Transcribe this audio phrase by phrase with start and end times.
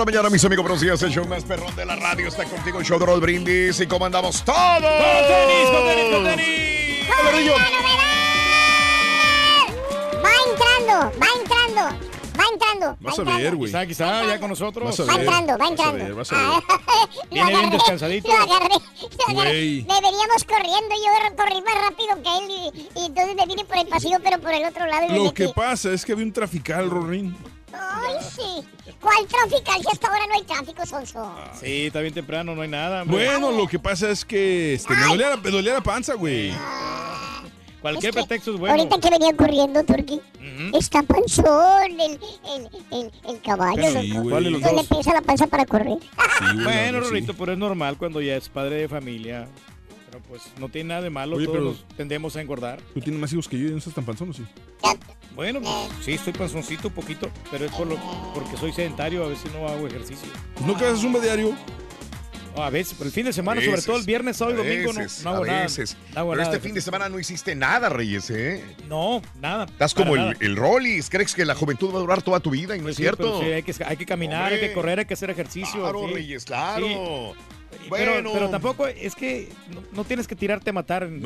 [0.00, 1.02] La mañana, mis amigos, buenos días.
[1.02, 3.80] El show más perrón de la radio está contigo, el show de Roll Brindis.
[3.80, 4.56] Y cómo andamos todos.
[4.58, 7.08] ¡Con tenis, con tenis, con tenis!
[10.24, 11.82] Va entrando, va entrando,
[12.38, 12.96] va entrando.
[13.00, 13.56] Vas va a ver, entrando.
[13.58, 13.70] güey.
[13.70, 15.00] Quizá, quizá, ya con nosotros.
[15.06, 15.92] Va entrando, va entrando.
[15.92, 16.46] Vas a ver, vas a ver.
[16.46, 18.28] Ah, Viene bien descansadito.
[18.28, 19.52] Lo agarré, lo agarré.
[19.52, 23.86] Veníamos corriendo, yo corrí más rápido que él y, y entonces me vine por el
[23.86, 25.34] pasillo, pero por el otro lado y Lo metí.
[25.34, 27.36] que pasa es que había un trafical, Rorín.
[27.72, 28.92] Ay, sí.
[29.00, 29.72] ¿Cuál tráfico?
[29.82, 31.34] Si hasta ahora no hay tráfico, Sonso.
[31.60, 33.02] Sí, está bien temprano, no hay nada.
[33.02, 33.24] hombre.
[33.26, 36.52] Bueno, lo que pasa es que este, me, dolía la, me dolía la panza, güey.
[37.80, 38.74] Cualquier Es que pretexto es bueno.
[38.74, 40.20] Ahorita que venía corriendo, Turki,
[40.78, 44.00] está panzón el, el, el, el caballo.
[44.02, 44.20] Sí, loco.
[44.20, 44.30] güey.
[44.30, 44.86] ¿Cuál de los No le dos?
[44.86, 45.96] pesa la panza para correr.
[46.62, 49.48] bueno, Rorito, pero es normal cuando ya es padre de familia.
[50.10, 52.80] Pero pues no tiene nada de malo, Oye, todos pero- nos tendemos a engordar.
[52.92, 54.44] Tú tienes más hijos que yo y no estás tan panzón, ¿o sí?
[55.34, 57.96] Bueno, pues, sí, estoy panzoncito un poquito, pero es por lo,
[58.34, 60.28] porque soy sedentario, a veces no hago ejercicio.
[60.54, 61.54] Pues no que haces un diario.
[62.56, 64.92] No, a veces, pero el fin de semana, sobre todo el viernes, sábado y domingo,
[64.92, 65.62] no, no hago a nada.
[65.62, 65.96] veces.
[66.12, 66.54] No hago Pero nada.
[66.56, 68.64] este fin de semana no hiciste nada, Reyes, ¿eh?
[68.88, 69.66] No, nada.
[69.66, 70.34] Estás como el, nada.
[70.40, 71.08] el Rollis.
[71.10, 72.76] ¿Crees que la juventud va a durar toda tu vida?
[72.76, 73.40] Y no es Sí, cierto.
[73.40, 75.80] sí, hay, que, hay que caminar, hay que correr, hay que hacer ejercicio.
[75.80, 76.14] Claro, sí.
[76.14, 76.86] Reyes, claro.
[76.88, 76.94] Sí.
[77.88, 78.12] Bueno.
[78.16, 81.22] Pero, pero tampoco es que no, no tienes que tirarte a matar en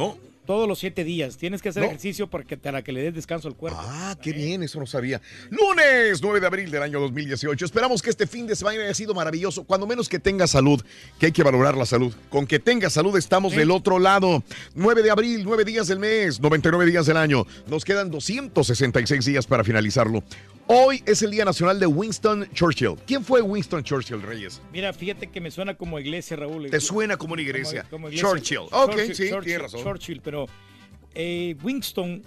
[0.46, 1.36] todos los siete días.
[1.36, 1.88] Tienes que hacer No.
[1.88, 3.78] ejercicio porque, para que le des descanso al cuerpo.
[3.82, 5.20] Ah, qué bien, eso no sabía.
[5.50, 7.64] Lunes 9 de abril del año 2018.
[7.64, 9.64] Esperamos que este fin de semana haya sido maravilloso.
[9.64, 10.82] Cuando menos que tenga salud,
[11.18, 12.14] que hay que valorar la salud.
[12.30, 14.42] Con que tenga salud estamos del otro lado.
[14.74, 17.46] 9 de abril, 9 días del mes, 99 días del año.
[17.66, 20.22] Nos quedan 266 días para finalizarlo.
[20.66, 22.94] Hoy es el Día Nacional de Winston Churchill.
[23.06, 24.62] ¿Quién fue Winston Churchill, Reyes?
[24.72, 26.70] Mira, fíjate que me suena como iglesia, Raúl.
[26.70, 27.82] Te suena como una iglesia.
[27.82, 28.28] Como- como iglesia.
[28.28, 28.58] Churchill.
[28.72, 29.82] Ok, Churchill, sí, Churchill, razón.
[29.82, 30.46] Churchill, pero
[31.14, 32.22] eh, Winston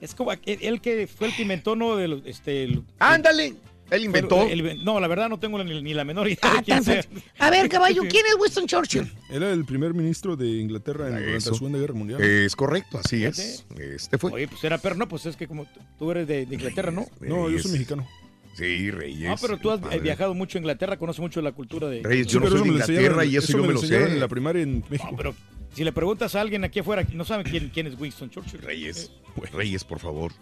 [0.00, 1.96] es como el que fue el que inventó, ¿no?
[1.96, 3.56] De los- este, el- Ándale,
[3.90, 4.42] él inventó.
[4.48, 6.82] el- el- no, la verdad no tengo ni, ni la menor idea Ah, de quién
[6.84, 7.04] sea.
[7.38, 9.12] A ver, caballo, ¿quién es Winston Churchill?
[9.30, 12.20] Era el primer ministro de Inglaterra en la Segunda Guerra Mundial.
[12.22, 13.64] Es correcto, así es.
[13.78, 14.32] Este fue.
[14.32, 15.66] Oye, pues era perro, no, pues es que como
[15.98, 17.06] tú- eres de, de Inglaterra, ¿no?
[17.20, 18.06] No, yo soy mexicano.
[18.54, 19.30] Sí, Reyes.
[19.30, 20.00] Ah, pero tú has padre.
[20.00, 22.02] viajado mucho a Inglaterra, conoces mucho la cultura de...
[22.02, 24.02] Reyes, yo Sí, no pero soy de Inglaterra y eso, yo me me lo sé.
[24.04, 25.08] en la primaria en México.
[25.12, 25.34] No, pero
[25.74, 28.60] si le preguntas a alguien aquí afuera, no sabe quién, quién es Winston Churchill.
[28.60, 29.12] Reyes,
[29.52, 30.32] Reyes, por favor.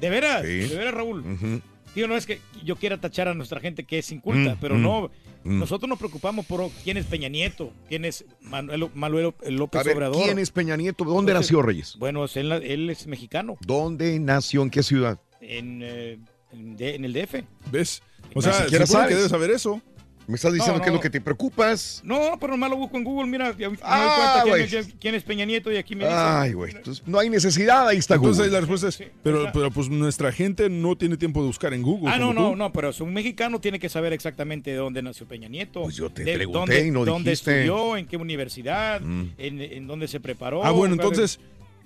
[0.00, 0.42] ¿De veras?
[0.44, 0.58] Sí.
[0.58, 1.20] ¿De veras, Raúl?
[1.20, 1.60] Ujú.
[1.94, 4.76] Tío, no es que yo quiera tachar a nuestra gente que es inculta, Mm, pero
[4.76, 5.10] mm, no.
[5.44, 5.58] mm.
[5.58, 9.96] Nosotros nos preocupamos por quién es Peña Nieto, quién es Manuel, Manuel López A ver,
[9.96, 10.24] Obrador.
[10.24, 11.04] ¿quién es Peña Nieto?
[11.04, 11.96] ¿Dónde Entonces, nació Reyes?
[11.98, 14.62] Bueno, es él, él es mexicano, ¿Dónde nació?
[14.62, 15.20] ¿En qué ciudad?
[15.40, 16.18] en, eh,
[16.52, 17.44] en, el DF.
[17.70, 18.02] ¿Ves?
[18.34, 19.82] O sea, siquiera que debes saber eso.
[20.28, 22.00] Me estás diciendo No, que es lo que te preocupas.
[22.04, 25.22] No, pero nomás lo busco en Google, mira, ya me doy Ah, cuenta quién, es
[25.24, 26.16] Peña Nieto y aquí me dice.
[26.16, 26.74] Ay, güey.
[26.76, 28.52] entonces, No hay necesidad, ahí está Entonces Google.
[28.52, 32.12] la respuesta es, pero, pero pues nuestra gente no tiene tiempo de buscar en Google.
[32.14, 32.56] Ah, no, no, tú.
[32.56, 35.82] no, pero un mexicano tiene que saber exactamente de dónde nació Peña Nieto.
[35.82, 37.62] Pues yo te de pregunté dónde, y no dónde dijiste.
[37.64, 39.30] estudió, en qué universidad, Mm.
[39.38, 40.64] en, en dónde se preparó.
[40.64, 41.40] Ah, bueno, entonces,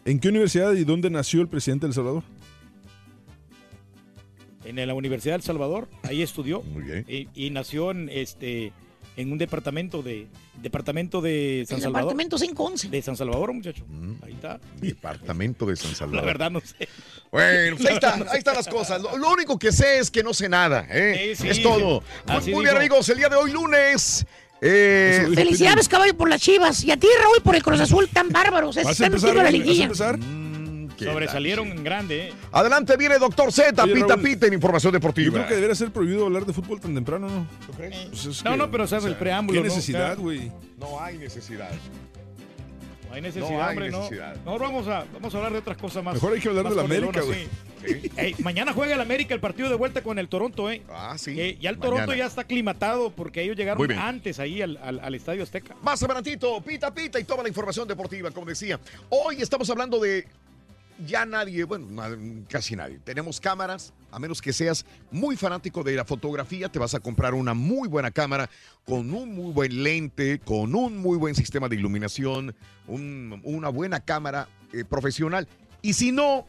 [0.04, 2.22] ¿en qué universidad y dónde nació el presidente de El Salvador?
[4.66, 6.62] En la Universidad del Salvador, ahí estudió.
[6.62, 7.04] Muy bien.
[7.08, 8.72] Y, y nació en este
[9.16, 10.26] en un departamento de
[10.60, 12.08] departamento de San El Salvador.
[12.10, 12.88] departamento 511.
[12.90, 13.82] De San Salvador, muchacho.
[14.22, 14.60] Ahí está.
[14.78, 16.20] Departamento de San Salvador.
[16.20, 16.86] La verdad no sé.
[17.32, 19.00] Bueno, pues ahí está, ahí están las cosas.
[19.00, 21.34] Lo, lo único que sé es que no sé nada, ¿eh?
[21.36, 22.02] Sí, sí, es todo.
[22.42, 22.50] sí.
[22.50, 22.76] Muy, bien, dijo.
[22.76, 24.26] amigos, el día de hoy, lunes.
[24.60, 26.84] eh, Felicidades, caballo, por las chivas.
[26.84, 28.74] Y a ti, Raúl, por el Cruz Azul tan bárbaros.
[28.74, 29.52] Se ¿Vas a están metiendo la Raúl?
[29.54, 29.84] ¿Vas a liguilla.
[29.84, 30.18] empezar?
[30.18, 30.45] Mm,
[31.04, 32.32] Sobresalieron en grande, ¿eh?
[32.52, 35.32] Adelante viene Doctor Z, Oye, pita Raúl, pita en información Yo deportiva.
[35.34, 37.46] creo que debería ser prohibido hablar de fútbol tan temprano, ¿no?
[37.76, 39.74] Pues es No, que, no, pero sabes o el sea, preámbulo, ¿Qué ¿no?
[39.74, 40.50] necesidad, güey?
[40.78, 41.70] No hay necesidad.
[43.08, 44.36] No hay necesidad, No hay hombre, necesidad.
[44.36, 44.52] no.
[44.52, 46.14] Mejor vamos a, vamos a hablar de otras cosas más.
[46.14, 47.48] Mejor hay que hablar de la América, sí.
[48.16, 50.82] Ey, mañana juega el América el partido de vuelta con el Toronto, ¿eh?
[50.90, 51.40] Ah, sí.
[51.40, 52.16] Eh, ya el Toronto Mañana.
[52.18, 55.76] ya está aclimatado porque ellos llegaron antes ahí al, al- al Estadio Azteca.
[55.82, 58.80] Más adelantito, pita pita y toda la información deportiva, como decía.
[59.08, 60.26] Hoy estamos hablando de
[61.04, 61.86] ya nadie, bueno,
[62.48, 62.98] casi nadie.
[63.04, 67.34] Tenemos cámaras, a menos que seas muy fanático de la fotografía, te vas a comprar
[67.34, 68.48] una muy buena cámara
[68.84, 72.54] con un muy buen lente, con un muy buen sistema de iluminación,
[72.86, 75.46] un- una buena cámara eh, profesional.
[75.82, 76.46] Y si no,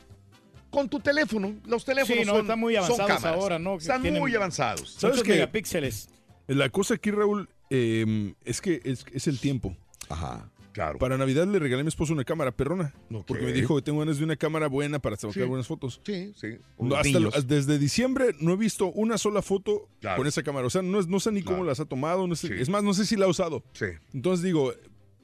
[0.70, 3.42] con tu teléfono, los teléfonos Sí, no, son, están muy son avanzados cámaras.
[3.42, 3.78] ahora, ¿no?
[3.78, 4.96] Que Están tienen muy avanzados.
[4.98, 5.32] ¿Sabes qué?
[5.34, 6.10] megapíxeles.
[6.48, 9.76] La cosa aquí, Raúl, eh, es que es, es el tiempo.
[10.10, 11.00] Ajá, claro.
[11.00, 12.94] Para Navidad le regalé a mi esposo una cámara perrona.
[13.26, 15.42] Porque me dijo que tengo ganas de una cámara buena para sacar Sí.
[15.42, 16.00] buenas fotos.
[16.06, 16.58] Sí, sí.
[16.80, 20.18] No, hasta- desde diciembre no he visto una sola foto Claro.
[20.18, 20.68] con esa cámara.
[20.68, 22.28] O sea, no, es- no sé ni cómo las ha tomado.
[22.28, 22.54] No sé- Sí.
[22.60, 23.64] Es más, no sé si la ha usado.
[23.74, 24.72] Sí, Entonces digo,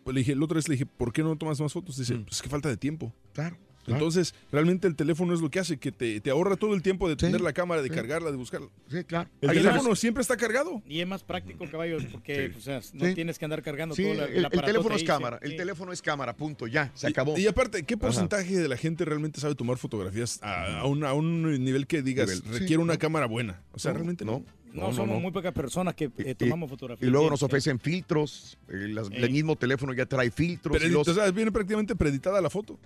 [0.03, 1.97] pues le dije, la otra vez le dije, ¿por qué no tomas más fotos?
[1.97, 3.13] Dice, pues es que falta de tiempo.
[3.33, 3.55] claro.
[3.83, 3.97] Claro.
[3.99, 7.07] Entonces, realmente el teléfono es lo que hace, que te, te ahorra todo el tiempo
[7.09, 7.93] de Sí, tener la cámara, de sí.
[7.95, 8.69] cargarla, de buscarla.
[8.89, 9.29] Sí, claro.
[9.41, 10.81] El Ahí teléfono siempre está cargado.
[10.87, 12.57] Y es más práctico, caballo, porque Sí.
[12.57, 13.13] o sea, no Sí.
[13.13, 15.91] tienes que andar cargando Sí, todo la, el, el teléfono es cámara, sí, el teléfono
[15.91, 17.37] es cámara, punto, ya, se Y- acabó.
[17.37, 18.01] Y, aparte, ¿qué Ajá.
[18.01, 22.01] porcentaje de la gente realmente sabe tomar fotografías a, a un, a un nivel que
[22.01, 22.43] digas Nivel.
[22.43, 22.99] Sí, requiere una no.
[22.99, 23.61] cámara buena?
[23.73, 24.45] O sea, No, realmente no.
[24.73, 27.07] No, somos muy pocas personas que eh, tomamos fotografías.
[27.07, 30.75] y luego nos ofrecen filtros, eh, las- el mismo teléfono ya trae filtros.
[30.77, 32.79] Pero, y los- o sea, viene prácticamente preeditada la foto.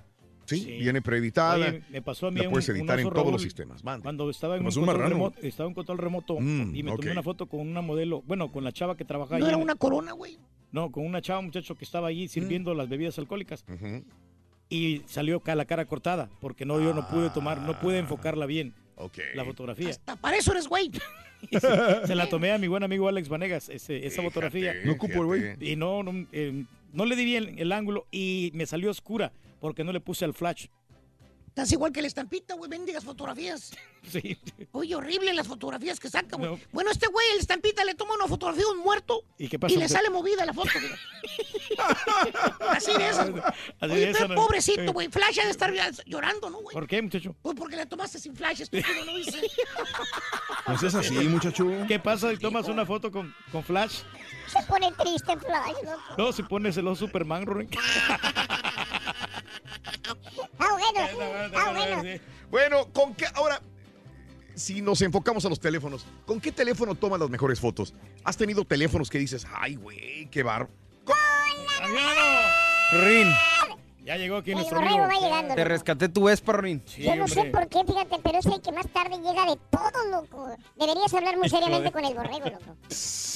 [0.48, 0.78] Sí, sí.
[0.80, 1.56] viene preeditada.
[1.70, 3.84] Oye, me pasó a mí la puedes un- un editar en todos los sistemas.
[3.84, 4.04] Mande.
[4.04, 7.00] Cuando estaba en un, control remoto, estaba en control remoto Mm, y me ok.
[7.00, 9.42] tomé una foto con una modelo, bueno, con la chava que trabaja ahí.
[9.42, 10.38] No era una corona, güey.
[10.72, 14.04] No, con una chava, muchacho, que estaba allí sirviendo las bebidas alcohólicas Ujú.
[14.70, 17.80] y salió la cara cortada porque no yo no pude tomar, no Ah.
[17.80, 19.18] pude enfocarla bien, Ok.
[19.36, 19.90] la fotografía.
[19.90, 20.92] Hasta para eso eres güey.
[21.52, 24.74] Se, se la tomé a mi buen amigo Alex Vanegas, ese- esa Fíjate, fotografía.
[24.84, 25.44] No ocupo el güey.
[25.72, 29.84] Y no, no, eh, no le di bien el ángulo y me salió oscura porque
[29.84, 30.68] no le puse el flash.
[31.58, 32.70] Estás igual que la estampita, güey.
[32.70, 33.72] Bendigas fotografías.
[34.08, 34.38] Sí.
[34.72, 36.52] Oye, horrible las fotografías que saca, güey.
[36.52, 36.60] No.
[36.72, 39.76] Bueno, este güey, el estampita, le toma una fotografía de un muerto ¿Y qué pasó?
[39.76, 40.94] y le sale movida la foto, güey.
[42.70, 43.44] Así de esas, güey.
[43.82, 44.36] Así Oye, de ¿no?
[44.36, 45.10] pobrecito, güey.
[45.10, 45.74] Flash ha de estar
[46.06, 46.74] llorando, ¿no, güey?
[46.74, 47.36] ¿Por qué, muchacho?
[47.42, 49.42] Pues porque le tomaste sin flash, estúpido, ¿no dice?
[50.68, 51.68] No seas así, muchacho.
[51.86, 54.04] ¿Qué pasa si tomas una foto con, con flash?
[54.48, 56.02] Se pone triste Flash, loco.
[56.18, 57.68] No, si pones el Superman, Rory.
[60.60, 62.20] Ah, bueno, ah, bueno.
[62.50, 63.26] Bueno, ¿con qué?
[63.34, 63.62] Ahora,
[64.56, 67.94] si nos enfocamos a los teléfonos, ¿con qué teléfono toman las mejores fotos?
[68.24, 70.68] ¿Has tenido teléfonos que dices, ay, güey, qué bar...
[72.92, 73.28] Rin,
[74.08, 75.14] Ya llegó aquí El nuestro borrego amigo.
[75.22, 75.54] va llegando.
[75.54, 75.70] te loco.
[75.70, 76.82] rescaté tu Vespa, Rin.
[76.86, 77.52] Sí, Yo no sé hombre.
[77.52, 80.48] por qué, fíjate, pero es el que más tarde llega de todo, loco.
[80.78, 82.78] Deberías hablar muy seriamente con el borrego, loco.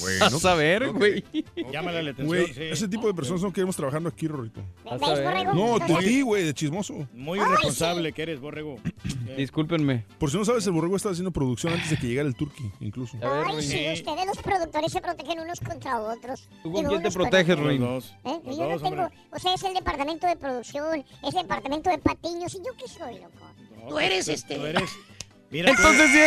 [0.00, 1.22] Bueno, Vas a ver, güey.
[1.70, 2.62] Llámale la atención, Güey, sí.
[2.64, 4.60] ese tipo de personas no queremos trabajando aquí, Rorito.
[4.84, 5.24] ¿Ves, Vas a ver.
[5.24, 5.52] borrego?
[5.54, 6.94] No, tú a Entonces, ti, güey, de chismoso.
[7.12, 8.76] Muy Ay, irresponsable que eres, borrego.
[9.36, 10.04] Discúlpenme.
[10.18, 12.70] Por si no sabes, el borrego estaba haciendo producción antes de que llegara el turqui,
[12.80, 13.16] incluso.
[13.22, 16.48] A ver, Ay, sí, ustedes los productores se protegen unos contra otros.
[16.62, 18.14] ¿Tú con Digo, quién te unos proteges, los dos.
[18.24, 18.40] ¿Eh?
[18.44, 19.18] Los Yo no dos, tengo, hombre.
[19.30, 22.88] o sea, es el departamento de producción, es el departamento de patiños, ¿y yo qué
[22.88, 23.30] soy, loco?
[23.82, 24.90] No, Tú eres, tú- este- Tú eres.
[25.50, 26.20] Mira, tú- Entonces sí,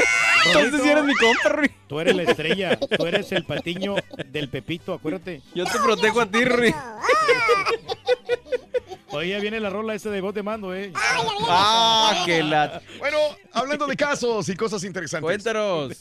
[0.47, 0.83] entonces Rorrito.
[0.83, 1.71] sí eres mi compa, Rin.
[1.87, 2.77] Tú eres la estrella.
[2.79, 3.95] Tú eres el patiño
[4.27, 5.41] del Pepito, acuérdate.
[5.55, 6.75] Yo te protejo a ti, Rin.
[6.77, 6.99] Ah,
[9.11, 10.91] Oye, ya viene la rola esa de voz de mando, ¿eh?
[10.95, 12.11] ah.
[12.11, 12.81] Ah, que la...
[12.99, 13.17] Bueno,
[13.53, 15.23] hablando de casos y cosas interesantes.
[15.25, 15.93] Cuéntanos.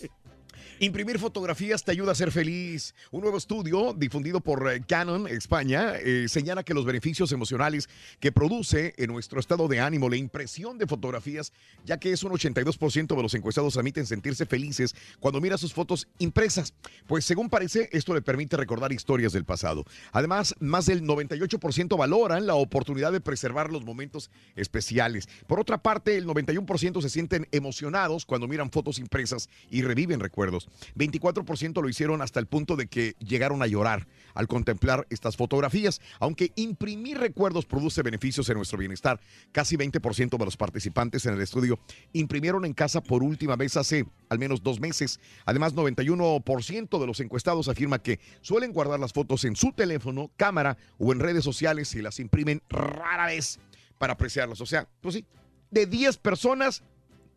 [0.85, 2.95] Imprimir fotografías te ayuda a ser feliz.
[3.11, 7.89] Un nuevo estudio difundido por eh, Canon España eh, señala que los beneficios emocionales
[8.21, 11.55] que produce en nuestro estado de ánimo la impresión de fotografías,
[11.87, 16.07] ya que es un 82% de los encuestados admiten sentirse felices cuando mira sus fotos
[16.19, 16.75] impresas.
[17.07, 19.87] Pues según parece, esto le permite recordar historias del pasado.
[20.13, 25.31] Además, más del 98% valoran la oportunidad de preservar los momentos especiales.
[25.47, 30.69] Por otra parte, el 91% se sienten emocionados cuando miran fotos impresas y reviven recuerdos.
[30.97, 36.01] 24% lo hicieron hasta el punto de que llegaron a llorar al contemplar estas fotografías.
[36.21, 39.21] Aunque imprimir recuerdos produce beneficios en nuestro bienestar,
[39.53, 41.79] casi 20% de los participantes en el estudio
[42.13, 45.21] imprimieron en casa por última vez hace al menos dos meses.
[45.45, 50.77] Además, 91% de los encuestados afirma que suelen guardar las fotos en su teléfono, cámara
[50.99, 53.59] o en redes sociales y las imprimen rara vez
[53.99, 54.61] para apreciarlas.
[54.61, 55.25] O sea, pues sí,
[55.71, 56.83] de 10 personas,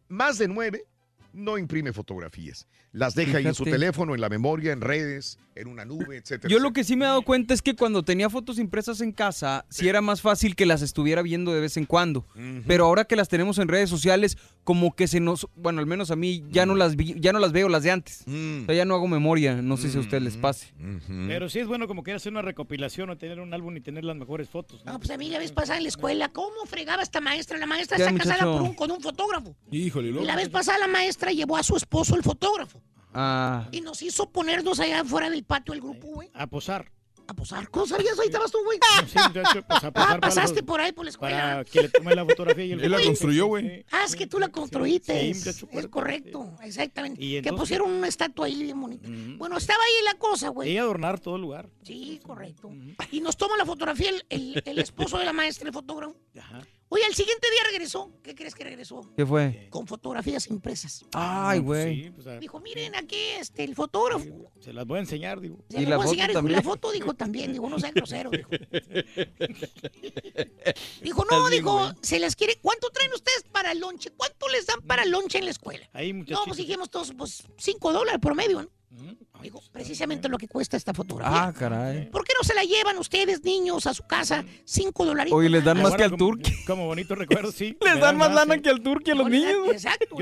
[0.07, 0.85] más de 9
[1.33, 2.67] no imprime fotografías.
[2.91, 6.51] Las deja ahí en su teléfono, en la memoria, en redes, en una nube, etcétera.
[6.51, 9.11] Yo lo que sí me he dado cuenta es que cuando tenía fotos impresas en
[9.11, 12.25] casa, sí era más fácil que las estuviera viendo de vez en cuando.
[12.65, 16.09] Pero ahora que las tenemos en redes sociales, como que se nos, bueno, al menos
[16.11, 18.23] a mí ya no las vi- ya no las veo las de antes.
[18.25, 18.63] Mm.
[18.63, 20.73] O sea, ya no hago memoria, no sé si a ustedes les pase.
[21.27, 24.03] Pero sí es bueno como que hacer una recopilación o tener un álbum y tener
[24.05, 24.83] las mejores fotos.
[24.85, 24.93] ¿no?
[24.93, 27.57] No, pues a mí la vez pasada en la escuela, ¿cómo fregaba esta maestra?
[27.57, 28.51] La maestra está casada muchacho.
[28.53, 29.55] por un- con un fotógrafo.
[29.71, 30.25] Híjole, Y loco.
[30.25, 32.81] la vez pasada la maestra llevó a su esposo el fotógrafo.
[33.13, 33.67] Ah.
[33.71, 36.29] Y nos hizo ponernos allá fuera del patio del grupo, güey.
[36.33, 36.91] A posar.
[37.29, 37.69] A posar.
[37.69, 38.17] ¿Cómo sabías?
[38.19, 38.79] Ahí estabas tú, güey.
[39.07, 39.17] Sí,
[39.67, 41.37] pues a posar Ah, pasaste los- por ahí por la escuela.
[41.37, 43.83] Para que le tome la fotografía y el Él la construyó, güey.
[43.91, 45.33] Ah, es que tú la construiste.
[45.33, 47.21] Sí, es, correcto, exactamente.
[47.21, 49.09] Y que pusieron una estatua ahí bien bonita.
[49.37, 50.71] Bueno, estaba ahí la cosa, güey.
[50.71, 51.69] Y adornar todo el lugar.
[51.83, 52.71] Sí, correcto.
[53.11, 56.15] Y nos toma la fotografía el, el- el esposo de la maestra, el fotógrafo.
[56.39, 56.61] Ajá.
[56.89, 58.11] Oye, al siguiente día regresó.
[58.23, 59.01] ¿Qué crees que regresó?
[59.17, 59.67] ¿Qué fue?
[59.69, 61.03] Con fotografías impresas.
[61.13, 62.03] Ay, güey.
[62.05, 64.25] Sí, pues, Dijo, miren aquí este, el fotógrafo.
[64.61, 65.57] se las voy a enseñar, digo.
[65.69, 68.29] Se lo voy a enseñar, dijo, y la foto dijo también, digo, no sea grosero,
[68.31, 68.49] dijo.
[71.01, 72.57] Dijo, no, dijo, se las quiere.
[72.61, 74.11] ¿Cuánto traen ustedes para el lonche?
[74.15, 75.87] ¿Cuánto les dan para el lonche en la escuela?
[75.93, 76.43] Ahí, No, muchachos.
[76.45, 78.69] pues dijimos todos, pues, cinco dólares promedio, ¿no?
[79.41, 81.45] Dijo, precisamente lo que cuesta esta fotografía.
[81.45, 82.09] Ah, caray.
[82.09, 84.43] ¿Por qué no se la llevan ustedes, niños, a su casa?
[84.65, 85.37] Cinco dolaritos.
[85.37, 86.51] Oye, les dan más que al turqui.
[86.65, 87.77] Como bonito recuerdo, sí.
[87.85, 89.69] Les dan más lana que al turqui a los niños.
[89.71, 90.17] Exacto.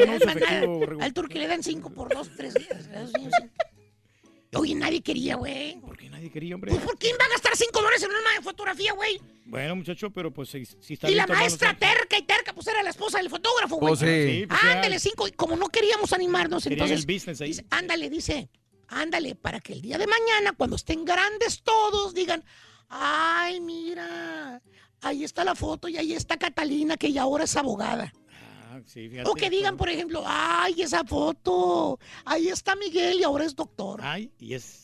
[1.00, 2.90] Al turqui le dan cinco por dos, tres días.
[4.56, 5.80] Oye, nadie quería, güey.
[5.82, 6.72] ¿Por qué nadie quería, hombre?
[6.72, 9.22] Pues, ¿por quién va a gastar cinco dólares en una fotografía, güey?
[9.46, 12.82] Bueno, muchacho, pero pues si, si está Y la maestra terca y terca, pues era
[12.82, 13.90] la esposa del fotógrafo, güey.
[13.96, 14.40] Pues sí.
[14.42, 14.72] Sí, pues, ya.
[14.72, 15.28] Ándale, cinco.
[15.28, 17.06] Y como no queríamos animarnos, Querían entonces.
[17.08, 17.48] el business ahí.
[17.50, 18.50] dice, ándale, dice.
[18.88, 22.44] Ándale, para que el día de mañana, cuando estén grandes todos, digan:
[22.90, 24.62] Ay, mira.
[25.02, 28.12] Ahí está la foto y ahí está Catalina, que ya ahora es abogada.
[28.75, 29.29] Ah, sí, fíjate.
[29.29, 32.00] O que digan, por ejemplo, ay, esa foto.
[32.25, 34.01] Ahí está Miguel y ahora es doctor.
[34.03, 34.84] Ay, y es.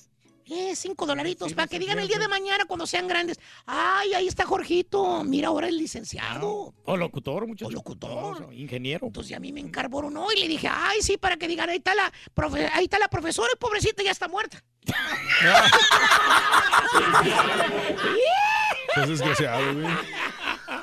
[0.53, 3.39] Eh, cinco dolaritos Sí, para que digan el día de mañana cuando sean grandes.
[3.65, 5.24] Ay, ahí está Jorgito.
[5.24, 6.74] Mira, ahora es licenciado.
[6.83, 7.69] O locutor, muchacho.
[7.69, 8.53] O locutor.
[8.53, 9.07] Ingeniero.
[9.07, 11.95] Entonces a mí me encarboronó y le dije, ay, sí, para que digan, ahí está
[11.95, 14.62] la, profe- ahí está la profesora y pobrecita ya está muerta.
[18.98, 19.88] Es desgraciado, güey.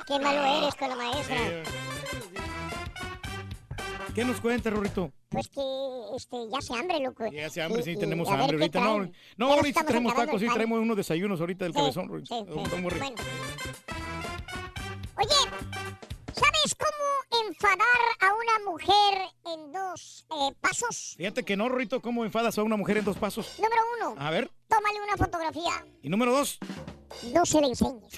[0.06, 1.36] Qué malo eres con la maestra.
[4.18, 5.12] ¿Qué nos cuenta, Rorito?
[5.28, 5.60] Pues que
[6.16, 7.24] este, ya se hambre, loco.
[7.30, 8.80] Ya hace hambre, Y- sí, y tenemos hambre ahorita.
[8.80, 12.34] No, no, ahorita traemos tacos, sí, traemos unos desayunos ahorita del Sí, cabezón, Rorito.
[12.36, 12.60] sí, sí.
[12.64, 13.16] Estamos re- Bueno.
[15.18, 15.28] Oye,
[16.32, 17.78] ¿sabes cómo enfadar
[18.18, 21.14] a una mujer en dos eh, pasos?
[21.16, 23.54] Fíjate que no, Rorito, ¿cómo enfadas a una mujer en dos pasos?
[23.58, 24.50] Número uno, A ver.
[24.66, 25.86] tómale una fotografía.
[26.02, 26.58] Y número dos.
[27.32, 28.12] No se le enseñes.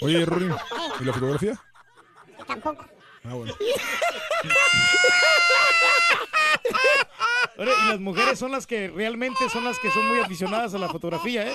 [0.00, 0.46] Oye, Rory,
[1.00, 1.60] ¿y la fotografía?
[2.46, 2.86] Tampoco.
[3.24, 3.54] Ah, bueno.
[7.58, 10.88] Y las mujeres son las que realmente son las que son muy aficionadas a la
[10.88, 11.54] fotografía, ¿eh?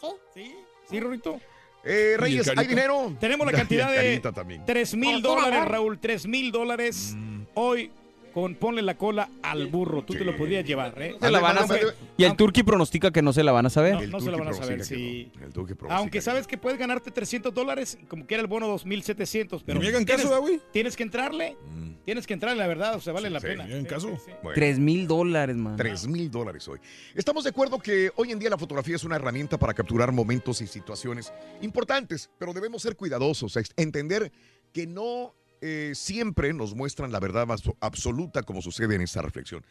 [0.00, 0.06] ¿Sí?
[0.34, 0.56] Sí,
[0.88, 1.40] sí, Rorito.
[1.82, 2.50] Eh, Reyes?
[2.56, 3.16] ¿hay dinero?
[3.18, 4.64] Tenemos la cantidad de Carita también.
[4.66, 5.64] 3 mil dólares.
[5.66, 5.98] Raúl.
[5.98, 7.16] 3 mil dólares.
[7.54, 7.90] Hoy
[8.32, 10.04] con ponle la cola al burro.
[10.04, 11.16] Tú te lo podrías llevar, ¿eh?
[11.20, 11.94] Se la van a saber.
[12.16, 13.94] Y el turqui pronostica que no se la van a saber.
[13.94, 15.32] No, no se la van a saber, que sí.
[15.38, 15.46] no.
[15.46, 18.72] El Turqui pronostica Aunque que sabes que puedes ganarte 300 dólares, como quiera el bono
[18.74, 20.60] 2.700, pero ¿Y me hagan tienes, caso, güey?
[20.72, 21.56] tienes que entrarle,
[22.04, 23.64] tienes que entrarle, la verdad, o sea, vale la sí, pena.
[23.64, 24.08] ¿me hagan Sí, caso?
[24.16, 24.32] sí, sí.
[24.42, 24.54] Bueno.
[24.54, 25.76] Tres mil dólares, man.
[25.76, 26.78] 3 mil dólares hoy.
[27.14, 30.60] Estamos de acuerdo que hoy en día la fotografía es una herramienta para capturar momentos
[30.60, 31.32] y situaciones
[31.62, 34.30] importantes, pero debemos ser cuidadosos, entender
[34.72, 37.46] que no eh, siempre nos muestran la verdad
[37.80, 39.64] absoluta como sucede en esta reflexión.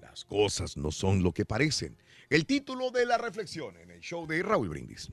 [0.00, 1.96] Las cosas no son lo que parecen.
[2.30, 5.10] El título de la reflexión en el show de Raúl Brindis.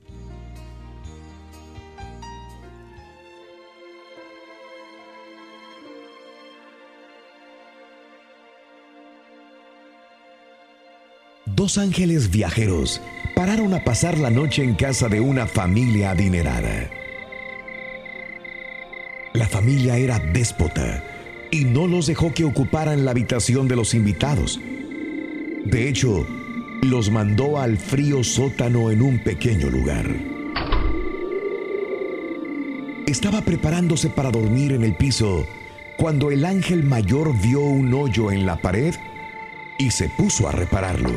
[11.46, 13.00] Dos ángeles viajeros
[13.36, 16.90] pararon a pasar la noche en casa de una familia adinerada.
[19.34, 21.02] La familia era déspota
[21.50, 24.60] y no los dejó que ocuparan la habitación de los invitados.
[25.64, 26.24] De hecho,
[26.82, 30.06] los mandó al frío sótano en un pequeño lugar.
[33.08, 35.44] Estaba preparándose para dormir en el piso
[35.96, 38.94] cuando el ángel mayor vio un hoyo en la pared
[39.80, 41.10] y se puso a repararlo.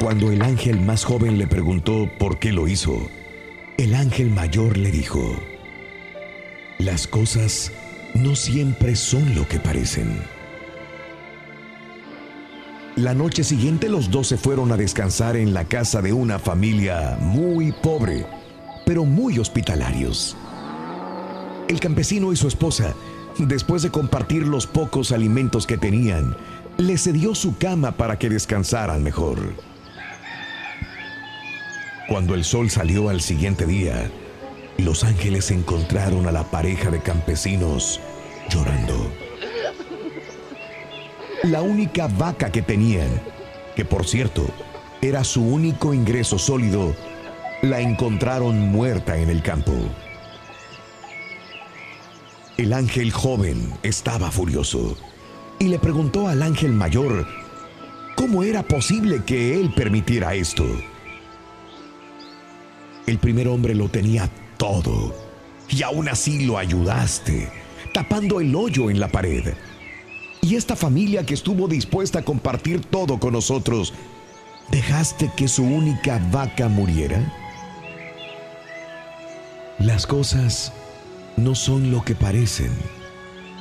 [0.00, 3.08] Cuando el ángel más joven le preguntó por qué lo hizo,
[3.80, 5.40] el ángel mayor le dijo,
[6.78, 7.72] las cosas
[8.14, 10.20] no siempre son lo que parecen.
[12.96, 17.16] La noche siguiente los dos se fueron a descansar en la casa de una familia
[17.22, 18.26] muy pobre,
[18.84, 20.36] pero muy hospitalarios.
[21.66, 22.94] El campesino y su esposa,
[23.38, 26.36] después de compartir los pocos alimentos que tenían,
[26.76, 29.38] le cedió su cama para que descansaran mejor.
[32.10, 34.10] Cuando el sol salió al siguiente día,
[34.78, 38.00] los ángeles encontraron a la pareja de campesinos
[38.48, 39.12] llorando.
[41.44, 43.08] La única vaca que tenían,
[43.76, 44.44] que por cierto
[45.00, 46.96] era su único ingreso sólido,
[47.62, 49.72] la encontraron muerta en el campo.
[52.56, 54.96] El ángel joven estaba furioso
[55.60, 57.28] y le preguntó al ángel mayor
[58.16, 60.66] cómo era posible que él permitiera esto.
[63.10, 65.12] El primer hombre lo tenía todo
[65.68, 67.50] y aún así lo ayudaste,
[67.92, 69.52] tapando el hoyo en la pared.
[70.42, 73.94] Y esta familia que estuvo dispuesta a compartir todo con nosotros,
[74.70, 77.20] ¿dejaste que su única vaca muriera?
[79.80, 80.72] Las cosas
[81.36, 82.70] no son lo que parecen,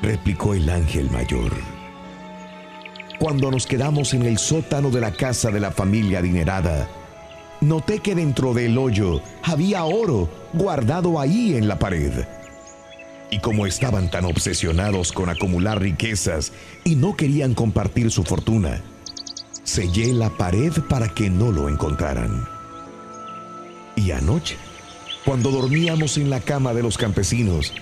[0.04, 1.54] replicó el ángel mayor.
[3.18, 6.88] Cuando nos quedamos en el sótano de la casa de la familia adinerada,
[7.62, 12.26] noté que dentro del hoyo había oro guardado ahí en la pared.
[13.32, 16.52] Y como estaban tan obsesionados con acumular riquezas
[16.84, 18.82] y no querían compartir su fortuna,
[19.64, 22.48] sellé la pared para que no lo encontraran.
[23.96, 24.56] Y anoche,
[25.26, 27.74] cuando dormíamos en la cama de los campesinos,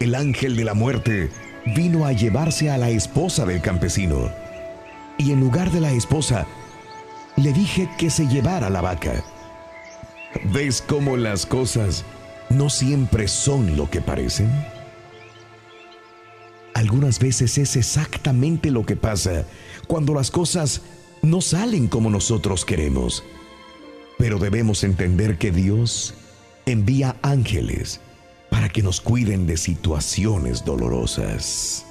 [0.00, 1.30] el ángel de la muerte
[1.74, 4.30] vino a llevarse a la esposa del campesino.
[5.16, 6.46] Y en lugar de la esposa,
[7.36, 9.24] le dije que se llevara la vaca.
[10.52, 12.04] ¿Ves cómo las cosas
[12.50, 14.50] no siempre son lo que parecen?
[16.74, 19.44] Algunas veces es exactamente lo que pasa
[19.86, 20.82] cuando las cosas
[21.22, 23.22] no salen como nosotros queremos.
[24.18, 26.14] Pero debemos entender que Dios
[26.66, 28.00] envía ángeles
[28.50, 31.86] para que nos cuiden de situaciones dolorosas.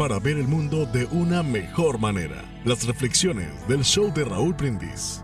[0.00, 5.22] Para ver el mundo de una mejor manera, las reflexiones del show de Raúl Brindis.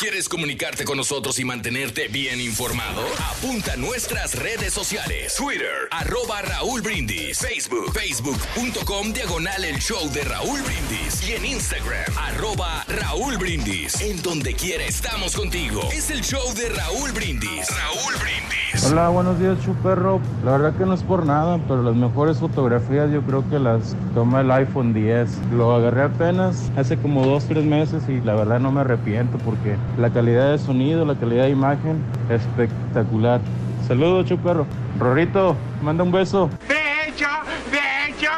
[0.00, 3.02] ¿Quieres comunicarte con nosotros y mantenerte bien informado?
[3.36, 5.34] Apunta a nuestras redes sociales.
[5.36, 7.38] Twitter, arroba Raúl Brindis.
[7.38, 11.28] Facebook, facebook.com, diagonal el show de Raúl Brindis.
[11.28, 14.00] Y en Instagram, arroba Raúl Brindis.
[14.00, 15.82] En donde quiera estamos contigo.
[15.92, 17.68] Es el show de Raúl Brindis.
[17.68, 18.84] Raúl Brindis.
[18.90, 20.20] Hola, buenos días, Chuperro.
[20.44, 23.94] La verdad que no es por nada, pero las mejores fotografías yo creo que las
[24.14, 25.28] toma el iPhone 10.
[25.52, 29.76] Lo agarré apenas hace como dos, tres meses y la verdad no me arrepiento porque
[29.98, 33.40] la calidad de sonido, la calidad de imagen, espectacular.
[33.86, 34.66] Saludos, Chuperro.
[34.98, 36.48] Rorito, manda un beso.
[36.68, 37.26] De hecho,
[37.70, 37.78] de
[38.12, 38.30] hecho.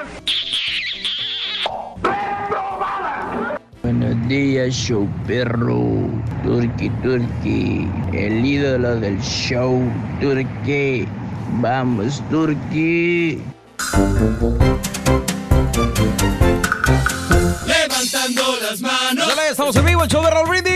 [3.83, 6.09] Buenos días, show perro.
[6.43, 9.83] Turki, Turki, el ídolo del show.
[10.21, 11.07] Turki,
[11.61, 13.43] vamos, Turki.
[17.67, 19.29] Levantando las manos.
[19.51, 20.72] Estamos en vivo, el show de Raúl Brindis.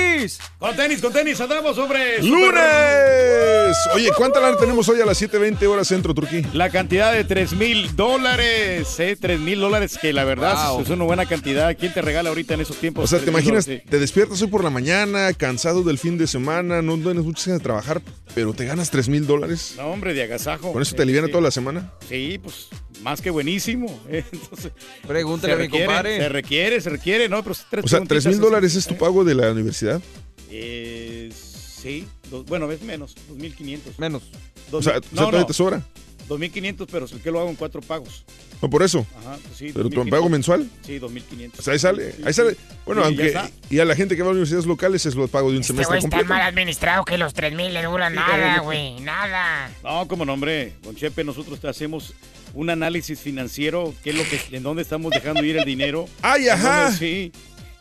[0.66, 2.20] Con tenis, con tenis, andamos sobre.
[2.22, 3.76] ¡Lunes!
[3.94, 6.42] Oye, ¿cuánta lana tenemos hoy a las 7:20 horas centro, Turquía?
[6.54, 9.16] La cantidad de 3 mil dólares, ¿eh?
[9.20, 10.80] 3 mil dólares, que la verdad Wow.
[10.82, 11.76] es una buena cantidad.
[11.78, 13.04] ¿Quién te regala ahorita en esos tiempos?
[13.04, 13.66] O sea, ¿te 3,000 imaginas?
[13.66, 13.84] dólares?
[13.88, 17.60] Te despiertas hoy por la mañana, cansado del fin de semana, no tienes muchas ganas
[17.60, 18.02] de trabajar,
[18.34, 19.74] pero te ganas 3 mil dólares.
[19.76, 20.72] No, hombre, de agasajo.
[20.72, 21.32] ¿Con eso te aliviana Sí.
[21.32, 21.92] toda la semana?
[22.08, 22.66] Sí, pues
[23.02, 23.86] más que buenísimo.
[24.10, 24.24] ¿eh?
[24.32, 24.72] Entonces,
[25.06, 26.16] Pregúntale a mi requiere, compadre.
[26.18, 27.44] Se requiere, se requiere, ¿no?
[27.44, 30.00] Pero tres O sea, 3 preguntitas, mil dólares es tu pago de la universidad.
[30.50, 33.98] Eh, sí, dos- bueno, es menos, 2.500.
[33.98, 34.22] Menos.
[34.72, 35.82] O sea, o sea, todavía te sobra.
[36.28, 38.24] 2.500, pero es que lo hago en cuatro pagos.
[38.60, 39.06] No, por eso.
[39.20, 39.66] Ajá, pues sí.
[39.72, 40.10] ¿Pero tu 2,500.
[40.10, 40.68] pago mensual?
[40.84, 41.58] Sí, 2.500.
[41.58, 42.14] O sea, ahí sale.
[42.24, 42.56] Ahí sale.
[42.84, 43.52] Bueno, Sí, aunque.
[43.70, 45.72] Y a la gente que va a universidades locales es lo pago de un Este
[45.74, 46.34] semestre güey está completo.
[46.34, 49.70] mal administrado que los 3000 le duran Sí, nada, güey, nada.
[49.84, 52.14] No, como nombre, don Chepe, nosotros te hacemos
[52.54, 56.08] un análisis financiero, qué es lo que, en dónde estamos dejando ir el dinero.
[56.22, 56.84] ¡Ay, ajá!
[56.90, 57.32] dónde- Sí.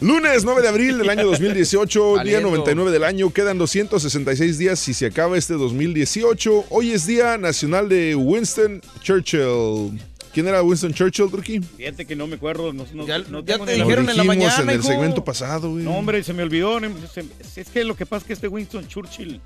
[0.01, 2.47] Lunes 9 de abril del año 2018, día Aliento.
[2.49, 3.31] 99 del año.
[3.31, 6.65] Quedan 266 días y se acaba este 2018.
[6.69, 9.99] Hoy es Día Nacional de Winston Churchill.
[10.34, 11.62] ¿Quién era Winston Churchill, Turkey?
[11.62, 12.73] Fíjate que no me acuerdo.
[12.73, 14.88] No, no, Ya- no ya tengo te dijeron en la dijimos mañana, en el hijo.
[14.89, 15.84] segmento pasado, güey.
[15.86, 16.77] No, hombre, se me olvidó.
[17.13, 19.39] se- Es que lo que pasa es que este Winston Churchill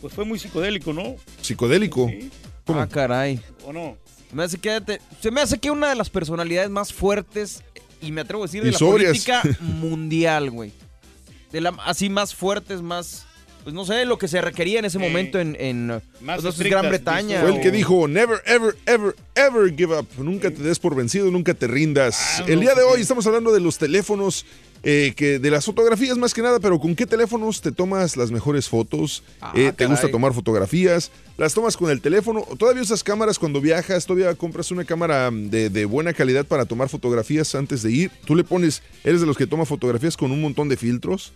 [0.00, 1.16] pues fue muy psicodélico, ¿no?
[1.42, 2.10] Psicodélico.
[2.64, 2.80] ¿Cómo?
[2.80, 3.38] Ah, caray.
[3.66, 3.98] ¿O no?
[4.30, 4.80] Se me hace que,
[5.20, 7.62] se me hace que una de las personalidades más fuertes,
[8.06, 9.10] y me atrevo a decir, de Y la sobrias.
[9.10, 10.72] política mundial, güey.
[11.52, 13.26] De la, así más fuertes, más...
[13.62, 16.02] Pues no sé, lo que se requería en ese momento en, en Más
[16.42, 17.40] pues, estrictas, Gran Bretaña.
[17.40, 20.06] Fue el que dijo, never, ever, ever, ever give up.
[20.18, 22.40] Nunca te des por vencido, nunca te rindas.
[22.40, 24.44] Ah, el no, día de hoy estamos hablando de los teléfonos,
[24.84, 28.30] eh, que de las fotografías más que nada, pero ¿con qué teléfonos te tomas las
[28.30, 29.22] mejores fotos?
[29.40, 31.10] Ah, Eh, ¿Te gusta tomar fotografías?
[31.36, 32.42] ¿Las tomas con el teléfono?
[32.58, 34.06] ¿Todavía usas cámaras cuando viajas?
[34.06, 38.10] ¿Todavía compras una cámara mm, de, de buena calidad para tomar fotografías antes de ir?
[38.26, 41.32] ¿Tú le pones, eres de los que toma fotografías con un montón de filtros?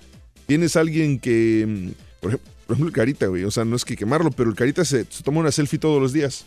[0.46, 3.84] ¿Tienes alguien que, mm, por ejemplo, por ejemplo, el Carita, güey, o sea, no es
[3.87, 6.44] que quemarlo, pero el Carita se, se toma una selfie todos los días.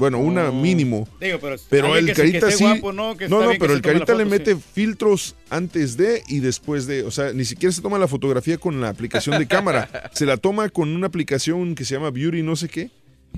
[0.00, 1.06] Bueno, una mínimo.
[1.20, 2.64] Digo, pero, el que, Carita sí.
[2.64, 3.18] guapo, ¿no?
[3.18, 4.60] Que no, no, pero el Carita le mete sí.
[4.72, 7.02] filtros antes de y después de.
[7.02, 9.90] O sea, ni siquiera se toma la fotografía con la aplicación de cámara.
[10.14, 12.90] se la toma con una aplicación que se llama Beauty, no sé qué.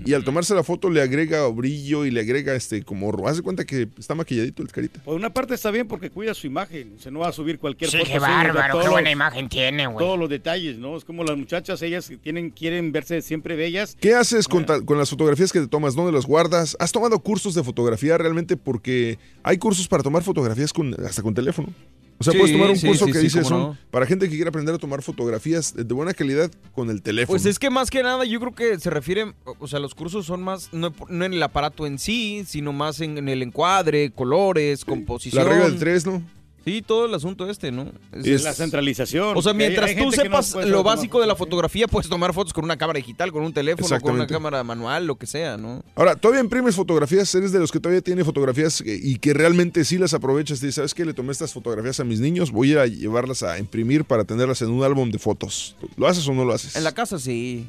[0.05, 3.13] Y al tomarse la foto le agrega brillo y le agrega este como.
[3.13, 5.01] de cuenta que está maquilladito el Carita.
[5.05, 6.95] Por una parte está bien porque cuida su imagen.
[6.99, 8.11] Se no va a subir cualquier Sí, foto.
[8.11, 9.99] qué bárbaro, qué buena los- imagen tiene, güey.
[10.05, 10.97] Todos los detalles, ¿no?
[10.97, 13.97] Es como las muchachas, ellas tienen, quieren verse siempre bellas.
[14.01, 15.95] ¿Qué haces con, ta- con las fotografías que te tomas?
[15.95, 16.77] ¿Dónde las guardas?
[16.81, 18.57] ¿Has tomado cursos de fotografía realmente?
[18.57, 21.69] Porque hay cursos para tomar fotografías con, hasta con teléfono.
[22.19, 23.79] O sea, Sí, puedes tomar un sí, curso sí, que sí, dice cómo son no.
[23.91, 27.33] para gente que quiere aprender a tomar fotografías de buena calidad con el teléfono.
[27.35, 30.27] Pues es que más que nada yo creo que se refiere, o sea, los cursos
[30.27, 34.11] son más, no, no en el aparato en sí, sino más en, en el encuadre,
[34.13, 35.45] colores, composición.
[35.45, 36.23] La regla del 3, ¿no?
[36.65, 37.91] Sí, todo el asunto este, ¿no?
[38.13, 39.37] Es la centralización.
[39.37, 42.33] O sea, hay- mientras hay tú no sepas lo básico de la fotografía, puedes tomar
[42.33, 45.57] fotos con una cámara digital, con un teléfono, con una cámara manual, lo que sea,
[45.57, 45.83] ¿no?
[45.97, 47.35] Ahora, ¿todavía imprimes fotografías?
[47.35, 50.61] ¿Eres de los que todavía tiene fotografías y que realmente sí las aprovechas?
[50.61, 51.05] Dices, ¿sabes qué?
[51.05, 54.71] Le tomé estas fotografías a mis niños, voy a llevarlas a imprimir para tenerlas en
[54.71, 55.77] un álbum de fotos.
[55.97, 56.77] ¿Lo haces o no lo haces?
[56.77, 57.67] En la casa sí.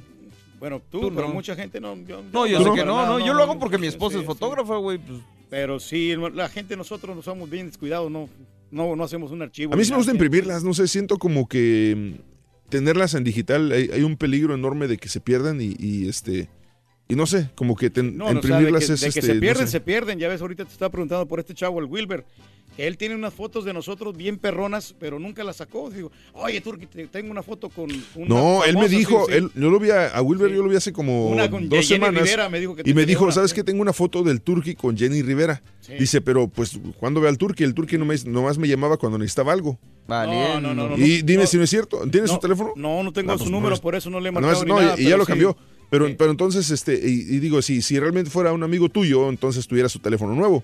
[0.60, 1.34] Bueno, tú, Tú pero no.
[1.34, 1.95] mucha gente no.
[2.08, 4.15] Yo, No, yo no, sé para que no, no, yo lo hago porque mi esposa
[4.15, 4.97] sí, es fotógrafa, güey.
[4.97, 5.19] Pues.
[5.49, 8.29] Pero sí, la gente, nosotros no somos bien descuidados, no,
[8.74, 9.74] no, no hacemos un archivo.
[9.74, 13.72] A mí sí me gusta imprimirlas, no sé, siento como que mm, tenerlas en digital
[13.72, 16.50] hay, hay un peligro enorme de que se pierdan y, y, este
[17.08, 19.06] y no sé, como que ten- No, no, o sea, de imprimirlas que, es de
[19.06, 19.72] que este, se no pierden, sé.
[19.74, 20.20] se pierden.
[20.20, 22.26] Ya ves, ahorita te estaba preguntando por este chavo, el Wilber,
[22.76, 25.90] que él tiene unas fotos de nosotros bien perronas, pero nunca las sacó.
[25.90, 29.32] Digo, oye, Turki, te- tengo una foto con una No, él me famosa", dijo, sí,
[29.32, 29.38] sí.
[29.38, 31.80] él, yo lo vi a, a Wilber, yo lo vi hace como Una con dos
[31.88, 32.24] Jenny semanas.
[32.24, 33.56] Rivera, me dijo que y me dijo, una, ¿sabes sí.
[33.56, 33.64] qué?
[33.64, 35.62] Tengo una foto del Turki con Jenny Rivera.
[36.00, 39.18] Dice, pero pues cuando ve al Turki, el Turki no me, nomás me llamaba cuando
[39.18, 39.78] necesitaba algo.
[40.08, 41.48] No, no, no, no, y dime no.
[41.48, 42.00] si no es cierto.
[42.12, 42.74] ¿Tienes No, su teléfono?
[42.76, 44.70] No, no tengo su pues, número, no es- por eso no le he marcado ni
[44.72, 45.30] no, nada, y, y ya lo sí.
[45.30, 45.56] cambió.
[45.90, 49.68] Pero, pero entonces, este, y, y digo, si, si realmente fuera un amigo tuyo, entonces
[49.68, 50.64] tuviera su teléfono nuevo.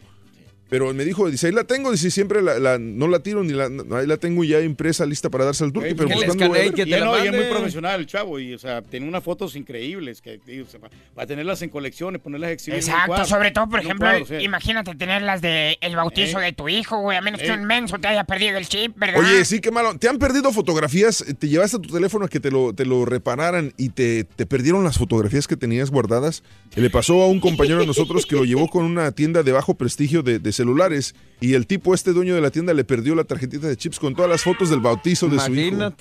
[0.70, 3.54] Pero me dijo, dice, ahí la tengo, dice, siempre la, la- no la tiro ni
[3.54, 3.66] la,
[3.98, 6.62] ahí la tengo ya impresa, lista para darse al turque, pero pues, ¿cuándo voy a
[6.62, 6.88] ver?
[6.88, 10.22] Y no, y es muy profesional el chavo, y o sea, tiene unas fotos increíbles
[10.22, 13.68] que digo, o sea, va a tenerlas en colecciones, ponerlas un Exacto, cuadro, sobre todo,
[13.68, 14.42] por ejemplo, cuadro, o sea.
[14.42, 16.46] imagínate tenerlas de el bautizo Eh.
[16.46, 19.20] de tu hijo, güey, a menos que un menso te haya perdido el chip, ¿verdad?
[19.22, 19.98] Oye, sí, qué malo.
[19.98, 21.26] ¿Te han perdido fotografías?
[21.40, 24.84] ¿Te llevaste tu teléfono a que te lo, te lo repararan y te, te perdieron
[24.84, 26.44] las fotografías que tenías guardadas?
[26.76, 29.74] Le pasó a un compañero de nosotros que lo llevó con una tienda de bajo
[29.74, 33.24] prestigio de, de celulares y el tipo, este dueño de la tienda, le perdió la
[33.24, 35.94] tarjetita de chips con todas las fotos del bautizo de su hijo.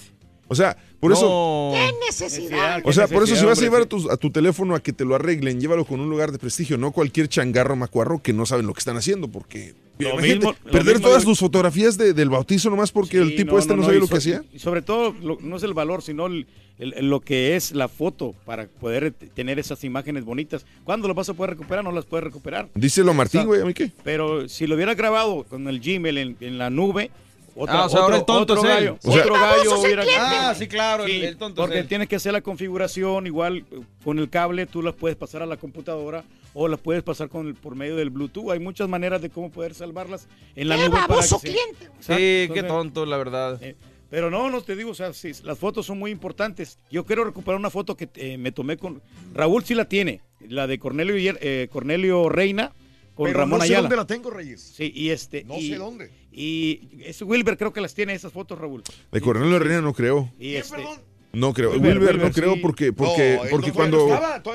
[0.50, 1.72] O sea, por eso...
[1.74, 2.80] ¿Qué necesidad?
[2.84, 4.92] O sea, por eso si vas a llevar a tu, a tu teléfono a que
[4.94, 8.46] te lo arreglen, llévalo con un lugar de prestigio, no cualquier changarro macuarro que no
[8.46, 12.30] saben lo que están haciendo, porque mismo- lo perder mismo todas tus fotografías de- del
[12.30, 14.42] bautizo nomás porque el tipo este no, sabía y lo so- que hacía.
[14.54, 16.46] Y sobre todo, lo- no es el valor, sino el-
[16.78, 20.64] el- el- lo que es la foto para poder tener esas imágenes bonitas.
[20.84, 21.84] ¿Cuándo las vas a poder recuperar?
[21.84, 22.68] No las puedes recuperar.
[22.74, 23.90] Díselo Martín, O sea, güey, ¿a mí qué?
[24.04, 27.10] Pero si lo hubiera grabado con el Gmail en, en la nube,
[27.56, 28.68] otra- Ah, o sea, ahora el tonto otro es él.
[28.70, 30.04] gallo, O sea- otro ¡Qué gallo hubiera!
[30.50, 33.64] Ah, sí, claro, el- Sí, el tonto porque tienes que hacer la configuración igual
[34.04, 36.22] con el cable, tú las puedes pasar a la computadora
[36.54, 38.50] o las puedes pasar con el, por medio del Bluetooth.
[38.52, 40.90] Hay muchas maneras de cómo poder salvarlas en la ¡Qué nube.
[40.92, 41.88] para baboso que cliente!
[42.00, 43.58] Sí, qué tonto, la verdad.
[43.60, 43.74] eh,
[44.10, 46.78] pero no, no te digo, o sea, sí, las fotos son muy importantes.
[46.90, 49.02] Yo quiero recuperar una foto que eh, me tomé con
[49.34, 52.72] Raúl, sí la tiene, la de Cornelio, eh, Cornelio Reina
[53.14, 53.88] con Pero Ramón no sé Ayala.
[53.88, 54.62] dónde la tengo, Reyes.
[54.62, 55.42] Sí, y este.
[55.42, 56.10] No y, sé dónde.
[56.30, 58.84] Y es Wilber, creo que las tiene esas fotos, Raúl.
[59.10, 60.32] De Cornelio Reina no creo.
[60.38, 60.84] Y este.
[61.32, 61.70] No creo.
[61.72, 62.60] Wilber, Wilber, Wilber, no creo sí.
[62.60, 64.08] porque porque No, porque cuando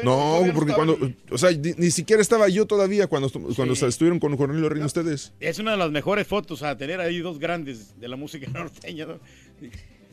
[0.03, 0.97] no estaba, porque cuando
[1.29, 3.86] o sea, ni, ni siquiera estaba yo todavía cuando cuando Sí.
[3.86, 5.33] estuvieron con Cornelio Reina ustedes.
[5.39, 9.05] Es una de las mejores fotos a tener ahí dos grandes de la música norteña.
[9.05, 9.19] ¿no?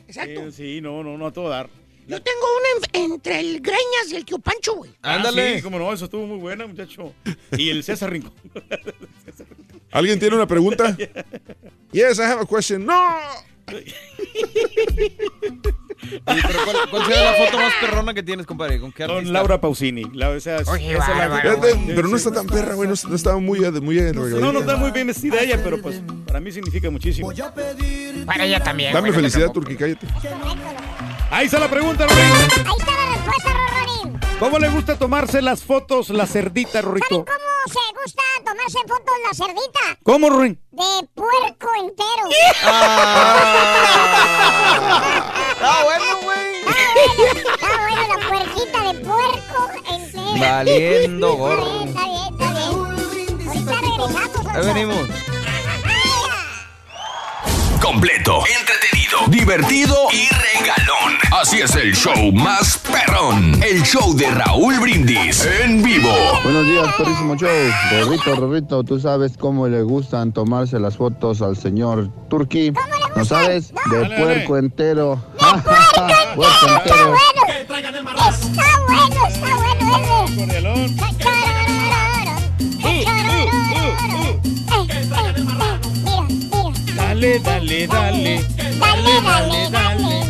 [0.07, 0.47] Exacto.
[0.47, 1.67] Eh, sí, no, no, no a todo dar.
[2.07, 4.91] Yo tengo una en- entre el Greñas y el Tío Pancho, güey.
[5.01, 5.57] Ah, Ándale.
[5.57, 7.13] sí, como no, eso estuvo muy buena, muchacho.
[7.57, 8.33] Y el César Rincón.
[9.91, 10.95] ¿Alguien tiene una pregunta?
[11.91, 12.85] Yes, I have a question.
[12.85, 12.93] No.
[16.01, 18.79] Pero ¿cuál, cuál será la foto más perrona que tienes, compadre?
[18.79, 19.23] ¿Con qué artista?
[19.23, 20.03] Con Laura Pausini.
[20.13, 22.89] La, o sea, Oye, esa la- bárbaro, Fíjate, Pero no está tan perra, güey.
[22.89, 26.39] No, no está muy, muy No, no está muy bien vestida ella, pero pues para
[26.39, 27.31] mí significa muchísimo.
[28.25, 28.93] Para ella también.
[28.93, 29.51] Dame güey, no te felicidad.
[29.51, 30.07] Turki, cállate.
[31.29, 32.21] Ahí está la pregunta, Rorín.
[32.23, 34.19] Ahí está la respuesta, Rorín.
[34.39, 37.07] ¿Cómo le gusta tomarse las fotos la cerdita, Rorito?
[37.09, 37.27] ¿Cómo
[37.67, 39.99] se gusta tomarse fotos la cerdita?
[40.03, 40.59] ¿Cómo, Rorín?
[40.71, 42.29] De puerco entero.
[45.63, 46.61] Ah, bueno, güey.
[47.37, 50.39] Está bueno la puerquita de puerco entero.
[50.39, 51.83] Valiendo gorro.
[51.83, 52.71] Está bien, está bien.
[53.47, 54.55] Ahorita regresamos.
[54.55, 55.07] Ahí venimos.
[57.81, 61.17] Completo, entretenido, divertido y regalón.
[61.39, 63.61] Así es el show más perrón.
[63.63, 66.13] El show de Raúl Brindis en vivo.
[66.43, 67.49] Buenos días, perrísimo show.
[67.91, 72.71] Rorrito, Rorrito, ¿tú sabes cómo le gustan tomarse las fotos al señor Turki?
[73.15, 73.73] ¿No sabes?
[73.89, 74.65] De Dale, puerco dale.
[74.67, 75.23] entero.
[76.35, 77.15] puerco entero.
[78.31, 81.50] Está bueno, está bueno ese.
[87.21, 88.41] Dale, dale, dale.
[88.79, 90.25] Dale, dale, dale.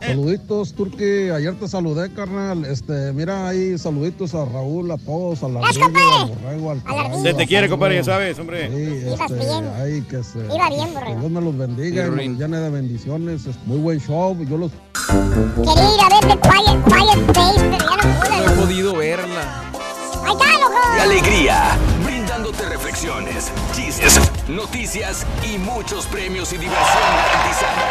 [0.00, 1.30] Saluditos, Turki.
[1.30, 2.64] Ayer te saludé, carnal.
[2.64, 7.20] Este, mira ahí, saluditos a Raúl, a todos, a la Gracias, al borrego, al caballo,
[7.20, 8.68] Se te quiere, compadre, ya sabes, hombre.
[8.68, 9.68] Sí, este, bien.
[9.82, 10.38] ahí que se.
[10.54, 11.14] Iba bien, borrego.
[11.14, 13.44] que Dios me los bendiga, y me los llene de bendiciones.
[13.46, 14.38] Es muy buen show.
[14.48, 14.70] Yo los.
[15.56, 18.46] Quería ir a ver The Quiet, Quiet Place, pero ya no pude.
[18.46, 19.64] No he podido verla.
[20.24, 20.94] Ahí está, loco.
[20.94, 21.76] De alegría,
[22.78, 27.82] reflexiones, chistes, noticias y muchos premios y diversión garantizada.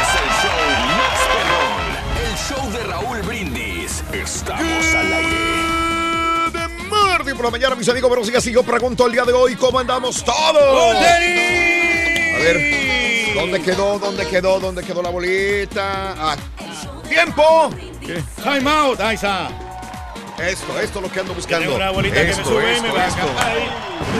[0.00, 0.60] Es el show
[0.96, 1.88] más perrón.
[2.24, 4.04] El show de Raúl Brindis.
[4.12, 5.36] Estamos al aire.
[6.52, 8.46] De martes por la mañana, mis amigos, días.
[8.46, 10.96] Y yo pregunto el día de hoy, ¿cómo andamos todos?
[10.96, 11.00] A
[12.38, 13.98] ver, ¿dónde quedó?
[13.98, 14.60] ¿Dónde quedó?
[14.60, 16.14] ¿Dónde quedó la bolita?
[16.16, 16.36] Ah,
[17.08, 17.70] ¡Tiempo!
[18.44, 19.67] Time out, ahí está.
[20.40, 21.74] Esto, esto es lo que ando buscando.
[21.74, 23.26] Una bolita que me Esto, sube y esto, me esto.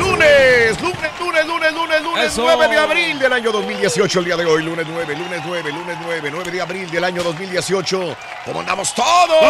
[0.01, 2.43] Lunes, lunes, lunes, lunes, lunes, lunes, Eso.
[2.43, 5.97] 9 de abril del año 2018, el día de hoy, lunes 9, lunes 9, lunes
[6.03, 8.17] 9, 9 de abril del año 2018.
[8.45, 9.43] ¿Cómo andamos todos?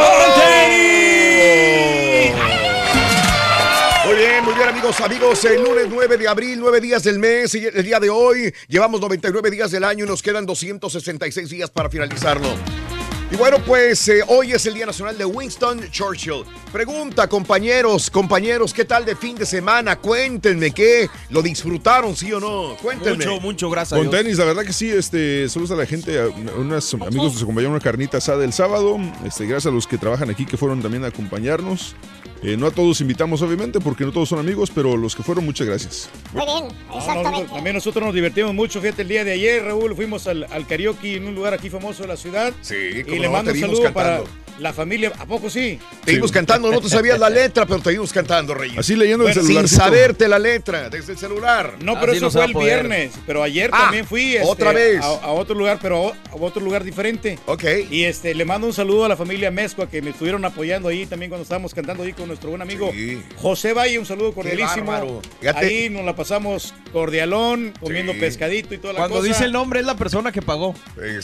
[4.07, 7.55] Muy bien, muy bien amigos, amigos, el lunes 9 de abril, 9 días del mes,
[7.55, 11.71] y el día de hoy llevamos 99 días del año y nos quedan 266 días
[11.71, 12.49] para finalizarlo.
[13.31, 16.45] Y bueno, pues eh, hoy es el Día Nacional de Winston Churchill.
[16.73, 19.97] Pregunta, compañeros, compañeros, ¿qué tal de fin de semana?
[19.97, 21.11] Cuéntenme, ¿qué?
[21.29, 22.75] ¿Lo disfrutaron, sí o no?
[22.81, 23.27] Cuéntenme.
[23.27, 23.93] Mucho, mucho, gracias.
[23.93, 24.23] a Con Dios.
[24.23, 27.75] tenis, la verdad que sí, este, saludos a la gente, a unos amigos nos acompañaron
[27.75, 30.81] a una carnita asada el sábado, este, gracias a los que trabajan aquí que fueron
[30.81, 31.97] también a acompañarnos.
[32.43, 35.45] Eh, no a todos invitamos, obviamente, porque no todos son amigos, pero los que fueron,
[35.45, 36.09] muchas gracias.
[36.33, 37.53] Muy bien, No, exactamente.
[37.53, 41.17] también nosotros nos divertimos mucho, fíjate, el día de ayer, Raúl, fuimos al, al karaoke
[41.17, 42.53] en un lugar aquí famoso de la ciudad.
[42.61, 44.23] Sí, Y cómo le mando un saludo para.
[44.59, 45.13] La familia.
[45.19, 45.79] ¿A poco sí?
[46.05, 48.79] Te vimos cantando, no te sabías la letra, pero te vimos cantando, Reyes.
[48.79, 49.83] Así leyendo el Sin celularcito.
[49.85, 51.75] saberte la letra, desde el celular.
[51.83, 53.13] No, pero eso fue el viernes.
[53.27, 55.01] Pero ayer Ah, también fui este, otra vez.
[55.03, 57.39] A, a otro lugar, pero a, otro lugar diferente.
[57.47, 57.65] Ok.
[57.91, 61.07] Y este le mando un saludo a la familia Mezcua que me estuvieron apoyando ahí
[61.07, 62.91] también cuando estábamos cantando ahí con nuestro buen amigo
[63.37, 63.99] José Valle.
[63.99, 65.21] Un saludo cordialísimo.
[65.55, 69.29] Ahí nos la pasamos cordialón, comiendo pescadito y toda la Cuando cosa.
[69.29, 70.75] dice el nombre es la persona que pagó.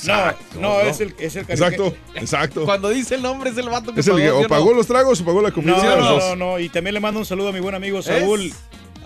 [0.05, 2.65] No, no, es el, es el Exacto, exacto.
[2.65, 4.39] Cuando dice el nombre es el vato que Es el que pagó.
[4.39, 4.77] ¿sí o o pagó no?
[4.77, 5.77] los tragos o pagó la comida.
[5.77, 8.53] No, no, no, no, y también le mando un saludo a mi buen amigo Saúl.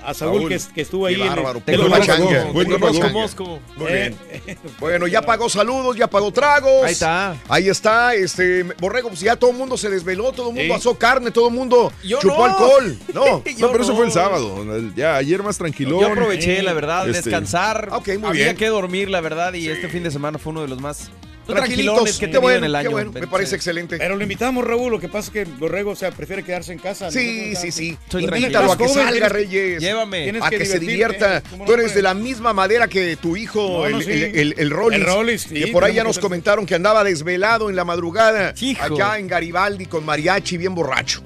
[0.04, 0.48] A Saúl, Saúl.
[0.48, 1.16] Que, que estuvo ahí.
[1.16, 1.60] Bárbaro.
[1.66, 3.10] en el pachanga.
[3.12, 3.58] Mosco.
[3.76, 4.14] Muy Eh,
[4.46, 4.58] bien.
[4.80, 6.84] Bueno, ya pagó saludos, ya pagó tragos.
[6.84, 7.36] Ahí está.
[7.48, 10.80] Ahí está, este, Borrego, pues ya todo el mundo se desveló, todo el mundo Sí.
[10.80, 12.44] asó carne, todo el mundo Yo chupó no.
[12.44, 12.96] alcohol.
[13.12, 13.42] No.
[13.58, 14.64] No, pero eso fue el sábado.
[14.94, 16.00] Ya ayer más tranquilón.
[16.00, 17.88] Yo aproveché, la verdad, Este, descansar.
[17.92, 18.56] Ok, muy Había bien.
[18.56, 21.10] que dormir, la verdad, y este fin de semana fue uno de los más
[21.54, 22.88] Tranquilitos, que tenido bueno, en el año.
[22.88, 23.98] qué bueno, me parece excelente.
[23.98, 24.92] Pero lo invitamos, Raúl.
[24.92, 27.10] Lo que pasa es que Borrego, o sea, prefiere quedarse en casa.
[27.10, 27.96] Sí, sí, sí.
[28.18, 29.80] Invítalo a que salga, Reyes.
[29.80, 30.24] Llévame.
[30.24, 31.42] Tienes A que que se divierta.
[31.42, 34.10] ¿cómo no, Tú eres de la misma madera que tu hijo, el, sí.
[34.10, 37.02] el, el, el Rollins, El Rollins, sí, que por ahí ya nos comentaron que andaba
[37.04, 38.82] desvelado en la madrugada Hijo.
[38.82, 41.22] acá en Garibaldi con mariachi bien borracho.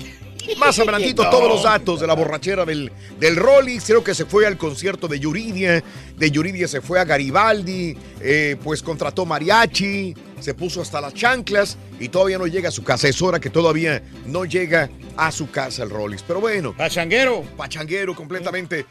[0.59, 1.31] Más adelantito No.
[1.31, 3.85] todos los datos de la borrachera del, del Rollins.
[3.85, 5.83] Creo que se fue al concierto de Yuridia.
[6.17, 7.97] De Yuridia se fue a Garibaldi.
[8.21, 10.15] eh, pues contrató mariachi.
[10.41, 11.77] Se puso hasta las chanclas.
[12.01, 13.09] Y todavía no llega a su casa.
[13.09, 16.25] Es hora que todavía no llega a su casa el Rollins.
[16.27, 16.75] Pero bueno.
[16.77, 17.43] Pachanguero.
[17.57, 18.87] Pachanguero completamente.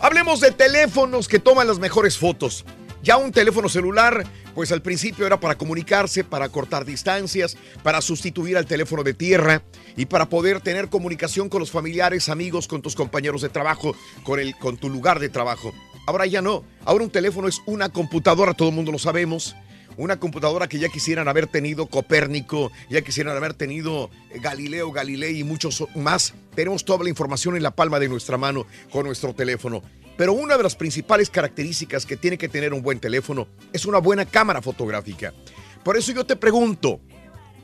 [0.00, 2.64] Hablemos de teléfonos que toman las mejores fotos.
[3.02, 8.56] Ya un teléfono celular, pues al principio era para comunicarse, para cortar distancias, para sustituir
[8.56, 9.64] al teléfono de tierra
[9.96, 14.38] y para poder tener comunicación con los familiares, amigos, con tus compañeros de trabajo, con,
[14.38, 15.72] el, con tu lugar de trabajo.
[16.06, 16.62] Ahora ya no.
[16.84, 19.56] Ahora un teléfono es una computadora, todo el mundo lo sabemos.
[19.96, 25.40] Una computadora que ya quisieran haber tenido Copérnico, ya quisieran haber tenido eh, Galileo, Galilei
[25.40, 26.34] y muchos más.
[26.54, 29.82] Tenemos toda la información en la palma de nuestra mano con nuestro teléfono.
[30.22, 33.98] Pero una de las principales características que tiene que tener un buen teléfono es una
[33.98, 35.34] buena cámara fotográfica.
[35.82, 37.00] Por eso yo te pregunto,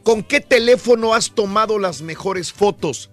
[0.02, 3.12] ¿con qué teléfono has tomado las mejores fotos?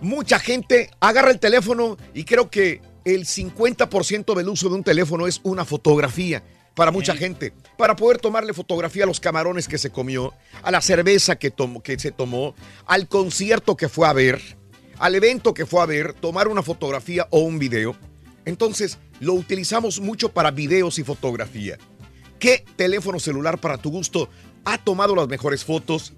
[0.00, 5.28] Mucha gente agarra el teléfono y creo que el 50% del uso de un teléfono
[5.28, 6.42] es una fotografía
[6.74, 10.80] para mucha gente, para poder tomarle fotografía a los camarones que se comió, a la
[10.80, 14.40] cerveza que, tomó, que se tomó, al concierto que fue a ver,
[14.98, 17.96] al evento que fue a ver, tomar una fotografía o un video.
[18.44, 21.78] Entonces, lo utilizamos mucho para videos y fotografía.
[22.38, 24.28] ¿Qué teléfono celular para tu gusto
[24.64, 26.12] ha tomado las mejores fotos?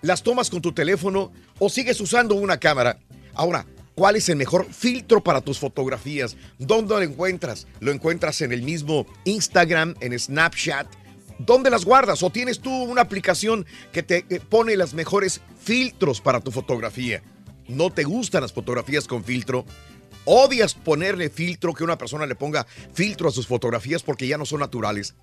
[0.00, 2.98] ¿Las tomas con tu teléfono o sigues usando una cámara?
[3.34, 6.36] Ahora, ¿cuál es el mejor filtro para tus fotografías?
[6.58, 7.66] ¿Dónde lo encuentras?
[7.80, 10.86] ¿Lo encuentras en el mismo Instagram, en Snapchat?
[11.38, 12.22] ¿Dónde las guardas?
[12.22, 17.22] ¿O tienes tú una aplicación que te eh, pone los mejores filtros para tu fotografía?
[17.68, 19.64] ¿No te gustan las fotografías con filtro?
[20.24, 24.46] ¿Odias ponerle filtro, que una persona le ponga filtro a sus fotografías porque ya no
[24.46, 25.14] son naturales?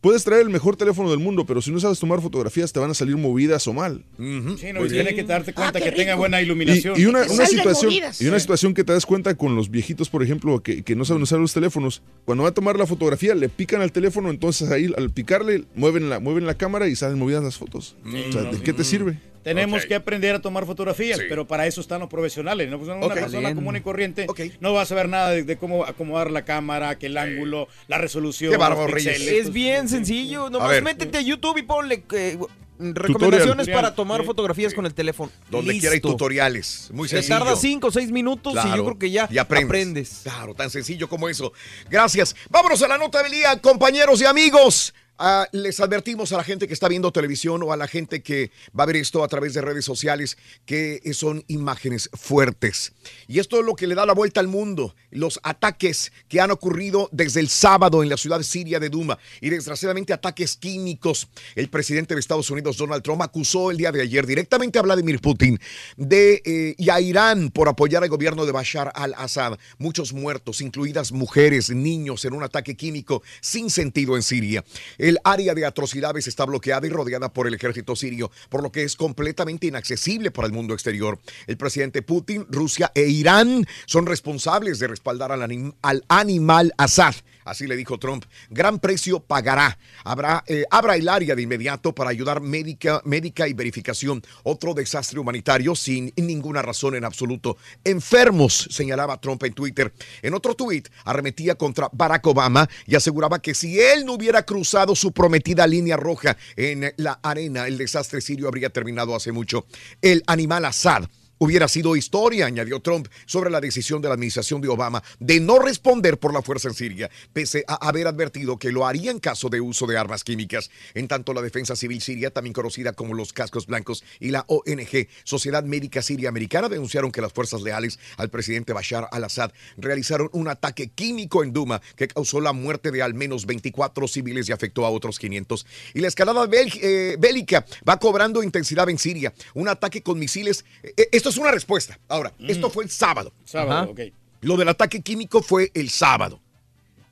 [0.00, 2.90] puedes traer el mejor teléfono del mundo, pero si no sabes tomar fotografías, te van
[2.90, 4.04] a salir movidas o mal.
[4.16, 6.98] Sí, no, y tiene que darte cuenta que tenga buena iluminación.
[6.98, 8.20] y una, situación, movidas.
[8.22, 8.42] y una Sí.
[8.42, 11.38] situación que te das cuenta con los viejitos, por ejemplo, que, que no saben usar
[11.38, 15.10] los teléfonos, cuando va a tomar la fotografía, le pican al teléfono, entonces ahí al
[15.10, 17.96] picarle, mueven la, mueven la cámara y salen movidas las fotos.
[18.28, 19.18] O sea, no, ¿de qué te sirve?
[19.42, 21.24] Tenemos que aprender a tomar fotografías, Sí.
[21.28, 22.68] pero para eso están los profesionales.
[22.68, 22.78] ¿no?
[22.78, 23.54] Pues una persona Bien.
[23.54, 24.26] común y corriente
[24.60, 27.96] no va a saber nada de, de cómo acomodar la cámara, que el ángulo, la
[27.96, 28.50] resolución.
[28.52, 29.06] Qué bárbaro, los.
[29.06, 30.46] Es bien sencillo.
[30.46, 30.82] A Nomás ver.
[30.82, 32.36] métete a YouTube y ponle eh,
[32.78, 33.74] recomendaciones Tutorial.
[33.76, 34.26] para tomar Sí.
[34.26, 35.30] fotografías con el teléfono.
[35.50, 35.80] Donde Listo.
[35.84, 36.90] quiera hay tutoriales.
[36.92, 37.38] Muy sencillo.
[37.38, 39.66] tarda 5 o 6 minutos y yo creo que ya y aprendes.
[39.68, 40.20] aprendes.
[40.22, 41.52] Claro, tan sencillo como eso.
[41.88, 42.36] Gracias.
[42.50, 44.94] Vámonos a la nota del día, compañeros y amigos.
[45.22, 48.50] Ah, les advertimos a la gente que está viendo televisión o a la gente que
[48.78, 52.94] va a ver esto a través de redes sociales que son imágenes fuertes.
[53.28, 54.94] Y esto es lo que le da la vuelta al mundo.
[55.10, 59.50] Los ataques que han ocurrido desde el sábado en la ciudad siria de Duma y
[59.50, 61.28] desgraciadamente ataques químicos.
[61.54, 65.20] El presidente de Estados Unidos, Donald Trump, acusó el día de ayer directamente a Vladimir
[65.20, 65.60] Putin
[65.98, 69.58] de, eh, y a Irán por apoyar al gobierno de Bashar al-Assad.
[69.76, 74.64] Muchos muertos, incluidas mujeres, niños, en un ataque químico sin sentido en Siria.
[75.10, 78.84] El área de atrocidades está bloqueada y rodeada por el ejército sirio, por lo que
[78.84, 81.18] es completamente inaccesible para el mundo exterior.
[81.48, 87.16] El presidente Putin, Rusia e Irán son responsables de respaldar al, anim- al animal Assad.
[87.44, 88.24] Así le dijo Trump.
[88.50, 89.78] Gran precio pagará.
[90.04, 94.22] Habrá, eh, abra el área de inmediato para ayudar médica, médica y verificación.
[94.42, 97.56] Otro desastre humanitario sin ninguna razón en absoluto.
[97.84, 99.92] Enfermos, señalaba Trump en Twitter.
[100.22, 104.94] En otro tuit, arremetía contra Barack Obama y aseguraba que si él no hubiera cruzado
[104.94, 109.66] su prometida línea roja en la arena, el desastre sirio habría terminado hace mucho.
[110.02, 111.04] El animal Assad
[111.40, 115.58] hubiera sido historia, añadió Trump, sobre la decisión de la administración de Obama de no
[115.58, 119.48] responder por la fuerza en Siria, pese a haber advertido que lo haría en caso
[119.48, 120.70] de uso de armas químicas.
[120.94, 125.08] En tanto, la Defensa Civil Siria, también conocida como los Cascos Blancos, y la ONG,
[125.24, 130.48] Sociedad Médica Siria Americana, denunciaron que las fuerzas leales al presidente Bashar al-Assad realizaron un
[130.48, 134.84] ataque químico en Duma que causó la muerte de al menos 24 civiles y afectó
[134.84, 135.66] a otros 500.
[135.94, 139.32] Y la escalada eh, bélica va cobrando intensidad en Siria.
[139.54, 140.66] Un ataque con misiles.
[140.82, 141.98] eh, esto es una respuesta.
[142.08, 143.32] Ahora, esto fue el sábado.
[143.44, 143.90] Sábado, Ajá.
[143.90, 144.00] ok.
[144.42, 146.40] Lo del ataque químico fue el sábado.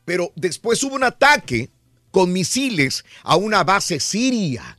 [0.04, 1.70] Pero después hubo un ataque
[2.10, 4.78] con misiles a una base siria.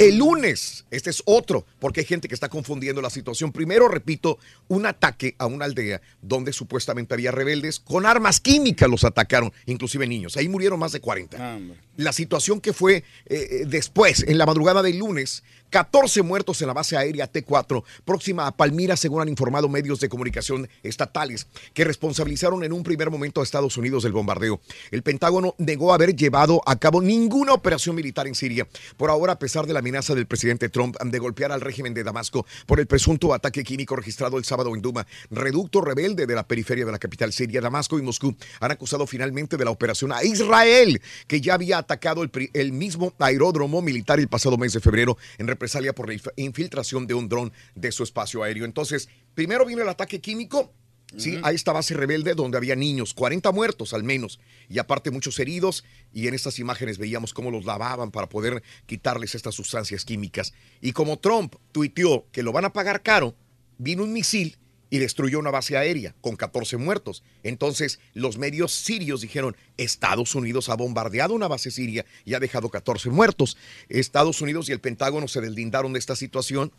[0.00, 3.52] El lunes, este es otro, porque hay gente que está confundiendo la situación.
[3.52, 9.04] Primero, repito, un ataque a una aldea donde supuestamente había rebeldes con armas químicas los
[9.04, 10.36] atacaron, inclusive niños.
[10.36, 11.60] Ahí murieron más de 40.
[11.96, 16.68] La situación que fue eh, eh, después, en la madrugada del lunes, 14 muertos en
[16.68, 21.84] la base aérea T4 próxima a Palmira, según han informado medios de comunicación estatales, que
[21.84, 24.60] responsabilizaron en un primer momento a Estados Unidos del bombardeo.
[24.90, 28.66] El Pentágono negó haber llevado a cabo ninguna operación militar en Siria.
[28.96, 32.04] Por ahora, a pesar de la amenaza del presidente Trump de golpear al régimen de
[32.04, 36.46] Damasco por el presunto ataque químico registrado el sábado en Duma, reducto rebelde de la
[36.46, 40.22] periferia de la capital siria, Damasco y Moscú han acusado finalmente de la operación a
[40.24, 45.46] Israel, que ya había atacado el, mismo aeródromo militar el pasado mes de febrero en
[45.58, 48.64] represalia por la inf- infiltración de un dron de su espacio aéreo.
[48.64, 50.72] Entonces, primero viene el ataque químico.
[51.16, 54.38] Sí, a esta base rebelde donde había niños, 40 muertos al menos,
[54.68, 55.82] y aparte muchos heridos,
[56.12, 60.52] y en estas imágenes veíamos cómo los lavaban para poder quitarles estas sustancias químicas.
[60.82, 63.34] Y como Trump tuiteó que lo van a pagar caro,
[63.78, 64.58] vino un misil
[64.90, 67.22] y destruyó una base aérea con 14 muertos.
[67.42, 72.70] Entonces los medios sirios dijeron, Estados Unidos ha bombardeado una base siria y ha dejado
[72.70, 73.56] 14 muertos.
[73.88, 76.72] Estados Unidos y el Pentágono se deslindaron de esta situación.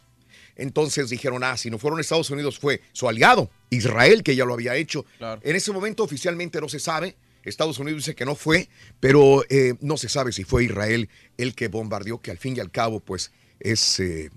[0.56, 4.54] Entonces dijeron, ah, si no fueron Estados Unidos fue su aliado, Israel, que ya lo
[4.54, 5.06] había hecho.
[5.20, 7.16] En ese momento oficialmente no se sabe.
[7.44, 8.68] Estados Unidos dice que no fue,
[9.00, 12.60] pero eh, no se sabe si fue Israel el que bombardeó, que al fin y
[12.60, 14.30] al cabo, pues es, eh,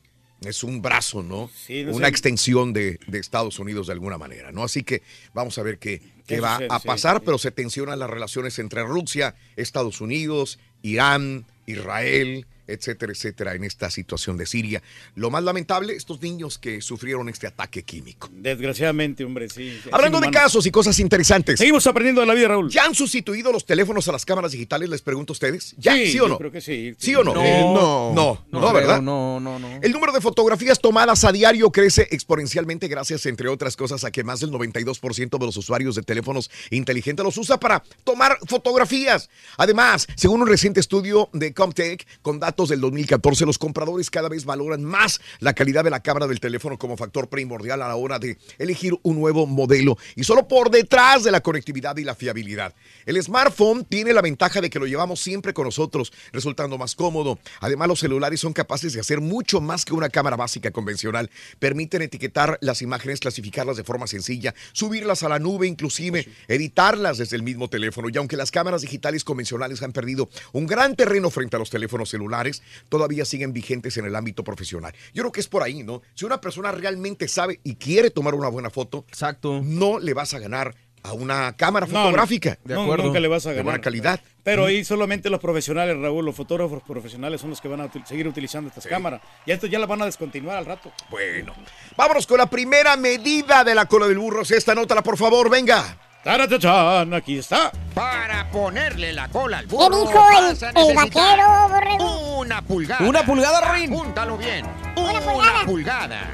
[0.47, 1.51] es un brazo, ¿no?
[1.55, 2.11] Sí, no Una sé.
[2.11, 4.65] extensión de, de Estados Unidos de alguna manera, ¿no?
[4.65, 5.03] Así que
[5.35, 7.23] vamos a ver qué, qué ¿Qué va a pasar, sí.
[7.25, 13.91] pero se tensionan las relaciones entre Rusia, Estados Unidos, Irán, Israel, etcétera, etcétera, en esta
[13.91, 14.83] situación de Siria.
[15.15, 18.29] Lo más lamentable, estos niños que sufrieron este ataque químico.
[18.33, 19.79] Desgraciadamente, hombre, sí.
[19.91, 21.59] Hablando de casos y cosas interesantes.
[21.59, 22.71] Seguimos aprendiendo de la vida, Raúl.
[22.71, 24.89] ¿Ya han sustituido los teléfonos a las cámaras digitales?
[24.89, 25.75] Les pregunto a ustedes.
[25.79, 25.95] ¿Ya?
[25.95, 26.39] ¿Sí, o yo no?
[26.39, 26.95] creo que sí.
[26.99, 27.35] ¿Sí o no?
[27.35, 27.45] No.
[27.45, 29.03] Eh, no, no, No no, ¿verdad?
[29.03, 29.69] no, no, no.
[29.83, 34.25] El número de fotografías tomadas a diario crece exponencialmente gracias, entre otras cosas, a que
[34.25, 39.29] más del 92% de los usuarios de teléfonos inteligentes los usa para tomar fotografías.
[39.57, 44.45] Además, según un reciente estudio de Comtech con datos del 2014, los compradores cada vez
[44.45, 48.19] valoran más la calidad de la cámara del teléfono como factor primordial a la hora
[48.19, 52.75] de elegir un nuevo modelo y solo por detrás de la conectividad y la fiabilidad.
[53.07, 57.39] El smartphone tiene la ventaja de que lo llevamos siempre con nosotros, resultando más cómodo.
[57.61, 61.31] Además, los celulares son capaces de hacer mucho más que una cámara básica convencional.
[61.59, 67.37] Permiten etiquetar las imágenes, clasificarlas de forma sencilla, subirlas a la nube, inclusive editarlas desde
[67.37, 68.09] el mismo teléfono.
[68.13, 72.11] Y aunque las cámaras digitales convencionales han perdido un gran terreno frente a los teléfonos
[72.11, 72.42] celulares,
[72.89, 74.93] todavía siguen vigentes en el ámbito profesional.
[75.15, 76.03] Yo creo que es por ahí, ¿no?
[76.15, 79.61] Si una persona realmente sabe y quiere tomar una buena foto, Exacto.
[79.63, 80.75] no le vas a ganar
[81.05, 81.99] a una cámara No, no.
[82.05, 82.59] fotográfica.
[82.65, 83.65] No, nunca le vas a De ganar.
[83.65, 84.21] buena calidad.
[84.45, 88.07] Pero ahí solamente los profesionales, Raúl, los fotógrafos profesionales son los que van a util-
[88.07, 89.21] seguir utilizando estas cámaras.
[89.45, 90.93] Y esto ya las van a descontinuar al rato.
[91.11, 91.55] Bueno,
[91.97, 94.43] vámonos con la primera medida de la cola del burro.
[94.43, 95.99] Esta nota, por favor, venga.
[96.23, 97.73] Taratachan, aquí está.
[97.95, 102.39] Para ponerle la cola al ¿Qué burro dijo el, el vaquero, borrego?
[102.39, 103.07] Una pulgada.
[103.09, 103.93] Una pulgada, Rin.
[103.93, 104.65] Apúntalo bien.
[104.97, 105.65] Una pulgada.
[105.67, 106.31] pulgada.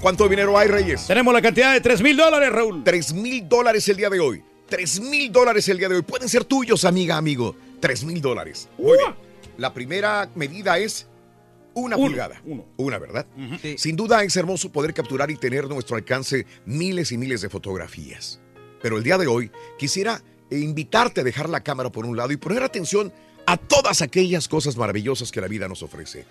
[0.00, 1.06] ¿Cuánto dinero hay, Reyes?
[1.06, 2.82] Tenemos la cantidad de 3 mil dólares, Raúl.
[2.82, 4.42] 3 mil dólares el día de hoy.
[4.70, 6.02] 3 mil dólares el día de hoy.
[6.02, 7.54] Pueden ser tuyos, amiga, amigo.
[7.80, 8.68] 3 mil dólares.
[8.78, 9.14] Muy bien.
[9.58, 11.06] La primera medida es
[11.74, 12.40] una Uno, pulgada.
[12.46, 12.64] uno.
[12.78, 13.26] Una, ¿verdad?
[13.76, 17.50] Sin duda es hermoso poder capturar y tener a nuestro alcance miles y miles de
[17.50, 18.39] fotografías.
[18.82, 22.36] Pero el día de hoy quisiera invitarte a dejar la cámara por un lado y
[22.36, 23.12] poner atención
[23.46, 26.24] a todas aquellas cosas maravillosas que la vida nos ofrece.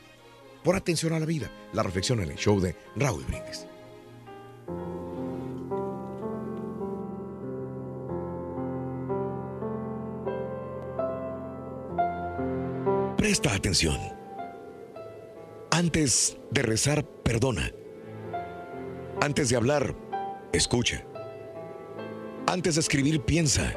[0.64, 1.50] Pon atención a la vida.
[1.74, 3.66] La reflexión en el show de Raúl Brindis.
[13.18, 14.00] Presta atención.
[15.72, 17.72] Antes de rezar, perdona.
[19.22, 19.96] Antes de hablar,
[20.52, 21.06] escucha.
[22.50, 23.76] Antes de escribir, piensa.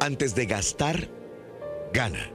[0.00, 1.08] Antes de gastar,
[1.92, 2.28] gana.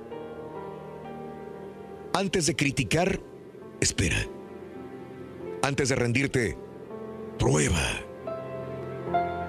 [2.13, 3.19] Antes de criticar,
[3.81, 4.15] espera.
[5.63, 6.57] Antes de rendirte,
[7.37, 7.83] Prueba.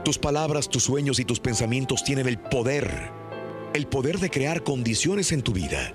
[0.04, 3.12] Tus palabras, tus sueños y tus pensamientos tienen el poder,
[3.72, 5.94] el poder de crear condiciones en tu vida.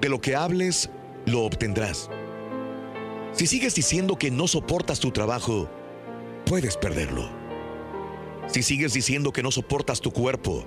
[0.00, 0.88] De lo que hables,
[1.26, 2.08] lo obtendrás.
[3.32, 5.68] Si sigues diciendo que no soportas tu trabajo,
[6.46, 7.43] puedes perderlo.
[8.46, 10.64] Si sigues diciendo que no soportas tu cuerpo,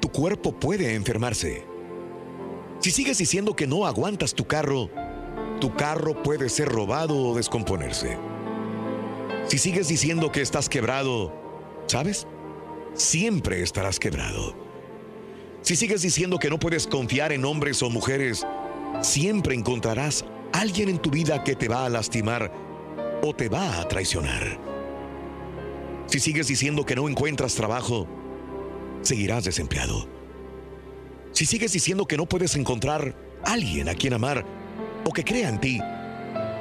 [0.00, 1.64] tu cuerpo puede enfermarse.
[2.80, 4.88] Si sigues diciendo que no aguantas tu carro,
[5.60, 8.16] tu carro puede ser robado o descomponerse.
[9.48, 11.32] Si sigues diciendo que estás quebrado,
[11.86, 12.26] ¿sabes?
[12.94, 14.54] Siempre estarás quebrado.
[15.60, 18.46] Si sigues diciendo que no puedes confiar en hombres o mujeres,
[19.02, 22.50] siempre encontrarás alguien en tu vida que te va a lastimar
[23.22, 24.69] o te va a traicionar.
[26.10, 28.08] Si sigues diciendo que no encuentras trabajo,
[29.00, 30.08] seguirás desempleado.
[31.30, 34.44] Si sigues diciendo que no puedes encontrar alguien a quien amar
[35.04, 35.80] o que crea en ti,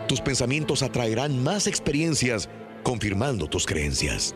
[0.08, 2.48] tus pensamientos atraerán más experiencias
[2.84, 4.36] confirmando tus creencias.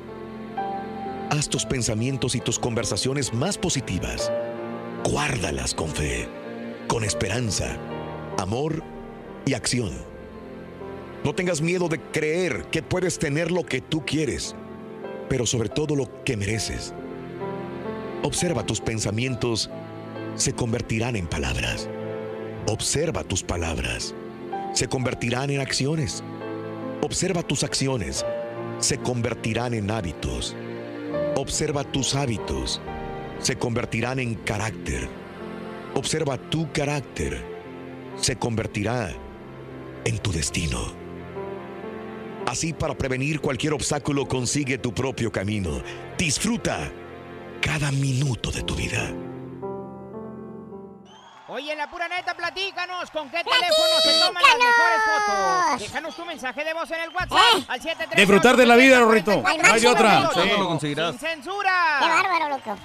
[1.29, 4.31] Haz tus pensamientos y tus conversaciones más positivas.
[5.03, 6.27] Guárdalas con fe,
[6.87, 7.77] con esperanza,
[8.39, 8.83] amor
[9.45, 9.91] y acción.
[11.23, 14.55] No tengas miedo de creer que puedes tener lo que tú quieres,
[15.29, 16.93] pero sobre todo lo que mereces.
[18.23, 19.69] Observa tus pensamientos,
[20.35, 21.89] se convertirán en palabras.
[22.67, 24.15] Observa tus palabras,
[24.73, 26.23] se convertirán en acciones.
[27.01, 28.25] Observa tus acciones,
[28.79, 30.55] se convertirán en hábitos.
[31.35, 32.81] Observa tus hábitos,
[33.39, 35.09] se convertirán en carácter.
[35.95, 37.43] Observa tu carácter,
[38.15, 39.11] se convertirá
[40.05, 41.02] en tu destino.
[42.45, 45.81] Así para prevenir cualquier obstáculo consigue tu propio camino.
[46.17, 46.91] Disfruta
[47.61, 49.11] cada minuto de tu vida.
[51.47, 55.79] Oye, en la pura neta, platícanos con qué teléfono se toman las mejores fotos.
[55.81, 59.41] Déjanos tu mensaje de voz en el WhatsApp al 732 Disfrutar de la vida, Rorrito.
[59.41, 60.31] No hay otra.
[60.33, 60.49] Sí.
[60.57, 61.11] Lo conseguirás.
[61.11, 61.97] Sin censura.
[61.99, 62.77] Qué bárbaro, loco.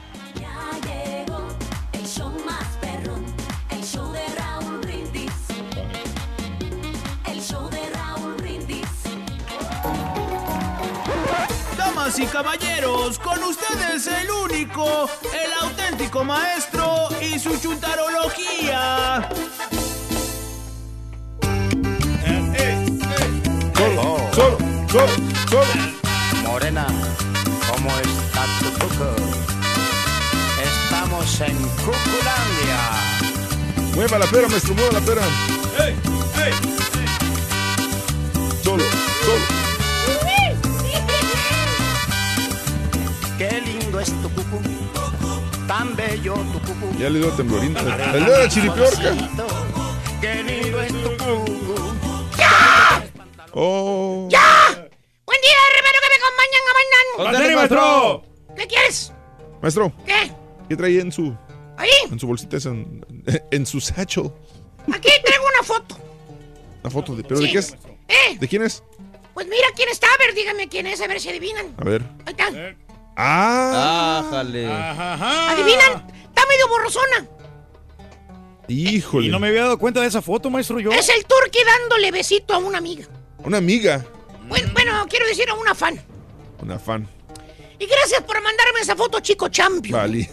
[12.09, 19.29] Damas y caballeros, con ustedes el único, el auténtico maestro y su chuntarología.
[23.77, 24.59] Solo, solo,
[24.91, 25.09] solo,
[25.51, 25.67] solo.
[26.45, 26.87] Morena,
[27.71, 29.15] ¿cómo está tu cuco?
[30.63, 32.81] Estamos en Cuculandia.
[33.95, 35.23] Mueva la pera, maestro, mueva la pera.
[38.63, 38.85] Solo,
[39.27, 39.68] solo.
[43.39, 44.61] Qué lindo es tu cucu,
[45.69, 46.99] tan bello tu cucu.
[46.99, 47.77] Ya le dio temblorín.
[47.77, 47.85] El
[48.25, 49.15] dedo de la chiripiorca.
[50.21, 51.75] Qué lindo es tu cucu.
[53.53, 54.29] Oh.
[54.29, 57.29] Buen día, hermano, que me acompañan a bailar.
[57.37, 58.25] ¡Ándale, maestro!
[58.57, 59.13] ¿Qué quieres?
[59.63, 60.33] Maestro, ¿Qué?
[60.69, 61.37] ¿qué traía en su,
[61.77, 63.05] Ahí, en su bolsita, en,
[63.51, 64.33] en su satchel?
[64.93, 65.97] aquí traigo una foto.
[66.83, 67.23] Una foto de.
[67.25, 67.77] ¿Pero de qué es?
[68.09, 68.37] ¿Eh?
[68.39, 68.83] ¿De quién es?
[69.35, 71.75] Pues mira quién está, a ver, dígame quién es, a ver si adivinan.
[71.79, 72.03] A ver.
[72.27, 72.51] Ahí está.
[73.21, 74.23] ¡Ah!
[74.25, 74.65] Ájale.
[74.67, 76.07] ¿Adivinan?
[76.23, 77.27] Está medio borrosona.
[78.69, 79.27] Híjole.
[79.27, 80.93] Y no me había dado cuenta de esa foto, maestro, yo.
[80.93, 83.07] Es el turqui dándole besito a una amiga.
[83.39, 84.05] Una amiga.
[84.49, 86.01] Bueno, bueno, quiero decir a una fan.
[86.63, 87.09] Una fan.
[87.81, 89.99] Y gracias por mandarme esa foto, Chico Champion.
[89.99, 90.31] Vale.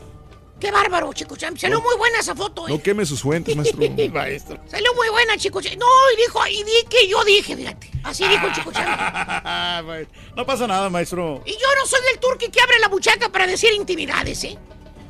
[0.59, 1.59] Qué bárbaro, Chico Champion.
[1.59, 2.71] Salió muy buena esa foto, ¿eh?
[2.71, 3.79] No queme sus fuentes, maestro.
[4.13, 4.59] Maestro.
[4.67, 5.79] Salió muy buena, Chico Champion.
[5.79, 7.91] No, y dijo, y di que yo dije, fíjate.
[8.03, 8.71] Así dijo Chico
[10.35, 11.41] no pasa nada, maestro.
[11.45, 14.57] Y yo no soy el turqui que abre la buchaca para decir intimidades, ¿eh?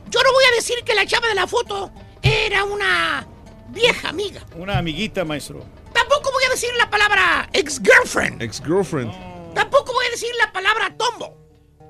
[0.09, 1.91] Yo no voy a decir que la chava de la foto
[2.21, 3.27] era una
[3.69, 4.45] vieja amiga.
[4.55, 5.63] Una amiguita, maestro.
[5.93, 8.41] Tampoco voy a decir la palabra ex-girlfriend.
[8.41, 9.11] Ex-girlfriend.
[9.53, 11.37] Tampoco voy a decir la palabra tombo.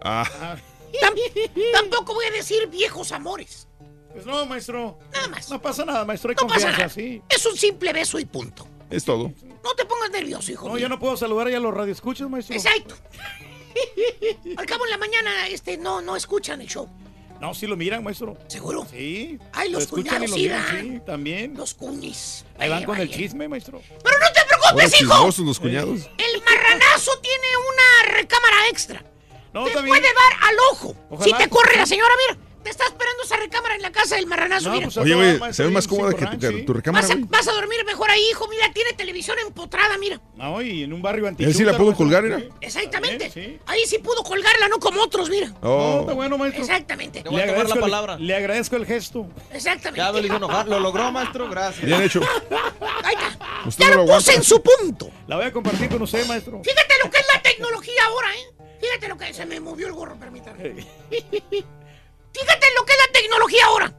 [0.03, 0.57] Ah.
[1.01, 3.67] Tam- tampoco voy a decir viejos amores.
[4.13, 4.97] Pues no, maestro.
[5.11, 5.49] Nada más.
[5.49, 6.29] No pasa nada, maestro.
[6.29, 6.89] Hay No pasa confianza, nada.
[6.89, 7.21] sí.
[7.29, 8.67] Es un simple beso y punto.
[8.89, 9.31] Es todo.
[9.63, 10.67] No te pongas nervioso, hijo.
[10.67, 10.83] No, mío.
[10.83, 12.55] yo no puedo saludar ya a los radioescuchas, maestro.
[12.55, 12.95] Exacto.
[14.57, 16.87] Al cabo en la mañana, este, no, no escuchan el show.
[17.41, 18.37] No, sí lo miran, maestro.
[18.47, 18.87] ¿Seguro?
[18.89, 19.37] Sí.
[19.51, 21.53] Ay, los Lo escuchan y cuñados lo sí miran, sí, también.
[21.57, 22.45] Los cuñis.
[22.57, 23.81] Ahí van Vaya, con el chisme, maestro.
[24.01, 25.11] Pero no te Ahora preocupes, hijo.
[25.13, 26.09] chismosos los cuñados.
[26.17, 29.03] El marranazo tiene una recámara extra.
[29.55, 29.95] No, te también.
[29.97, 30.95] puede dar al ojo.
[31.09, 31.37] Ojalá.
[31.37, 32.45] Si te corre la señora, mira.
[32.61, 34.87] Te está esperando esa recámara en la casa del marranazo, mira.
[34.87, 37.27] pues, Oye, güey, se ve más cómoda que tu, recámara, Vas a, güey.
[37.29, 38.47] vas a dormir mejor ahí, hijo.
[38.47, 40.19] Mira, tiene televisión empotrada, mira.
[40.33, 41.53] No, y en un barrio Él antiguo.
[41.53, 42.41] sí la pudo colgar, mira.
[42.61, 43.59] Exactamente.
[43.67, 45.53] Ahí sí pudo colgarla, no como otros, mira.
[45.61, 45.67] Oh.
[45.67, 46.63] No, está bueno, maestro.
[46.63, 47.23] Exactamente.
[47.29, 49.27] Le agradezco, el, le agradezco el gesto.
[49.53, 49.99] Exactamente.
[50.01, 50.67] Ya lo hizo enojar.
[50.67, 51.47] ¿Lo logró, maestro?
[51.47, 51.85] Gracias.
[51.85, 52.19] Bien hecho.
[53.03, 53.45] Ahí está.
[53.67, 55.11] Usted Ya lo lo puse en su punto.
[55.27, 56.61] La voy a compartir con usted, maestro.
[56.63, 58.54] Fíjate lo que es la tecnología ahora, ¿eh?
[58.85, 60.63] Fíjate lo que se me movió el gorro, permítame.
[61.09, 63.93] Fíjate lo que es la tecnología ahora.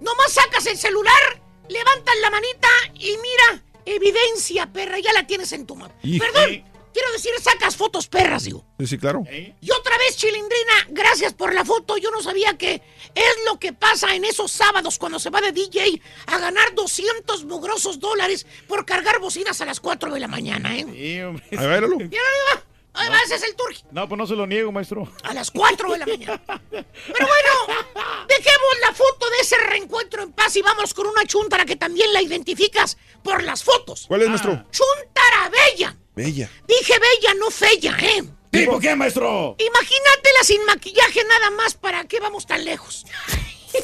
[0.00, 5.66] Nomás sacas el celular, levantas la manita y mira, evidencia, perra, ya la tienes en
[5.66, 5.92] tu mano.
[6.02, 6.64] Perdón,
[6.94, 8.64] quiero decir, sacas fotos perras, digo.
[8.78, 9.24] Sí, sí, claro.
[9.30, 11.98] Y otra vez, Chilindrina, gracias por la foto.
[11.98, 12.80] Yo no sabía que
[13.14, 17.44] es lo que pasa en esos sábados cuando se va de DJ a ganar 200
[17.44, 20.86] mugrosos dólares por cargar bocinas a las 4 de la mañana, ¿eh?
[20.90, 21.44] Sí, hombre.
[21.58, 22.69] A ver, Mira, ahí va.
[22.94, 23.84] Ahí va, ese es el turqui.
[23.92, 25.10] No, pues no se lo niego, maestro.
[25.22, 26.42] A las 4 de la mañana.
[26.70, 27.84] Pero bueno,
[28.28, 32.12] dejemos la foto de ese reencuentro en paz y vamos con una chuntara que también
[32.12, 34.06] la identificas por las fotos.
[34.08, 34.64] ¿Cuál es, maestro?
[34.70, 35.96] Chuntara bella.
[36.14, 36.50] Bella.
[36.66, 38.24] Dije bella, no fella, ¿eh?
[38.50, 39.54] ¿Tipo qué, maestro?
[39.58, 43.06] Imagínatela sin maquillaje nada más, ¿para qué vamos tan lejos?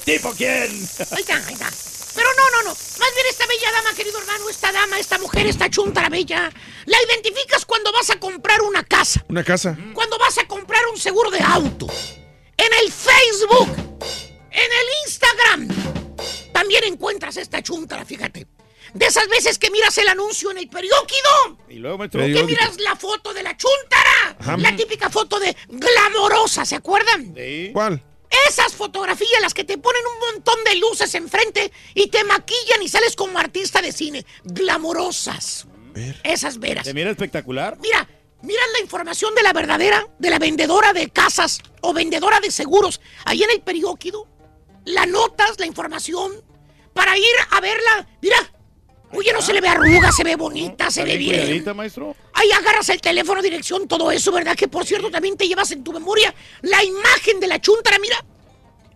[0.04, 0.68] ¿Tipo quién?
[1.12, 1.70] Ahí está, ahí está.
[2.16, 2.70] Pero no, no, no.
[2.70, 6.50] Más bien esta bella dama, querido hermano, esta dama, esta mujer, esta chuntara bella,
[6.86, 9.76] la identificas cuando vas a comprar una casa, Una casa.
[9.94, 11.86] cuando vas a comprar un seguro de auto,
[12.56, 13.68] en el Facebook,
[14.50, 15.68] en el Instagram.
[16.52, 18.46] También encuentras esta chuntara, fíjate.
[18.94, 22.22] De esas veces que miras el anuncio en el periódico, Y luego, maestro.
[22.22, 24.56] que miras la foto de la chuntara, Ajá.
[24.56, 27.34] la típica foto de glamorosa, ¿se acuerdan?
[27.74, 28.02] ¿Cuál?
[28.48, 32.88] Esas fotografías, las que te ponen un montón de luces enfrente y te maquillan y
[32.88, 34.24] sales como artista de cine.
[34.44, 35.66] Glamorosas.
[36.22, 36.86] Esas veras.
[36.86, 37.78] ¿Se mira espectacular?
[37.80, 38.06] Mira,
[38.42, 43.00] mira la información de la verdadera, de la vendedora de casas o vendedora de seguros.
[43.24, 44.28] Ahí en el periódico,
[44.84, 46.32] la notas, la información,
[46.92, 48.08] para ir a verla.
[48.20, 48.36] Mira,
[49.16, 52.14] oye, no se le ve arruga, se ve bonita, se ¿Está ve bien maestro?
[52.32, 54.56] Ahí agarras el teléfono, dirección, todo eso, ¿verdad?
[54.56, 58.24] Que por cierto también te llevas en tu memoria la imagen de la chuntara, mira.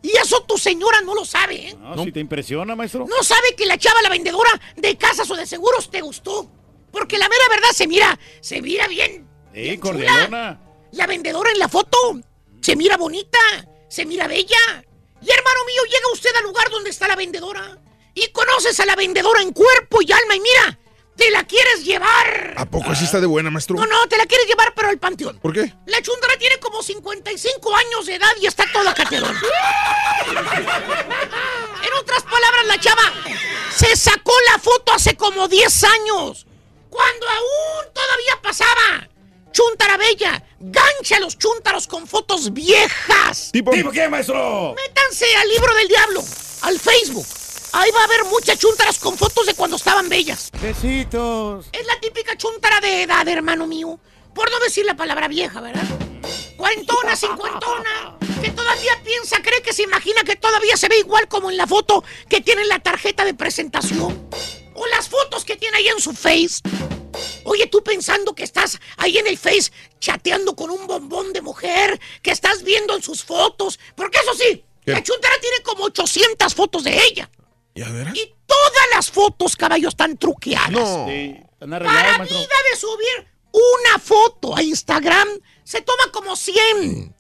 [0.02, 1.76] Y eso tu señora no lo sabe, ¿eh?
[1.78, 3.06] No, si te impresiona, maestro.
[3.06, 6.50] No sabe que la chava, la vendedora de casas o de seguros, te gustó.
[6.90, 9.28] Porque la mera verdad se mira, se mira bien.
[9.52, 10.58] Sí, bien cordialona.
[10.58, 10.60] chula.
[10.92, 11.98] La vendedora en la foto
[12.62, 13.38] se mira bonita,
[13.88, 14.56] se mira bella.
[15.22, 17.78] Y hermano mío, llega usted al lugar donde está la vendedora
[18.20, 20.78] y conoces a la vendedora en cuerpo y alma y mira,
[21.16, 22.54] te la quieres llevar.
[22.56, 23.76] ¿A poco así está de buena, maestro?
[23.76, 25.38] No, no, te la quieres llevar, pero al panteón.
[25.38, 25.74] ¿Por qué?
[25.86, 29.36] La chundra tiene como 55 años de edad y está toda caterón.
[31.82, 33.12] En otras palabras, la chava
[33.74, 36.46] se sacó la foto hace como 10 años.
[36.90, 39.08] Cuando aún todavía pasaba.
[39.52, 43.50] Chuntara bella, gancha a los chúntaros con fotos viejas.
[43.52, 43.72] ¿Tipo?
[43.72, 44.74] ¿Tipo qué, maestro?
[44.74, 46.24] Métanse al libro del diablo,
[46.62, 47.26] al Facebook.
[47.72, 50.50] Ahí va a haber muchas chúntaras con fotos de cuando estaban bellas.
[50.60, 51.66] Besitos.
[51.72, 53.98] Es la típica chuntara de edad, hermano mío.
[54.34, 55.84] Por no decir la palabra vieja, ¿verdad?
[56.56, 61.50] Cuarentona, cincuentona, que todavía piensa, cree que se imagina que todavía se ve igual como
[61.50, 64.28] en la foto que tiene en la tarjeta de presentación.
[64.74, 66.60] O las fotos que tiene ahí en su Face.
[67.44, 72.00] Oye, tú pensando que estás ahí en el Face chateando con un bombón de mujer,
[72.22, 73.78] que estás viendo en sus fotos.
[73.94, 74.92] Porque eso sí, ¿Qué?
[74.92, 77.30] la chuntara tiene como 800 fotos de ella.
[77.74, 80.70] Y todas las fotos, caballo, están truqueadas.
[80.70, 81.06] No.
[81.08, 82.38] Sí, están Para maestro.
[82.38, 85.28] vida de subir una foto a Instagram
[85.64, 87.14] se toma como 100.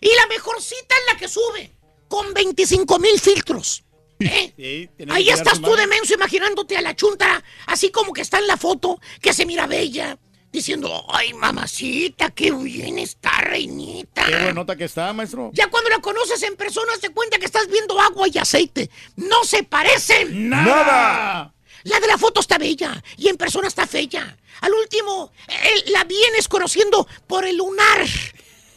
[0.00, 1.72] Y la mejor cita es la que sube,
[2.08, 3.82] con 25 mil filtros.
[4.18, 4.52] ¿Eh?
[4.56, 8.46] Sí, Ahí estás tú de menso imaginándote a la chunta, así como que está en
[8.46, 10.18] la foto, que se mira bella,
[10.56, 14.24] diciendo, ay, mamacita, qué bien está, reinita.
[14.24, 15.50] Qué buenota que está, maestro.
[15.52, 18.90] Ya cuando la conoces en persona, te cuenta que estás viendo agua y aceite.
[19.16, 20.48] No se parecen.
[20.48, 21.52] ¡Nada!
[21.84, 24.36] La de la foto está bella y en persona está fea.
[24.62, 28.00] Al último, eh, la vienes conociendo por el lunar.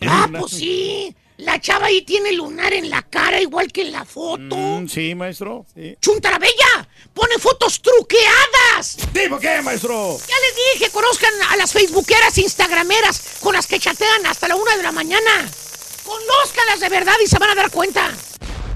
[0.02, 0.42] Ah, lunar?
[0.42, 1.16] pues sí.
[1.40, 4.56] La chava ahí tiene lunar en la cara igual que en la foto.
[4.58, 5.66] Mm, sí, maestro.
[5.74, 5.96] Sí.
[6.02, 6.88] ¡Chuntara bella!
[7.14, 8.98] ¡Pone fotos truqueadas!
[9.14, 10.18] ¿Tipo qué, maestro?
[10.18, 14.76] Ya les dije, conozcan a las facebookeras, instagrameras con las que chatean hasta la una
[14.76, 15.50] de la mañana.
[16.04, 18.12] Conózcanlas de verdad y se van a dar cuenta.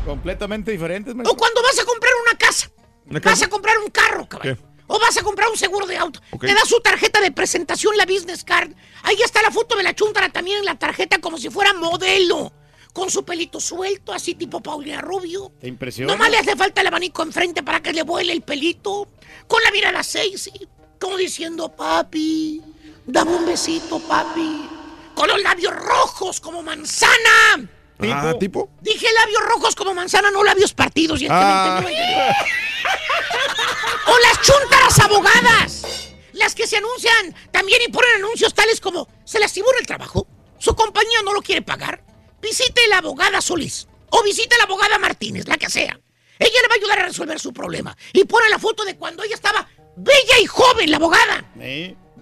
[0.06, 1.36] Completamente diferentes, O maestro.
[1.36, 2.70] cuando vas a comprar una casa.
[3.08, 3.46] ¿Una Vas casa?
[3.46, 4.56] a comprar un carro, cabrón.
[4.56, 4.73] ¿Qué?
[4.88, 6.20] O vas a comprar un seguro de auto.
[6.40, 8.72] Te da su tarjeta de presentación, la business card.
[9.04, 12.52] Ahí está la foto de la chuntara también en la tarjeta como si fuera modelo.
[12.92, 15.52] Con su pelito suelto, así tipo Paulina Rubio.
[15.60, 16.14] ¿Te impresiona?
[16.14, 19.08] Nomás le hace falta el abanico enfrente para que le vuele el pelito.
[19.48, 20.52] Con la mirada sexy.
[21.00, 22.62] Como diciendo, papi,
[23.06, 24.70] dame un besito, papi.
[25.16, 27.68] Con los labios rojos como manzana.
[28.00, 28.70] Ah, ¿tipo?
[28.82, 31.22] Dije labios rojos como manzana, no labios partidos.
[31.22, 31.84] Y Ah.
[34.08, 36.14] O las chuntaras abogadas.
[36.34, 40.28] Las que se anuncian también y ponen anuncios tales como se lastimó en el trabajo,
[40.58, 42.04] su compañía no lo quiere pagar,
[42.42, 46.00] visite la abogada Solís o visite la abogada Martínez, la que sea.
[46.40, 47.96] Ella le va a ayudar a resolver su problema.
[48.12, 51.46] Y pone la foto de cuando ella estaba bella y joven, la abogada.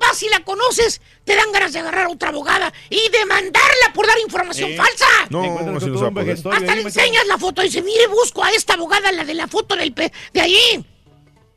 [0.02, 3.94] Va ya si la conoces, te dan ganas de agarrar a otra abogada y demandarla
[3.94, 5.06] por dar información Eh, falsa.
[5.30, 6.38] No, no se va a poder.
[6.56, 9.48] Hasta le enseñas la foto y dice, mire, busco a esta abogada, la de la
[9.48, 10.86] foto del pe- de ahí.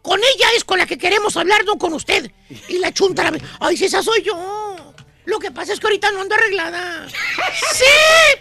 [0.03, 2.31] Con ella es con la que queremos hablar, no con usted.
[2.69, 4.84] Y la chunta, la- ay, si esa soy yo.
[5.27, 7.09] Lo que pasa es que ahorita no ando arreglada.
[7.73, 7.85] ¡Sí!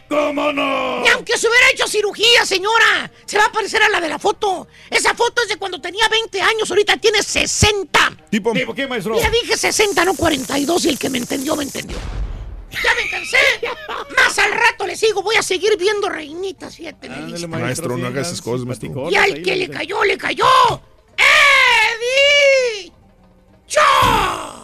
[0.10, 1.02] ¿Cómo no?
[1.02, 3.10] Ni aunque se hubiera hecho cirugía, señora.
[3.26, 4.68] Se va a parecer a la de la foto.
[4.90, 8.18] Esa foto es de cuando tenía 20 años, ahorita tiene 60.
[8.30, 9.20] Tipo, qué, maestro?
[9.20, 11.98] Ya dije 60, no 42, y el que me entendió, me entendió.
[12.72, 13.38] ¡Ya me cansé!
[14.18, 17.62] Más al rato le sigo, voy a seguir viendo Reinita 7 en el Instagram.
[17.62, 19.10] Maestro, no haga esas cosas, maestro.
[19.10, 20.46] Y al que le cayó, le cayó.
[21.16, 22.92] ¡Eddie!
[23.68, 24.63] ¡Cho!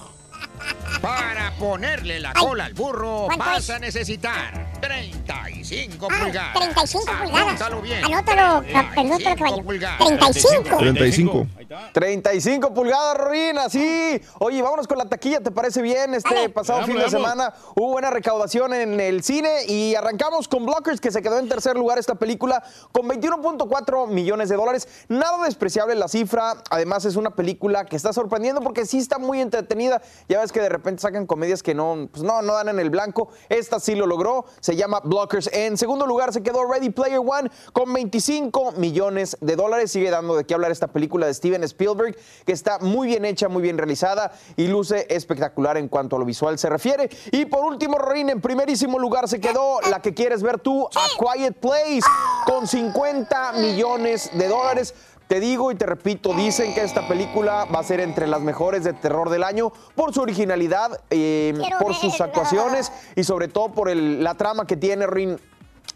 [1.02, 3.70] Para ponerle la cola al burro ¿cuánto vas es?
[3.70, 6.54] a necesitar 35 Ah, pulgadas.
[6.54, 7.41] 35 pulgadas.
[7.47, 8.04] Apúntalo bien.
[8.06, 8.64] Anótalo,
[8.97, 9.64] anótalo, caballo.
[9.97, 10.78] 35.
[10.78, 11.47] 35.
[11.93, 14.22] 35 pulgadas, Rorina, sí.
[14.39, 16.14] Oye, vámonos con la taquilla, ¿te parece bien?
[16.16, 17.12] Este pasado Vamos, fin de vamos.
[17.12, 21.47] semana hubo buena recaudación en el cine y arrancamos con Blockers, que se quedó en
[21.47, 24.88] tercer lugar esta película con 21.4 millones de dólares.
[25.08, 26.56] Nada despreciable la cifra.
[26.70, 30.02] Además, es una película que está sorprendiendo porque sí está muy entretenida.
[30.28, 32.90] Ya ves que de repente sacan comedias que no, pues no, no dan en el
[32.90, 33.30] blanco.
[33.50, 34.46] Esta sí lo logró.
[34.62, 35.50] Se llama Blockers.
[35.54, 39.92] En segundo lugar se quedó Ready Player One con 25 millones de dólares.
[39.92, 42.16] Sigue dando de qué hablar esta película de Steven Spielberg,
[42.46, 46.26] que está muy bien hecha, muy bien realizada y luce espectacular en cuanto a lo
[46.26, 47.10] visual se refiere.
[47.32, 51.36] Y por último, Rorín, en primerísimo lugar se quedó la que quieres ver tú, A
[51.36, 52.02] Quiet Place,
[52.46, 54.94] con 50 millones de dólares.
[55.30, 58.84] Te digo y te repito, dicen que esta película va a ser entre las mejores
[58.84, 63.89] de terror del año por su originalidad, eh, por sus actuaciones y sobre todo por
[63.89, 65.39] el- la trama que tiene Rin.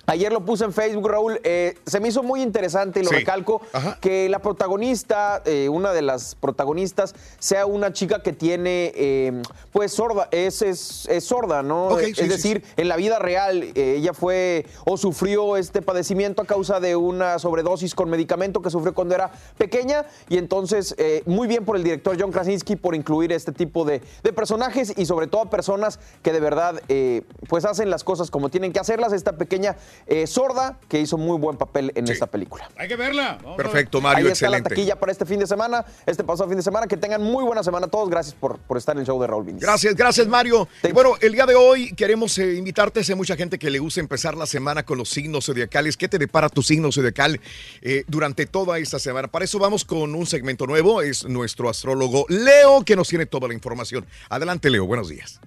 [0.05, 1.39] Ayer lo puse en Facebook, Raúl.
[1.45, 3.15] eh, se me hizo muy interesante y lo Sí.
[3.15, 3.61] recalco
[4.01, 9.41] que la protagonista, eh, una de las protagonistas, sea una chica que tiene, eh,
[9.71, 11.87] pues, sorda, es, es, es sorda, ¿no?
[11.87, 15.81] Ok, es sí, sí, decir, en la vida real eh, ella fue o sufrió este
[15.81, 20.95] padecimiento a causa de una sobredosis con medicamento que sufrió cuando era pequeña y entonces
[20.97, 24.93] eh, muy bien por el director John Krasinski por incluir este tipo de, de personajes
[24.97, 28.79] y sobre todo personas que de verdad eh, pues hacen las cosas como tienen que
[28.81, 29.13] hacerlas.
[29.13, 29.77] Esta pequeña
[30.07, 32.69] eh, sorda que hizo muy buen papel en esta película.
[32.77, 33.37] Hay que verla.
[33.41, 33.65] Vamos a ver.
[33.67, 34.69] Perfecto, Mario, Ahí está la excelente.
[34.69, 36.87] taquilla para este fin de semana, este pasado fin de semana.
[36.87, 38.09] Que tengan muy buena semana todos.
[38.09, 39.45] Gracias por, por estar en el show de Raúl.
[39.59, 40.67] Gracias, gracias Mario.
[40.83, 43.01] Y bueno, el día de hoy queremos eh, invitarte.
[43.07, 45.97] Hay mucha gente que le gusta empezar la semana con los signos zodiacales.
[45.97, 47.39] ¿Qué te depara tu signo zodiacal
[47.81, 49.27] eh, durante toda esta semana?
[49.27, 51.01] Para eso vamos con un segmento nuevo.
[51.01, 54.05] Es nuestro astrólogo Leo que nos tiene toda la información.
[54.29, 54.85] Adelante, Leo.
[54.85, 55.39] Buenos días.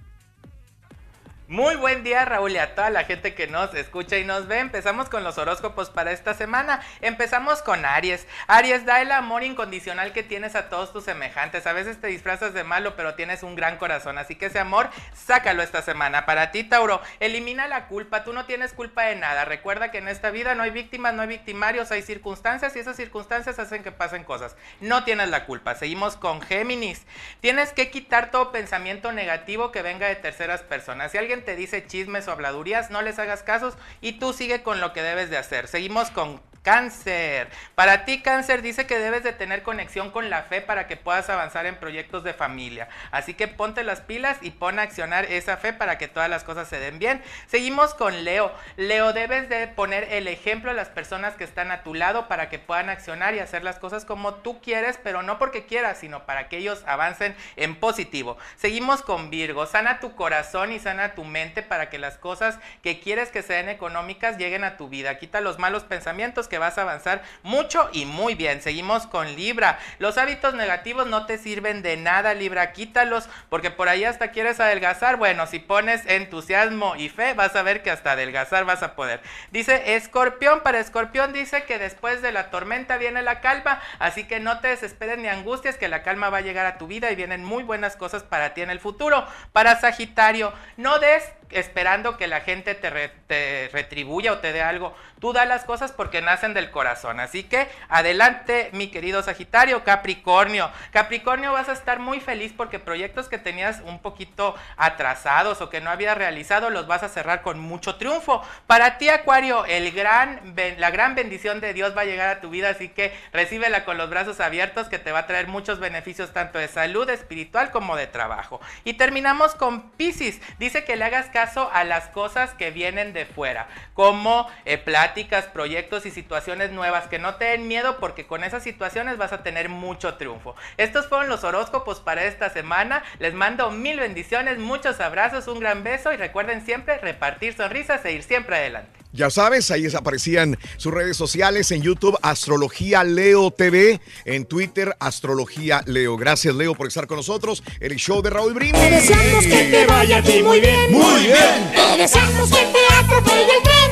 [1.49, 4.59] Muy buen día Raúl y a toda la gente que nos escucha y nos ve.
[4.59, 6.81] Empezamos con los horóscopos para esta semana.
[6.99, 8.27] Empezamos con Aries.
[8.47, 11.65] Aries, da el amor incondicional que tienes a todos tus semejantes.
[11.65, 14.17] A veces te disfrazas de malo, pero tienes un gran corazón.
[14.17, 16.25] Así que ese amor, sácalo esta semana.
[16.25, 18.25] Para ti, Tauro, elimina la culpa.
[18.25, 19.45] Tú no tienes culpa de nada.
[19.45, 22.97] Recuerda que en esta vida no hay víctimas, no hay victimarios, hay circunstancias y esas
[22.97, 24.57] circunstancias hacen que pasen cosas.
[24.81, 25.75] No tienes la culpa.
[25.75, 27.05] Seguimos con Géminis.
[27.39, 31.13] Tienes que quitar todo pensamiento negativo que venga de terceras personas.
[31.13, 34.81] Si alguien te dice chismes o habladurías, no les hagas casos y tú sigue con
[34.81, 35.67] lo que debes de hacer.
[35.67, 37.47] Seguimos con Cáncer.
[37.75, 41.29] Para ti, Cáncer, dice que debes de tener conexión con la fe para que puedas
[41.29, 42.89] avanzar en proyectos de familia.
[43.09, 46.43] Así que ponte las pilas y pon a accionar esa fe para que todas las
[46.43, 47.23] cosas se den bien.
[47.45, 48.51] Seguimos con Leo.
[48.75, 52.49] Leo, debes de poner el ejemplo a las personas que están a tu lado para
[52.49, 56.25] que puedan accionar y hacer las cosas como tú quieres, pero no porque quieras, sino
[56.25, 58.37] para que ellos avancen en positivo.
[58.57, 59.67] Seguimos con Virgo.
[59.67, 63.69] Sana tu corazón y sana tu mente para que las cosas que quieres que sean
[63.69, 65.17] económicas lleguen a tu vida.
[65.17, 68.61] Quita los malos pensamientos que vas a avanzar mucho y muy bien.
[68.61, 69.79] Seguimos con Libra.
[69.99, 72.73] Los hábitos negativos no te sirven de nada, Libra.
[72.73, 75.17] Quítalos porque por ahí hasta quieres adelgazar.
[75.17, 79.21] Bueno, si pones entusiasmo y fe, vas a ver que hasta adelgazar vas a poder.
[79.51, 80.61] Dice Escorpión.
[80.61, 83.81] Para Escorpión dice que después de la tormenta viene la calma.
[83.99, 86.87] Así que no te desesperes ni angusties que la calma va a llegar a tu
[86.87, 89.25] vida y vienen muy buenas cosas para ti en el futuro.
[89.53, 94.61] Para Sagitario, no des esperando que la gente te, re- te retribuya o te dé
[94.61, 94.95] algo.
[95.19, 97.19] Tú da las cosas porque nacen del corazón.
[97.19, 100.71] Así que adelante, mi querido Sagitario, Capricornio.
[100.91, 105.81] Capricornio vas a estar muy feliz porque proyectos que tenías un poquito atrasados o que
[105.81, 108.43] no habías realizado los vas a cerrar con mucho triunfo.
[108.67, 112.49] Para ti, Acuario, el gran, la gran bendición de Dios va a llegar a tu
[112.49, 116.31] vida, así que recíbela con los brazos abiertos que te va a traer muchos beneficios
[116.33, 118.61] tanto de salud espiritual como de trabajo.
[118.83, 120.39] Y terminamos con Pisces.
[120.59, 126.05] Dice que le hagas a las cosas que vienen de fuera, como eh, pláticas, proyectos
[126.05, 129.69] y situaciones nuevas, que no te den miedo porque con esas situaciones vas a tener
[129.69, 130.55] mucho triunfo.
[130.77, 133.03] Estos fueron los horóscopos para esta semana.
[133.19, 138.13] Les mando mil bendiciones, muchos abrazos, un gran beso y recuerden siempre repartir sonrisas e
[138.13, 138.97] ir siempre adelante.
[139.17, 145.81] Ya sabes, ahí aparecían sus redes sociales en YouTube, Astrología Leo TV, en Twitter, Astrología
[145.87, 146.17] Leo.
[146.17, 148.79] Gracias, Leo, por estar con nosotros el show de Raúl Brindis.
[148.79, 150.91] Te deseamos que te vaya a ti muy bien.
[150.91, 151.71] Muy bien.
[151.73, 153.91] Te deseamos que te atropelle el tren.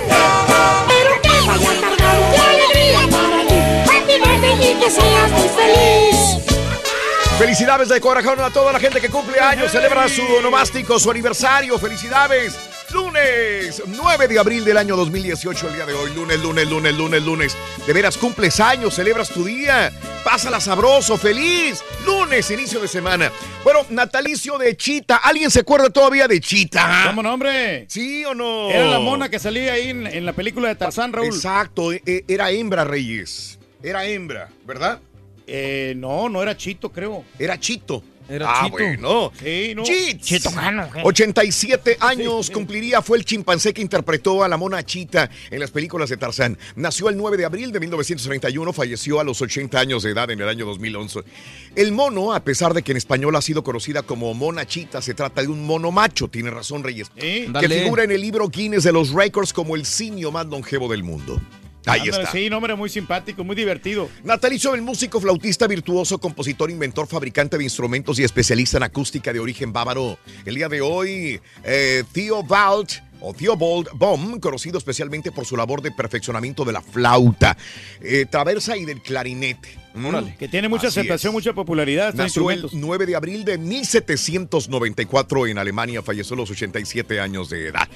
[0.88, 3.56] Pero que vaya cargado de alegría para ti.
[3.90, 6.56] Happy birthday y que seas muy feliz.
[7.40, 11.80] Felicidades de corazón a toda la gente que cumple años, celebra su onomástico, su aniversario.
[11.80, 12.56] Felicidades.
[13.00, 16.14] Lunes 9 de abril del año 2018, el día de hoy.
[16.16, 17.58] Lunes, lunes, lunes, lunes, lunes.
[17.86, 19.92] De veras, cumples años, celebras tu día.
[20.24, 21.84] Pásala sabroso, feliz.
[22.06, 23.34] Lunes, inicio de semana.
[23.66, 25.18] Bueno, natalicio de Chita.
[25.18, 27.04] ¿Alguien se acuerda todavía de Chita?
[27.08, 27.86] ¿Cómo no, hombre?
[27.90, 28.70] ¿Sí o no?
[28.72, 31.28] Era la mona que salía ahí en, en la película de Tarzán, Raúl.
[31.28, 33.60] Exacto, e- e- era hembra, Reyes.
[33.84, 35.00] Era hembra, ¿verdad?
[35.48, 37.26] Eh, no, no era Chito, creo.
[37.38, 38.02] Era Chito.
[38.28, 38.78] Era ah, Chito.
[38.78, 39.32] bueno.
[39.40, 39.84] Sí, no.
[39.84, 40.26] Chits.
[40.26, 41.02] Chito Cano, ¿qué?
[41.04, 46.10] 87 años cumpliría, fue el chimpancé que interpretó a la mona Chita en las películas
[46.10, 46.58] de Tarzán.
[46.76, 50.42] Nació el 9 de abril de 1931, falleció a los 80 años de edad en
[50.42, 51.20] el año 2011.
[51.76, 55.14] El mono, a pesar de que en español ha sido conocida como mona Chita, se
[55.14, 57.82] trata de un mono macho, tiene razón Reyes, que Dale.
[57.82, 61.40] figura en el libro Guinness de los Records como el simio más longevo del mundo.
[61.86, 62.32] Ahí está.
[62.32, 64.10] Sí, no, hombre, muy simpático, muy divertido.
[64.24, 69.40] Natalicio el músico, flautista, virtuoso, compositor, inventor, fabricante de instrumentos y especialista en acústica de
[69.40, 70.18] origen bávaro.
[70.46, 72.90] El día de hoy, eh, Theobald
[73.22, 77.58] o Theobald Bohm, conocido especialmente por su labor de perfeccionamiento de la flauta,
[78.02, 79.86] eh, traversa y del clarinete.
[79.96, 80.36] Mm.
[80.38, 81.34] Que tiene mucha Así aceptación, es.
[81.34, 82.14] mucha popularidad.
[82.14, 82.74] Nació el instrumentos.
[82.74, 87.88] 9 de abril de 1794 en Alemania, falleció a los 87 años de edad.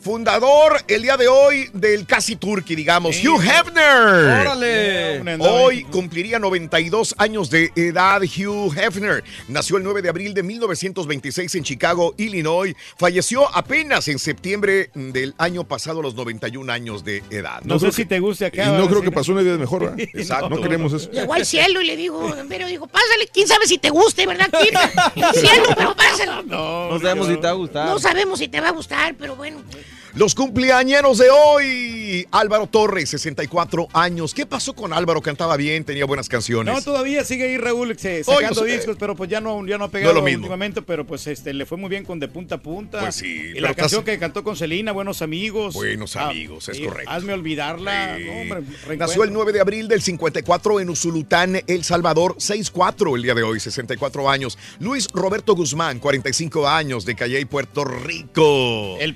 [0.00, 4.40] Fundador el día de hoy del casi turqui, digamos, Hugh Hefner.
[4.46, 5.36] ¡Órale!
[5.40, 9.24] Hoy cumpliría 92 años de edad Hugh Hefner.
[9.48, 12.76] Nació el 9 de abril de 1926 en Chicago, Illinois.
[12.96, 17.60] Falleció apenas en septiembre del año pasado a los 91 años de edad.
[17.64, 18.66] No, sé si te guste Y acá.
[18.66, 19.98] no va, creo que pasó una vida mejor, ¿verdad?
[20.14, 20.48] Exacto.
[20.48, 21.10] No queremos eso.
[21.10, 24.48] Llegó al cielo y le digo, pero digo, pásale, quién sabe si te guste, ¿verdad,
[24.62, 24.78] Kim?
[25.34, 26.44] Cielo, pero pásale.
[26.46, 27.86] No, No sabemos si te va a gustar.
[27.88, 29.58] No sabemos si te va a gustar, pero bueno.
[30.18, 32.26] Los cumpleañeros de hoy.
[32.32, 34.34] Álvaro Torres, 64 años.
[34.34, 35.20] ¿Qué pasó con Álvaro?
[35.22, 36.74] Cantaba bien, tenía buenas canciones.
[36.74, 39.78] No, todavía sigue ahí Raúl se- Oye, sacando eh, discos, pero pues ya no, ya
[39.78, 40.38] no ha no pegado es lo mismo.
[40.40, 42.98] últimamente, pero pues este le fue muy bien con De Punta a Punta.
[42.98, 45.74] Pues sí, Y la estás- canción que cantó con Celina, Buenos Amigos.
[45.74, 47.10] Buenos Ah, amigos, es correcto.
[47.12, 48.16] Hazme olvidarla.
[48.16, 48.24] Sí.
[48.24, 53.22] No, hombre, Nació el 9 de abril del 54 en Usulután, El Salvador, 6'4 el
[53.22, 54.58] día de hoy, 64 años.
[54.80, 58.96] Luis Roberto Guzmán, 45 años, de Calley, Puerto Rico.
[58.98, 59.14] El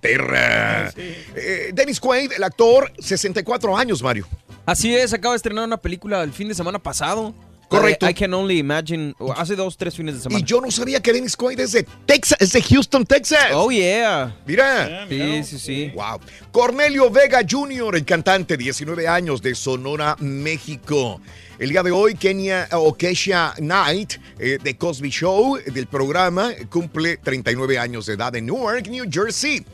[0.00, 0.86] Panterra.
[0.86, 1.02] Panterra.
[1.36, 4.26] Eh, Dennis Quaid, el actor, 64 años, Mario.
[4.66, 7.34] Así es, acaba de estrenar una película el fin de semana pasado.
[7.70, 8.04] Correcto.
[8.04, 10.40] De I Can Only Imagine, hace dos, tres fines de semana.
[10.40, 13.46] Y yo no sabía que Dennis Quaid es de Texas, es de Houston, Texas.
[13.54, 14.36] Oh, yeah.
[14.44, 15.06] Mira.
[15.08, 15.92] Sí, sí, sí.
[15.94, 16.18] Wow.
[16.50, 21.20] Cornelio Vega Jr., el cantante, 19 años, de Sonora, México.
[21.60, 27.18] El día de hoy, Kenia o Kesha Knight, eh, de Cosby Show, del programa, cumple
[27.18, 29.64] 39 años de edad en Newark, New Jersey.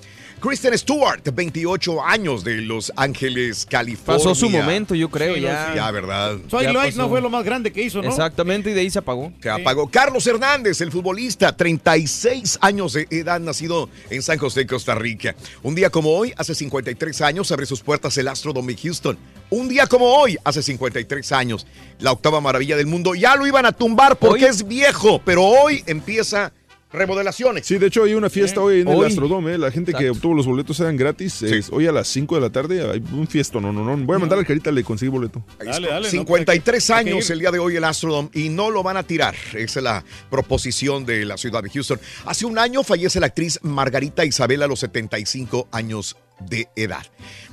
[0.40, 4.18] Kristen Stewart, 28 años, de Los Ángeles, California.
[4.22, 5.72] Pasó su momento, yo creo, Sí, ya.
[5.74, 6.36] Ya, ¿verdad?
[6.48, 6.98] Soy pasó.
[6.98, 8.08] no fue lo más grande que hizo, ¿no?
[8.08, 9.32] Exactamente, y de ahí se apagó.
[9.40, 9.88] Se apagó.
[9.90, 15.34] Carlos Hernández, el futbolista, 36 años de edad, nacido en San José, Costa Rica.
[15.62, 19.18] Un día como hoy, hace 53 años, abre sus puertas el Astrodome Houston.
[19.50, 21.66] Un día como hoy, hace 53 años,
[21.98, 23.14] la octava maravilla del mundo.
[23.14, 26.52] Ya lo iban a tumbar porque Hoy- es viejo, pero hoy empieza
[26.96, 27.66] remodelaciones.
[27.66, 29.04] Sí, de hecho hay una fiesta hoy en el.
[29.04, 29.54] Astrodome.
[29.54, 29.58] ¿eh?
[29.58, 31.42] La gente que obtuvo los boletos eran gratis.
[31.42, 33.60] Es hoy a las 5 de la tarde hay un fiesto.
[33.60, 33.96] No, no, no.
[34.04, 35.44] Voy a mandar al Carita, le conseguí boleto.
[35.58, 36.10] Dale, dale, ¿no?
[36.10, 39.02] 53 Hay que años el día de hoy el Astrodome y no lo van a
[39.02, 39.34] tirar.
[39.54, 42.00] Esa es la proposición de la ciudad de Houston.
[42.24, 47.04] Hace un año fallece la actriz Margarita Isabel a los 75 años de edad.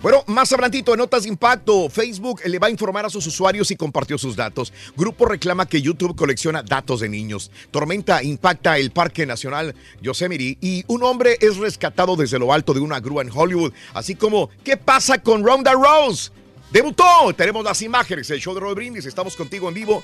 [0.01, 3.71] Bueno, más adelantito en Notas de Impacto, Facebook le va a informar a sus usuarios
[3.71, 4.73] y compartió sus datos.
[4.95, 7.51] Grupo reclama que YouTube colecciona datos de niños.
[7.71, 12.81] Tormenta impacta el Parque Nacional Yosemite y un hombre es rescatado desde lo alto de
[12.81, 13.73] una grúa en Hollywood.
[13.93, 16.31] Así como, ¿qué pasa con Ronda Rose?
[16.71, 17.05] Debutó,
[17.37, 20.03] tenemos las imágenes, el show de Roy Brindis, estamos contigo en vivo.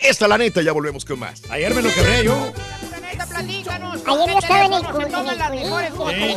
[0.00, 1.42] Esta la neta, ya volvemos con más.
[1.50, 2.52] Ayer me lo quebré yo.
[3.44, 3.94] Platícanos.
[3.94, 4.80] Ayer ¿con yo qué estaba en el?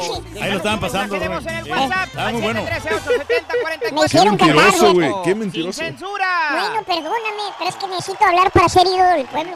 [0.02, 1.80] Sí, ahí lo estaban pasando, Tenemos en el Rubén.
[1.80, 2.08] WhatsApp.
[2.08, 2.62] Estaba muy bueno.
[2.62, 3.92] 713-870-44.
[3.94, 5.12] Me hicieron cantar, mentiroso, güey.
[5.24, 5.82] Qué mentiroso.
[5.82, 6.50] censura.
[6.52, 9.54] Bueno, perdóname, pero es que necesito hablar para ser ídolo del pueblo.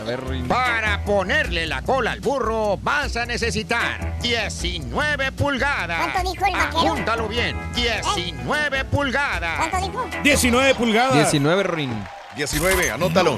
[0.00, 0.20] A ver.
[0.46, 6.12] Para ponerle la cola al burro vas a necesitar 19 pulgadas.
[6.12, 6.92] ¿Cuánto dijo el vaquero?
[6.92, 7.56] Apúntalo bien.
[7.74, 9.68] 19 pulgadas.
[9.68, 10.06] ¿Cuánto dijo?
[10.22, 11.14] 19 pulgadas.
[11.14, 12.04] 19, Rin.
[12.48, 13.36] 19, anótalo.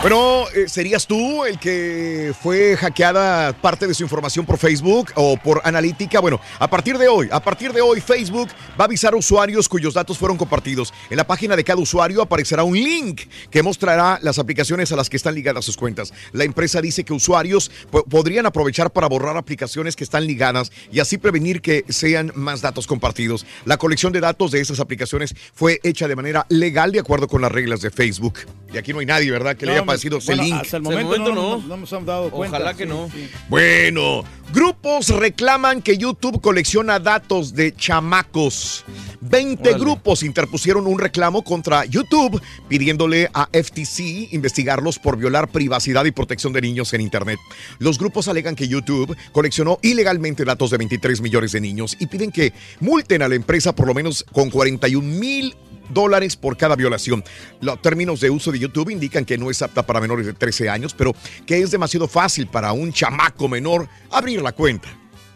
[0.00, 5.36] Bueno, eh, ¿serías tú el que fue hackeada parte de su información por Facebook o
[5.36, 6.20] por analítica?
[6.20, 8.48] Bueno, a partir de hoy, a partir de hoy, Facebook
[8.80, 10.94] va a avisar a usuarios cuyos datos fueron compartidos.
[11.10, 15.10] En la página de cada usuario aparecerá un link que mostrará las aplicaciones a las
[15.10, 16.14] que están ligadas sus cuentas.
[16.30, 21.00] La empresa dice que usuarios po- podrían aprovechar para borrar aplicaciones que están ligadas y
[21.00, 23.44] así prevenir que sean más datos compartidos.
[23.64, 27.42] La colección de datos de esas aplicaciones fue hecha de manera legal de acuerdo con
[27.42, 28.40] las reglas de Facebook.
[28.72, 29.56] Y aquí no hay nadie, ¿verdad?
[29.56, 30.54] Que le haya parecido ese bueno, link.
[30.54, 31.58] Hasta el momento, no, no.
[31.58, 32.56] no nos hemos dado cuenta.
[32.58, 33.10] Ojalá que Sí, no.
[33.12, 33.28] sí.
[33.48, 34.22] Bueno,
[34.54, 38.84] grupos reclaman que YouTube colecciona datos de chamacos.
[39.22, 39.78] 20 Órale.
[39.84, 46.52] grupos interpusieron un reclamo contra YouTube pidiéndole a FTC investigarlos por violar privacidad y protección
[46.52, 47.40] de niños en Internet.
[47.80, 52.30] Los grupos alegan que YouTube coleccionó ilegalmente datos de 23 millones de niños y piden
[52.30, 55.56] que multen a la empresa por lo menos con 41 mil
[55.92, 57.24] dólares por cada violación.
[57.60, 60.68] Los términos de uso de YouTube indican que no es apta para menores de 13
[60.68, 61.14] años, pero
[61.46, 64.88] que es demasiado fácil para un chamaco menor abrir la cuenta.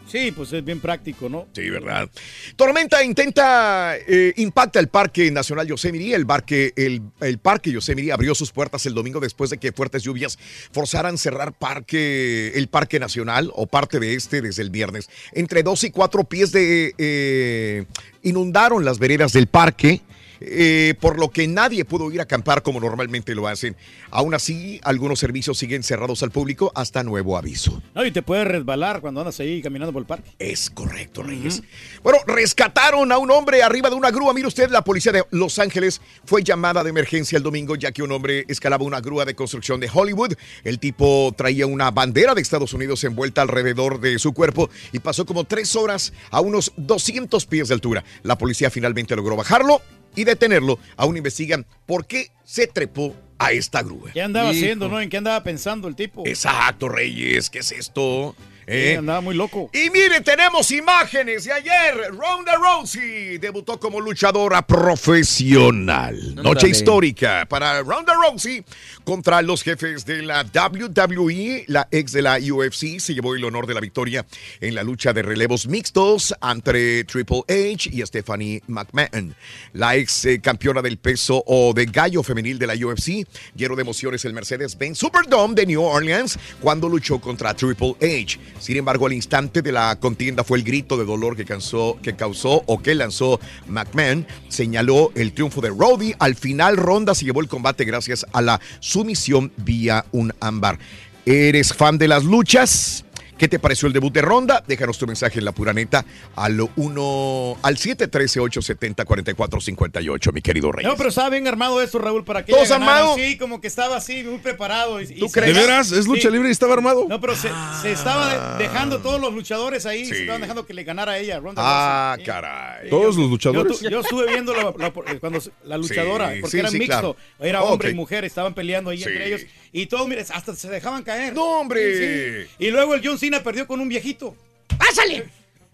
[0.07, 1.47] Sí, pues es bien práctico, ¿no?
[1.53, 2.09] Sí, ¿verdad?
[2.55, 6.13] Tormenta intenta, eh, impacta el Parque Nacional Yosemite.
[6.13, 10.03] El parque, el, el parque Yosemite abrió sus puertas el domingo después de que fuertes
[10.03, 10.37] lluvias
[10.71, 15.09] forzaran cerrar parque, el Parque Nacional o parte de este desde el viernes.
[15.33, 16.93] Entre dos y cuatro pies de...
[16.97, 17.85] eh,
[18.21, 20.01] inundaron las veredas del parque.
[20.47, 23.75] Eh, por lo que nadie pudo ir a acampar como normalmente lo hacen.
[24.11, 27.81] Aún así, algunos servicios siguen cerrados al público hasta nuevo aviso.
[27.93, 30.31] No, y te puedes resbalar cuando andas ahí caminando por el parque.
[30.39, 31.63] Es correcto, Reyes.
[32.03, 34.33] Bueno, rescataron a un hombre arriba de una grúa.
[34.33, 38.03] Mire usted, la policía de Los Ángeles fue llamada de emergencia el domingo ya que
[38.03, 40.33] un hombre escalaba una grúa de construcción de Hollywood.
[40.63, 45.25] El tipo traía una bandera de Estados Unidos envuelta alrededor de su cuerpo y pasó
[45.25, 48.03] como tres horas a unos 200 pies de altura.
[48.23, 49.81] La policía finalmente logró bajarlo
[50.15, 50.79] y detenerlo.
[50.97, 54.11] Aún investigan por qué se trepó a esta grúa.
[54.13, 54.57] ¿Qué andaba Hijo.
[54.57, 55.01] haciendo, no?
[55.01, 56.23] ¿En qué andaba pensando el tipo?
[56.25, 58.35] Exacto, Reyes, ¿qué es esto?
[58.67, 58.97] Sí, ¿Eh?
[58.97, 59.69] andaba muy loco.
[59.73, 62.11] Y mire, tenemos imágenes de ayer.
[62.11, 66.33] Ronda Rousey debutó como luchadora profesional.
[66.35, 68.65] Noche histórica para Ronda Rousey
[69.05, 71.65] contra los jefes de la WWE.
[71.67, 74.25] La ex de la UFC se llevó el honor de la victoria
[74.59, 79.35] en la lucha de relevos mixtos entre Triple H y Stephanie McMahon.
[79.73, 83.25] La ex eh, campeona del peso o de gallo femenil de la UFC
[83.55, 88.39] lleno de emociones el Mercedes-Benz Superdome de New Orleans cuando luchó contra Triple H.
[88.59, 92.15] Sin embargo, al instante de la contienda fue el grito de dolor que, causó, que
[92.15, 94.25] causó o que lanzó McMahon.
[94.49, 96.13] Señaló el triunfo de Roddy.
[96.17, 98.59] Al final, Ronda se llevó el combate gracias a la
[98.95, 100.79] sumisión vía un ámbar.
[101.25, 103.04] ¿Eres fan de las luchas?
[103.37, 104.63] ¿Qué te pareció el debut de Ronda?
[104.65, 106.05] Déjanos tu mensaje en la pura neta
[106.37, 110.85] al 1 al 713-870-4458, mi querido Rey.
[110.85, 112.97] No, pero estaba bien armado esto, Raúl, para que ¿Todos ella ganara.
[112.99, 113.15] armado?
[113.17, 115.01] Sí, como que estaba así, muy preparado.
[115.01, 115.53] Y, ¿Tú y crees?
[115.53, 115.91] ¿De veras?
[115.91, 117.05] ¿Es lucha libre y estaba armado?
[117.09, 117.49] No, pero se,
[117.81, 120.13] se estaba de- dejando todos los luchadores ahí, Sí.
[120.13, 122.25] se estaban dejando que le ganara a ella, Ronda Ah, Rousey.
[122.25, 122.89] caray.
[122.89, 123.81] ¿Todos los luchadores?
[123.81, 127.17] yo estuve viendo la, la- cuando la luchadora, Sí, porque sí, era sí, mixto, claro.
[127.39, 129.03] era hombre y mujer, estaban peleando ahí Sí.
[129.09, 129.41] entre ellos,
[129.81, 131.33] y todos, mire, hasta se dejaban caer.
[131.33, 131.97] ¡No, hombre!
[131.97, 132.65] Sí, sí.
[132.65, 134.35] Y luego el John Cena perdió con un viejito.
[134.77, 135.25] ¡Pásale!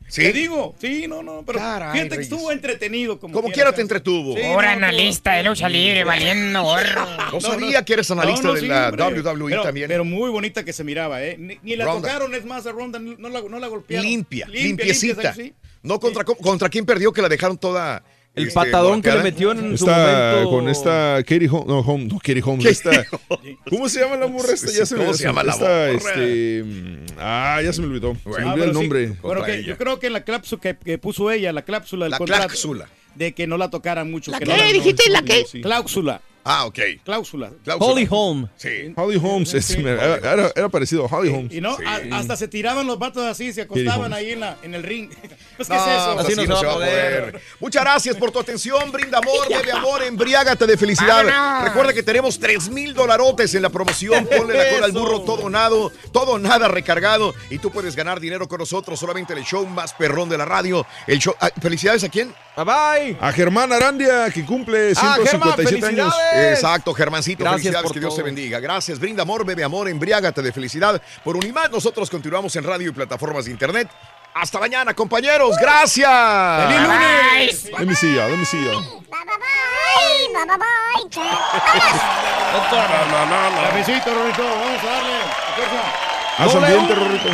[0.08, 0.24] ¿Sí?
[0.24, 3.18] Te digo, sí, no, no, pero Caray, fíjate que estuvo entretenido.
[3.18, 4.36] Como, Como quiera te entretuvo.
[4.36, 7.06] Sí, Ahora no, analista de lucha libre, valiendo gorro.
[7.32, 9.22] No sabía que eres analista No, no, de sí, la hombre.
[9.22, 9.88] WWE Pero- también.
[9.88, 11.38] Pero muy bonita que se miraba, ¿eh?
[11.40, 12.10] Ni, ni la Ronda.
[12.10, 14.06] tocaron, es más, a Ronda no la, no la golpearon.
[14.06, 15.22] limpia, Limpia, limpiecita.
[15.34, 15.54] limpia, sí.
[15.84, 18.04] No contra, contra quién perdió que la dejaron toda.
[18.34, 20.50] El este, patadón que le metió en su momento.
[20.50, 21.68] con esta Katie Holmes.
[21.68, 22.66] No, Home- no, Katie Holmes.
[22.66, 23.06] Esta,
[23.70, 24.72] ¿Cómo se llama la morra esta?
[24.72, 25.90] Ya se me ¿Cómo se llama la morra?
[25.92, 28.16] este, mm, ah, ya se me olvidó.
[28.24, 29.08] Se me Ah, olvidó el sí, nombre.
[29.08, 29.68] Bueno, Contra que ella.
[29.68, 32.88] yo creo que la cláusula que, que puso ella, la cláusula del La contrato, cláusula.
[33.16, 34.32] de que no la tocaran mucho.
[34.32, 34.52] ¿La que qué?
[34.52, 35.46] no la- ¿Dijiste la qué?
[35.46, 35.60] Sí.
[35.62, 36.80] Cláusula, Ah, ok.
[37.04, 37.52] cláusula.
[37.64, 37.92] Cláusula.
[37.92, 38.48] Holly Holm.
[38.58, 38.94] Sí.
[38.96, 39.54] Holly Holmes.
[39.54, 39.80] es- Sí.
[39.80, 41.54] era, era- era parecido a Holly Holmes.
[41.54, 41.84] Y no, Sí.
[41.86, 45.10] a- hasta se tiraban los vatos así, se acostaban ahí en, la, en el ring.
[45.58, 46.14] Pues, No, ¿Qué es eso?
[46.16, 47.42] pues Así no se va a poder.
[47.60, 48.92] Muchas gracias por tu atención.
[48.92, 51.24] Brinda amor, bebe amor, embriágate de felicidad.
[51.24, 51.64] Vámonos.
[51.66, 54.26] Recuerda que tenemos 3 mil dolarotes en la promoción.
[54.26, 57.36] Ponle la cola al burro, todo nado, todo nada recargado.
[57.52, 60.46] Y tú puedes ganar dinero con nosotros solamente en el show más perrón de la
[60.46, 60.86] radio.
[61.06, 61.36] El show.
[61.40, 62.34] ah, ¿Felicidades a quién?
[62.56, 63.18] Bye bye.
[63.22, 66.14] A Germán Arandia, que cumple Ah, Germán, 157 años.
[66.34, 67.44] Exacto, Germancito.
[67.44, 68.26] Gracias felicidades, por que Dios te todo.
[68.26, 68.60] bendiga.
[68.60, 69.00] Gracias.
[69.00, 71.02] Brinda amor, bebe amor, embriágate de felicidad.
[71.24, 73.90] Por Unimás, nosotros continuamos en radio y plataformas de internet.
[74.34, 75.58] Hasta mañana, compañeros.
[75.60, 76.10] Gracias.
[76.68, 77.72] ¡Feliz lunes!
[77.80, 78.72] Let me see ya, let me see ya.
[78.72, 79.52] Bye, bye, bye.
[80.34, 81.12] Bye, bye, bye, bye.
[83.64, 85.18] Cafecito, vamos a darle.
[86.38, 87.30] Haz ambiente, Rorrito.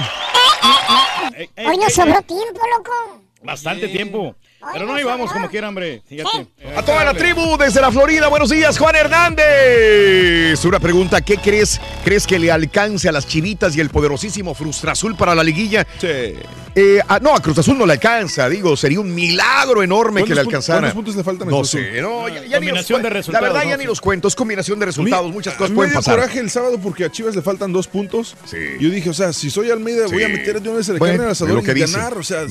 [1.70, 3.22] Hoy nos sobró tiempo, loco.
[3.44, 4.36] Bastante tiempo.
[4.74, 6.02] Pero no íbamos como quiera, hombre.
[6.08, 6.48] Fíjate.
[6.76, 10.64] A toda la tribu desde la Florida, buenos días, Juan Hernández.
[10.66, 11.80] Una pregunta, ¿qué crees?
[12.04, 15.86] ¿Crees que le alcance a las chivitas y el poderosísimo Frustra Azul para la liguilla?
[16.00, 16.34] Sí.
[16.80, 20.36] Eh, no, a Cruz Azul no le alcanza, digo, sería un milagro enorme que le
[20.36, 20.80] ¿Cuántos pu- alcanzara.
[20.80, 23.40] cuántos puntos le faltan a No sé, no, ya, ya ni los de resultados, La
[23.42, 23.70] verdad, ¿no?
[23.72, 26.20] ya ni los cuentos, combinación de resultados, muchas A cosas mí pueden me dio pasar.
[26.20, 28.36] coraje el sábado porque a Chivas le faltan dos puntos.
[28.80, 30.34] Yo dije, o sea, si soy Almeida, voy a Sí.
[30.34, 31.92] meter de una vez el Bueno, carne al asador y dice.
[31.98, 32.16] ganar.
[32.16, 32.44] O sea,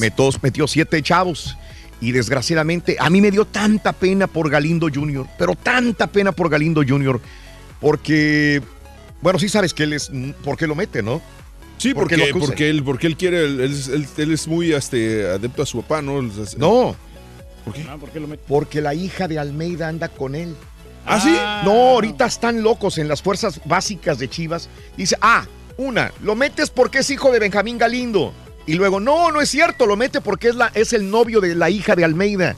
[0.42, 1.56] metió siete chavos.
[2.00, 6.48] Y desgraciadamente, a mí me dio tanta pena por Galindo Jr., pero tanta pena por
[6.50, 7.20] Galindo Jr.,
[7.80, 8.62] porque,
[9.22, 10.10] bueno, sí sabes que él es,
[10.44, 11.20] ¿por qué lo mete, no?
[11.78, 12.48] Sí, ¿Por qué porque, acusan?
[12.48, 15.82] porque, él, porque él quiere, él, es- él- él es muy este, adepto a su
[15.82, 16.22] papá, ¿no?
[16.56, 16.96] No.
[17.64, 17.86] ¿Por qué?
[17.88, 18.42] Ah, ¿por qué lo mete?
[18.48, 20.54] Porque la hija de Almeida anda con él.
[21.04, 21.30] ¿Ah, sí?
[21.64, 24.68] No, ahorita están locos en las fuerzas básicas de Chivas.
[24.96, 25.44] Dice, ah,
[25.76, 28.32] una, lo metes porque es hijo de Benjamín Galindo.
[28.66, 31.54] Y luego, no, no es cierto, lo mete porque es, la, es el novio de
[31.54, 32.56] la hija de Almeida.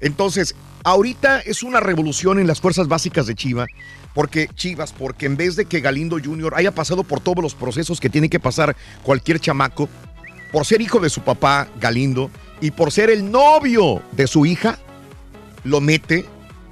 [0.00, 3.68] Entonces, ahorita es una revolución en las fuerzas básicas de Chivas.
[4.12, 6.54] Porque Chivas, porque en vez de que Galindo Jr.
[6.56, 9.88] haya pasado por todos los procesos que tiene que pasar cualquier chamaco,
[10.52, 12.30] por ser hijo de su papá Galindo
[12.60, 14.78] y por ser el novio de su hija,
[15.64, 16.24] lo mete,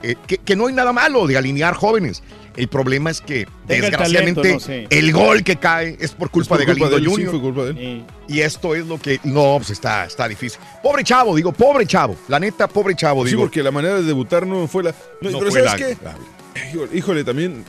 [0.02, 2.22] eh, que, que no hay nada malo de alinear jóvenes.
[2.56, 4.86] El problema es que, Tenga el desgraciadamente, talento, no sé.
[4.90, 7.30] el gol que cae es por culpa por de culpa Galindo de él, sí, Jr.
[7.30, 8.04] fue culpa de él.
[8.28, 9.18] Y esto es lo que.
[9.24, 10.60] No, pues está, está difícil.
[10.82, 12.16] Pobre chavo, digo, pobre chavo.
[12.28, 13.42] La neta, pobre chavo, Sí, digo.
[13.42, 14.94] porque la manera de debutar no fue la.
[15.20, 16.14] No, No pero fue ¿sabes la-
[16.54, 16.68] qué?
[16.72, 17.64] Híjole, híjole, también.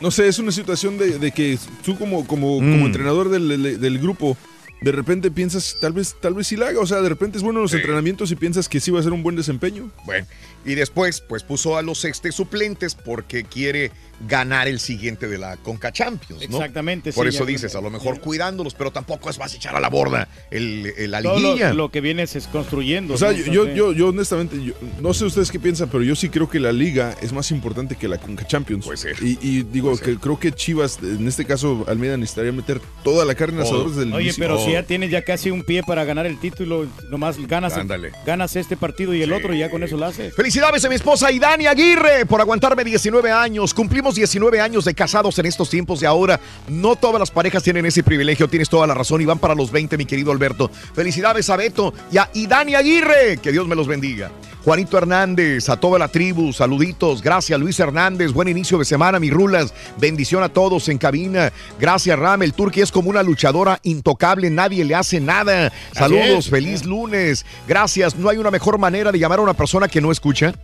[0.00, 2.72] No sé, es una situación de, de que tú como, como, Mm.
[2.72, 4.36] como entrenador del, del- del grupo,
[4.80, 6.80] de repente piensas, tal vez, tal vez sí la haga.
[6.80, 7.76] O sea, de repente es bueno en los Sí.
[7.78, 9.90] entrenamientos y piensas que sí va a ser un buen desempeño.
[10.04, 10.26] Bueno,
[10.64, 13.90] y después, pues puso a los este suplentes porque quiere
[14.28, 16.56] ganar el siguiente de la Conca Champions, ¿no?
[16.58, 19.74] Exactamente, Por sí, eso dices, a lo mejor cuidándolos, pero tampoco es vas a echar
[19.74, 21.74] a la borda el, el- la Todo lo, liguilla.
[21.74, 23.14] lo que vienes es construyendo.
[23.14, 23.38] O sea, ¿no?
[23.38, 26.60] yo, yo, yo, honestamente, yo- no sé ustedes qué piensan, pero yo sí creo que
[26.60, 28.84] la liga es más importante que la Conca Champions.
[28.84, 29.16] Puede ser.
[29.20, 30.16] Y, y digo que ser.
[30.18, 34.02] creo que Chivas, en este caso Almeida, necesitaría meter toda la carne en asador desde
[34.04, 34.42] el Oye, inicio.
[34.44, 34.64] pero Oh.
[34.64, 38.12] si ya tienes ya casi un pie para ganar el título, nomás ganas, Ándale.
[38.24, 40.32] ganas este partido y el otro y ya con eso lo haces.
[40.54, 43.74] Felicidades a mi esposa Idani Aguirre por aguantarme 19 años.
[43.74, 46.38] Cumplimos 19 años de casados en estos tiempos de ahora.
[46.68, 49.72] No todas las parejas tienen ese privilegio, tienes toda la razón y van para los
[49.72, 50.70] 20, mi querido Alberto.
[50.94, 53.38] Felicidades a Beto y a Idani Aguirre.
[53.38, 54.30] Que Dios me los bendiga.
[54.64, 57.20] Juanito Hernández, a toda la tribu, saluditos.
[57.20, 58.32] Gracias, Luis Hernández.
[58.32, 59.74] Buen inicio de semana, mis rulas.
[59.98, 61.52] Bendición a todos en cabina.
[61.78, 62.42] Gracias, Ram.
[62.42, 65.70] El Turqui es como una luchadora intocable, nadie le hace nada.
[65.92, 67.44] Saludos, feliz lunes.
[67.68, 68.16] Gracias.
[68.16, 70.54] No hay una mejor manera de llamar a una persona que no escucha.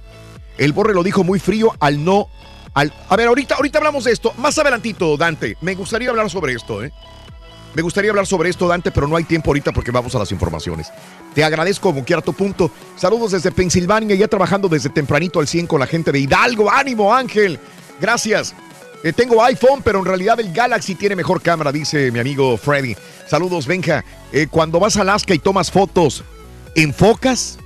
[0.57, 2.28] El Borre lo dijo muy frío al no.
[2.72, 4.32] Al, a ver, ahorita, ahorita hablamos de esto.
[4.38, 5.59] Más adelantito, Dante.
[5.61, 6.90] Me gustaría hablar sobre esto, ¿eh?
[7.74, 10.32] Me gustaría hablar sobre esto, Dante, pero no hay tiempo ahorita porque vamos a las
[10.32, 10.88] informaciones.
[11.34, 12.70] Te agradezco como quiera tu punto.
[12.96, 16.70] Saludos desde Pensilvania, ya trabajando desde tempranito al 100 con la gente de Hidalgo.
[16.70, 17.60] ¡Ánimo, Ángel!
[18.00, 18.54] Gracias.
[19.02, 22.96] Eh, tengo iPhone, pero en realidad el Galaxy tiene mejor cámara, dice mi amigo Freddy.
[23.26, 24.04] Saludos, Benja.
[24.32, 26.24] Eh, cuando vas a Alaska y tomas fotos,
[26.74, 27.58] ¿enfocas?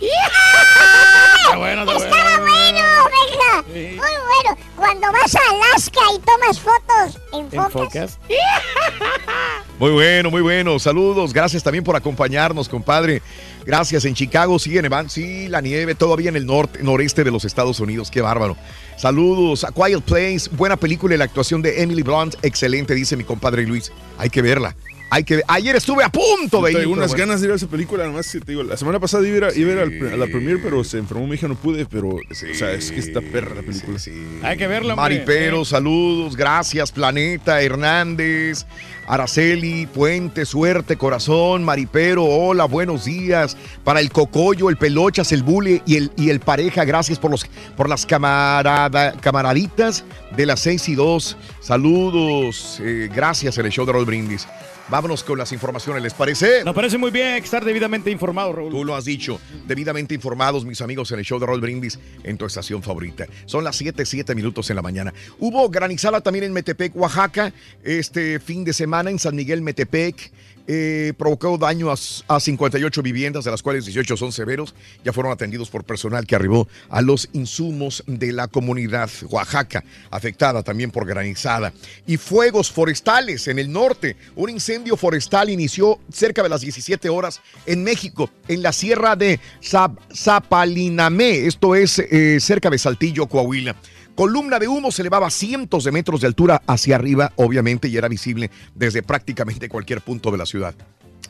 [0.00, 1.96] Está bueno, está.
[1.96, 3.62] Estaba bueno, venga.
[3.66, 4.58] Muy bueno.
[4.76, 7.74] Cuando vas a Alaska y tomas fotos, enfocas.
[7.74, 8.18] ¿Enfocas?
[9.78, 10.78] Muy bueno, muy bueno.
[10.78, 11.34] Saludos.
[11.34, 13.20] Gracias también por acompañarnos, compadre.
[13.66, 14.06] Gracias.
[14.06, 15.10] En Chicago sigue nevando.
[15.10, 18.10] Sí, la nieve todavía en el norte, noreste de los Estados Unidos.
[18.10, 18.56] Qué bárbaro.
[18.96, 19.64] Saludos.
[19.64, 20.48] A Quiet Place.
[20.52, 22.36] Buena película y la actuación de Emily Blunt.
[22.40, 23.92] Excelente, dice mi compadre Luis.
[24.16, 24.74] Hay que verla.
[25.08, 26.78] Hay que Ayer estuve a punto de ir.
[26.78, 27.26] Tengo unas bueno.
[27.26, 29.38] ganas de ir a esa película, además que te digo, la semana pasada iba a
[29.38, 31.54] ir a, iba a, ir al a la premier, pero se enfermó mi hija, no
[31.54, 33.98] pude, pero, o sea, es que está perra la película.
[34.42, 35.16] Hay que verla, hombre.
[35.16, 38.66] Maripero, saludos, gracias, Planeta, Hernández,
[39.06, 43.56] Araceli, Puente, Suerte, Corazón, Maripero, hola, buenos días.
[43.84, 47.46] Para el Cocoyo, el Pelochas, el Bule y el, y el Pareja, gracias por, los,
[47.76, 50.04] por las camarada, camaraditas
[50.36, 51.36] de las 6 y 2.
[51.60, 54.46] Saludos, eh, gracias en el show de Roll Brindis.
[54.88, 56.62] Vámonos con las informaciones, ¿les parece?
[56.64, 58.70] Nos parece muy bien estar debidamente informado, Raúl.
[58.70, 62.38] Tú lo has dicho, debidamente informados, mis amigos, en el show de Roll Brindis, en
[62.38, 63.26] tu estación favorita.
[63.46, 65.12] Son las 7, 7 minutos en la mañana.
[65.40, 67.52] Hubo granizada también en Metepec, Oaxaca,
[67.82, 70.30] este fin de semana en San Miguel Metepec.
[70.66, 71.96] Eh, provocó daño a,
[72.28, 74.74] a 58 viviendas, de las cuales 18 son severos.
[75.04, 80.62] Ya fueron atendidos por personal que arribó a los insumos de la comunidad Oaxaca, afectada
[80.62, 81.72] también por granizada.
[82.06, 84.16] Y fuegos forestales en el norte.
[84.34, 89.40] Un incendio forestal inició cerca de las 17 horas en México, en la sierra de
[89.62, 91.46] Zap- Zapalinamé.
[91.46, 93.76] Esto es eh, cerca de Saltillo, Coahuila.
[94.16, 98.08] Columna de humo se elevaba cientos de metros de altura hacia arriba, obviamente, y era
[98.08, 100.74] visible desde prácticamente cualquier punto de la ciudad.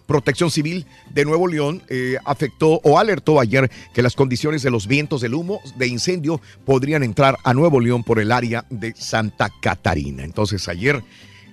[0.07, 4.87] Protección Civil de Nuevo León eh, afectó o alertó ayer que las condiciones de los
[4.87, 9.51] vientos del humo de incendio podrían entrar a Nuevo León por el área de Santa
[9.61, 10.23] Catarina.
[10.23, 11.03] Entonces ayer,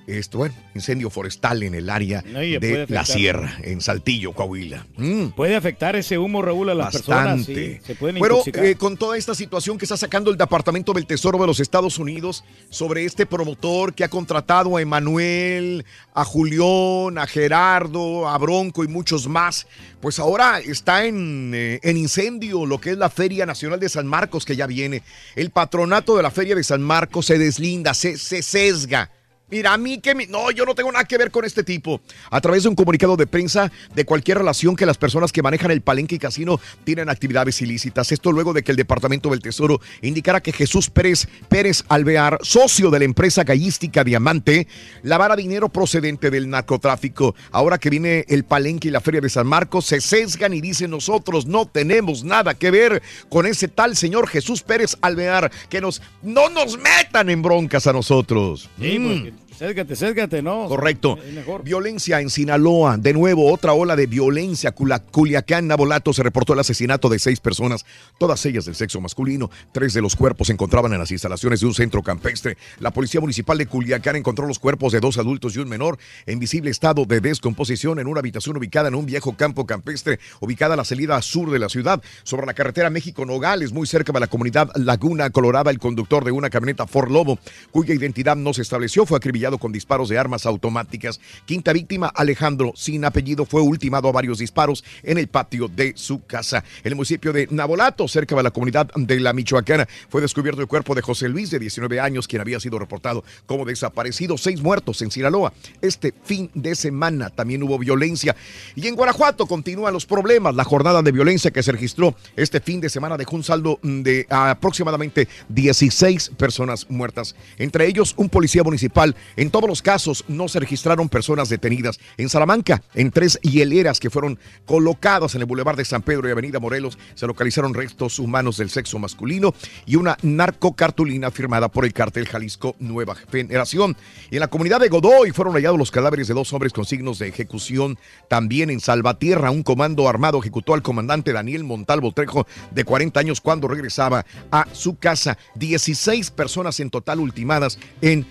[0.08, 4.86] esto, bueno, incendio forestal en el área Oye, de la sierra, en Saltillo, Coahuila.
[4.98, 5.28] Mm.
[5.30, 7.38] Puede afectar ese humo, Raúl, a las personas.
[7.38, 7.78] Bastante.
[7.78, 8.66] sí, se pueden intoxicar.
[8.66, 12.00] eh, con toda esta situación que está sacando el Departamento del Tesoro de los Estados
[12.00, 18.84] Unidos sobre este promotor que ha contratado a Emanuel, a Julián, a Gerardo, a Bronco
[18.84, 19.68] y muchos más,
[20.02, 24.08] pues ahora está en, eh, en incendio lo que es la Feria Nacional de San
[24.08, 25.02] Marcos que ya viene.
[25.36, 29.10] El patronato de la Feria de San Marcos se deslinda, se, se sesga.
[29.50, 32.02] Mira, a mí que mi- no, yo no tengo nada que ver con este tipo.
[32.32, 35.70] A través de un comunicado de prensa de cualquier relación que las personas que manejan
[35.70, 38.12] el palenque y casino tienen actividades ilícitas.
[38.12, 42.90] Esto luego de que el Departamento del Tesoro indicara que Jesús Pérez Pérez Alvear, socio
[42.90, 44.68] de la empresa gallística Diamante,
[45.04, 47.36] lavara dinero procedente del narcotráfico.
[47.52, 50.90] Ahora que viene el palenque y la feria de San Marcos, se sesgan y dicen
[50.90, 56.02] nosotros no tenemos nada que ver con ese tal señor Jesús Pérez Alvear, que nos
[56.24, 58.68] no nos metan en broncas a nosotros.
[58.80, 59.04] Sí, Mm.
[59.14, 59.34] porque
[59.64, 60.68] sésgate, sésgate, ¿no?
[60.68, 61.18] Correcto.
[61.34, 61.64] Mejor.
[61.64, 62.98] Violencia en Sinaloa.
[62.98, 64.74] De nuevo, otra ola de violencia.
[64.74, 67.86] Culiacán, Nabolato, se reportó el asesinato de seis personas,
[68.18, 69.50] todas ellas del sexo masculino.
[69.72, 72.58] Tres de los cuerpos se encontraban en las instalaciones de un centro campestre.
[72.80, 76.40] La Policía Municipal de Culiacán encontró los cuerpos de dos adultos y un menor en
[76.40, 80.78] visible estado de descomposición en una habitación ubicada en un viejo campo campestre, ubicada a
[80.78, 84.72] la salida sur de la ciudad, sobre la carretera México-Nogales, muy cerca de la comunidad
[84.76, 85.72] Laguna Colorada.
[85.72, 87.40] El conductor de una camioneta Ford Lobo,
[87.72, 91.20] cuya identidad no se estableció, fue acribillado con disparos de armas automáticas.
[91.46, 96.26] Quinta víctima, Alejandro, sin apellido, fue ultimado a varios disparos en el patio de su
[96.26, 96.64] casa.
[96.84, 100.68] En el municipio de Nabolato, cerca de la comunidad de la Michoacana, fue descubierto el
[100.68, 104.38] cuerpo de José Luis, de 19 años, quien había sido reportado como desaparecido.
[104.38, 105.54] Seis muertos en Sinaloa.
[105.82, 108.36] Este fin de semana también hubo violencia.
[108.76, 110.56] Y en Guanajuato continúan los problemas.
[110.56, 114.26] La jornada de violencia que se registró este fin de semana dejó un saldo de
[114.30, 119.16] aproximadamente 16 personas muertas, entre ellos un policía municipal.
[119.36, 122.00] En todos los casos no se registraron personas detenidas.
[122.18, 126.32] En Salamanca, en tres hieleras que fueron colocadas en el Boulevard de San Pedro y
[126.32, 129.54] Avenida Morelos, se localizaron restos humanos del sexo masculino
[129.86, 133.96] y una narcocartulina firmada por el cártel Jalisco Nueva Generación.
[134.30, 137.20] Y en la comunidad de Godoy fueron hallados los cadáveres de dos hombres con signos
[137.20, 137.98] de ejecución.
[138.28, 143.42] También en Salvatierra, un comando armado ejecutó al comandante Daniel Montalvo Trejo, de 40 años,
[143.42, 145.38] cuando regresaba a su casa.
[145.56, 148.26] 16 personas en total ultimadas en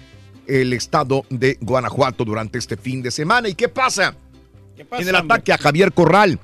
[0.47, 3.49] el estado de Guanajuato durante este fin de semana.
[3.49, 4.15] ¿Y qué pasa?
[4.77, 6.39] en el ataque a Javier Corral.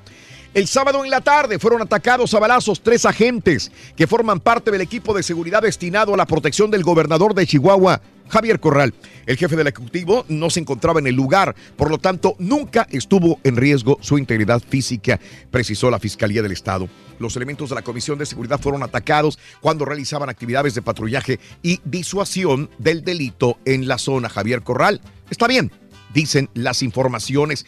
[0.55, 4.81] El sábado en la tarde fueron atacados a balazos tres agentes que forman parte del
[4.81, 8.95] equipo de seguridad destinado a la protección del gobernador de Chihuahua, Javier Corral.
[9.27, 13.39] El jefe del Ejecutivo no se encontraba en el lugar, por lo tanto nunca estuvo
[13.45, 15.21] en riesgo su integridad física,
[15.51, 16.89] precisó la Fiscalía del Estado.
[17.19, 21.81] Los elementos de la Comisión de Seguridad fueron atacados cuando realizaban actividades de patrullaje y
[21.85, 25.03] disuasión del delito en la zona Javier Corral.
[25.31, 25.71] Está bien,
[26.15, 27.67] dicen las informaciones.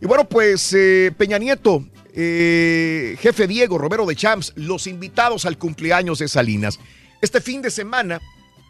[0.00, 1.84] Y bueno, pues eh, Peña Nieto,
[2.14, 6.78] eh, jefe Diego, Romero de Champs, los invitados al cumpleaños de Salinas.
[7.20, 8.20] Este fin de semana,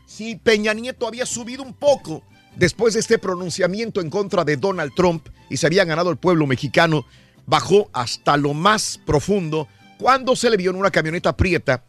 [0.07, 2.23] si Peña Nieto había subido un poco
[2.57, 6.47] después de este pronunciamiento en contra de Donald Trump y se había ganado el pueblo
[6.47, 7.07] mexicano,
[7.47, 9.69] bajó hasta lo más profundo
[9.99, 11.85] cuando se le vio en una camioneta prieta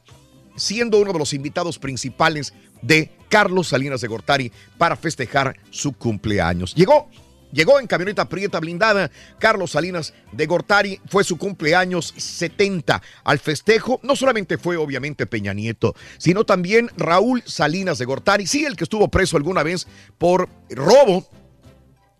[0.55, 6.75] siendo uno de los invitados principales de Carlos Salinas de Gortari para festejar su cumpleaños.
[6.75, 7.09] Llegó,
[7.51, 9.11] llegó en camioneta prieta blindada.
[9.39, 13.01] Carlos Salinas de Gortari fue su cumpleaños 70.
[13.23, 18.65] Al festejo no solamente fue obviamente Peña Nieto, sino también Raúl Salinas de Gortari, sí,
[18.65, 19.87] el que estuvo preso alguna vez
[20.17, 21.27] por robo.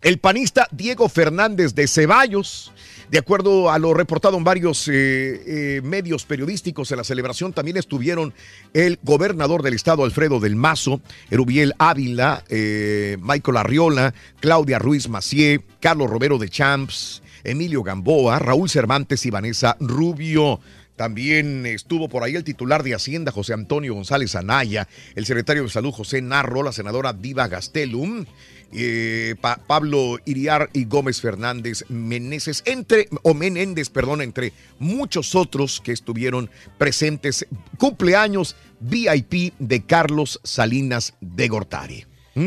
[0.00, 2.71] El panista Diego Fernández de Ceballos,
[3.12, 7.76] de acuerdo a lo reportado en varios eh, eh, medios periodísticos en la celebración, también
[7.76, 8.32] estuvieron
[8.72, 15.60] el gobernador del estado, Alfredo del Mazo, Erubiel Ávila, eh, Michael Arriola, Claudia Ruiz Macié,
[15.78, 20.60] Carlos Romero de Champs, Emilio Gamboa, Raúl Cervantes y Vanessa Rubio.
[20.96, 25.68] También estuvo por ahí el titular de Hacienda, José Antonio González Anaya, el secretario de
[25.68, 28.24] Salud, José Narro, la senadora Diva Gastelum,
[28.72, 35.80] eh, Pa- Pablo Iriar y Gómez Fernández Meneses, entre, o Menéndez, perdón, entre muchos otros
[35.80, 37.46] que estuvieron presentes.
[37.78, 42.04] Cumpleaños VIP de Carlos Salinas de Gortari.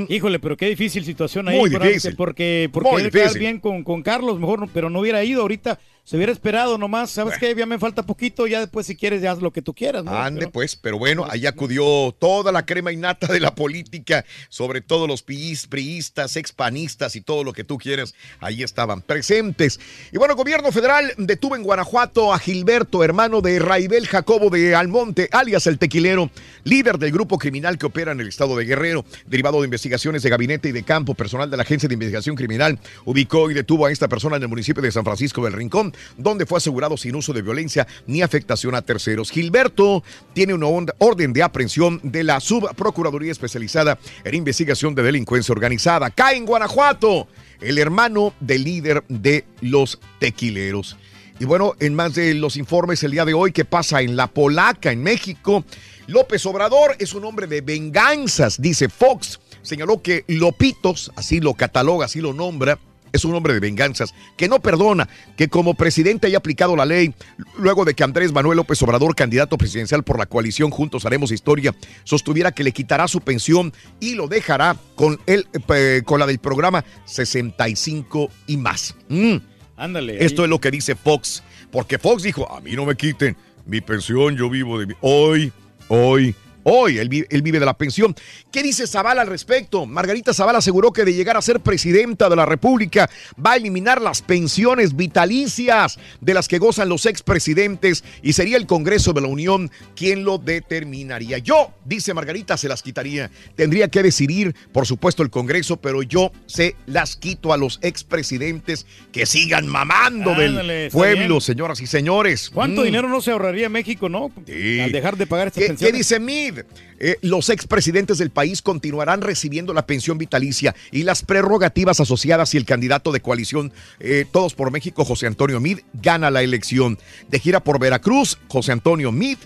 [0.10, 1.60] Híjole, pero qué difícil situación ahí.
[1.60, 2.15] Muy por- difícil.
[2.15, 3.39] Porque, porque Muy difícil.
[3.39, 5.80] bien con, con Carlos, mejor, pero no hubiera ido ahorita.
[6.06, 7.10] Se hubiera esperado nomás.
[7.10, 7.53] ¿Sabes qué?
[7.56, 8.45] Ya me falta poquito.
[8.45, 10.03] Ya después, si quieres, ya haz lo que tú quieras.
[10.03, 10.11] ¿no?
[10.15, 14.82] Ande Pero- pues, pero bueno, ahí acudió toda la crema innata de la política, sobre
[14.82, 19.80] todo los priistas, expanistas y todo lo que tú quieras, ahí estaban presentes.
[20.11, 25.27] Y bueno, gobierno federal detuvo en Guanajuato a Gilberto, hermano de Raibel Jacobo de Almonte,
[25.32, 26.30] alias el tequilero,
[26.64, 30.30] líder del grupo criminal que opera en el estado de Guerrero, derivado de investigaciones de
[30.30, 33.91] gabinete y de campo, personal de la Agencia de Investigación Criminal ubicó y detuvo a
[33.91, 37.34] esta persona en el municipio de San Francisco del Rincón, donde fue asegurado sin uso
[37.34, 39.32] de violencia ni afectación a terceros.
[39.32, 40.04] Gilberto
[40.34, 40.68] tiene una
[41.00, 46.10] orden de aprehensión de la Subprocuraduría Especializada en Investigación de Delincuencia Organizada.
[46.10, 47.28] Cae en Guanajuato
[47.62, 50.98] el hermano del líder de los tequileros.
[51.40, 54.28] Y bueno, en más de los informes el día de hoy, ¿qué pasa en La
[54.28, 55.66] Polaca, en México?
[56.08, 59.40] López Obrador es un hombre de venganzas, dice Fox.
[59.62, 62.80] Señaló que Lopitos, así lo cataloga, así lo nombra,
[63.16, 67.14] es un hombre de venganzas, que no perdona que como presidente haya aplicado la ley,
[67.58, 71.74] luego de que Andrés Manuel López Obrador, candidato presidencial por la coalición Juntos Haremos Historia,
[72.04, 76.40] sostuviera que le quitará su pensión y lo dejará con, el, eh, con la del
[76.40, 78.96] programa 65 y más.
[79.10, 79.38] Mm.
[79.78, 80.24] Ándale.
[80.24, 80.46] Esto ahí.
[80.46, 83.36] es lo que dice Fox, porque Fox dijo, a mí no me quiten
[83.66, 84.94] mi pensión, yo vivo de mi...
[85.02, 85.52] Hoy,
[85.88, 86.36] hoy,
[86.66, 88.14] hoy, él, vi- él vive de la pensión.
[88.52, 89.86] ¿Qué dice Zavala al respecto?
[89.86, 93.10] Margarita Zavala aseguró que de llegar a ser presidenta de la República
[93.44, 98.66] va a eliminar las pensiones vitalicias de las que gozan los expresidentes y sería el
[98.68, 101.38] Congreso de la Unión quien lo determinaría.
[101.38, 103.30] Yo, dice Margarita, se las quitaría.
[103.56, 108.86] Tendría que decidir, por supuesto, el Congreso, pero yo se las quito a los expresidentes
[109.12, 112.50] que sigan mamando Ándale, del pueblo, señoras y señores.
[112.50, 112.86] ¿Cuánto Mm.
[112.86, 114.32] dinero no se ahorraría México, no?
[114.36, 115.92] Al dejar de pagar estas ¿Qué, pensiones.
[115.92, 116.55] qué dice Mid?
[116.99, 122.57] Eh, los expresidentes del país continuarán recibiendo la pensión vitalicia y las prerrogativas asociadas si
[122.57, 126.98] el candidato de coalición eh, Todos por México, José Antonio Mid, gana la elección.
[127.30, 129.38] De gira por Veracruz, José Antonio Mid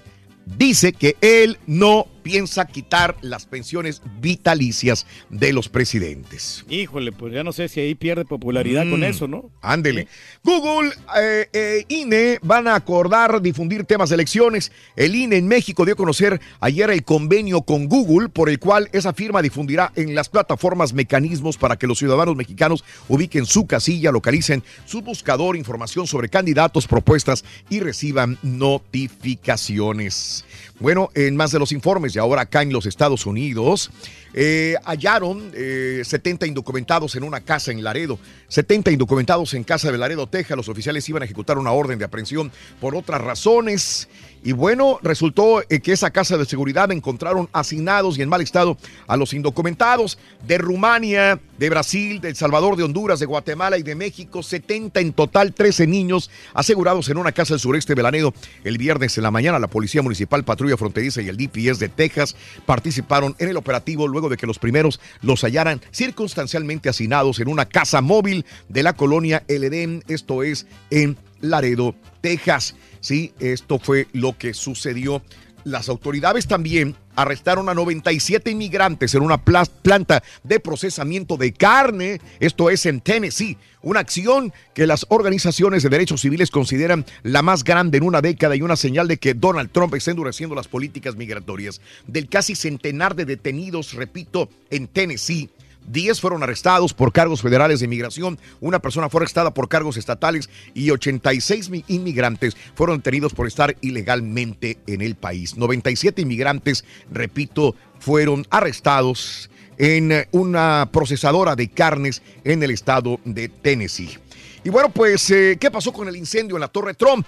[0.57, 6.65] dice que él no piensa quitar las pensiones vitalicias de los presidentes.
[6.69, 9.05] Híjole, pues ya no sé si ahí pierde popularidad con Mm.
[9.05, 9.49] eso, ¿no?
[9.61, 10.07] Ándele.
[10.43, 14.71] Google, eh, eh, INE van a acordar difundir temas de elecciones.
[14.95, 18.89] El INE en México dio a conocer ayer el convenio con Google por el cual
[18.91, 24.11] esa firma difundirá en las plataformas mecanismos para que los ciudadanos mexicanos ubiquen su casilla,
[24.11, 30.45] localicen su buscador, información sobre candidatos, propuestas y reciban notificaciones.
[30.79, 33.91] Bueno, en más de los informes, y ahora acá en los Estados Unidos,
[34.33, 38.17] eh, hallaron eh, 70 indocumentados en una casa en Laredo.
[38.47, 40.55] 70 indocumentados en casa de Laredo, Texas.
[40.55, 42.49] Los oficiales iban a ejecutar una orden de aprehensión
[42.79, 44.07] por otras razones.
[44.43, 48.77] Y bueno, resultó eh, que esa casa de seguridad encontraron asignados y en mal estado
[49.07, 50.17] a los indocumentados
[50.47, 54.41] de Rumania, de Brasil, de El Salvador, de Honduras, de Guatemala y de México.
[54.43, 58.33] 70 en total, 13 niños asegurados en una casa del sureste de Laredo.
[58.63, 62.35] El viernes en la mañana, la Policía Municipal, Patrulla Fronteriza y el DPS de Texas
[62.65, 67.65] participaron en el operativo luego de que los primeros los hallaran circunstancialmente hacinados en una
[67.65, 72.75] casa móvil de la colonia El Edén, esto es en Laredo, Texas.
[73.01, 75.21] Sí, esto fue lo que sucedió.
[75.65, 82.21] Las autoridades también arrestaron a 97 inmigrantes en una pla- planta de procesamiento de carne,
[82.39, 87.65] esto es en Tennessee, una acción que las organizaciones de derechos civiles consideran la más
[87.65, 91.17] grande en una década y una señal de que Donald Trump está endureciendo las políticas
[91.17, 91.81] migratorias.
[92.07, 95.49] Del casi centenar de detenidos, repito, en Tennessee,
[95.87, 100.49] 10 fueron arrestados por cargos federales de inmigración, una persona fue arrestada por cargos estatales
[100.73, 105.57] y 86 mi- inmigrantes fueron detenidos por estar ilegalmente en el país.
[105.57, 113.49] 97 inmigrantes, repito, fueron arrestados en eh, una procesadora de carnes en el estado de
[113.49, 114.17] Tennessee.
[114.63, 117.27] Y bueno, pues, eh, ¿qué pasó con el incendio en la Torre Trump?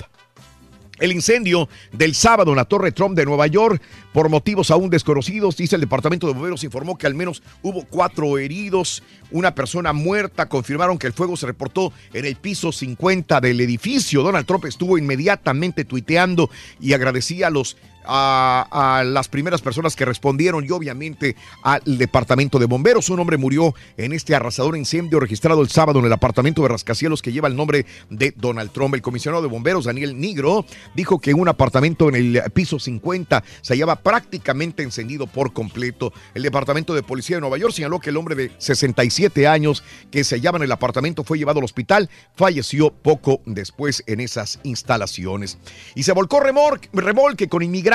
[1.02, 3.82] El incendio del sábado en la Torre Trump de Nueva York,
[4.14, 8.38] por motivos aún desconocidos, dice el Departamento de Bomberos, informó que al menos hubo cuatro
[8.38, 9.02] heridos,
[9.32, 10.48] una persona muerta.
[10.48, 14.22] Confirmaron que el fuego se reportó en el piso 50 del edificio.
[14.22, 20.66] Donald Trump estuvo inmediatamente tuiteando y agradecía a los a, las primeras personas que respondieron
[20.66, 23.10] y obviamente al departamento de bomberos.
[23.10, 27.22] Un hombre murió en este arrasador incendio registrado el sábado en el apartamento de rascacielos
[27.22, 28.96] que lleva el nombre de Donald Trump.
[28.96, 30.66] El comisionado de bomberos, Daniel Nigro,
[30.96, 36.14] dijo que un apartamento en el piso 50 se hallaba prácticamente encendido por completo.
[36.34, 40.24] El departamento de policía de Nueva York señaló que el hombre de 67 años que
[40.24, 45.58] se hallaba en el apartamento fue llevado al hospital, falleció poco después en esas instalaciones.
[45.96, 47.91] Y se volcó remolque, remolque con inmigrantes.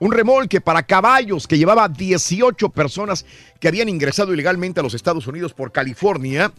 [0.00, 3.24] Un remolque para caballos que llevaba 18 personas
[3.60, 6.52] que habían ingresado ilegalmente a los Estados Unidos por California.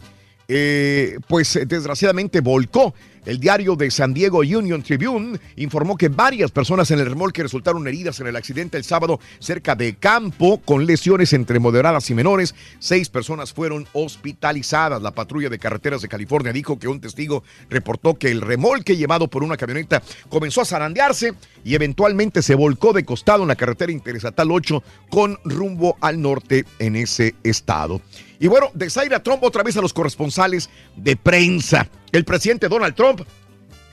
[0.48, 2.94] Eh, pues eh, desgraciadamente volcó.
[3.26, 7.88] El diario de San Diego Union Tribune informó que varias personas en el remolque resultaron
[7.88, 12.54] heridas en el accidente el sábado cerca de Campo con lesiones entre moderadas y menores.
[12.78, 15.02] Seis personas fueron hospitalizadas.
[15.02, 19.26] La patrulla de carreteras de California dijo que un testigo reportó que el remolque llevado
[19.26, 23.90] por una camioneta comenzó a zarandearse y eventualmente se volcó de costado en la carretera
[23.90, 28.00] interestatal 8 con rumbo al norte en ese estado.
[28.38, 31.88] Y bueno, de Zaira Trump otra vez a los corresponsales de prensa.
[32.12, 33.22] El presidente Donald Trump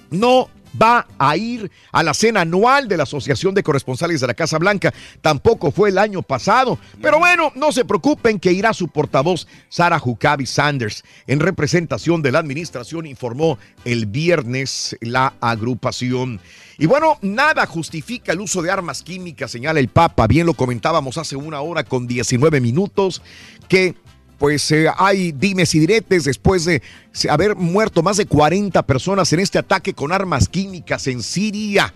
[0.09, 0.49] no
[0.81, 4.57] va a ir a la cena anual de la Asociación de Corresponsales de la Casa
[4.57, 4.93] Blanca.
[5.21, 6.79] Tampoco fue el año pasado.
[7.01, 12.31] Pero bueno, no se preocupen que irá su portavoz, Sarah Huckabee Sanders, en representación de
[12.31, 16.39] la administración, informó el viernes la agrupación.
[16.77, 20.27] Y bueno, nada justifica el uso de armas químicas, señala el Papa.
[20.27, 23.21] Bien lo comentábamos hace una hora con 19 minutos,
[23.69, 23.95] que
[24.37, 26.81] pues eh, hay dimes y diretes después de
[27.29, 31.93] haber muerto más de 40 personas en este ataque con armas químicas en Siria.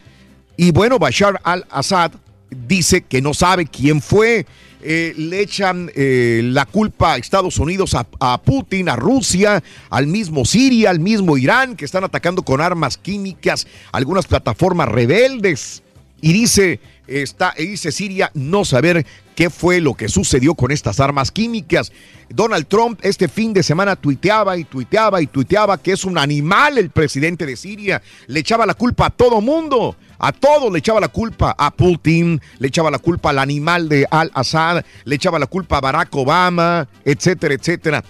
[0.56, 2.12] Y bueno, Bashar al-Assad
[2.50, 4.46] dice que no sabe quién fue.
[4.82, 10.08] Eh, le echan eh, la culpa a Estados Unidos, a, a Putin, a Rusia, al
[10.08, 15.84] mismo Siria, al mismo Irán, que están atacando con armas químicas algunas plataformas rebeldes.
[16.22, 20.99] Y dice, está, y dice Siria no saber qué fue lo que sucedió con estas
[20.99, 21.91] armas químicas.
[22.30, 26.77] Donald Trump este fin de semana tuiteaba y tuiteaba y tuiteaba que es un animal
[26.77, 28.02] el presidente de Siria.
[28.26, 29.95] Le echaba la culpa a todo mundo.
[30.19, 34.07] A todo le echaba la culpa a Putin, le echaba la culpa al animal de
[34.10, 38.03] Al-Assad, le echaba la culpa a Barack Obama, etcétera, etcétera.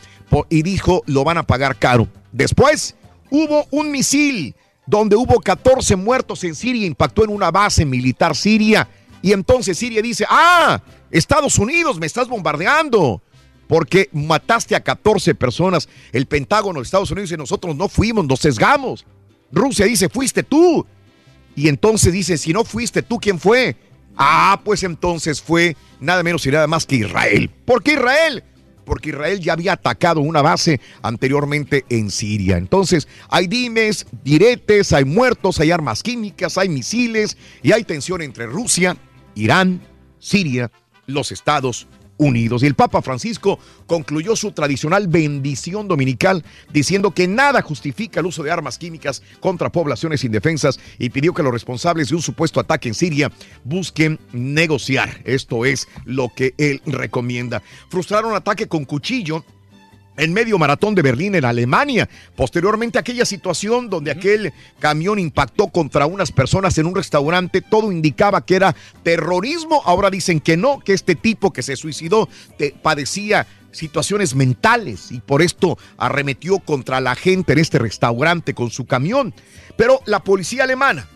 [0.50, 2.08] Y dijo, lo van a pagar caro.
[2.32, 2.96] Después
[3.30, 4.56] hubo un misil
[4.88, 8.88] donde hubo 14 muertos en Siria, impactó en una base militar siria.
[9.22, 10.82] Y entonces Siria dice, ah,
[11.12, 13.22] Estados Unidos, me estás bombardeando.
[13.68, 15.90] Porque mataste a 14 personas.
[16.14, 19.06] El Pentágono de Estados Unidos dice, nosotros no fuimos, nos sesgamos.
[19.52, 20.86] Rusia dice, fuiste tú.
[21.54, 23.76] Y entonces dice, si no fuiste tú, ¿quién fue?
[24.16, 27.52] Ah, pues entonces fue nada menos y nada más que Israel.
[27.66, 28.44] ¿Por qué Israel?
[28.88, 32.58] Porque Israel ya había atacado una base anteriormente en Siria.
[32.58, 38.48] Entonces, hay dimes, diretes, hay muertos, hay armas químicas, hay misiles y hay tensión entre
[38.48, 38.98] Rusia,
[39.36, 39.82] Irán,
[40.18, 40.72] Siria,
[41.06, 41.88] los Estados
[42.18, 42.64] Unidos.
[42.64, 48.44] Y el Papa Francisco concluyó su tradicional bendición dominical diciendo que nada justifica el uso
[48.44, 52.88] de armas químicas contra poblaciones indefensas y pidió que los responsables de un supuesto ataque
[52.90, 53.32] en Siria
[53.64, 55.22] busquen negociar.
[55.26, 57.62] Esto es lo que él recomienda.
[57.90, 59.46] Frustraron un ataque con cuchillo
[60.18, 62.10] en medio maratón de Berlín en Alemania.
[62.36, 68.46] Posteriormente aquella situación donde aquel camión impactó contra unas personas en un restaurante, todo indicaba
[68.46, 69.82] que era terrorismo.
[69.86, 72.28] Ahora dicen que no, que este tipo que se suicidó
[72.58, 78.72] te- padecía situaciones mentales y por esto arremetió contra la gente en este restaurante con
[78.72, 79.34] su camión.
[79.76, 81.08] Pero la policía alemana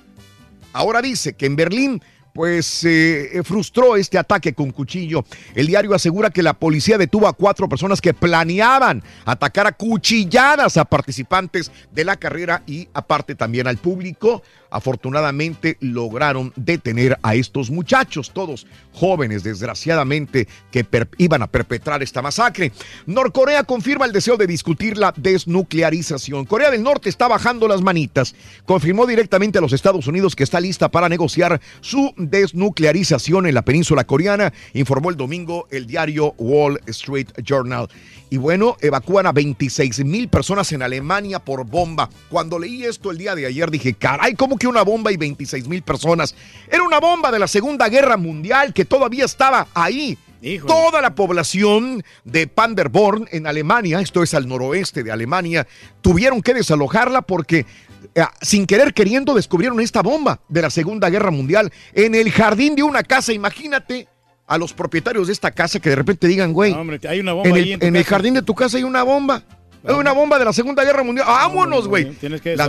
[0.73, 2.03] ahora dice que en Berlín
[2.34, 5.26] pues eh, frustró este ataque con cuchillo.
[5.56, 10.78] El diario asegura que la policía detuvo a cuatro personas que planeaban atacar a cuchilladas
[10.78, 14.41] a participantes de la carrera y aparte también al público.
[14.74, 20.86] Afortunadamente lograron detener a estos muchachos, todos jóvenes desgraciadamente que
[21.18, 22.72] iban a perpetrar esta masacre.
[23.06, 26.45] Norcorea confirma el deseo de discutir la desnuclearización.
[26.45, 28.34] Corea del Norte está bajando las manitas.
[28.66, 33.64] Confirmó directamente a los Estados Unidos que está lista para negociar su desnuclearización en la
[33.64, 37.88] península coreana, informó el domingo el diario Wall Street Journal.
[38.30, 42.10] Y bueno, evacúan a 26 mil personas en Alemania por bomba.
[42.30, 45.68] Cuando leí esto el día de ayer dije, caray, ¿cómo que una bomba y 26
[45.68, 46.34] mil personas?
[46.69, 50.18] Era una bomba de la Segunda Guerra Mundial que todavía estaba ahí.
[50.65, 55.68] Toda la población de Panderborn en Alemania, esto es al noroeste de Alemania,
[56.02, 57.68] tuvieron que desalojarla porque
[58.15, 62.76] eh, sin querer queriendo descubrieron esta bomba de la Segunda Guerra Mundial en el jardín
[62.76, 63.34] de una casa.
[63.34, 64.07] Imagínate
[64.48, 67.34] a los propietarios de esta casa que de repente digan, güey, No, hombre, hay una
[67.34, 68.15] bomba en ahí el, en tu en el casa.
[68.15, 69.44] jardín de tu casa hay una bomba.
[69.84, 71.26] Una bomba de la Segunda Guerra Mundial.
[71.28, 72.15] ¡Vámonos, güey!
[72.56, 72.68] La,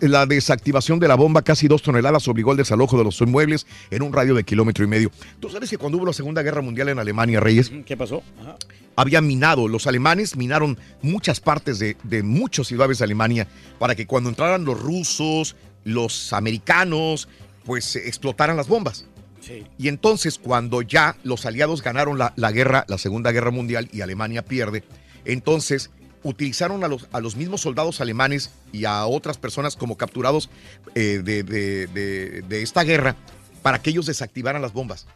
[0.00, 4.02] la desactivación de la bomba, casi dos toneladas, obligó al desalojo de los inmuebles en
[4.02, 5.12] un radio de kilómetro y medio.
[5.38, 7.70] ¿Tú sabes que cuando hubo la Segunda Guerra Mundial en Alemania, Reyes?
[7.86, 8.24] ¿Qué pasó?
[8.40, 8.56] Ajá.
[9.00, 13.48] Había minado, los alemanes minaron muchas partes de, de muchas ciudades de Alemania
[13.78, 17.28] para que cuando entraran los rusos, los americanos,
[17.64, 19.06] pues eh, explotaran las bombas.
[19.40, 19.64] Sí.
[19.78, 24.02] Y entonces cuando ya los aliados ganaron la, la guerra, la Segunda Guerra Mundial y
[24.02, 24.84] Alemania pierde,
[25.24, 25.90] entonces
[26.22, 30.50] utilizaron a los, a los mismos soldados alemanes y a otras personas como capturados
[30.94, 33.16] eh, de, de- de- de esta guerra
[33.62, 35.06] para que ellos desactivaran las bombas,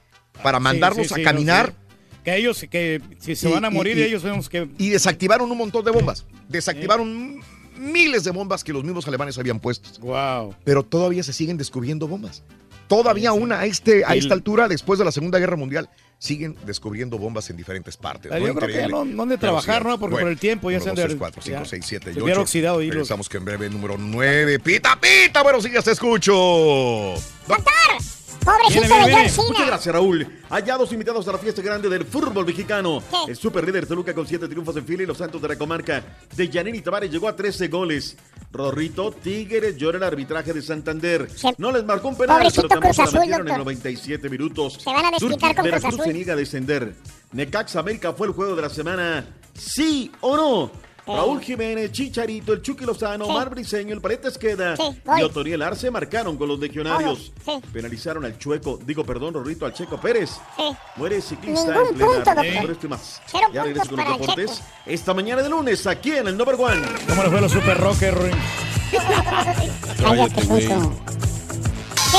[0.42, 1.74] para mandarlos sí, a caminar.
[1.76, 1.83] no.
[2.24, 4.68] Que ellos, que si se Y- van a morir, y- ellos vemos que...
[4.78, 6.24] Y desactivaron un montón de bombas.
[6.48, 7.40] Desactivaron
[7.76, 9.88] miles de bombas que los mismos alemanes habían puesto.
[10.00, 10.54] Wow.
[10.64, 12.42] Pero todavía se siguen descubriendo bombas.
[12.88, 15.88] Todavía una a, este, a esta altura, después de la Segunda Guerra Mundial,
[16.18, 18.30] siguen descubriendo bombas en diferentes partes.
[18.30, 18.44] Yo ¿no?
[18.54, 18.88] creo que Increíble.
[18.90, 19.98] no, no han de Pero trabajar, sí, ¿no?
[19.98, 21.04] Porque bueno, por el tiempo ya se han de...
[21.04, 21.64] tres, cuatro, cinco, ya.
[21.64, 22.42] seis, siete y Se hubiera ocho.
[22.44, 22.90] oxidado y.
[22.90, 24.58] Regresamos que en breve, número 9.
[24.60, 27.14] Pita, pita, buenos días, te escucho.
[28.44, 29.30] Pobrecito Viene, viene, de John.
[29.30, 29.48] Cena.
[29.48, 30.40] Muchas gracias, Raúl.
[30.50, 33.02] Allá dos invitados a la fiesta grande del fútbol mexicano.
[33.26, 36.02] El super líder Toluca con siete triunfos en fila y los Santos de la comarca
[36.34, 38.16] de Yanini Tavares llegó a 13 goles.
[38.52, 41.28] Rorrito Tigres llora el arbitraje de Santander.
[41.58, 43.64] No les marcó un penal, Pobrecito pero tampoco Cruz la Azul, metieron en doctor.
[43.64, 44.74] 97 minutos.
[44.74, 46.04] Se van a desquitar con Cruz Veracruz Azul.
[46.04, 46.94] se niega a descender.
[47.32, 49.26] Necaxa América fue el juego de la semana.
[49.54, 50.70] ¿Sí o no?
[51.06, 53.32] Raúl Jiménez, Chicharito, el Chucky Lozano, Sí.
[53.32, 55.20] Mar Briseño, el Paredes Queda Sí, voy.
[55.20, 57.30] y Otoniel Arce marcaron con los legionarios.
[57.44, 57.52] Sí.
[57.72, 60.30] Penalizaron al Chueco, digo, perdón, Rorrito, al Checo Pérez.
[60.56, 60.62] Sí.
[60.96, 62.14] Muere ciclista Ningún en plena
[62.58, 63.22] punto, esto y más.
[63.26, 64.62] Cero Ya regreso con los deportes.
[64.86, 66.82] Esta mañana de lunes, aquí en el Number One.
[67.08, 68.34] ¿Cómo le fue los Super Rocker, Ruin?
[70.02, 70.92] Cállate, puto.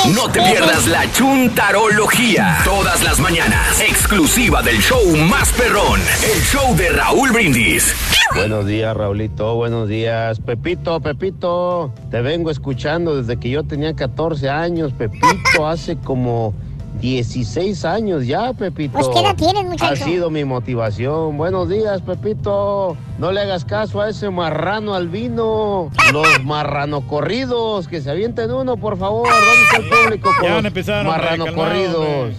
[0.04, 2.58] No te pierdas la chuntarología.
[2.64, 3.80] Todas las mañanas.
[3.80, 6.00] Exclusiva del show más perrón.
[6.22, 7.92] El show de Raúl Brindis.
[8.34, 9.56] Buenos días, Raulito.
[9.56, 10.38] Buenos días.
[10.38, 11.92] Pepito, Pepito.
[12.10, 15.66] Te vengo escuchando desde que yo tenía 14 años, Pepito.
[15.66, 16.54] Hace como
[17.00, 18.98] 16 años ya, Pepito.
[18.98, 19.92] Pues, ¿qué edad tienes, muchacho?
[19.92, 21.36] Ha sido mi motivación.
[21.36, 22.96] Buenos días, Pepito.
[23.18, 25.90] No le hagas caso a ese marrano albino.
[26.12, 27.88] Los marrano corridos.
[27.88, 29.28] Que se avienten uno, por favor.
[29.28, 30.30] ¿Dónde está el público?
[30.38, 32.34] con Ya van a los empezar, hombre, Marrano calmado, corridos.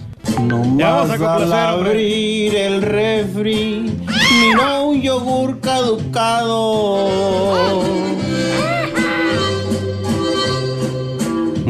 [0.77, 3.97] Ya vamos a complacer, abrir el refri,
[4.41, 7.07] mira un yogur caducado.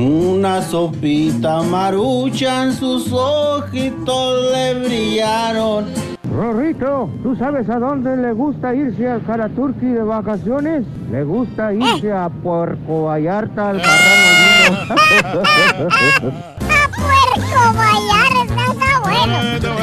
[0.07, 5.87] Una sopita maruchan, sus ojitos le brillaron.
[6.33, 10.85] Rorrito, ¿tú sabes a dónde le gusta irse al Jaraturqui de vacaciones?
[11.11, 14.77] Le gusta irse a Puerco Vallarta al Marrano
[16.95, 19.35] Puerco Vallarta, está bueno.
[19.57, 19.73] Está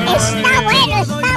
[0.63, 1.34] bueno, está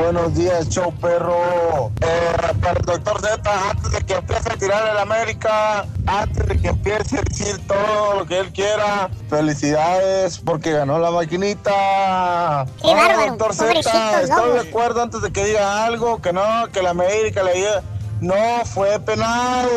[0.00, 1.92] Buenos días, show perro.
[2.00, 6.58] Eh, para el doctor Z, antes de que empiece a tirar el América, antes de
[6.58, 12.66] que empiece a decir todo lo que él quiera, felicidades porque ganó la maquinita.
[12.80, 16.42] Qué No, bárbaro, doctor Z, estoy de acuerdo antes de que diga algo, que no,
[16.72, 17.82] que la América le diga,
[18.22, 19.68] no fue penal.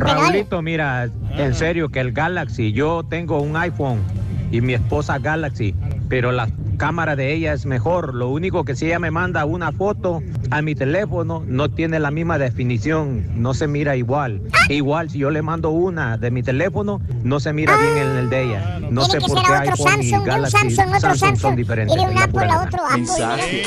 [0.00, 4.02] Raulito, mira, en serio que el Galaxy, yo tengo un iPhone
[4.50, 5.74] y mi esposa Galaxy,
[6.08, 6.48] pero la
[6.78, 8.14] cámara de ella es mejor.
[8.14, 12.10] Lo único que si ella me manda una foto a mi teléfono, no tiene la
[12.10, 14.40] misma definición, no se mira igual.
[14.68, 18.30] Igual si yo le mando una de mi teléfono, no se mira bien en el
[18.30, 18.80] de ella.
[18.90, 21.96] No sé por qué iPhone y Samsung, un Galaxy Samsung, otro Samsung son diferentes.
[21.96, 23.02] Y de un Apple a otro Apple.
[23.02, 23.62] mensaje.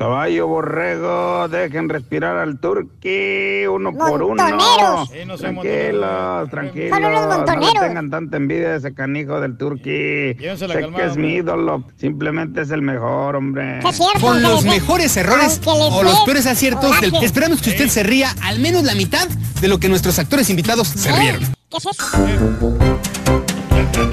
[0.00, 4.42] Caballo borrego, dejen respirar al turqui uno por uno.
[4.42, 5.10] Montoneros.
[5.10, 6.88] Sí, no Tranquilos, tranquilos.
[6.90, 7.74] Son unos No montoneros.
[7.82, 9.84] tengan tanta envidia de ese canijo del turqui.
[9.84, 11.28] Sé que es mi hombre.
[11.34, 13.80] ídolo, simplemente es el mejor, hombre.
[13.86, 18.02] Es cierto, Con los mejores errores o los peores aciertos, del- esperamos que usted se
[18.02, 21.42] ría al menos la mitad de lo que nuestros actores invitados se rieron.
[21.68, 22.16] ¿Qué es eso?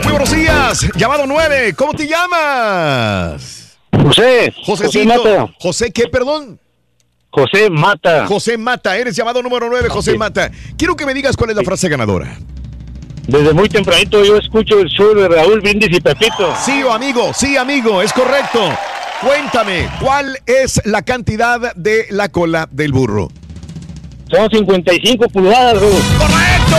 [0.03, 0.85] Muy buenos días.
[0.97, 1.73] Llamado 9.
[1.75, 3.63] ¿Cómo te llamas?
[4.03, 4.53] José.
[4.65, 5.13] Josecito.
[5.13, 5.53] José Mata.
[5.59, 6.59] José, ¿qué, perdón?
[7.29, 8.27] José Mata.
[8.27, 8.97] José Mata.
[8.97, 10.17] Eres llamado número 9, José Sí.
[10.17, 10.51] Mata.
[10.77, 12.37] Quiero que me digas cuál es la frase ganadora.
[13.27, 16.53] Desde muy tempranito yo escucho el show de Raúl Brindis y Pepito.
[16.63, 18.69] Sí, amigo, sí, amigo, es correcto.
[19.21, 23.29] Cuéntame, ¿cuál es la cantidad de la cola del burro?
[24.31, 26.01] Son 55 pulgadas, Raúl.
[26.17, 26.77] ¡Correcto!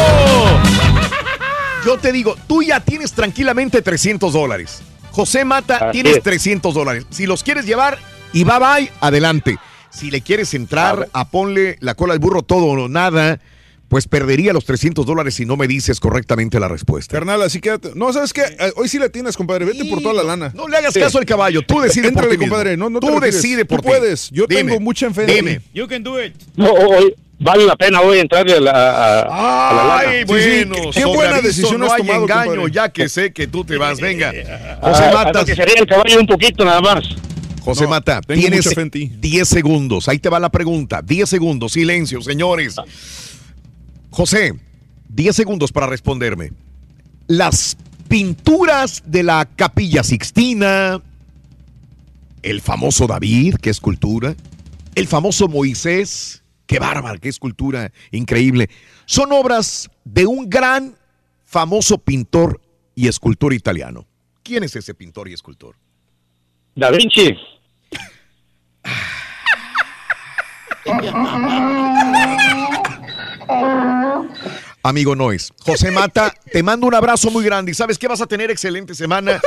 [1.84, 4.82] Yo te digo, tú ya tienes tranquilamente 300 dólares.
[5.18, 6.22] José Mata, Así tienes es.
[6.22, 7.04] 300 dólares.
[7.10, 7.98] Si los quieres llevar
[8.32, 9.58] y bye bye, adelante.
[9.90, 13.40] Si le quieres entrar a ponle la cola al burro todo o nada,
[13.88, 17.14] pues perdería los 300 dólares si no me dices correctamente la respuesta.
[17.14, 17.90] Carnal, así quédate.
[17.96, 18.42] No, ¿sabes qué?
[18.42, 19.64] Eh, Hoy sí la tienes, compadre.
[19.64, 20.52] Vete por toda la lana.
[20.54, 21.62] No le hagas caso al caballo.
[21.62, 22.76] Tú decides por ti compadre.
[22.76, 24.30] No, no Tú decides por Tú puedes.
[24.30, 25.58] Yo Dime, tengo mucha fe en Dime.
[25.58, 25.66] ti.
[25.74, 26.32] You can do it.
[26.54, 29.20] No, hoy vale la pena hoy entrarle a la, a-
[29.70, 30.10] a la lana.
[30.10, 32.72] Ay, bueno, qué- buena aviso decisión no has hay tomado, engaño, compadre.
[32.72, 34.00] ya que sé que tú te vas.
[34.00, 34.30] Venga.
[34.80, 35.44] José Ah, Matas.
[35.44, 37.04] que sería el caballo un poquito nada más.
[37.62, 39.12] José No, Mata, tienes mucha fe en ti.
[39.18, 40.08] 10 segundos.
[40.08, 41.02] Ahí te va la pregunta.
[41.02, 41.72] 10 segundos.
[41.72, 42.76] Silencio, señores.
[44.10, 44.54] José,
[45.10, 46.52] 10 segundos para responderme.
[47.26, 47.76] Las
[48.08, 51.02] pinturas de la Capilla Sixtina,
[52.42, 54.34] el famoso David, que es cultura,
[54.94, 58.70] el famoso Moisés, qué bárbaro, qué escultura increíble,
[59.06, 60.94] son obras de un gran,
[61.44, 62.60] famoso pintor
[62.94, 64.06] y escultor italiano.
[64.44, 65.74] ¿Quién es ese pintor y escultor?
[66.76, 67.34] Da Vinci.
[74.82, 75.52] Amigo Nois.
[75.64, 78.94] José Mata, te mando un abrazo muy grande y sabes que vas a tener excelente
[78.94, 79.40] semana.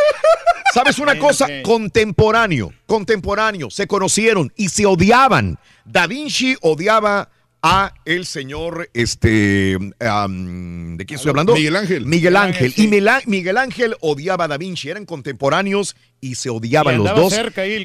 [0.74, 1.48] ¿Sabes una cosa?
[1.64, 5.60] Contemporáneo, contemporáneo, se conocieron y se odiaban.
[5.86, 7.30] Da Vinci odiaba
[7.64, 11.54] a el señor, este, am, ¿de quién estoy hablando?
[11.54, 12.06] Miguel Ángel.
[12.08, 12.74] Miguel Ángel.
[12.76, 17.16] Y Mila- Miguel Ángel odiaba a Da Vinci, eran contemporáneos y se odiaban Y los
[17.16, 17.34] dos,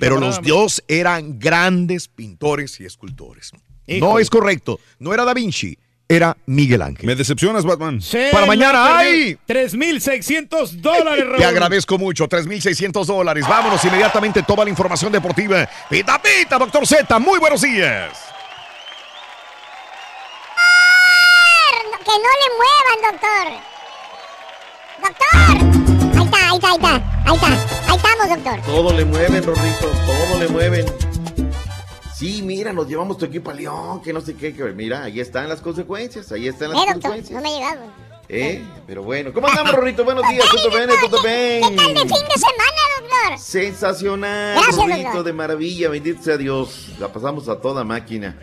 [0.01, 3.53] pero los dos eran grandes pintores y escultores.
[3.87, 7.07] No es correcto, no era Da Vinci, era Miguel Ángel.
[7.07, 8.01] Me decepcionas, Batman.
[8.01, 8.99] Se Para mañana, perdió.
[8.99, 9.39] ¡ay!
[9.47, 11.39] 3,600 dólares, Raúl.
[11.39, 13.47] Te agradezco mucho, 3.600 dólares.
[13.49, 15.69] Vámonos inmediatamente, toda la información deportiva.
[15.91, 18.13] Pita, pita, doctor Z, muy buenos días.
[22.05, 23.47] Que no le muevan, doctor.
[25.03, 25.27] Doctor.
[26.17, 26.95] Ahí está, ahí está, ahí está.
[27.27, 27.47] Ahí está.
[27.89, 28.61] Ahí estamos, doctor.
[28.65, 30.87] Todo le mueven, Rorrito, todo le mueven.
[32.17, 35.21] Sí, mira, nos llevamos tu equipo a León, que no sé qué, que mira, ahí
[35.21, 37.37] están las consecuencias, ahí están las doctor, consecuencias.
[37.37, 37.91] no me ha llegado.
[38.29, 38.65] ¿Eh?
[38.87, 40.03] Pero bueno, ¿cómo andamos, Rorrito?
[40.03, 40.89] Buenos días, ¿todo bien?
[41.11, 41.63] ¿Todo bien?
[41.63, 43.39] ¿Qué tal de fin de semana, doctor?
[43.39, 45.25] Sensacional, Gracias, Rorrito, doctor.
[45.25, 46.89] de maravilla, bendito sea Dios.
[46.99, 48.35] La pasamos a toda máquina.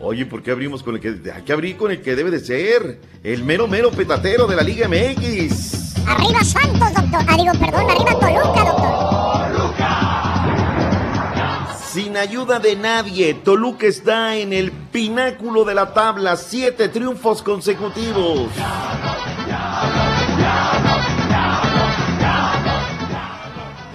[0.00, 2.40] Oye, ¿por qué abrimos con el que hay que abrir con el que debe de
[2.40, 3.00] ser?
[3.22, 5.94] El mero mero petatero de la Liga MX.
[6.08, 7.20] Arriba Santos, doctor.
[7.28, 9.01] Ah, digo, perdón, arriba Toluca, doctor.
[11.92, 18.48] Sin ayuda de nadie, Toluca está en el pináculo de la tabla, siete triunfos consecutivos.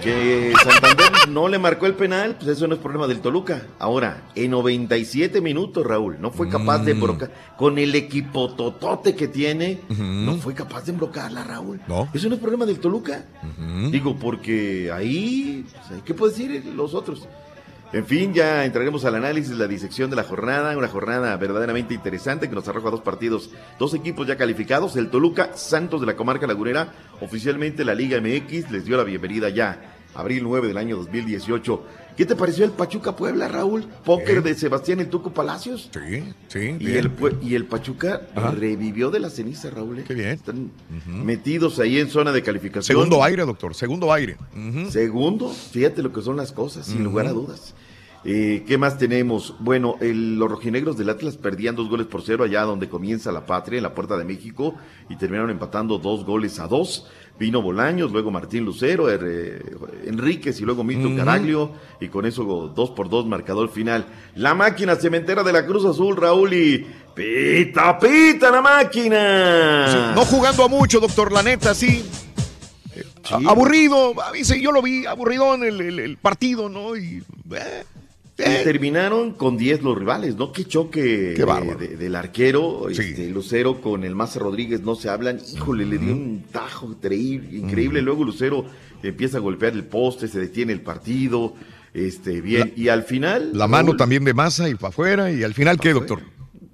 [0.00, 3.66] Que Santander no le marcó el penal, pues eso no es problema del Toluca.
[3.80, 7.32] Ahora, en 97 minutos, Raúl, no fue capaz de embrocar.
[7.56, 11.80] Con el equipo totote que tiene, no fue capaz de embrocarla, Raúl.
[11.88, 12.08] No.
[12.14, 13.24] Eso no es problema del Toluca.
[13.90, 17.26] Digo, porque ahí, pues, ¿qué puedo decir los otros?
[17.90, 22.46] En fin, ya entraremos al análisis, la disección de la jornada, una jornada verdaderamente interesante
[22.46, 23.48] que nos arroja dos partidos,
[23.78, 26.92] dos equipos ya calificados, el Toluca, Santos de la comarca lagunera,
[27.22, 31.82] oficialmente la Liga MX les dio la bienvenida ya, abril 9 del año 2018.
[32.18, 33.84] ¿Qué te pareció el Pachuca Puebla, Raúl?
[34.04, 35.88] Póker de Sebastián El Tuco Palacios.
[35.94, 36.58] Sí, sí.
[36.80, 36.96] Y bien.
[36.98, 38.50] el, y el Pachuca Ajá.
[38.50, 40.00] revivió de la ceniza, Raúl.
[40.00, 40.04] ¿eh?
[40.04, 40.30] Qué bien.
[40.30, 40.72] Están
[41.06, 42.96] metidos ahí en zona de calificación.
[42.96, 44.36] Segundo aire, doctor, segundo aire.
[44.90, 47.74] Segundo, fíjate lo que son las cosas, sin lugar a dudas.
[48.24, 49.54] Eh, ¿Qué más tenemos?
[49.60, 53.46] Bueno, el- los rojinegros del Atlas perdían dos goles por cero allá donde comienza la
[53.46, 54.74] patria, en la puerta de México,
[55.08, 57.06] y terminaron empatando dos goles a dos.
[57.38, 59.62] Vino Bolaños, luego Martín Lucero, er- eh,
[60.06, 61.16] Enríquez y luego Milton.
[61.16, 61.70] Caraglio,
[62.00, 64.06] y con eso dos por dos marcador final.
[64.34, 66.84] La máquina cementera de la Cruz Azul, Raúl, y
[67.14, 70.12] pita, pita la máquina.
[70.14, 72.04] No jugando a mucho, doctor, la neta, sí.
[72.96, 73.04] Eh,
[73.46, 76.96] Aburrido, a mí se- yo lo vi aburrido en el, el- el partido, ¿no?
[76.96, 77.22] Y,
[78.38, 80.52] eh, Y terminaron con 10 los rivales, ¿no?
[80.52, 81.78] Qué choque Qué eh, bárbaro.
[81.78, 85.40] de- del arquero, este, Lucero con el Maza Rodríguez no se hablan.
[85.54, 87.58] Híjole, le dio un tajo increíble.
[87.58, 88.00] increíble.
[88.02, 88.64] Luego Lucero
[89.02, 91.54] empieza a golpear el poste, se detiene el partido.
[91.94, 92.72] Este, bien.
[92.76, 93.50] y al final.
[93.54, 95.32] la mano también de masa y para afuera.
[95.32, 96.20] ¿Y al final qué, doctor?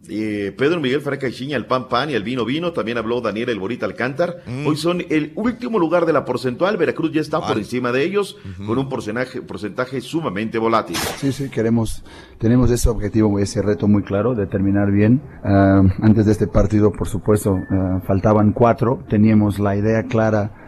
[0.09, 2.73] Eh, Pedro Miguel Fraca Chiña, el pan pan y el vino vino.
[2.73, 4.43] También habló Daniel El Borita Alcántar.
[4.47, 4.67] Mm.
[4.67, 6.77] Hoy son el último lugar de la porcentual.
[6.77, 8.37] Veracruz ya está por encima de ellos,
[8.67, 10.97] con un porcentaje, porcentaje sumamente volátil.
[11.17, 12.05] Sí, sí, queremos,
[12.39, 15.23] tenemos ese objetivo, ese reto muy claro de terminar bien.
[15.43, 19.05] Ah, antes de este partido, por supuesto, ah, faltaban cuatro.
[19.09, 20.61] Teníamos la idea clara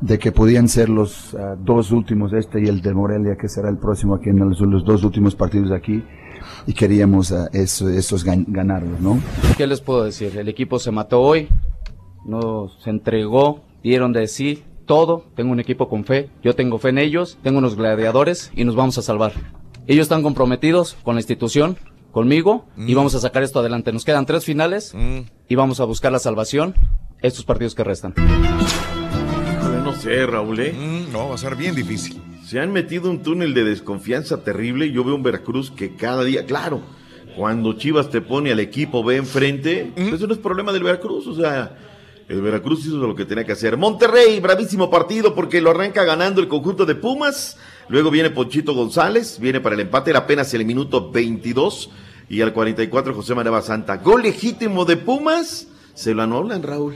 [0.00, 3.68] de que podían ser los ah, dos últimos, este y el de Morelia, que será
[3.68, 6.02] el próximo aquí en los, los dos últimos partidos aquí.
[6.66, 9.20] Y queríamos ah, eso- esos gan- ganarlos, ¿no?
[9.56, 10.36] ¿Qué les puedo decir?
[10.38, 11.48] El equipo se mató hoy,
[12.24, 15.24] no se entregó, dieron de sí todo.
[15.34, 18.76] Tengo un equipo con fe, yo tengo fe en ellos, tengo unos gladiadores y nos
[18.76, 19.32] vamos a salvar.
[19.86, 21.76] Ellos están comprometidos con la institución,
[22.12, 23.92] conmigo y vamos a sacar esto adelante.
[23.92, 24.94] Nos quedan tres finales
[25.48, 26.74] y vamos a buscar la salvación
[27.22, 28.14] estos partidos que restan.
[29.84, 30.72] No sé, Raúl, ¿eh?
[30.72, 32.20] Mm, no, va a ser bien difícil.
[32.46, 34.92] Se han metido un túnel de desconfianza terrible.
[34.92, 36.80] Yo veo un Veracruz que cada día, claro,
[37.34, 41.26] cuando Chivas te pone al equipo B enfrente, pues eso no es problema del Veracruz.
[41.26, 41.76] O sea,
[42.28, 43.76] el Veracruz hizo lo que tenía que hacer.
[43.76, 47.58] Monterrey, bravísimo partido porque lo arranca ganando el conjunto de Pumas.
[47.88, 51.90] Luego viene Ponchito González, viene para el empate, era apenas el minuto 22.
[52.28, 53.96] Y al 44 José Manuel Santa.
[53.96, 55.66] Gol legítimo de Pumas.
[55.94, 56.94] Se lo anulan, Raúl.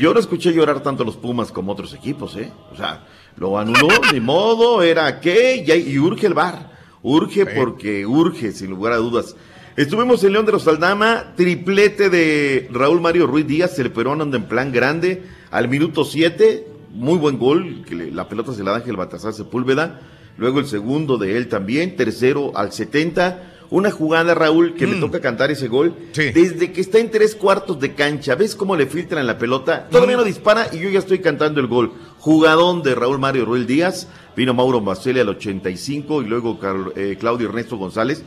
[0.00, 2.52] Yo no escuché llorar tanto a los Pumas como otros equipos, ¿eh?
[2.72, 3.04] O sea,
[3.36, 6.72] lo anuló, ni modo, era qué, y, y urge el bar.
[7.02, 9.36] Urge porque urge, sin lugar a dudas.
[9.76, 14.38] Estuvimos en León de los Aldama, triplete de Raúl Mario Ruiz Díaz, el peruano anda
[14.38, 18.70] en plan grande, al minuto 7, muy buen gol, que le- la pelota se la
[18.70, 20.00] da Ángel Baltasar Sepúlveda,
[20.38, 25.20] luego el segundo de él también, tercero al 70, una jugada Raúl que le toca
[25.20, 25.94] cantar ese gol,
[26.32, 30.16] desde que está en tres cuartos de cancha, ves cómo le filtran la pelota, todavía
[30.16, 31.92] no dispara y yo ya estoy cantando el gol,
[32.26, 37.16] jugadón de Raúl Mario Ruiz Díaz, vino Mauro Macelli al 85 y luego Carl- eh,
[37.20, 38.24] Claudio Ernesto González,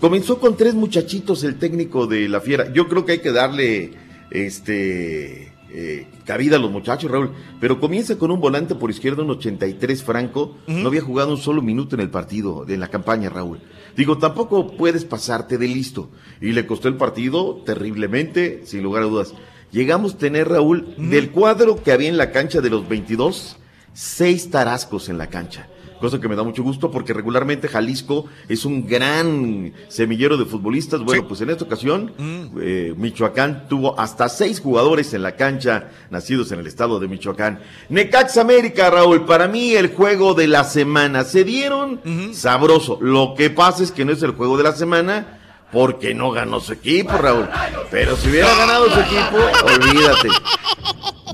[0.00, 2.72] Comenzó con tres muchachitos el técnico de la Fiera.
[2.72, 3.92] Yo creo que hay que darle
[4.32, 7.30] este eh, cabida a los muchachos, Raúl.
[7.60, 10.56] Pero comienza con un volante por izquierda, un 83 Franco.
[10.66, 13.60] No había jugado un solo minuto en el partido, en la campaña, Raúl.
[13.96, 16.10] Digo, tampoco puedes pasarte de listo.
[16.40, 19.32] Y le costó el partido terriblemente, sin lugar a dudas.
[19.72, 23.56] Llegamos a tener, Raúl, del cuadro que había en la cancha de los 22,
[23.94, 25.66] seis tarascos en la cancha.
[25.98, 31.00] Cosa que me da mucho gusto porque regularmente Jalisco es un gran semillero de futbolistas.
[31.00, 32.12] Bueno, pues en esta ocasión
[32.60, 37.60] eh, Michoacán tuvo hasta seis jugadores en la cancha nacidos en el estado de Michoacán.
[37.88, 41.24] Necax América, Raúl, para mí el juego de la semana.
[41.24, 42.00] Se dieron
[42.34, 42.98] sabroso.
[43.00, 45.38] Lo que pasa es que no es el juego de la semana
[45.72, 47.48] porque no ganó su equipo, Raúl.
[47.90, 50.28] Pero si hubiera ganado su equipo, olvídate.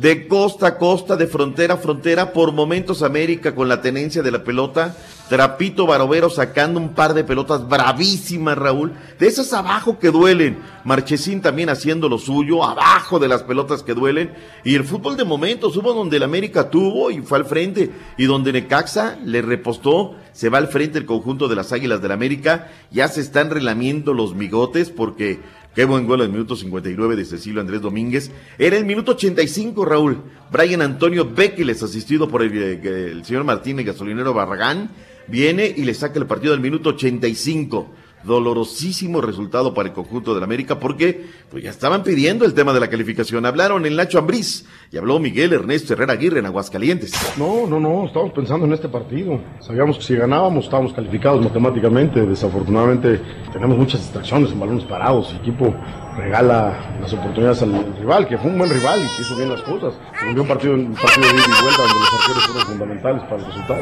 [0.01, 4.31] De costa a costa, de frontera a frontera, por momentos América con la tenencia de
[4.31, 4.97] la pelota.
[5.29, 8.93] Trapito Barovero sacando un par de pelotas bravísimas, Raúl.
[9.19, 10.59] De esas abajo que duelen.
[10.85, 14.33] Marchesín también haciendo lo suyo, abajo de las pelotas que duelen.
[14.65, 17.91] Y el fútbol de momentos hubo donde el América tuvo y fue al frente.
[18.17, 22.13] Y donde Necaxa le repostó, se va al frente el conjunto de las Águilas del
[22.13, 22.69] América.
[22.91, 25.41] Ya se están relamiendo los migotes porque
[25.79, 28.33] Qué buen gol al minuto 59 de Cecilio Andrés Domínguez.
[28.59, 30.21] Era el minuto 85, Raúl.
[30.51, 34.91] Brian Antonio Bequiles, asistido por el, eh, el señor Martínez Gasolinero Barragán,
[35.29, 37.95] viene y le saca el partido al minuto 85.
[38.25, 42.81] Dolorosísimo resultado para el conjunto del América porque pues ya estaban pidiendo el tema de
[42.81, 43.47] la calificación.
[43.47, 47.13] Hablaron el Nacho Ambriz y habló Miguel Ernesto Herrera Aguirre en Aguascalientes.
[47.37, 49.41] No, no, no, estábamos pensando en este partido.
[49.61, 52.27] Sabíamos que si ganábamos estábamos calificados matemáticamente.
[52.27, 53.21] Desafortunadamente
[53.53, 55.31] tenemos muchas distracciones en balones parados.
[55.31, 55.75] El equipo
[56.17, 59.63] regala las oportunidades al rival, que fue un buen rival y que hizo bien las
[59.63, 59.95] cosas.
[60.15, 63.37] Fue un partido, un partido de ida y vuelta donde los arqueros fueron fundamentales para
[63.37, 63.81] el resultado.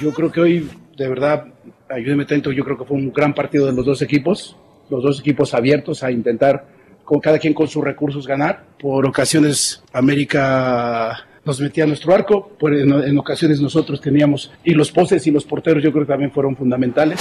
[0.00, 1.46] Yo creo que hoy, de verdad,
[1.90, 4.56] ayúdeme tanto, yo creo que fue un gran partido de los dos equipos,
[4.90, 6.66] los dos equipos abiertos a intentar,
[7.04, 8.64] con cada quien con sus recursos, ganar.
[8.78, 14.92] Por ocasiones, América nos metía a nuestro arco, por en, ocasiones nosotros teníamos, y los
[14.92, 17.20] postes y los porteros yo creo que también fueron fundamentales.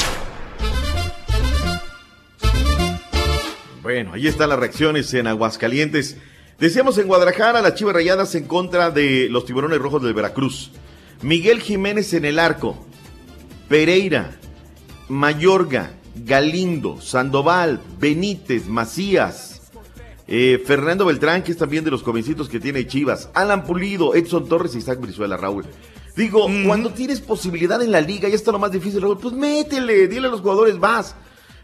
[3.81, 6.17] Bueno, ahí están las reacciones en Aguascalientes.
[6.59, 10.71] Decíamos en Guadalajara, las Chivas Rayadas en contra de los Tiburones Rojos del Veracruz.
[11.21, 12.85] Miguel Jiménez en el arco.
[13.69, 14.37] Pereira,
[15.09, 19.61] Mayorga, Galindo, Sandoval, Benítez, Macías,
[20.27, 24.47] eh, Fernando Beltrán, que es también de los jovencitos que tiene Chivas, Alan Pulido, Edson
[24.49, 25.65] Torres y Isaac Brizuela, Raúl.
[26.15, 30.07] Digo, cuando tienes posibilidad en la liga, ya está lo más difícil, Raúl, pues métele,
[30.07, 31.15] dile a los jugadores, vas.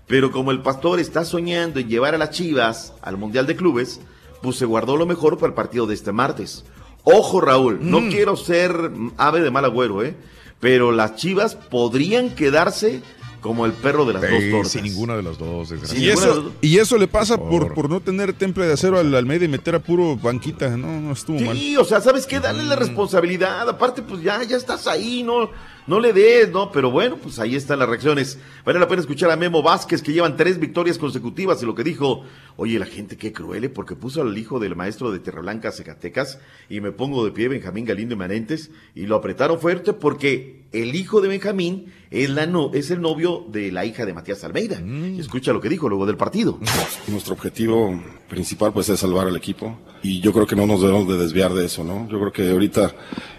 [0.05, 3.99] Pero como el pastor está soñando en llevar a las Chivas al Mundial de Clubes,
[4.41, 6.65] pues se guardó lo mejor para el partido de este martes.
[7.03, 8.09] Ojo, Raúl, no Mm.
[8.11, 10.15] quiero ser ave de mal agüero, ¿eh?
[10.59, 13.01] Pero las Chivas podrían quedarse
[13.43, 14.71] como el perro de las dos Sí, tortas.
[14.71, 15.69] sin ninguna de las dos.
[15.69, 18.73] Y ninguna de las eso, y eso le pasa por, por no tener temple de
[18.73, 20.75] acero al Almeida y meter a puro banquita.
[20.77, 21.55] No, no estuvo mal.
[21.55, 22.39] Sí, o sea, ¿sabes qué?
[22.39, 23.69] Dale la responsabilidad.
[23.69, 25.49] Aparte, pues ya, ya estás ahí, no,
[25.87, 26.71] no le des, ¿no?
[26.71, 28.39] Pero bueno, pues ahí están las reacciones.
[28.65, 31.83] Vale la pena escuchar a Memo Vázquez, que llevan tres victorias consecutivas, y lo que
[31.83, 32.23] dijo,
[32.55, 33.69] oye, la gente qué cruel, ¿eh?
[33.69, 36.39] porque puso al hijo del maestro de Terrablanca, Zacatecas,
[36.69, 40.95] y me pongo de pie, Benjamín Galindo y Manentes, y lo apretaron fuerte porque el
[40.95, 44.81] hijo de Benjamín es, la no, es el novio de la hija de Matías Almeida.
[44.81, 46.59] Y escucha lo que dijo luego del partido.
[47.07, 51.07] Nuestro objetivo principal pues es salvar al equipo y yo creo que no nos debemos
[51.07, 52.07] de desviar de eso, ¿no?
[52.09, 52.95] Yo creo que ahorita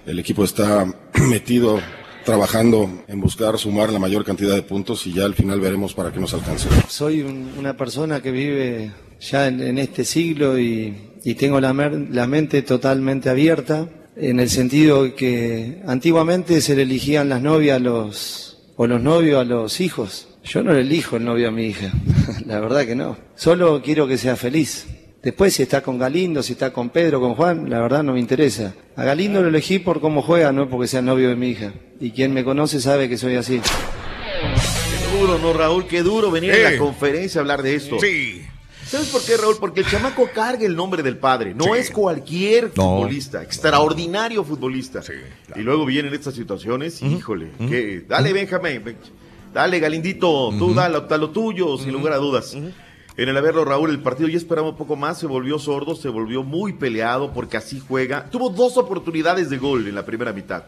[0.06, 0.86] el equipo está
[1.28, 1.80] metido
[2.24, 6.12] trabajando en buscar sumar la mayor cantidad de puntos y ya al final veremos para
[6.12, 6.68] qué nos alcance.
[6.88, 8.90] Soy un- una persona que vive
[9.20, 10.94] ya en, este siglo y,
[11.24, 16.82] y tengo la, mer- la mente totalmente abierta en el sentido que antiguamente se le
[16.82, 20.28] elegían las novias los, o los novios a los hijos.
[20.44, 21.90] Yo no le elijo el novio a mi hija,
[22.46, 23.16] la verdad que no.
[23.34, 24.86] Solo quiero que sea feliz.
[25.24, 28.20] Después si está con Galindo, si está con Pedro, con Juan, la verdad no me
[28.20, 28.74] interesa.
[28.94, 31.72] A Galindo lo elegí por cómo juega, no porque sea novio de mi hija.
[31.98, 33.60] Y quien me conoce sabe que soy así.
[33.60, 35.86] Qué duro, ¿no, Raúl?
[35.86, 37.96] Qué duro venir a la conferencia a hablar de esto.
[38.00, 38.44] Sí.
[38.86, 39.56] ¿Sabes por qué, Raúl?
[39.58, 41.54] Porque el chamaco carga el nombre del padre.
[41.54, 41.70] No Sí.
[41.78, 42.96] es cualquier No.
[42.98, 45.00] futbolista, extraordinario futbolista.
[45.56, 48.82] Y luego vienen estas situaciones, híjole, que dale Benjamín,
[49.54, 52.54] dale Galindito, tú dale, dale lo tuyo, sin lugar a dudas.
[53.16, 56.08] En el haberlo, Raúl, el partido ya esperaba un poco más, se volvió sordo, se
[56.08, 58.28] volvió muy peleado porque así juega.
[58.28, 60.64] Tuvo dos oportunidades de gol en la primera mitad.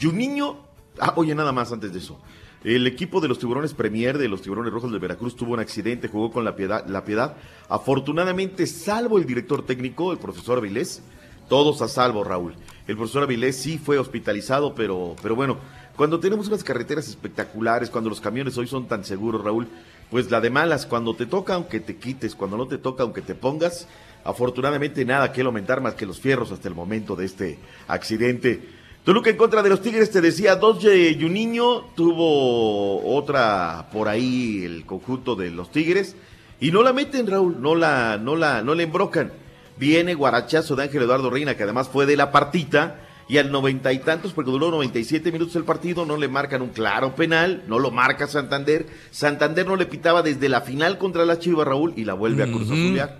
[0.00, 0.58] Juninho,
[0.98, 2.18] ah, oye, nada más antes de eso.
[2.64, 6.08] El equipo de los Tiburones Premier, de los Tiburones Rojos de Veracruz, tuvo un accidente,
[6.08, 6.86] jugó con la piedad.
[6.86, 7.36] La piedad.
[7.68, 11.02] Afortunadamente, salvo el director técnico, el profesor Avilés,
[11.48, 12.54] todos a salvo, Raúl.
[12.86, 15.58] El profesor Avilés sí fue hospitalizado, pero, pero bueno,
[15.96, 19.68] cuando tenemos unas carreteras espectaculares, cuando los camiones hoy son tan seguros, Raúl,
[20.12, 23.22] pues la de malas, cuando te toca, aunque te quites, cuando no te toca, aunque
[23.22, 23.88] te pongas,
[24.24, 27.58] afortunadamente nada que lamentar más que los fierros hasta el momento de este
[27.88, 28.60] accidente.
[29.04, 34.62] Toluca en contra de los Tigres, te decía, dos de Juninho, tuvo otra por ahí
[34.66, 36.14] el conjunto de los Tigres,
[36.60, 39.32] y no la meten, Raúl, no la, no la, no la embrocan.
[39.78, 43.92] Viene guarachazo de Ángel Eduardo Reina, que además fue de la partita, y al noventa
[43.92, 47.78] y tantos, porque duró 97 minutos el partido, no le marcan un claro penal, no
[47.78, 48.86] lo marca Santander.
[49.10, 52.46] Santander no le pitaba desde la final contra la Chivas, Raúl, y la vuelve a
[52.46, 52.72] Cruz Ujú.
[52.74, 53.18] Azulear.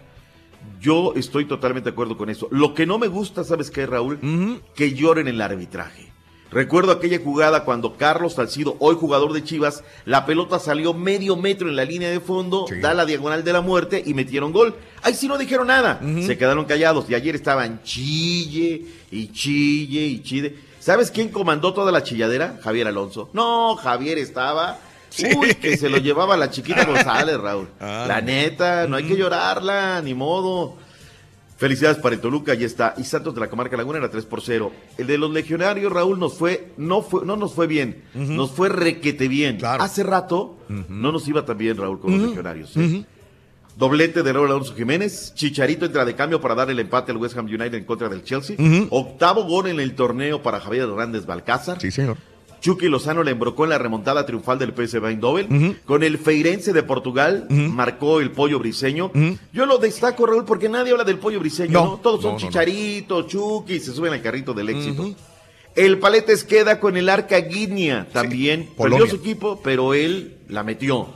[0.81, 2.49] Yo estoy totalmente de acuerdo con eso.
[2.51, 4.19] Lo que no me gusta, ¿sabes qué, Raúl?
[4.75, 6.12] Que lloren el arbitraje.
[6.53, 11.69] Recuerdo aquella jugada cuando Carlos Salcido, hoy jugador de Chivas, la pelota salió medio metro
[11.69, 14.77] en la línea de fondo, da la diagonal de la muerte y metieron gol.
[15.03, 20.23] Ahí sí no dijeron nada, se quedaron callados y ayer estaban chille y chille y
[20.23, 20.57] chille.
[20.79, 22.59] ¿Sabes quién comandó toda la chilladera?
[22.63, 23.31] Javier Alonso.
[23.33, 24.79] No, Javier estaba...
[25.37, 27.69] Uy, que se lo llevaba la chiquita González, Raúl.
[27.81, 28.07] Ah.
[28.09, 30.77] la neta, no hay que llorarla, ni modo.
[31.63, 32.93] Felicidades para el Toluca, ya está.
[32.99, 34.73] Y Santos de la Comarca Laguna era 3 por 0.
[34.99, 38.69] El de los legionarios, Raúl, nos fue, no fue, no nos fue bien, nos fue
[38.69, 39.61] requete bien.
[39.65, 40.59] Hace rato
[40.89, 42.77] no nos iba tan bien, Raúl, con los legionarios.
[42.77, 43.05] ¿eh?
[43.77, 45.35] Doblete de Raúl Alonso Jiménez.
[45.37, 48.25] Chicharito entra de cambio para dar el empate al West Ham United en contra del
[48.25, 48.57] Chelsea.
[48.91, 51.81] Octavo gol en el torneo para Javier Hernández Balcázar.
[51.81, 52.17] Sí, señor.
[52.63, 55.81] Chucky Lozano le embrocó en la remontada triunfal del PSV Eindhoven.
[55.85, 59.11] Con el Feirense de Portugal marcó el pollo briseño.
[59.53, 61.85] Yo lo destaco, Raúl, porque nadie habla del pollo briseño, ¿no?
[61.85, 65.15] No, Todos son no, no, chicharitos, Chucky, se suben al carrito del éxito.
[65.75, 68.61] El Paletes queda con el Arca Guinia también.
[68.61, 69.07] Perdió Polonia.
[69.09, 71.09] su equipo, pero él la metió.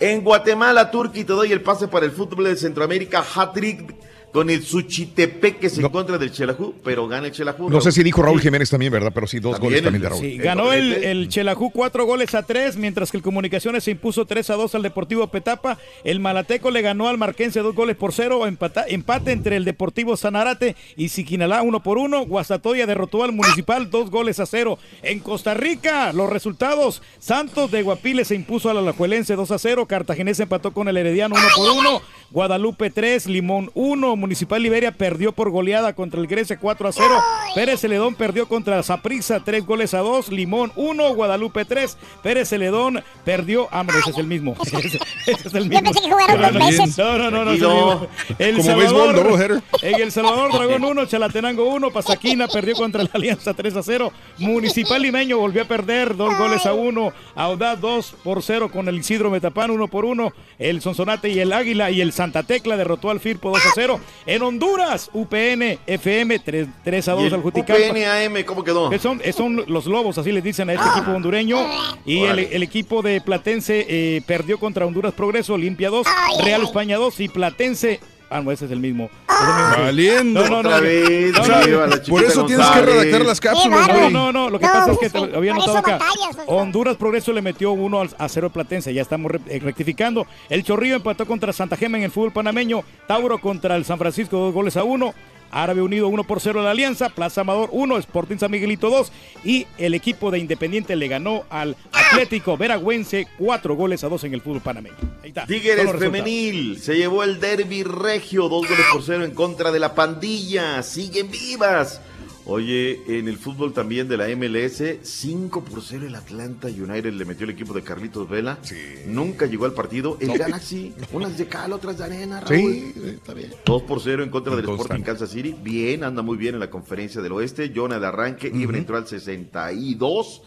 [0.00, 3.94] En Guatemala, Turquía, te doy el pase para el fútbol de Centroamérica, hat-trick
[4.32, 7.68] con el Suchitepec que se encuentra del Chelajú, pero gana el Chelajú.
[7.68, 9.12] No sé si dijo Raúl Jiménez también, ¿verdad?
[9.14, 10.20] Pero sí, dos goles también de Raúl.
[10.22, 14.24] Sí, ganó el, el Chelajú cuatro goles a tres, mientras que el Comunicaciones se impuso
[14.24, 15.78] 3 a 2 al Deportivo Petapa.
[16.04, 18.46] El Malateco le ganó al Marquense dos goles por cero.
[18.46, 22.24] Empata- empate entre el Deportivo Sanarate y Siquinalá uno por uno.
[22.26, 24.78] Guastatoya derrotó al Municipal dos goles a cero.
[25.02, 27.02] En Costa Rica, los resultados.
[27.18, 29.86] Santos de Guapiles se impuso al Alajuelense 2 a 0.
[29.86, 32.02] Cartaginés empató con el Herediano uno por uno.
[32.32, 34.16] Guadalupe 3, Limón 1.
[34.16, 37.08] Municipal Liberia perdió por goleada contra el Grecia 4 a 0.
[37.54, 40.30] Pérez Celedón perdió contra Zaprisa 3 goles a 2.
[40.30, 41.98] Limón 1, Guadalupe 3.
[42.22, 43.68] Pérez Celedón perdió.
[43.70, 44.56] Ah, no, ese es el mismo.
[44.64, 45.84] Ese, ese es el mismo.
[45.84, 46.98] pensé que jugaron No, dos no, veces.
[46.98, 52.48] No, no, no, el Como béisbol, Salvador, en El Salvador, Dragón 1, Chalatenango 1, Pasaquina
[52.48, 54.12] perdió contra la Alianza 3 a 0.
[54.38, 57.12] Municipal Limeño volvió a perder 2 goles a 1.
[57.34, 60.32] Audaz 2 por 0 con el Isidro Metapán 1 por 1.
[60.58, 64.00] El Sonsonate y el Águila y el Santa Tecla derrotó al Firpo 2 a 0.
[64.26, 67.90] En Honduras, UPN FM 3, 3 a ¿Y 2 el al Juticalpa.
[67.90, 68.88] UPN AM, ¿cómo quedó?
[68.90, 71.58] Que son, eh, son los lobos, así les dicen a este equipo hondureño.
[72.06, 76.06] Y el equipo de Platense eh, perdió contra Honduras Progreso, Olimpia 2,
[76.44, 78.00] Real España 2 y Platense.
[78.32, 79.10] Ah, no, ese es el mismo.
[79.28, 79.84] Es el mismo.
[79.84, 80.48] Valiendo.
[80.48, 80.80] No, no, no.
[80.80, 82.02] Vez, No, no, no.
[82.08, 84.12] Por eso tienes que redactar las cápsulas, No, güey.
[84.12, 84.50] no, no.
[84.50, 85.92] Lo que No, pasa es que te había notado acá.
[85.98, 86.44] batallas, o sea.
[86.46, 88.92] Honduras Progreso le metió uno a cero Platense.
[88.94, 90.26] Ya estamos eh, rectificando.
[90.48, 92.82] El Chorrillo empató contra Santa Gema en el fútbol panameño.
[93.06, 95.14] Tauro contra el San Francisco, dos goles a uno.
[95.52, 99.12] Árabe Unido 1 por 0 a la Alianza, Plaza Amador 1, Sporting San Miguelito 2
[99.44, 104.34] y el equipo de Independiente le ganó al Atlético Veragüense 4 goles a 2 en
[104.34, 104.96] el fútbol panameño.
[105.22, 105.46] Ahí está.
[105.46, 109.94] Tigres femenil se llevó el derby regio, dos goles por cero en contra de la
[109.94, 110.82] pandilla.
[110.82, 112.00] Siguen vivas.
[112.44, 117.24] Oye, en el fútbol también de la MLS, 5 por 0 el Atlanta United le
[117.24, 118.58] metió el equipo de Carlitos Vela.
[119.06, 120.16] Nunca llegó al partido.
[120.20, 120.34] El No.
[120.34, 123.08] Galaxy, unas de cal, otras de arena, Sí, Raúl.
[123.10, 123.52] está bien.
[123.64, 124.82] 2 por 0 en contra del Constante.
[124.94, 125.54] Sporting Kansas City.
[125.62, 127.72] Bien, anda muy bien en la conferencia del oeste.
[127.74, 130.42] Jonah de arranque, Ibra entró al 62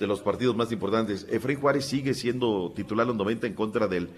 [0.00, 1.26] de los partidos más importantes.
[1.30, 4.08] Efraín Juárez sigue siendo titular los 90 en contra del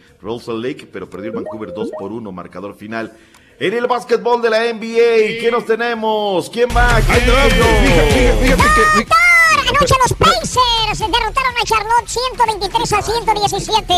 [0.41, 3.13] Salt Lake, pero perdió el Vancouver 2 por 1, marcador final.
[3.59, 6.51] En el básquetbol de la NBA, ¿qué nos tenemos?
[6.51, 7.01] ¿Quién va?
[7.01, 9.17] ¿Quién Doctor,
[9.71, 13.95] anoche los Pacers derrotaron a Charlotte 123 a 117,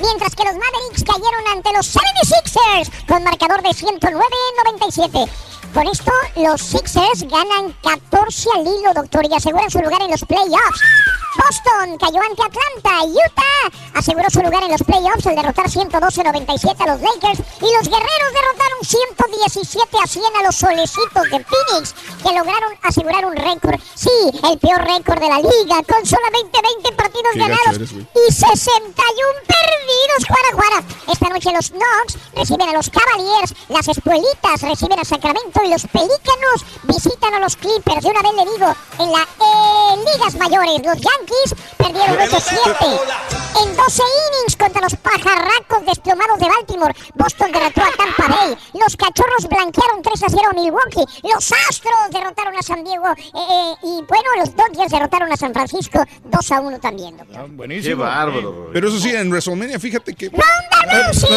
[0.00, 5.26] mientras que los Mavericks cayeron ante los 76ers con marcador de 109 a 97.
[5.74, 10.24] Con esto, los Sixers ganan 14 al hilo, doctor, y aseguran su lugar en los
[10.24, 10.80] playoffs.
[11.36, 13.04] Boston cayó ante Atlanta.
[13.06, 17.38] Utah aseguró su lugar en los playoffs al derrotar 112-97 a los Lakers.
[17.60, 23.24] Y los guerreros derrotaron 117 a 100 a los solecitos de Phoenix, que lograron asegurar
[23.26, 23.78] un récord.
[23.94, 24.10] Sí,
[24.50, 28.58] el peor récord de la liga, con solamente 20 partidos ganados eres, y 61
[29.46, 30.26] perdidos.
[30.26, 30.84] Juara, juara.
[31.12, 35.82] Esta noche los Knox reciben a los Cavaliers, las Espuelitas reciben a Sacramento y los
[35.86, 38.02] Pelícanos visitan a los Clippers.
[38.02, 39.26] De una vez le digo, en las
[40.04, 43.00] ligas mayores, los Yankees perdieron 8-7.
[43.62, 48.56] En 12 innings contra los pajarracos desplomados de Baltimore, Boston derrotó a Tampa Bay.
[48.74, 51.04] Los Cachorros blanquearon 3-0 a Milwaukee.
[51.24, 53.06] Los Astros derrotaron a San Diego.
[53.10, 55.98] eh, eh, y bueno, los Dodgers derrotaron a San Francisco
[56.30, 57.16] 2-1 también.
[57.16, 57.48] doctor.
[57.50, 57.96] Buenísimo.
[57.96, 58.70] Qué bárbaro.
[58.72, 60.28] Pero eso sí, en WrestleMania, fíjate que.
[60.30, 61.30] Ronda Rousey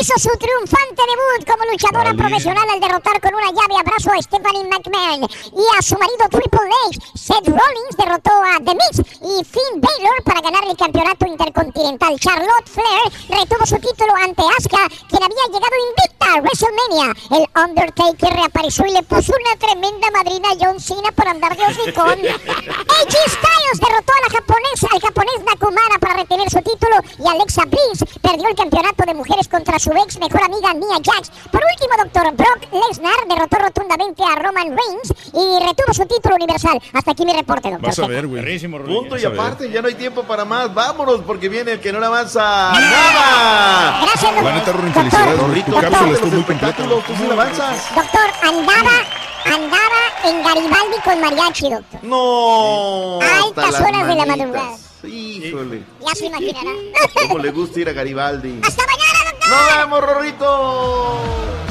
[0.00, 4.64] hizo su triunfante debut como luchadora profesional al derrotar con una llave abrazo a Stephanie
[4.64, 6.98] McMahon y a su marido Triple H.
[7.14, 12.18] Seth Rollins derrotó a The Miz y Finn Balor para ganar el campeonato intercontinental.
[12.18, 17.14] Charlotte Flair retuvo su título ante Asuka, quien había llegado invicta a WrestleMania.
[17.30, 21.64] El Undertaker reapareció y le puso una tremenda madrina a John Cena por andar de
[21.64, 22.18] hocicón.
[22.20, 27.64] AJ Styles derrotó a la japonesa, al japonés Nakamura para retener su título y Alexa
[27.66, 31.30] Bliss perdió el campeonato de mujeres contra su ex mejor amiga Nia Jax.
[31.50, 36.80] Por último, doctor Brock Lesnar derrotó rotundamente a Roman Reigns y retuvo su título universal.
[36.92, 37.88] Hasta aquí mi reporte, doctor.
[37.88, 38.58] Vas a ver, güey.
[38.68, 40.72] Punto y aparte, ya no hay tiempo para más.
[40.72, 44.00] Vámonos, porque viene el que no le avanza nada.
[44.02, 45.64] Gracias, La neta, Rory, felicidades.
[45.66, 46.76] Tu Doctor, cápsula estuvo muy completa.
[46.84, 47.94] tú sí le avanzas.
[47.94, 48.90] Doctor, andaba,
[49.44, 52.00] andaba en Garibaldi con mariachi, doctor.
[52.02, 53.20] No.
[53.20, 54.76] A altas horas de la madrugada.
[55.04, 55.84] Híjole.
[56.04, 56.70] Ya se imaginará.
[57.28, 58.60] ¿Cómo le gusta ir a Garibaldi?
[58.62, 59.48] ¡Hasta mañana, doctor!
[59.50, 61.65] ¡Nos vemos, Rorrito!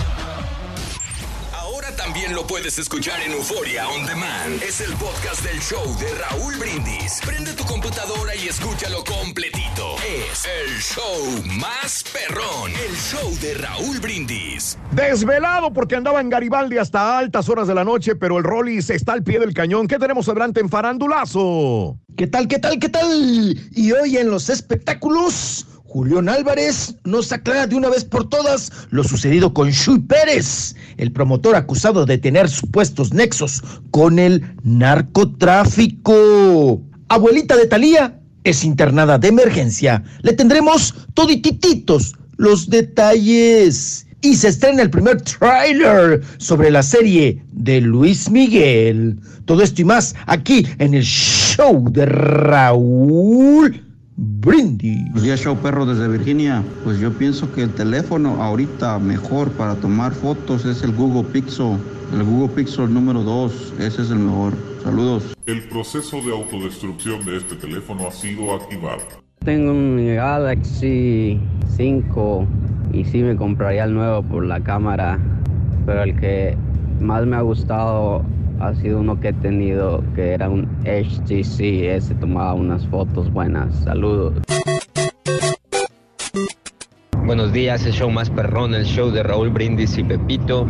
[2.16, 4.64] También lo puedes escuchar en Euforia On Demand.
[4.64, 7.20] Es el podcast del show de Raúl Brindis.
[7.26, 9.96] Prende tu computadora y escúchalo completito.
[9.98, 12.72] Es el show más perrón.
[12.72, 14.78] El show de Raúl Brindis.
[14.94, 19.12] Desvelado porque andaba en Garibaldi hasta altas horas de la noche, pero el Rollis está
[19.12, 19.86] al pie del cañón.
[19.86, 22.00] ¿Qué tenemos adelante en Farandulazo?
[22.16, 23.60] ¿Qué tal, qué tal, qué tal?
[23.72, 25.66] Y hoy en los espectáculos,
[25.96, 31.14] Julián Álvarez nos aclara de una vez por todas lo sucedido con Shui Pérez, el
[31.14, 36.82] promotor acusado de tener supuestos nexos con el narcotráfico.
[37.08, 40.04] Abuelita de Talía es internada de emergencia.
[40.22, 44.06] Le tendremos toditititos los detalles.
[44.20, 49.18] Y se estrena el primer tráiler sobre la serie de Luis Miguel.
[49.46, 53.82] Todo esto y más aquí en el show de Raúl
[54.18, 55.04] Brindis.
[55.04, 56.64] Buenos días, show perro desde Virginia.
[56.86, 61.78] Pues yo pienso que el teléfono ahorita mejor para tomar fotos es el Google Pixel.
[62.14, 64.54] El Google Pixel número 2, ese es el mejor.
[64.84, 65.36] Saludos.
[65.48, 69.02] El proceso de autodestrucción de este teléfono ha sido activado.
[69.44, 71.38] Tengo un Galaxy
[71.76, 72.48] 5
[72.94, 75.20] y sí me compraría el nuevo por la cámara,
[75.86, 76.58] pero el que
[77.02, 78.24] más me ha gustado
[78.60, 81.60] ha sido uno que he tenido que era un HTC,
[81.96, 83.76] ese tomaba unas fotos buenas.
[83.84, 84.34] Saludos.
[87.26, 90.68] Buenos días, el show más perrón, el show de Raúl Brindis y Pepito.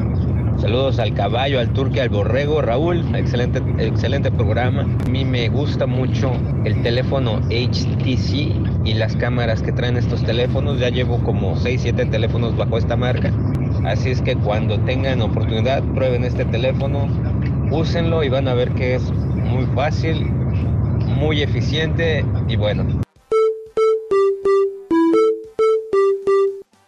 [0.57, 2.61] Saludos al caballo, al turque, al borrego.
[2.61, 4.83] Raúl, excelente, excelente programa.
[5.05, 6.31] A mí me gusta mucho
[6.63, 10.79] el teléfono HTC y las cámaras que traen estos teléfonos.
[10.79, 13.33] Ya llevo como 6, 7 teléfonos bajo esta marca.
[13.83, 17.07] Así es que cuando tengan oportunidad, prueben este teléfono,
[17.71, 20.25] úsenlo y van a ver que es muy fácil,
[21.17, 22.85] muy eficiente y bueno,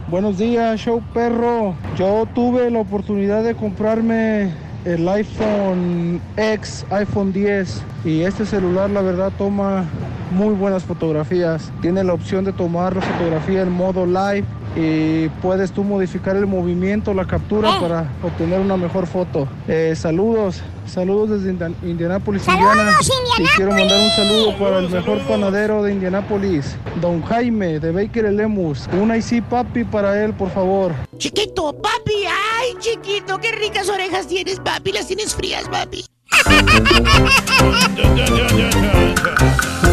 [0.09, 1.75] Buenos días, show perro.
[1.97, 4.53] Yo tuve la oportunidad de comprarme
[4.85, 9.83] el iPhone X, iPhone 10 y este celular la verdad toma
[10.31, 11.71] muy buenas fotografías.
[11.81, 14.45] Tiene la opción de tomar la fotografía en modo live
[14.75, 19.47] y puedes tú modificar el movimiento, la captura para obtener una mejor foto.
[19.67, 22.95] Eh, saludos, saludos desde Indian- Indianápolis, Indiana.
[23.39, 28.31] Y quiero mandar un saludo para el mejor panadero de Indianápolis, don Jaime de Baker
[28.31, 28.87] Lemus.
[28.99, 30.91] Un IC papi para él, por favor.
[31.17, 32.25] Chiquito, papi,
[32.59, 34.91] ay, chiquito, qué ricas orejas tienes, papi.
[34.91, 36.05] Las tienes frías, papi.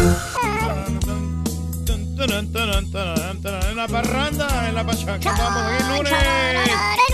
[2.25, 5.31] En la parranda, en la pachaca.
[5.37, 6.13] Vamos, el lunes.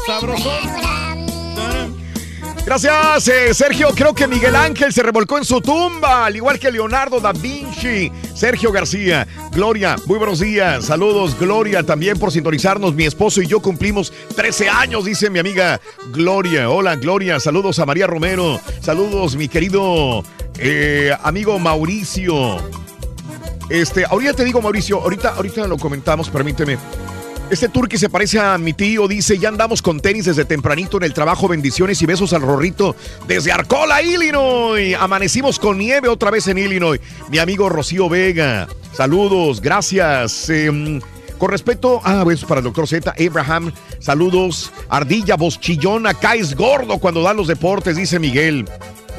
[0.07, 0.91] Sabrosón.
[2.65, 3.89] Gracias, eh, Sergio.
[3.93, 8.09] Creo que Miguel Ángel se revolcó en su tumba, al igual que Leonardo da Vinci.
[8.33, 10.85] Sergio García, Gloria, muy buenos días.
[10.85, 12.93] Saludos, Gloria, también por sintonizarnos.
[12.93, 15.81] Mi esposo y yo cumplimos 13 años, dice mi amiga
[16.11, 16.69] Gloria.
[16.69, 17.39] Hola, Gloria.
[17.41, 18.61] Saludos a María Romero.
[18.79, 20.23] Saludos, mi querido
[20.57, 22.59] eh, amigo Mauricio.
[23.71, 26.77] Este, ahorita te digo, Mauricio, ahorita, ahorita lo comentamos, permíteme.
[27.49, 31.03] Este turqui se parece a mi tío, dice, ya andamos con tenis desde tempranito en
[31.03, 34.95] el trabajo, bendiciones y besos al Rorrito desde Arcola, Illinois.
[34.99, 36.99] Amanecimos con nieve otra vez en Illinois.
[37.29, 40.49] Mi amigo Rocío Vega, saludos, gracias.
[40.49, 40.99] Em,
[41.37, 44.71] con respeto, ah, besos para el doctor Z, Abraham, saludos.
[44.89, 48.65] Ardilla, voz chillona, caes gordo cuando dan los deportes, dice Miguel.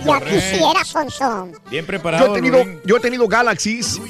[0.05, 1.49] Ya quisiera, Sonso.
[1.71, 2.33] Bien Yo preparado.
[2.33, 4.01] he, tenido, yo he tenido Galaxies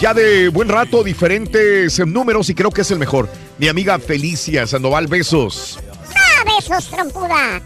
[0.00, 3.28] ya de buen rato, diferentes números y creo que es el mejor.
[3.58, 5.78] Mi amiga Felicia Sandoval, besos.
[6.14, 7.60] ¡Ah, besos, trompuda!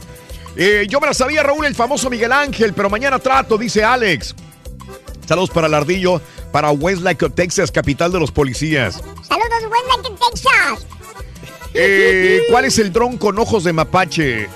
[0.56, 4.34] Eh, yo me la sabía, Raúl, el famoso Miguel Ángel, pero mañana trato, dice Alex.
[5.26, 6.20] Saludos para el ardillo,
[6.50, 9.02] para Westlake, Texas, capital de los policías.
[9.28, 10.86] Saludos, en Texas.
[11.74, 14.48] Eh, ¿Cuál es el dron con ojos de mapache?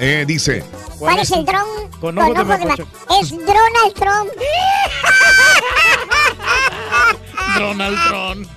[0.00, 0.64] Eh, dice.
[1.04, 1.90] ¿Cuál es el dron?
[2.00, 2.58] Con ojos de ma-.
[3.20, 4.30] Es Donald Trump.
[7.58, 8.48] Donald Trump.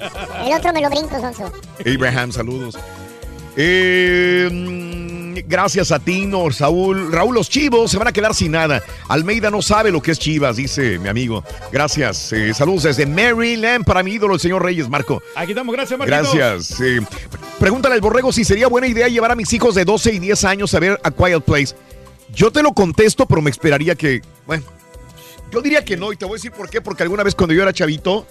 [0.46, 1.52] El otro me lo brinco, Sonso.
[1.86, 2.78] Abraham, saludos.
[3.60, 7.12] Eh, mm, gracias a Tino, Saúl.
[7.12, 8.82] Raúl, los chivos se van a quedar sin nada.
[9.08, 11.44] Almeida no sabe lo que es chivas, dice mi amigo.
[11.72, 12.32] Gracias.
[12.34, 15.22] Eh, saludos desde Maryland para mi ídolo, el señor Reyes, Marco.
[15.36, 16.34] Aquí estamos, gracias, Marquitos.
[16.34, 16.82] Gracias.
[16.82, 17.02] Eh,
[17.60, 20.44] pregúntale al borrego si sería buena idea llevar a mis hijos de 12 y 10
[20.46, 21.76] años a ver A Quiet Place.
[22.34, 24.22] Yo te lo contesto, pero me esperaría que.
[24.46, 24.64] Bueno,
[25.52, 26.82] yo diría que no, y te voy a decir por qué.
[26.82, 28.28] Porque alguna vez cuando yo era chavito,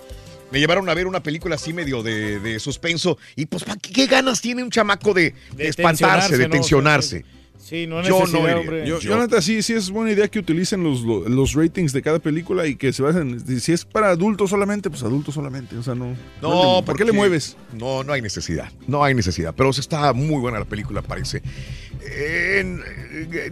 [0.52, 3.18] me llevaron a ver una película así medio de, de suspenso.
[3.35, 6.52] Y pues, ¿pa' qué, qué ganas tiene un chamaco de, de espantarse, de ¿no?
[6.52, 7.24] tensionarse?
[7.59, 8.86] Sí, no Yo no hombre.
[8.86, 12.01] Yo, yo, neta, sí, sí es buena idea que utilicen los, los, los ratings de
[12.01, 13.40] cada película y que se basen.
[13.60, 15.77] Si es para adultos solamente, pues adultos solamente.
[15.77, 16.14] O sea, no.
[16.40, 17.56] No, le- ¿Por qué le mueves?
[17.73, 18.70] No, no hay necesidad.
[18.86, 19.52] No hay necesidad.
[19.56, 21.43] Pero sí está muy buena la película, parece.
[22.09, 22.83] En-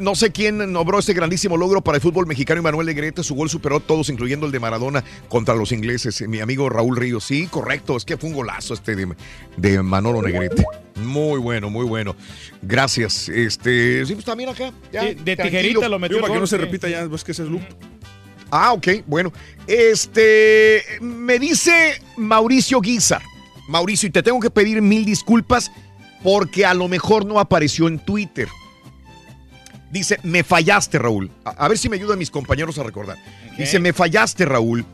[0.01, 3.23] no sé quién nombró este grandísimo logro para el fútbol mexicano y Manuel Negrete.
[3.23, 6.27] Su gol superó todos, incluyendo el de Maradona contra los ingleses.
[6.29, 7.25] Mi amigo Raúl Ríos.
[7.25, 7.97] Sí, correcto.
[7.97, 9.09] Es que fue un golazo este de,
[9.57, 10.65] de Manolo Negrete.
[10.97, 12.15] Muy bueno, muy bueno.
[12.63, 13.29] Gracias.
[13.29, 14.73] Este, sí, pues también acá.
[14.93, 17.43] ya, Sí, de tijerita lo metió para que no se repita ya, ves que ese
[17.45, 17.63] es loop.
[18.51, 19.33] Ah, ok, bueno.
[19.67, 23.23] Este, me dice Mauricio Guizar.
[23.69, 25.73] Mauricio, y te tengo que pedir mil disculpas
[26.25, 28.49] porque a lo mejor no apareció en Twitter.
[29.93, 31.31] Dice, me fallaste, Raúl.
[31.45, 33.17] A, a ver si me ayudan mis compañeros a recordar.
[33.57, 34.85] Dice, me fallaste, Raúl,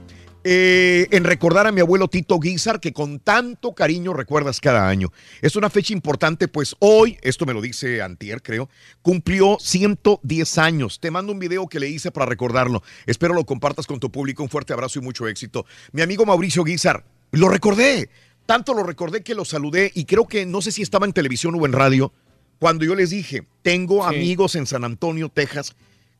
[0.43, 5.12] eh, en recordar a mi abuelo Tito Guizar, que con tanto cariño recuerdas cada año.
[5.43, 8.70] Es una fecha importante, pues hoy, esto me lo dice Antier, creo,
[9.02, 10.98] cumplió 110 años.
[10.98, 12.82] Te mando un video que le hice para recordarlo.
[13.07, 14.43] Espero lo compartas con tu público.
[14.43, 15.66] Un fuerte abrazo y mucho éxito.
[15.93, 18.09] Mi amigo Mauricio Guizar, lo recordé.
[18.51, 21.55] Tanto lo recordé que lo saludé y creo que no sé si estaba en televisión
[21.55, 22.12] o en radio
[22.59, 24.16] cuando yo les dije, tengo Sí.
[24.16, 25.77] amigos en San Antonio, Texas,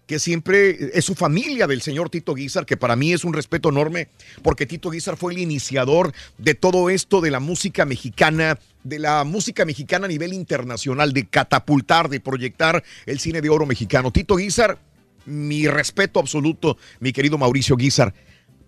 [0.07, 3.70] que siempre es su familia del señor Tito Guizar, que para mí es un respeto
[3.70, 4.07] enorme,
[4.44, 9.24] porque Tito Guizar fue el iniciador de todo esto de la música mexicana, de la
[9.24, 14.12] música mexicana a nivel internacional, de catapultar, de proyectar el cine de oro mexicano.
[14.12, 14.78] Tito Guizar,
[15.27, 18.15] mi respeto absoluto, mi querido Mauricio Guizar.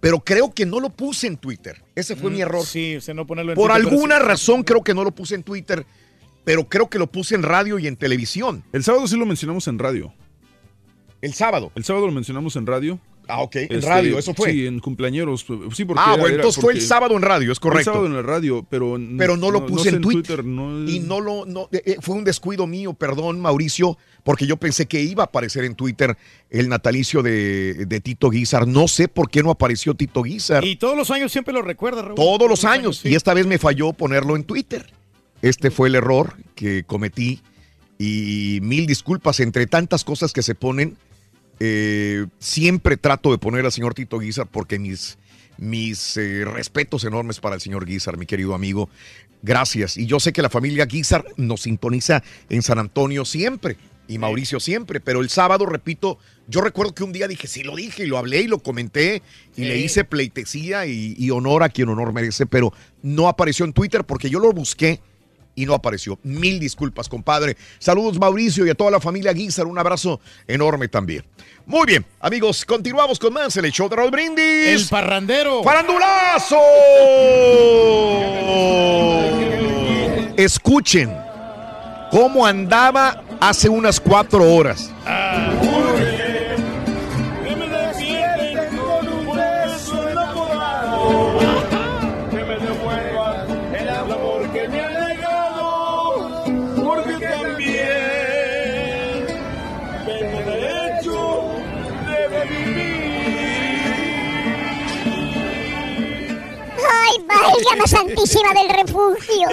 [0.02, 1.80] Pero creo que no lo puse en Twitter.
[1.94, 2.66] Ese fue Mm, mi error.
[2.66, 4.22] Sí, usted no ponerlo en Por Twitter, alguna sí.
[4.24, 5.86] razón creo que no lo puse en Twitter,
[6.42, 8.64] pero creo que lo puse en radio y en televisión.
[8.72, 10.12] El sábado sí lo mencionamos en radio.
[11.20, 11.70] El sábado.
[11.76, 12.98] El sábado lo mencionamos en radio.
[13.28, 13.54] Ah, ok.
[13.54, 14.50] En Este, radio, eso fue.
[14.50, 15.46] Sí, en cumpleaños.
[15.72, 17.92] Sí, porque ah, era- bueno, entonces fue el sábado en radio, es fue El correcto.
[17.92, 18.98] sábado en la radio, pero.
[19.16, 20.44] pero no lo puse sé en Twitter.
[20.44, 24.56] no- Y no lo, no, eh, eh, fue un descuido mío, perdón, Mauricio, porque yo
[24.56, 26.16] pensé que iba a aparecer en Twitter
[26.50, 28.68] el natalicio de, de Tito Guizar.
[28.68, 30.64] No sé por qué no apareció Tito Guizar.
[30.64, 32.14] Y todos los años siempre lo recuerda, Raúl.
[32.14, 32.98] Todos los años.
[32.98, 33.08] sí.
[33.08, 34.86] Y esta vez me falló ponerlo en Twitter.
[35.42, 37.40] Este fue el error que cometí.
[37.98, 40.96] Y mil disculpas entre tantas cosas que se ponen.
[41.60, 45.18] eh, siempre trato de poner al señor Tito Guizar porque mis,
[45.58, 48.88] mis eh, respetos enormes para el señor Guizar, mi querido amigo.
[49.42, 49.96] Gracias.
[49.96, 53.76] Y yo sé que la familia Guizar nos sintoniza en San Antonio siempre
[54.08, 56.18] y Mauricio siempre, pero el sábado, repito,
[56.48, 59.22] yo recuerdo que un día dije, sí lo dije y lo hablé y lo comenté
[59.56, 62.72] y le hice pleitesía y, y honor a quien honor merece, pero
[63.02, 65.00] no apareció en Twitter porque yo lo busqué
[65.54, 66.18] y no apareció.
[66.22, 67.56] Mil disculpas, compadre.
[67.78, 69.66] Saludos, Mauricio, y a toda la familia Guizar.
[69.66, 71.24] Un abrazo enorme también.
[71.66, 74.82] Muy bien, amigos, continuamos con más el show de Raúl Brindis.
[74.82, 75.62] El parrandero.
[75.62, 76.56] ¡Farandulazo!
[80.36, 81.31] Escuchen
[82.12, 84.92] cómo andaba hace unas cuatro horas.
[91.40, 91.51] Que
[107.12, 109.48] Ay, válgame santísima del refugio.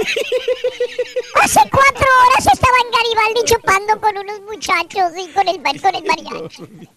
[1.41, 6.03] Hace cuatro horas estaba en Garibaldi chupando con unos muchachos y con el, con el
[6.03, 6.89] mariachi.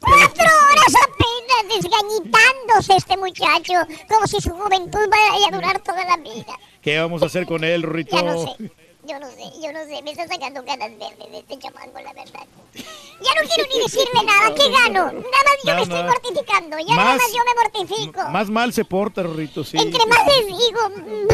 [0.00, 3.74] Cuatro horas apenas desgañitándose este muchacho,
[4.08, 6.58] como si su juventud vaya a durar toda la vida.
[6.80, 8.16] ¿Qué vamos a hacer con él, Rorrito?
[8.16, 8.72] Ya no sé,
[9.04, 12.12] yo no sé, yo no sé, me está sacando ganas verdes de este chamaco, la
[12.12, 12.46] verdad.
[12.74, 15.04] Ya no quiero ni decirle nada, ¿qué gano?
[15.12, 18.28] Nada más yo me estoy mortificando, ya nada Más- más yo me mortifico.
[18.30, 19.76] Más mal se porta, Rorrito, sí.
[19.78, 21.28] Entre más les digo, mm,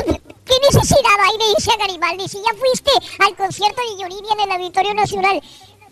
[0.45, 2.29] ¿qué necesidad hay de irse a Garibaldi?
[2.29, 2.91] Si ya fuiste
[3.21, 5.43] al concierto de Yuridia en el Auditorio Nacional,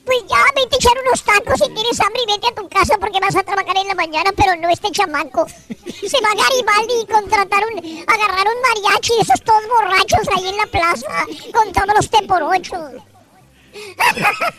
[0.06, 2.96] pues ya vete a echar unos tacos si tienes hambre y vete a tu casa
[2.98, 5.46] porque vas a trabajar en la mañana, pero no este chamaco.
[5.48, 10.56] Se va a Garibaldi y contratar un, agarrar un mariachi, esos todos borrachos ahí en
[10.56, 12.90] la plaza, con todos los te por ocho.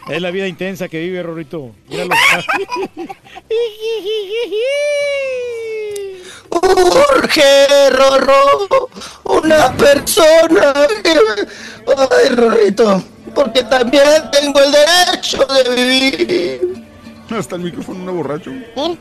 [0.10, 1.72] Es la vida intensa que vive, Rorrito.
[1.88, 2.14] Míralo.
[6.50, 8.90] Urge, Rorro,
[9.24, 11.20] una persona que...
[11.88, 13.04] Ay, Rorrito,
[13.38, 16.84] porque también tengo el derecho de vivir.
[17.30, 18.50] Hasta el micrófono no borracho.
[18.76, 18.98] Ven,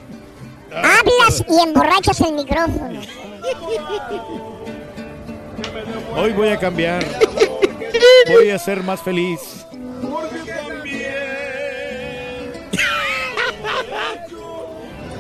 [0.71, 3.01] hablas y emborrachas el micrófono.
[6.15, 7.05] Hoy voy a cambiar.
[8.29, 9.65] Voy a ser más feliz.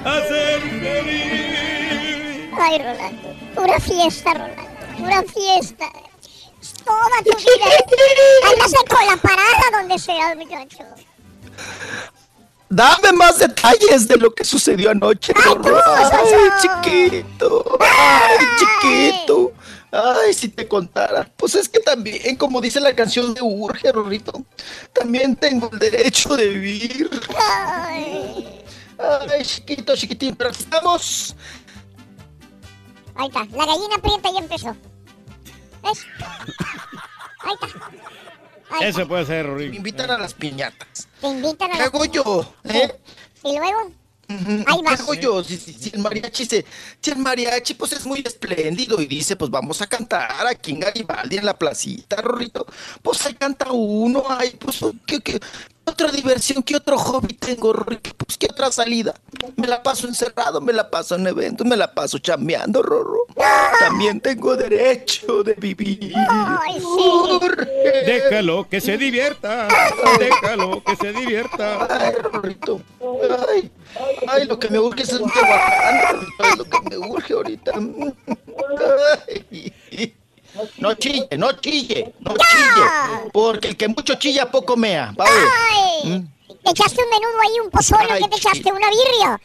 [0.05, 2.51] Hacer feliz.
[2.59, 4.62] Ay, Rolando, pura fiesta, Rolando,
[4.98, 5.86] pura fiesta.
[6.84, 7.66] Toda tu vida
[8.52, 10.84] andas de cola parada donde sea, muchacho.
[12.68, 15.80] Dame más detalles de lo que sucedió anoche, Rorro.
[15.86, 17.78] Ay, chiquito.
[17.80, 19.52] Ay, chiquito.
[19.93, 21.30] Ay, si te contara.
[21.36, 24.32] Pues es que también, como dice la canción de Urge, Rorrito,
[24.93, 27.10] también tengo el derecho de vivir.
[27.38, 28.64] Ay,
[28.98, 31.36] Ay, chiquito, chiquitín, pero estamos.
[33.14, 34.76] ahí está, la gallina prieta ya empezó.
[35.87, 36.07] ¿Ves?
[37.41, 37.91] Ahí está.
[38.71, 39.77] Ahí Eso puede ser, Me Rorrito.
[39.77, 41.09] invitan a las piñatas.
[41.21, 42.55] Te invitan a ¿Qué hago yo?
[42.65, 42.93] ¿Eh?
[43.45, 43.93] Y luego,
[44.29, 45.01] Ahí ¿Qué vas.
[45.01, 45.45] hago yo?
[45.45, 46.65] Si, si- si el mariachi se,
[47.01, 50.81] si el mariachi pues es muy espléndido y dice pues vamos a cantar aquí en
[50.81, 52.67] Garibaldi en la placita, Rorrito.
[53.03, 55.41] Pues ahí canta uno, ay, pues ¿qué, qué, qué
[55.87, 58.11] otra diversión, qué otro hobby tengo, Rorrito?
[58.17, 59.15] Pues qué otra salida.
[59.57, 63.27] Me la paso encerrado, me la paso en eventos, me la paso chambeando, Rorro.
[63.79, 66.13] También tengo derecho de vivir.
[66.17, 67.49] Ay, sí.
[68.05, 69.69] Déjalo que se divierta.
[70.19, 71.87] Déjalo que se divierta.
[71.89, 72.81] Ay, Rorrito.
[73.49, 73.71] Ay,
[74.29, 77.73] ay, lo que me urge es un tehuacán, Rorrito, es lo que me urge ahorita.
[79.29, 80.15] Ay.
[80.78, 83.31] No chille, no chille, no chille.
[83.33, 85.15] Porque el que mucho chilla, poco mea.
[85.19, 85.49] Va a ver.
[86.05, 86.28] Ay,
[86.65, 88.73] te echaste un menudo ahí, un pozole, Ay, ¿qué te echaste?
[88.73, 89.41] ¿Una birria?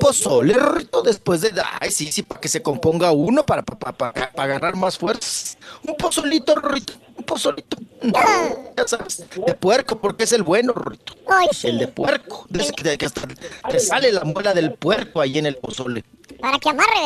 [0.00, 1.52] Pozole, Rorrito, después de...
[1.80, 5.56] Ay, sí, sí, para que se componga uno, para, para, para, para agarrar más fuerzas.
[5.86, 7.76] Un pozolito, Rorrito, un pozolito.
[8.02, 11.14] Ya sabes, de puerco, porque es el bueno, Rorrito.
[11.28, 11.68] Ay, sí.
[11.68, 12.46] El de puerco.
[12.48, 13.22] De ese que, que hasta
[13.70, 16.04] te sale la muela del puerco ahí en el pozole.
[16.40, 17.00] Para que amarre,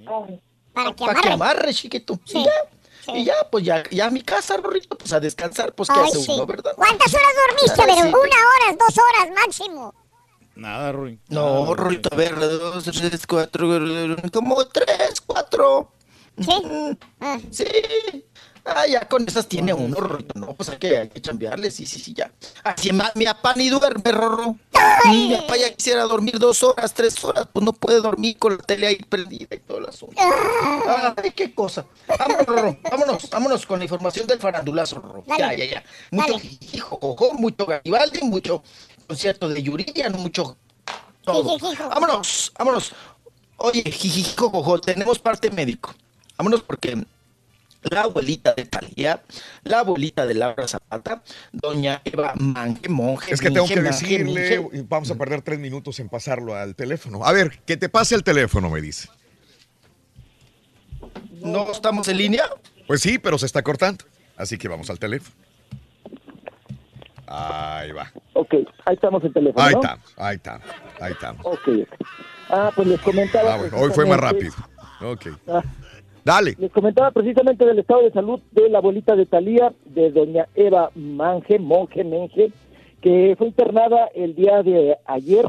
[0.00, 0.40] ¿verdad?
[0.74, 1.52] Para que Para que amarre.
[1.58, 2.18] amarre, chiquito.
[2.24, 2.38] Sí.
[2.38, 5.88] Y ya, y ya, pues ya, ya a mi casa, Rorrito, pues a descansar, pues
[5.88, 6.32] qué Ay, hace sí.
[6.32, 6.72] uno, ¿verdad?
[6.76, 8.08] ¿Cuántas horas dormiste, Ay, pero sí.
[8.08, 9.94] Una hora, dos horas máximo.
[10.56, 11.18] Nada, Rui.
[11.28, 13.68] No, Rorrito, a ver, dos, tres, cuatro,
[14.32, 15.92] como tres, cuatro.
[16.40, 16.62] ¿Sí?
[17.20, 17.38] Ah.
[17.50, 17.64] Sí.
[18.66, 20.38] Ah, ya con esas tiene uno, Rorrito.
[20.38, 22.32] No, pues hay que, hay que chambearle, sí, sí, sí, ya.
[22.62, 24.56] Así ma- mi papá ni duerme, Rorro.
[25.04, 28.56] Mm, Mi papá ya quisiera dormir dos horas, tres horas, pues no puede dormir con
[28.56, 30.14] la tele ahí prendida y todo el asunto.
[31.16, 31.84] Ay, qué cosa.
[32.18, 35.24] Vámonos, Rorro, vámonos, vámonos con la información del farandulazo, Rorro.
[35.26, 35.58] Ya, Dale.
[35.68, 35.84] ya, ya.
[36.10, 36.36] Mucho
[36.72, 38.62] hijo, cojo, mucho Garibaldi, mucho
[39.06, 40.56] concierto de Yuridia, mucho
[41.22, 41.58] todo.
[41.90, 42.92] Vámonos, vámonos.
[43.58, 45.94] Oye, jijijijo, cojo, tenemos parte médico.
[46.38, 47.04] Vámonos porque
[47.90, 49.22] la abuelita de Talía,
[49.64, 53.34] la abuelita de Laura Zapata, doña Eva Mange Monje.
[53.34, 54.86] Es que tengo Minge, que decirle, Minge.
[54.88, 57.24] vamos a perder tres minutos en pasarlo al teléfono.
[57.24, 59.08] A ver, que te pase el teléfono, me dice.
[61.40, 62.44] ¿No estamos en línea?
[62.86, 64.04] Pues sí, pero se está cortando.
[64.36, 65.34] Así que vamos al teléfono.
[67.26, 68.12] Ahí va.
[68.34, 68.54] Ok,
[68.84, 69.64] ahí estamos en teléfono.
[69.64, 69.80] Ahí ¿no?
[69.80, 70.60] está, ahí está,
[71.00, 71.34] ahí está.
[71.42, 71.68] Ok.
[72.48, 73.54] Ah, pues les comentaba.
[73.54, 74.52] Ah, bueno, hoy fue más rápido.
[75.00, 75.26] Ok.
[75.48, 75.62] Ah,
[76.58, 80.90] Les comentaba precisamente del estado de salud de la abuelita de Talía, de doña Eva
[80.94, 82.50] Mange, Monje Menge,
[83.02, 85.44] que fue internada el día de ayer.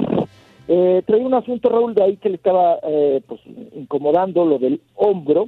[0.67, 3.39] Eh, traía un asunto, Raúl, de ahí que le estaba eh, pues,
[3.73, 5.47] incomodando lo del hombro,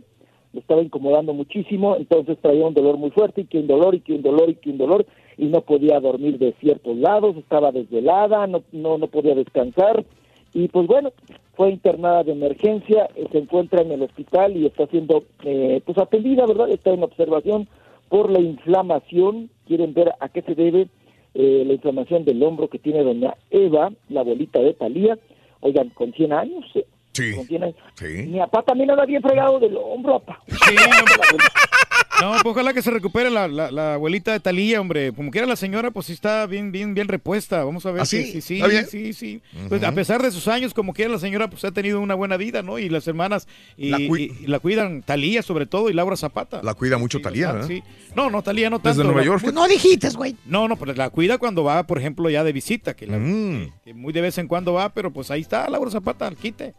[0.54, 4.00] le estaba incomodando muchísimo, entonces traía un dolor muy fuerte, y que un dolor, y
[4.00, 5.06] que un dolor, y que un dolor,
[5.38, 10.06] y no podía dormir de ciertos lados, estaba desvelada, no, no, no podía descansar,
[10.54, 11.12] y pues bueno,
[11.58, 15.98] fue internada de emergencia, eh, se encuentra en el hospital y está siendo eh, pues
[15.98, 16.70] atendida, ¿verdad?
[16.70, 17.68] Está en observación
[18.10, 20.88] por la inflamación, quieren ver a qué se debe
[21.34, 25.18] eh, la inflamación del hombro que tiene doña Eva, la abuelita de Talía,
[25.62, 27.36] oigan, con 100 años, eh, Sí.
[27.36, 27.76] con 100 años.
[27.96, 28.06] Sí.
[28.28, 30.40] Mi papá también anda bien fregado del hombro, papá.
[32.22, 35.12] No, pues ojalá que se recupere la, la- la abuelita de Talía, hombre.
[35.14, 37.64] Como quiera la señora, pues sí está bien, bien, bien repuesta.
[37.64, 38.02] Vamos a ver.
[38.02, 38.42] ¿Ah, que sí?
[38.42, 39.42] sí, sí.
[39.70, 42.36] Pues a pesar de sus años, como quiera la señora, pues ha tenido una buena
[42.38, 42.80] vida, ¿no?
[42.80, 43.48] Y las hermanas
[43.78, 46.62] y La y- cui- y la cuidan Talía sobre todo y Laura Zapata.
[46.64, 47.68] La cuida mucho Talía, ¿verdad?
[47.68, 47.84] sí.
[48.16, 48.90] No, no, Talía no tanto.
[48.98, 49.42] Desde Nueva York.
[49.44, 50.36] Pues no dijiste, güey.
[50.48, 53.72] No, no, pero la cuida cuando va, por ejemplo, ya de visita, que, la- Mm.
[53.86, 56.74] que muy de vez en cuando va, pero pues ahí está Laura Zapata, al quite.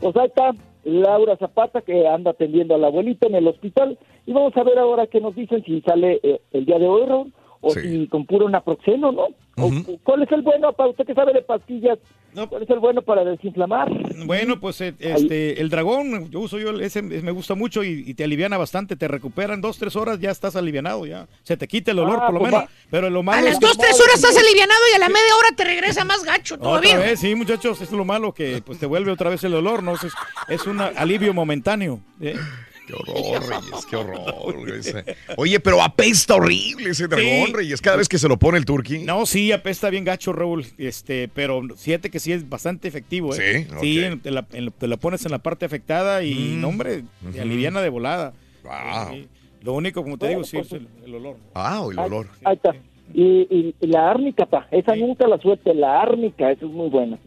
[0.00, 0.50] Pues ahí está
[0.84, 3.98] Laura Zapata que anda atendiendo a la abuelita en el hospital.
[4.26, 7.02] Y vamos a ver ahora qué nos dicen si sale eh, el día de hoy
[7.64, 9.28] O si con puro naproxeno, ¿no?
[10.02, 11.98] ¿Cuál es el bueno para usted que sabe de pastillas?
[12.48, 13.88] ¿Cuál es el bueno para desinflamar?
[14.26, 18.02] Bueno, pues eh, este, el dragón, yo uso yo el- ese, me gusta mucho y,
[18.06, 21.28] y te aliviana bastante, te recuperan dos, tres horas, ya estás alivianado, ya.
[21.44, 22.64] Se te quita el olor Ah, por lo pues menos.
[22.66, 22.70] va.
[22.90, 25.08] Pero lo A malo las es que- dos, tres horas estás alivianado y a la
[25.08, 26.98] media hora te regresa más gacho Otra todavía.
[26.98, 29.92] vez, sí, muchachos, es lo malo que pues te vuelve otra vez el olor, ¿no?
[29.94, 30.00] Es,
[30.48, 32.00] es un alivio momentáneo.
[32.20, 32.34] ¿eh?
[32.86, 35.14] Qué horror, Reyes, qué horror.
[35.36, 37.52] Oye, pero apesta horrible ese dragón, Sí.
[37.52, 38.98] Reyes, cada vez que se lo pone el turqui.
[39.00, 43.66] No, sí, apesta bien gacho, Raúl, este, pero siete que sí es bastante efectivo, ¿eh?
[43.68, 46.60] Sí, Sí, en- te, la, en- te la pones en la parte afectada y, Mm.
[46.60, 47.04] no, hombre,
[47.40, 48.32] aliviana de volada.
[48.64, 49.14] Wow.
[49.14, 49.28] Sí.
[49.62, 51.36] Lo único, como te digo, sí, es el, el olor.
[51.54, 52.26] Ah, el olor.
[52.44, 52.74] Ahí está.
[53.14, 56.88] Y, y- y la árnica, pa, esa nunca la suelte, la árnica, esa es muy
[56.88, 57.18] buena.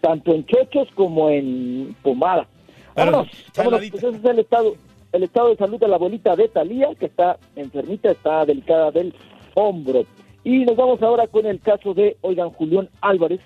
[0.00, 2.46] Tanto en chochos como en pomada.
[2.94, 4.74] Vámonos, vámonos, pues ese es el estado,
[5.12, 9.14] el estado de salud de la abuelita de Talía, que está enfermita, está delicada del
[9.54, 10.04] hombro.
[10.44, 13.40] Y nos vamos ahora con el caso de, oigan, Julián Álvarez.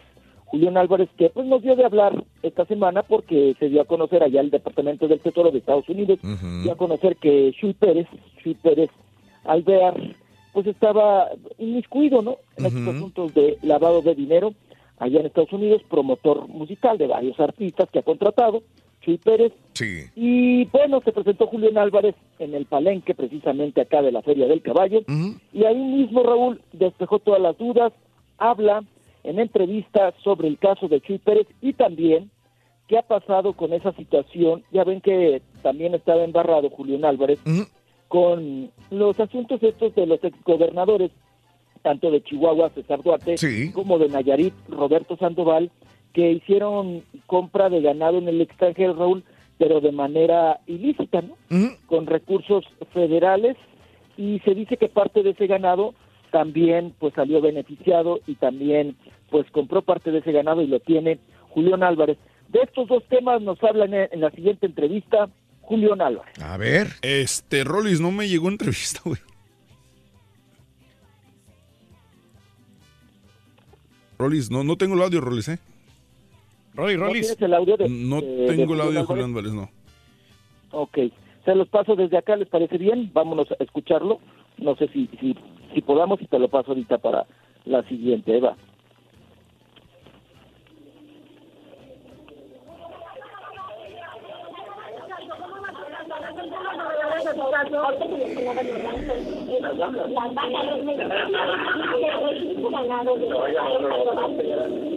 [0.46, 4.22] Julián Álvarez, que pues nos dio de hablar esta semana porque se dio a conocer
[4.22, 6.20] allá el Departamento del Tesoro de Estados Unidos,
[6.62, 8.06] dio a conocer que Shui Pérez,
[8.42, 8.88] Shui Pérez
[9.44, 9.96] Alvear,
[10.52, 12.36] pues estaba inmiscuido, ¿no?
[12.56, 14.54] En estos asuntos de lavado de dinero
[14.98, 18.62] allá en Estados Unidos, promotor musical de varios artistas que ha contratado,
[19.06, 19.52] Chuy Pérez.
[19.74, 20.04] Sí.
[20.16, 24.62] Y bueno, se presentó Julián Álvarez en el palenque, precisamente acá de la Feria del
[24.62, 25.02] Caballo.
[25.52, 27.92] Y ahí mismo Raúl despejó todas las dudas,
[28.36, 28.82] habla
[29.22, 32.30] en entrevista sobre el caso de Chuy Pérez y también
[32.88, 34.64] qué ha pasado con esa situación.
[34.72, 37.38] Ya ven que también estaba embarrado Julián Álvarez
[38.08, 41.12] con los asuntos estos de los exgobernadores,
[41.82, 43.36] tanto de Chihuahua, César Duarte,
[43.72, 45.70] como de Nayarit, Roberto Sandoval,
[46.12, 49.24] que hicieron compra de ganado en el extranjero, Raúl,
[49.58, 51.36] pero de manera ilícita, ¿no?
[51.86, 53.56] Con recursos federales
[54.16, 55.94] y se dice que parte de ese ganado
[56.30, 58.96] también pues salió beneficiado y también
[59.30, 61.18] pues compró parte de ese ganado y lo tiene
[61.50, 62.18] Julián Álvarez.
[62.48, 65.28] De estos dos temas nos hablan en, en la siguiente entrevista
[65.62, 66.38] Julián Álvarez.
[66.40, 66.88] A ver.
[67.02, 69.20] Este, Rolis, no me llegó entrevista, güey.
[74.18, 75.58] Rolis, no, no tengo el audio, Rolis, ¿eh?
[76.76, 79.70] Rolly, ¿No tienes el audio de- No de tengo el audio de Julián Vélez, no.
[80.72, 80.98] Ok,
[81.44, 83.10] se los paso desde acá, ¿les parece bien?
[83.12, 84.20] Vámonos a escucharlo.
[84.58, 85.36] No sé si, si,
[85.74, 87.26] si podamos y te lo paso ahorita para
[87.64, 88.56] la siguiente, Eva.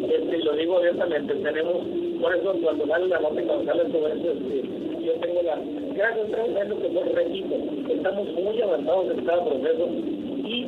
[0.10, 1.78] Este, lo digo abiertamente, tenemos,
[2.22, 5.60] por eso cuando sale la nota y cuando sale eso, este, yo tengo la,
[5.94, 7.56] gracias a eso que fue repito,
[7.90, 10.68] estamos muy avanzados en cada proceso y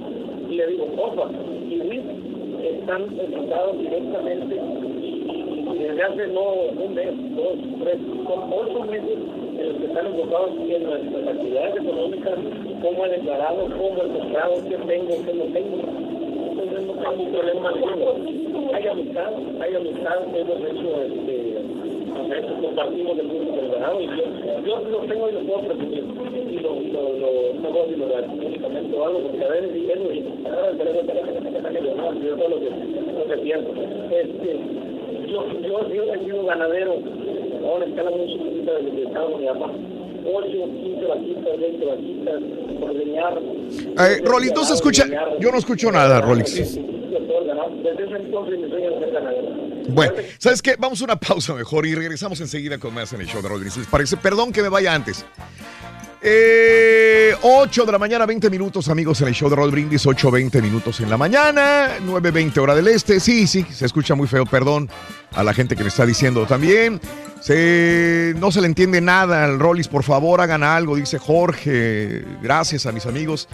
[0.49, 1.30] le digo, Opa
[1.69, 2.02] y Luis
[2.64, 4.56] están enfocados directamente
[5.02, 5.06] y,
[5.73, 9.18] y desde hace no un mes, dos, tres, son ocho meses
[9.64, 12.36] los que están enfocados en nuestras actividades económicas,
[12.82, 15.78] cómo he declarado, cómo he comprado, qué tengo, qué no tengo.
[16.52, 17.74] Entonces no tengo problema.
[18.74, 21.52] Hay amistad, hay amistad, hemos hecho, este,
[22.62, 23.72] compartimos el gusto del
[24.02, 26.04] y yo, lo tengo y lo puedo presumir.
[26.50, 30.46] Y lo, lo, lo, no puedo decirlo únicamente o algo, porque a veces digo, y
[30.46, 31.12] ahora el teléfono,
[32.22, 33.72] yo todo lo que, lo que pienso.
[34.12, 34.60] Este,
[35.28, 36.98] yo, yo, yo he sido ganadero
[37.64, 39.72] a una escala muy chiquitita desde que estaba mi papá.
[40.24, 42.42] 8, 15 vaquitas, 20 vaquitas,
[42.80, 43.40] por leñar.
[44.00, 45.06] Eh, Rolly, ¿tú se escucha?
[45.40, 46.54] Yo no escucho nada, Rolix.
[46.56, 49.50] Desde ese entonces mi sueño es ser ganadero.
[49.90, 50.76] Bueno, ¿sabes qué?
[50.78, 53.66] Vamos a una pausa mejor y regresamos enseguida con más en el show de Rolly.
[53.66, 54.18] ¿Les parece?
[54.18, 55.26] Perdón que me vaya antes.
[56.23, 60.06] Eh, 8 de la mañana, 20 minutos, amigos, en el show de Roll Brindis.
[60.06, 63.19] 8, 20 minutos en la mañana, 9, 20 hora del este.
[63.19, 64.89] Sí, sí, se escucha muy feo, perdón
[65.34, 67.02] a la gente que me está diciendo también.
[67.39, 72.23] Se, no se le entiende nada al Rollis, por favor, hagan algo, dice Jorge.
[72.41, 73.48] Gracias a mis amigos.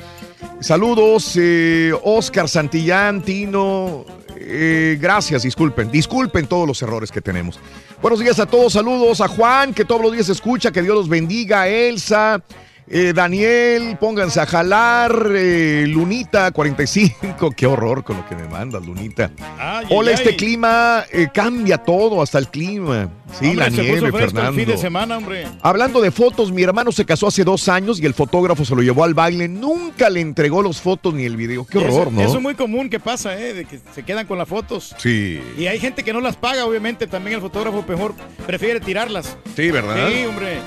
[0.60, 4.06] Saludos, eh, Oscar Santillán, Tino.
[4.40, 7.60] Eh, gracias, disculpen, disculpen todos los errores que tenemos.
[8.02, 11.10] Buenos días a todos, saludos a Juan, que todos los días escucha, que Dios los
[11.10, 12.42] bendiga, Elsa.
[12.90, 15.32] Eh, Daniel, pónganse a jalar.
[15.36, 19.32] eh, Lunita 45, qué horror con lo que me mandas, Lunita.
[19.60, 20.38] Ay, Hola, ay, este ay.
[20.38, 23.10] clima eh, cambia todo, hasta el clima.
[23.38, 24.54] Sí, Hombre, la nieve, el Fernando.
[24.54, 25.46] fin de semana, hombre.
[25.62, 28.82] Hablando de fotos, mi hermano se casó hace dos años y el fotógrafo se lo
[28.82, 29.50] llevó al baile.
[29.50, 31.66] Nunca le entregó los fotos ni el video.
[31.66, 32.22] Qué horror, eso, ¿no?
[32.22, 33.54] Eso es muy común que pasa, ¿eh?
[33.54, 34.96] De que se quedan con las fotos.
[34.98, 35.42] Sí.
[35.58, 37.06] Y hay gente que no las paga, obviamente.
[37.06, 38.16] También el fotógrafo mejor
[38.46, 39.36] prefiere tirarlas.
[39.58, 40.08] Sí, ¿verdad?
[40.10, 40.60] Sí, hombre.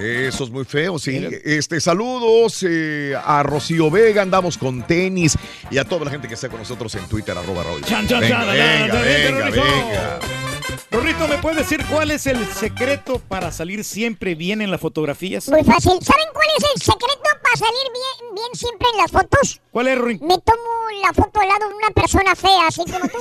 [0.00, 1.26] Eso es muy feo, sí.
[1.44, 5.36] Este, saludos eh, a Rocío Vega, andamos con tenis
[5.70, 7.82] y a toda la gente que está con nosotros en Twitter, arroba Raúl.
[7.82, 10.47] Chan, chan, venga, chan, venga, chan, venga, chan, chan, venga.
[10.90, 15.46] Rorrito, ¿me puedes decir cuál es el secreto para salir siempre bien en las fotografías?
[15.50, 15.92] Muy fácil.
[16.02, 19.60] ¿Saben cuál es el secreto para salir bien, bien siempre en las fotos?
[19.70, 20.18] ¿Cuál es, Rory?
[20.20, 23.18] Me tomo la foto al lado de una persona fea, así como tú.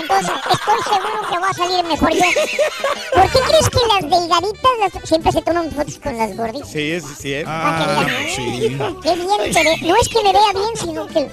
[0.00, 2.24] Entonces, estoy seguro que va a salir mejor yo.
[3.12, 6.70] ¿Por qué crees que las delgaditas las- siempre se toman fotos con las gorditas?
[6.72, 7.50] Sí, es cierto.
[7.52, 8.78] Ah, sí.
[9.02, 9.76] Qué bien ve.
[9.82, 11.28] No es que me vea bien, sino que...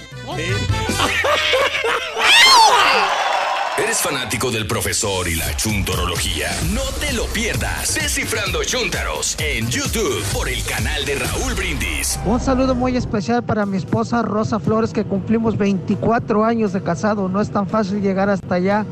[3.77, 6.47] ¿Eres fanático del profesor y la chuntorología?
[6.73, 7.93] No te lo pierdas.
[7.93, 12.19] Descifrando Chuntaros en YouTube por el canal de Raúl Brindis.
[12.25, 17.29] Un saludo muy especial para mi esposa Rosa Flores, que cumplimos 24 años de casado.
[17.29, 18.83] No es tan fácil llegar hasta allá,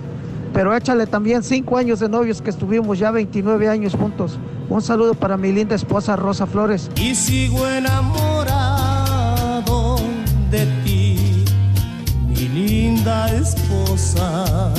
[0.53, 4.37] pero échale también 5 años de novios que estuvimos ya 29 años juntos.
[4.69, 6.91] Un saludo para mi linda esposa Rosa Flores.
[6.95, 8.35] Y sigo enamorado
[10.51, 10.84] de ti,
[13.05, 14.73] linda esposa.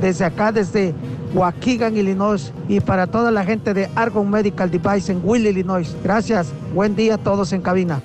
[0.00, 0.92] Desde acá, desde
[1.32, 5.94] Waukegan, Illinois, y para toda la gente de Argon Medical Device en Will, Illinois.
[6.02, 6.52] Gracias.
[6.74, 8.02] Buen día a todos en cabina.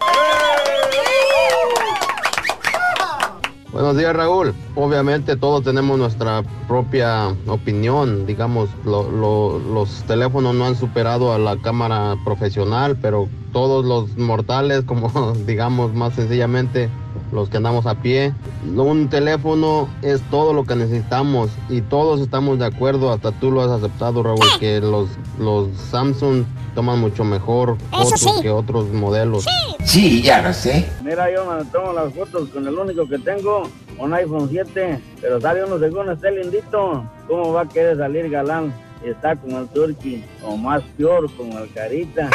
[3.72, 4.54] Buenos días Raúl.
[4.76, 8.26] Obviamente todos tenemos nuestra propia opinión.
[8.26, 14.18] Digamos, lo- lo- los teléfonos no han superado a la cámara profesional, pero todos los
[14.18, 15.10] mortales, como
[15.48, 16.90] digamos más sencillamente
[17.32, 18.34] los que andamos a pie,
[18.66, 23.62] un teléfono es todo lo que necesitamos y todos estamos de acuerdo, hasta tú lo
[23.62, 26.44] has aceptado Raúl, que los, los Samsung
[26.76, 29.46] toman mucho mejor fotos que otros modelos.
[29.84, 30.90] Sí, ya lo sé.
[31.04, 35.42] Mira, yo me tomo las fotos con el único que tengo, un iPhone 7, pero
[35.42, 37.04] sale uno según esté lindito.
[37.28, 38.74] ¿Cómo va a querer salir galán?
[39.06, 42.30] Y está con el turkey, o más peor, con el carita.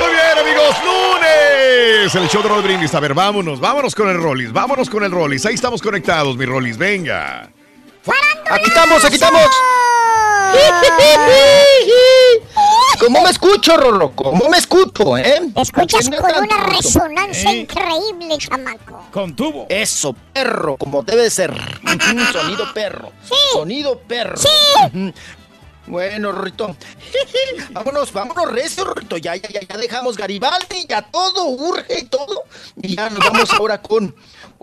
[0.00, 2.14] Muy bien, amigos, lunes.
[2.14, 2.94] El show de Roll Brindis.
[2.94, 5.44] A ver, vámonos, vámonos con el Rollis, vámonos con el Rollis.
[5.46, 7.50] Ahí estamos conectados, mi Rollis, venga.
[8.50, 9.48] Aquí estamos, aquí estamos.
[13.00, 14.10] ¿Cómo me escucho, Rorro?
[14.14, 15.40] ¿Cómo me escucho, eh?
[15.54, 17.56] Escuchas con una resonancia Eh.
[17.58, 19.04] increíble, chamaco.
[19.12, 19.66] Con tubo.
[19.68, 21.54] Eso, perro, como debe ser.
[22.32, 23.12] Sonido perro.
[23.52, 24.34] Sonido perro.
[24.92, 25.12] Ujú.
[25.86, 26.76] Bueno, Rorrito.
[27.70, 29.16] vámonos, vámonos, recio, Rorrito.
[29.16, 32.42] Ya, ya, ya, ya dejamos Garibaldi, ya todo urge y todo.
[32.82, 34.14] Y ya nos vamos ahora con.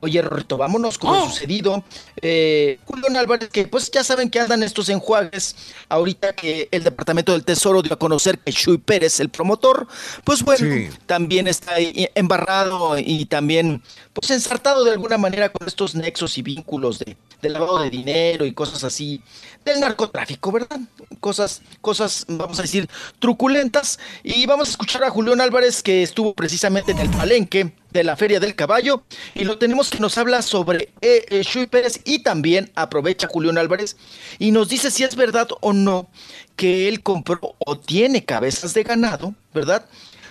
[0.06, 1.84] Oye, Rorrito, vámonos con lo sucedido.
[2.22, 5.56] Eh, Julián Álvarez, que pues ya saben que andan estos enjuagues.
[5.90, 9.88] Ahorita que el Departamento del Tesoro dio a conocer que Shui Pérez, el promotor,
[10.24, 13.82] pues bueno, también está ahí embarrado y también
[14.14, 18.46] pues ensartado de alguna manera con estos nexos y vínculos de, de lavado de dinero
[18.46, 19.22] y cosas así,
[19.64, 20.80] del narcotráfico, ¿verdad?
[21.20, 22.90] Cosas, cosas, vamos a decir,
[23.20, 24.00] truculentas.
[24.24, 28.18] Y vamos a escuchar a Julián Álvarez, que estuvo precisamente en el palenque de la
[28.18, 29.04] Feria del Caballo,
[29.36, 33.96] y lo tenemos que nos habla sobre eh, Pérez y también aprovecha Julián Álvarez
[34.38, 36.10] y nos dice si es verdad o no
[36.58, 39.86] que él compró o tiene cabezas de ganado, ¿verdad?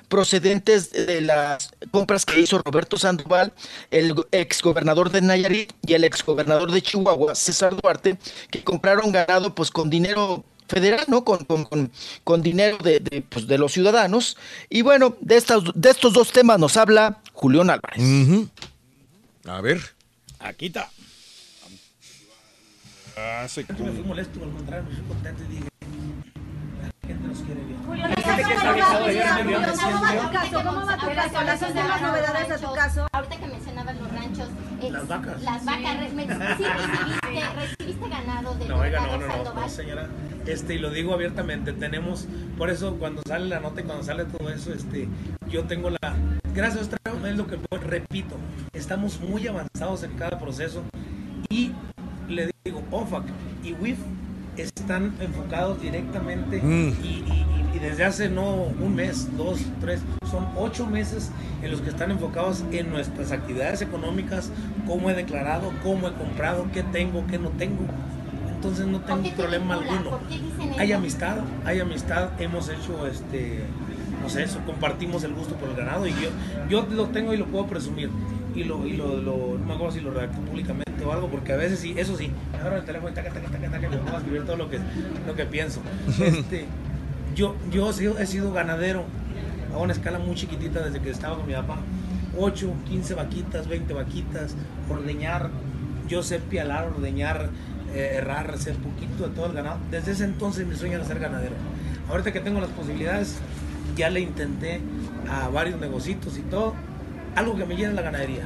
[0.08, 3.52] Procedentes de las compras que hizo Roberto Sandoval,
[3.90, 8.18] el exgobernador de Nayarit y el exgobernador de Chihuahua, César Duarte,
[8.50, 11.24] que compraron ganado pues con dinero federal, ¿no?
[11.24, 11.90] Con, con,
[12.24, 14.36] con, dinero de, de, pues, de, los ciudadanos.
[14.70, 17.98] Y bueno, de, estas, de estos dos temas nos habla Julián Álvarez.
[17.98, 18.48] Uh -huh.
[19.46, 19.80] A ver.
[20.38, 20.90] Aquí está.
[23.16, 25.68] Ah, me fui molesto, al contrario, me fui contento y dije,
[27.04, 27.78] gente nos quiere bien.
[27.86, 28.04] Julio,
[29.82, 31.30] ¿cómo va tu caso?
[31.32, 33.06] ¿Cuáles son las novedades de tu caso?
[33.12, 34.48] Ahorita que mencionabas los ranchos,
[34.82, 35.42] es, Las vacas.
[35.42, 36.34] Las vacas, sí recibiste,
[37.60, 39.62] recibiste ganado de No, oiga, no, no, no, Sandoval.
[39.62, 40.08] no, señora.
[40.46, 42.26] Este, y lo digo abiertamente, tenemos,
[42.58, 45.08] por eso cuando sale la nota y cuando sale todo eso, este,
[45.48, 46.14] yo tengo la,
[46.54, 48.36] gracias a Dios, es lo que repito,
[48.72, 50.82] estamos muy avanzados en cada proceso
[51.48, 51.72] y
[52.28, 53.24] le digo, OFAC
[53.62, 53.98] y WIF
[54.56, 56.92] están enfocados directamente Mm.
[57.02, 60.00] y, y- y- desde hace no un mes, dos, tres,
[60.30, 61.30] son ocho meses
[61.62, 64.50] en los que están enfocados en nuestras actividades económicas,
[64.86, 67.84] cómo he declarado, cómo he comprado, qué tengo, qué no tengo.
[68.54, 69.98] Entonces no tengo te problema vinculan?
[69.98, 70.10] alguno.
[70.18, 71.36] ¿Por qué dicen Hay amistad,
[71.66, 73.60] hay amistad, hemos hecho este,
[74.22, 76.30] no sé, eso, compartimos el gusto por el ganado y yo,
[76.70, 78.08] yo lo tengo y lo puedo presumir.
[78.54, 81.52] Y lo, y lo, lo- no me acuerdo si lo redacté públicamente o algo, porque
[81.52, 83.96] a veces sí, eso sí, me agarro el teléfono y taca, taca, taca, taca, me
[83.98, 84.78] pongo a escribir todo lo que,
[85.26, 85.80] lo que pienso.
[86.22, 86.66] Este,
[87.34, 89.04] yo, yo he sido, he sido ganadero
[89.74, 91.78] a una escala muy chiquitita desde que estaba con mi papá.
[92.38, 94.54] 8, 15 vaquitas, 20 vaquitas,
[94.88, 95.50] ordeñar.
[96.08, 97.48] Yo sé pialar, ordeñar,
[97.94, 99.78] eh, errar, sé poquito de todo el ganado.
[99.90, 101.54] Desde ese entonces mi sueño era ser ganadero.
[102.08, 103.38] Ahorita que tengo las posibilidades,
[103.96, 104.80] ya le intenté
[105.30, 106.74] a varios negocios y todo.
[107.36, 108.44] Algo que me llena la ganadería.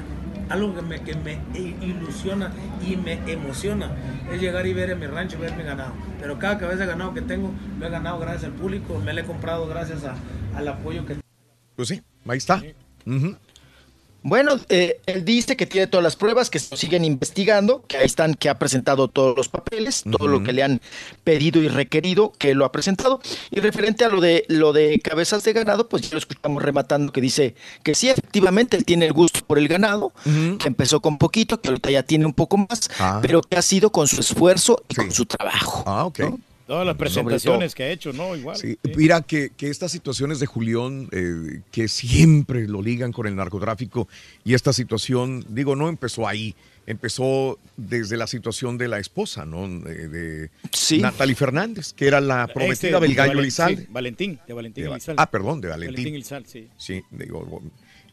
[0.48, 1.38] Algo que me, que me
[1.82, 2.50] ilusiona
[2.86, 3.90] y me emociona
[4.32, 5.92] es llegar y ver en mi rancho, ver mi ganado.
[6.20, 9.20] Pero cada cabeza de ganado que tengo, lo he ganado gracias al público, me lo
[9.20, 10.14] he comprado gracias a-
[10.56, 11.16] al apoyo que
[11.76, 12.62] Pues sí, ahí está.
[13.06, 13.36] Ujú.
[14.28, 18.04] Bueno, eh, él dice que tiene todas las pruebas, que se siguen investigando, que ahí
[18.06, 20.80] están, que ha presentado todos los papeles, todo lo que le han
[21.24, 23.20] pedido y requerido, que lo ha presentado.
[23.50, 27.10] Y referente a lo de lo de cabezas de ganado, pues ya lo escuchamos rematando
[27.12, 31.16] que dice que sí, efectivamente, él tiene el gusto por el ganado, que empezó con
[31.16, 33.20] poquito, que ahorita ya tiene un poco más, Ah.
[33.22, 35.84] pero que ha sido con su esfuerzo y con su trabajo.
[35.86, 36.20] Ah, ok.
[36.68, 38.36] Todas las presentaciones que ha hecho, ¿no?
[38.36, 38.54] Igual.
[38.56, 43.34] Sí, Mira que, que estas situaciones de Julián, eh, que siempre lo ligan con el
[43.34, 44.06] narcotráfico,
[44.44, 46.54] y esta situación, digo, no empezó ahí,
[46.86, 49.66] empezó desde la situación de la esposa, ¿no?
[49.66, 50.50] De, de
[51.00, 53.86] Natalie Fernández, que era la prometida Este, del de gallo Elizalde.
[53.88, 55.22] Valentín, de Valentín De Elizalde.
[55.22, 55.94] ah, perdón, de Valentín.
[55.94, 56.68] Valentín Elizalde, sí.
[56.76, 57.62] Sí, digo,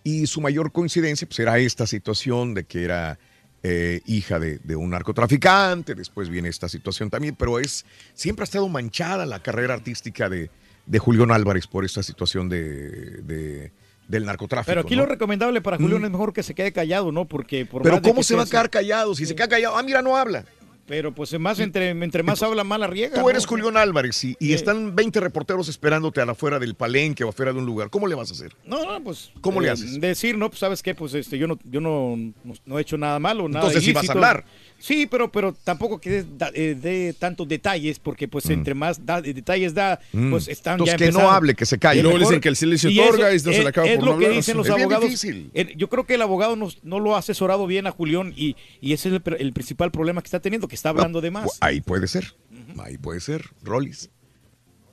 [0.01, 3.19] y su mayor coincidencia pues, era esta situación de que era
[3.67, 7.83] eh, hija de, de un narcotraficante, después viene esta situación también, pero es
[8.13, 10.51] siempre ha estado manchada la carrera artística de,
[10.85, 13.71] de Julián Álvarez por esta situación de, de-
[14.07, 14.69] del narcotráfico.
[14.69, 15.01] Pero aquí ¿no?
[15.01, 16.05] lo recomendable para Julián Mm.
[16.05, 17.25] es mejor que se quede callado, ¿no?
[17.25, 19.15] Porque por Pero ¿cómo se va a quedar callado?
[19.15, 20.45] Si se queda callado, ah, mira, no habla.
[20.87, 23.15] Pero pues más entre, entre más habla, más la riega.
[23.15, 23.29] Tú ¿no?
[23.29, 27.29] eres Julián Álvarez y, y están 20 reporteros esperándote a la afuera del palenque o
[27.29, 27.89] afuera de un lugar.
[27.89, 28.55] ¿Cómo le vas a hacer?
[28.65, 29.31] No, no, pues.
[29.41, 29.99] ¿Cómo le eh, haces?
[29.99, 32.97] Decir, no, pues sabes qué, pues este, yo no, yo no, no, no he hecho
[32.97, 34.19] nada malo, nada Entonces sí vas a ilícito.
[34.19, 34.45] hablar.
[34.77, 39.19] Sí, pero, pero tampoco que dé eh, dé tantos detalles, porque pues entre más da-
[39.19, 40.29] eh, detalles da, Mm.
[40.31, 42.01] pues están Entonces, ya que no hable, que se calle.
[42.01, 43.95] Y luego dicen que el silencio y otorga eso y no se le acaba es
[43.95, 44.37] por lo no que hablar.
[44.37, 45.05] dicen los Es bien abogados.
[45.05, 45.49] difícil.
[45.53, 48.55] Eh, Yo creo que el abogado no, no lo ha asesorado bien a Julián y,
[48.81, 51.31] y ese es el, pr- el principal problema que está teniendo, que está hablando de
[51.31, 51.57] más.
[51.61, 52.35] Ahí puede ser.
[52.77, 53.45] Ahí puede ser.
[53.63, 54.09] Rollis.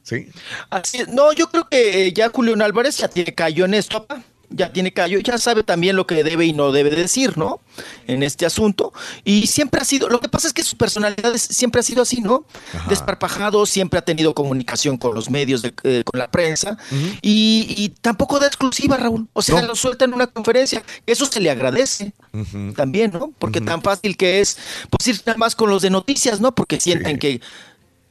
[0.04, 0.28] Sí.
[0.70, 0.98] Así.
[1.12, 4.24] No, yo creo que eh, ya Julián Álvarez ya tiene callo en esto, papá.
[4.54, 7.60] Ya tiene callo, ya sabe también lo que debe y no debe decir, ¿no?
[8.06, 8.92] En este asunto.
[9.24, 12.02] Y siempre ha sido, lo que pasa es que su personalidad es- siempre ha sido
[12.02, 12.44] así, ¿no?
[12.88, 16.76] Desparpajado, siempre ha tenido comunicación con los medios, de- eh, con la prensa.
[17.22, 19.28] y, y tampoco da exclusiva, Raúl.
[19.32, 20.82] O sea, lo suelta en una conferencia.
[21.06, 22.12] Eso se le agradece
[22.76, 23.32] también, ¿no?
[23.38, 24.56] Porque tan fácil que es,
[24.90, 26.54] pues ir nada más con los de noticias, ¿no?
[26.54, 27.40] Porque sienten que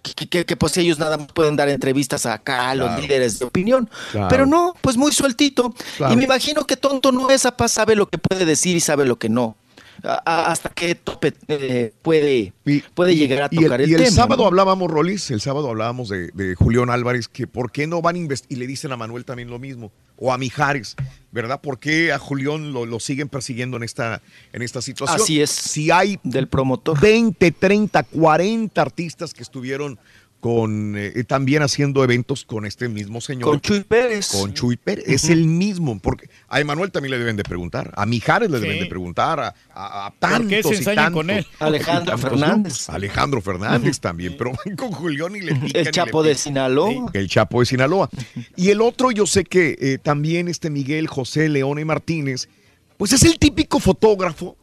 [0.02, 3.02] que, que- que, pues ellos nada más pueden dar entrevistas acá a los Claro.
[3.02, 3.90] líderes de opinión.
[4.12, 4.28] Claro.
[4.30, 5.74] Pero no, pues muy sueltito.
[5.98, 6.14] Claro.
[6.14, 9.18] Y me imagino que tonto no es, sabe lo que puede decir y sabe lo
[9.20, 9.56] que no.
[10.04, 12.54] A- hasta qué tope eh, puede,
[12.94, 14.12] puede llegar a Y el, tocar el, y el tema.
[14.12, 14.48] sábado ¿no?
[14.48, 18.20] hablábamos, Rolis, el sábado hablábamos de, de Julián Álvarez, que por qué no van a
[18.20, 20.96] investigar, y le dicen a Manuel también lo mismo, o a Mijares,
[21.32, 21.62] ¿verdad?
[21.62, 24.22] ¿Por qué a Julián lo, lo siguen persiguiendo en esta,
[24.54, 25.20] en esta situación?
[25.22, 25.50] Así es.
[25.50, 27.00] Si hay del promotor.
[27.00, 29.98] 20, 30, 40 artistas que estuvieron
[30.42, 33.48] con eh, también haciendo eventos con este mismo señor.
[33.48, 34.30] Con Chuy Pérez.
[34.32, 35.06] Con Chuy Pérez.
[35.08, 36.00] Es el mismo.
[36.00, 37.94] Porque a Emanuel también le deben de preguntar.
[37.96, 39.40] A Mijares le deben de preguntar.
[39.40, 41.14] A, a, a ¿Por qué se tantos y tantos.
[41.14, 41.48] con él?
[41.60, 42.90] Alejandro tantos Fernández.
[42.90, 44.36] Alejandro Fernández también.
[44.38, 46.36] Pero con Julián y le pican El le Chapo de.
[46.36, 47.12] Sinaloa.
[47.14, 48.10] El Chapo de Sinaloa.
[48.56, 52.50] Y el otro, yo sé que eh, también este Miguel José Leone Martínez,
[52.98, 54.58] pues es el típico fotógrafo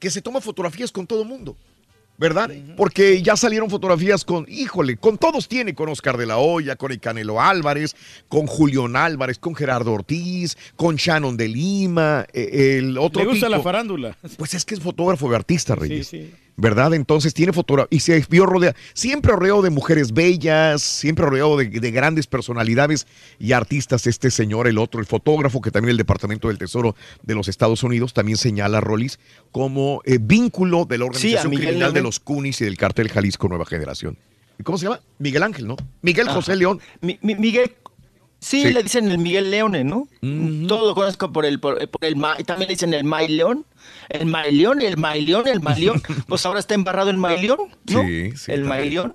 [0.00, 1.56] que se toma fotografías con todo mundo.
[2.18, 2.50] ¿Verdad?
[2.76, 6.92] Porque ya salieron fotografías con, híjole, con todos tiene, con Oscar de la Hoya, con
[6.92, 7.96] el Canelo Álvarez,
[8.28, 13.48] con Julián Álvarez, con Gerardo Ortiz, con Shannon de Lima, eh, el otro Le gusta
[13.48, 14.16] la farándula.
[14.36, 16.06] Pues es que es fotógrafo de artista, Reyes.
[16.06, 16.34] Sí, sí.
[16.56, 16.92] ¿Verdad?
[16.92, 21.68] Entonces tiene fotografía y se vio rodeado, siempre rodeado de mujeres bellas, siempre rodeado de,
[21.68, 23.06] de grandes personalidades
[23.38, 24.06] y artistas.
[24.06, 27.82] Este señor, el otro, el fotógrafo, que también el Departamento del Tesoro de los Estados
[27.82, 29.18] Unidos también señala a Rollis
[29.50, 33.48] como eh, vínculo de la organización Miguel criminal de los Cunis y del cártel Jalisco
[33.48, 34.18] Nueva Generación.
[34.62, 35.00] ¿Cómo se llama?
[35.18, 35.76] Miguel Ángel, ¿no?
[36.02, 36.28] Miguel.
[36.28, 36.80] José León.
[37.00, 37.72] Mi- mi- Miguel.
[38.44, 38.72] Sí, Sí.
[38.72, 40.08] le dicen el Miguel Leone, ¿no?
[40.66, 43.64] Todo lo conozco por el, por, por el Ma- también le dicen el May León,
[44.08, 46.02] el May León, el May León, el May León.
[46.26, 47.58] pues ahora está embarrado el May León,
[47.88, 48.02] ¿no?
[48.02, 48.94] Sí, sí, el May también.
[48.94, 49.14] León.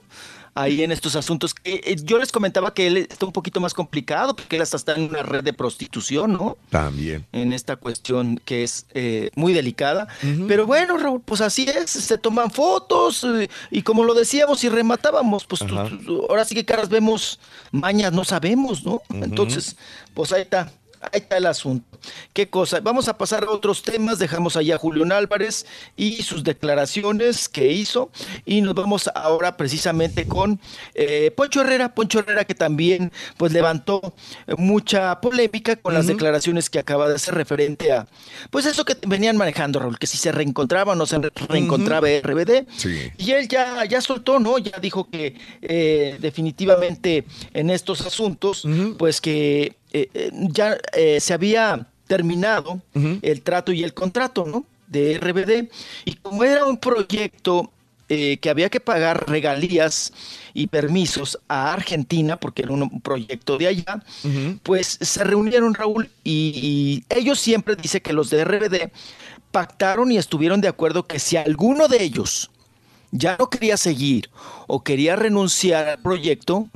[0.60, 1.54] Ahí en estos asuntos.
[1.54, 4.78] que, eh, yo les comentaba que él está un poquito más complicado porque él hasta
[4.78, 6.58] está en una red de prostitución, ¿no?
[6.70, 7.26] También.
[7.32, 10.08] en esta cuestión que es eh, muy delicada.
[10.48, 14.70] Pero bueno, Raúl, pues así es, se toman fotos eh, y como lo decíamos y
[14.70, 15.90] rematábamos, pues tú- Ajá.
[16.06, 17.40] tú- ahora sí que caras vemos,
[17.72, 19.02] mañas no sabemos, ¿no?
[19.10, 19.76] Entonces,
[20.14, 20.72] pues ahí está.
[21.02, 21.86] Ahí está el asunto.
[22.34, 22.80] ¿Qué cosa?
[22.80, 24.20] Vamos a pasar a otros temas.
[24.20, 25.66] Dejamos allá a Julián Álvarez
[25.96, 28.12] y sus declaraciones que hizo.
[28.46, 30.60] Y nos vamos ahora precisamente con
[30.94, 31.94] eh, Poncho Herrera.
[31.96, 34.14] Poncho Herrera que también pues levantó
[34.58, 38.08] mucha polémica con las declaraciones que acaba de hacer referente a
[38.50, 42.08] pues eso que venían manejando, Raúl, que si se reencontraba o no se re- reencontraba
[42.22, 42.66] RBD.
[42.78, 43.12] Sí.
[43.18, 44.58] Y él ya, ya soltó, ¿no?
[44.58, 48.64] Ya dijo que eh, definitivamente en estos asuntos,
[48.98, 52.82] pues que eh, eh, ya eh, se había terminado
[53.22, 54.66] el trato y el contrato, ¿no?
[54.88, 55.70] De RBD.
[56.06, 57.70] Y como era un proyecto
[58.10, 60.14] eh, que había que pagar regalías
[60.54, 64.02] y permisos a Argentina, porque era un, proyecto de allá,
[64.64, 68.92] pues se reunieron, Raúl, y, y ellos siempre dicen que los de RBD
[69.52, 72.50] pactaron y estuvieron de acuerdo que si alguno de ellos
[73.12, 74.30] ya no quería seguir
[74.68, 76.68] o quería renunciar al proyecto,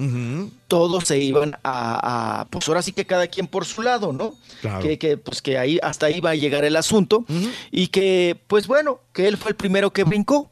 [0.68, 4.34] todos se iban a, a- pues ahora sí que cada quien por su lado, ¿no?
[4.62, 4.82] Claro.
[4.82, 7.26] Que, que, pues que ahí hasta ahí va a llegar el asunto
[7.72, 10.50] y que pues bueno, que él fue el primero que brincó.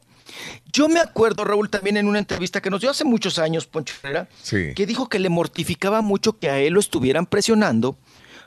[0.72, 3.94] Yo me acuerdo, Raúl, también en una entrevista que nos dio hace muchos años, Poncho
[4.02, 4.72] Herrera, Sí.
[4.76, 7.96] que dijo que le mortificaba mucho que a él lo estuvieran presionando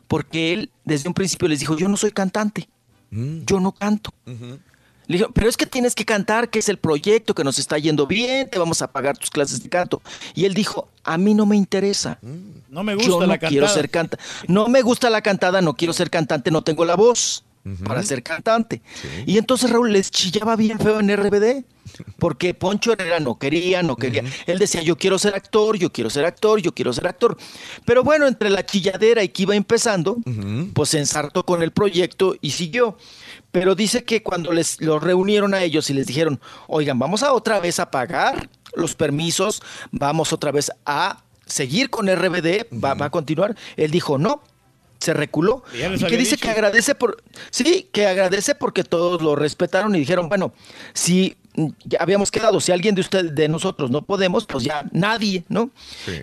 [0.07, 2.69] porque él desde un principio les dijo, yo no soy cantante,
[3.11, 4.14] yo no canto.
[5.14, 7.77] Le dijo, pero es que tienes que cantar, que es el proyecto, que nos está
[7.77, 10.02] yendo bien, te vamos a pagar tus clases de canto.
[10.34, 12.18] Y él dijo, a mí no me interesa.
[12.68, 13.73] No me gusta Yo no la quiero cantada.
[13.76, 14.26] ser cantante.
[14.48, 17.44] No me gusta la cantada, no quiero ser cantante, no tengo la voz
[17.85, 18.81] para ser cantante.
[19.27, 21.64] Y entonces Raúl les chillaba bien feo en RBD,
[22.18, 24.23] porque Poncho Herrera no quería, no quería.
[24.48, 27.38] Él decía, yo quiero ser actor, yo quiero ser actor, yo quiero ser actor.
[27.85, 30.18] Pero bueno, entre la chilladera y que iba empezando,
[30.73, 32.98] pues se ensartó con el proyecto y siguió.
[33.53, 37.34] Pero dice que cuando les los reunieron a ellos y les dijeron, oigan, vamos a
[37.34, 39.61] otra vez a pagar los permisos,
[39.91, 43.55] vamos otra vez a seguir con RBD, va, va a continuar.
[43.77, 44.41] Él dijo, no,
[45.03, 45.63] se reculó.
[45.71, 46.47] Y que dice dicho.
[46.47, 47.21] que agradece por,
[47.51, 50.51] sí, que agradece porque todos lo respetaron y dijeron, bueno,
[50.95, 51.38] si
[51.85, 55.69] ya habíamos quedado, si alguien de ustedes, de nosotros no podemos, pues ya nadie, ¿no?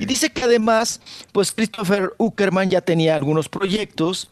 [0.01, 1.01] Y dice que además,
[1.31, 4.31] pues Christopher Uckerman ya tenía algunos proyectos,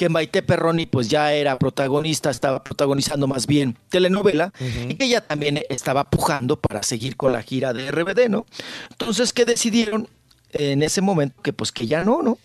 [0.00, 4.50] que Maite Perroni pues ya era protagonista, estaba protagonizando más bien telenovela,
[4.88, 8.46] y que ella también estaba pujando para seguir con la gira de RBD, ¿no?
[8.88, 10.08] Entonces que decidieron
[10.52, 12.38] en ese momento que pues que ya no, ¿no?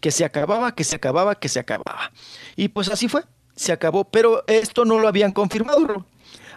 [0.00, 2.12] Que se acababa, que se acababa, que se acababa.
[2.56, 3.22] Y pues así fue,
[3.56, 6.04] se acabó, pero esto no lo habían confirmado, Raúl.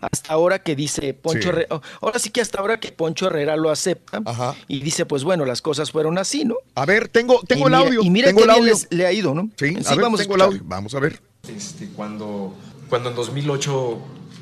[0.01, 1.49] Hasta ahora que dice Poncho Sí.
[1.49, 4.21] Herrera, ahora sí que hasta ahora que Poncho Herrera lo acepta
[4.67, 6.55] y dice, pues bueno, las cosas fueron así, ¿no?
[6.75, 8.01] A ver, tengo, tengo Y el mira- audio.
[8.03, 8.73] y mira tengo qué el bien audio.
[8.73, 9.49] les- le ha ido, ¿no?
[9.57, 10.47] Sí, Sí, a ver, vamos a tengo el escuchar.
[10.47, 10.61] audio.
[10.65, 11.21] Vamos a ver.
[11.47, 12.53] Este, cuando,
[12.89, 13.97] cuando en 2008,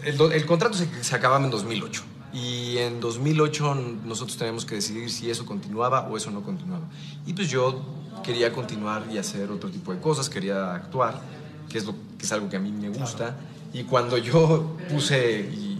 [0.06, 5.10] el, el contrato se, se acababa en 2008 y en 2008 nosotros teníamos que decidir
[5.10, 6.86] si eso continuaba o eso no continuaba.
[7.26, 7.82] Y pues yo
[8.24, 11.22] quería continuar y hacer otro tipo de cosas, quería actuar,
[11.70, 13.38] que es, lo, que es algo que a mí me gusta.
[13.74, 15.78] Y cuando yo puse y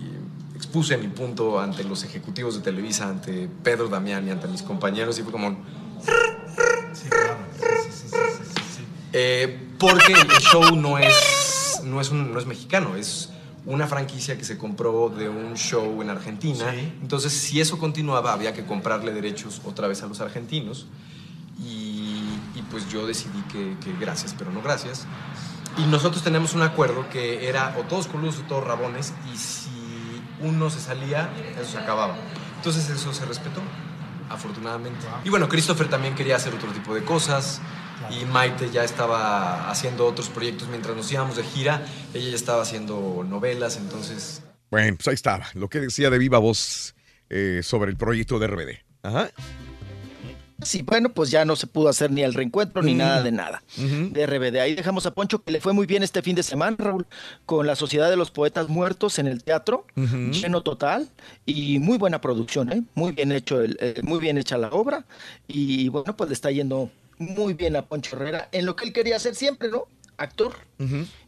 [0.56, 5.18] expuse mi punto ante los ejecutivos de Televisa, ante Pedro Damián y ante mis compañeros,
[5.20, 5.48] y fue como...
[5.48, 5.58] un-
[9.12, 13.30] Eh, porque el show no es, no, es un- no es mexicano, es
[13.66, 16.66] una franquicia que se compró de un show en Argentina.
[17.02, 20.86] Entonces, si eso continuaba, había que comprarle derechos otra vez a los argentinos.
[21.60, 25.06] Y, y pues yo decidí que, que gracias, pero no gracias.
[25.78, 30.22] Y nosotros tenemos un acuerdo que era o todos coludos o todos rabones, y si
[30.42, 32.16] uno se salía, eso se acababa.
[32.58, 33.62] Entonces eso se respetó,
[34.30, 35.06] afortunadamente.
[35.24, 37.62] Y bueno, Christopher también quería hacer otro tipo de cosas,
[38.10, 42.62] y Maite ya estaba haciendo otros proyectos mientras nos íbamos de gira, ella ya estaba
[42.62, 44.44] haciendo novelas, entonces...
[44.72, 46.96] Bueno, pues ahí estaba, lo que decía de viva voz
[47.30, 48.70] eh, sobre el proyecto de RBD.
[49.04, 49.30] Ajá.
[50.62, 53.64] Sí, bueno, pues ya no se pudo hacer ni el reencuentro ni nada de nada
[54.14, 54.58] de RBD.
[54.60, 57.06] Ahí dejamos a Poncho que le fue muy bien este fin de semana, Raúl,
[57.46, 59.86] con la Sociedad de los Poetas Muertos en el teatro,
[60.32, 61.08] lleno total
[61.46, 62.84] y muy buena producción, ¿eh?
[62.96, 65.06] muy bien hecho, el- eh, muy bien hecha la obra
[65.48, 68.94] y bueno, pues le está yendo muy bien a Poncho Herrera en lo que él
[68.94, 69.86] quería hacer siempre, ¿no?
[70.18, 70.54] Actor.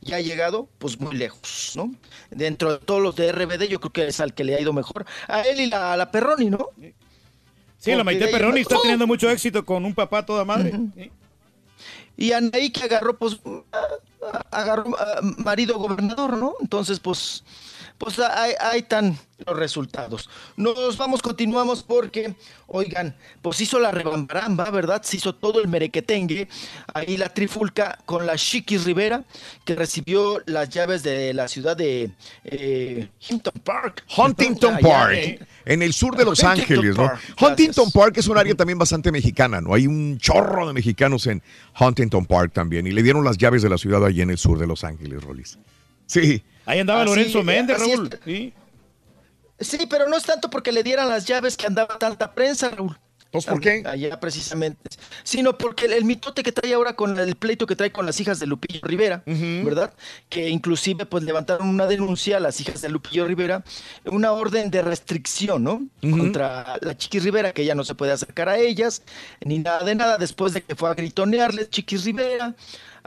[0.01, 1.93] Y ha llegado pues muy lejos, ¿no?
[2.29, 4.73] Dentro de todos los de RBD yo creo que es al que le ha ido
[4.73, 5.05] mejor.
[5.29, 6.67] A él y la, a la Perroni, ¿no?
[7.81, 8.81] Sí, la Maite Perroni está ¡Oh!
[8.81, 10.71] teniendo mucho éxito con un papá toda madre.
[10.95, 11.11] Sí.
[12.15, 13.39] Y Anaí que agarró, pues,
[14.51, 16.53] agarró a marido gobernador, ¿no?
[16.61, 17.43] Entonces, pues,
[17.97, 20.29] pues ahí, ahí están los resultados.
[20.55, 22.35] Nos vamos, continuamos porque,
[22.67, 25.01] oigan, pues hizo la rebambaramba, ¿verdad?
[25.01, 26.47] Se hizo todo el merequetengue.
[26.93, 29.23] Ahí la trifulca con la Chiquis Rivera,
[29.65, 32.11] que recibió las llaves de la ciudad de
[32.43, 34.05] eh, Hinton Park.
[34.15, 37.11] Huntington Park, eh, en el sur de Los Huntington Ángeles, ¿no?
[37.47, 39.73] Huntington Park es un área también bastante mexicana, ¿no?
[39.73, 41.41] Hay un chorro de mexicanos en
[41.79, 44.57] Huntington Park también y le dieron las llaves de la ciudad allí en el sur
[44.57, 45.57] de Los Ángeles, Rolis.
[46.05, 46.43] Sí.
[46.65, 47.79] Ahí andaba Así- Lorenzo Méndez.
[47.79, 48.09] Raúl.
[48.25, 48.53] Sí.
[49.59, 52.97] Sí, pero no es tanto porque le dieran las llaves que andaba tanta prensa, Raúl.
[53.31, 53.83] ¿Pues por qué?
[53.85, 54.89] Allá precisamente.
[55.23, 58.19] Sino porque el, el mitote que trae ahora con el pleito que trae con las
[58.19, 59.93] hijas de Lupillo Rivera, ¿verdad?
[60.27, 63.63] Que inclusive pues levantaron una denuncia a las hijas de Lupillo Rivera,
[64.05, 65.81] una orden de restricción, ¿no?
[66.01, 69.03] Contra la Chiquis Rivera, que ya no se puede acercar a ellas,
[69.45, 72.53] ni nada de nada, después de que fue a gritonearles Chiquis Rivera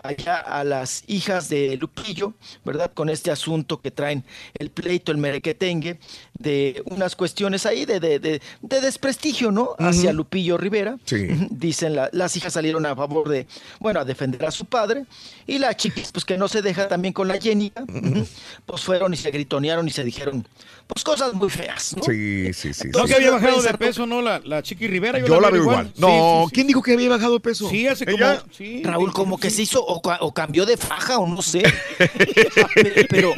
[0.05, 2.35] allá a las hijas de Lupillo,
[2.65, 2.93] ¿verdad?
[2.93, 4.23] Con este asunto que traen
[4.59, 5.99] el pleito, el merequetengue,
[6.39, 9.75] de unas cuestiones ahí de, de, de- de desprestigio, ¿no?
[9.79, 10.99] Hacia Lupillo Rivera.
[11.07, 11.27] Sí.
[11.51, 13.47] Dicen, la- las hijas salieron a favor de,
[13.81, 15.07] bueno, a defender a su padre,
[15.47, 18.27] y la chiquis, pues que no se deja también con la ujú,
[18.67, 20.47] pues fueron y se gritonearon y se dijeron,
[20.87, 22.03] pues cosas muy feas, ¿no?
[22.03, 22.89] Sí, sí, sí.
[22.93, 24.21] No, que había la bajado de peso, ¿no?
[24.23, 25.19] La, la Chiqui Rivera.
[25.25, 25.93] Yo la veo igual.
[25.97, 26.55] No, sí, sí.
[26.55, 27.69] ¿quién dijo que había bajado de peso?
[27.71, 28.17] Sí, hace como.
[28.19, 28.43] ¿Ella?
[28.51, 29.57] sí, Raúl, como que sí.
[29.57, 31.63] se hizo o, ca- o cambió de faja o no sé.
[33.09, 33.33] pero,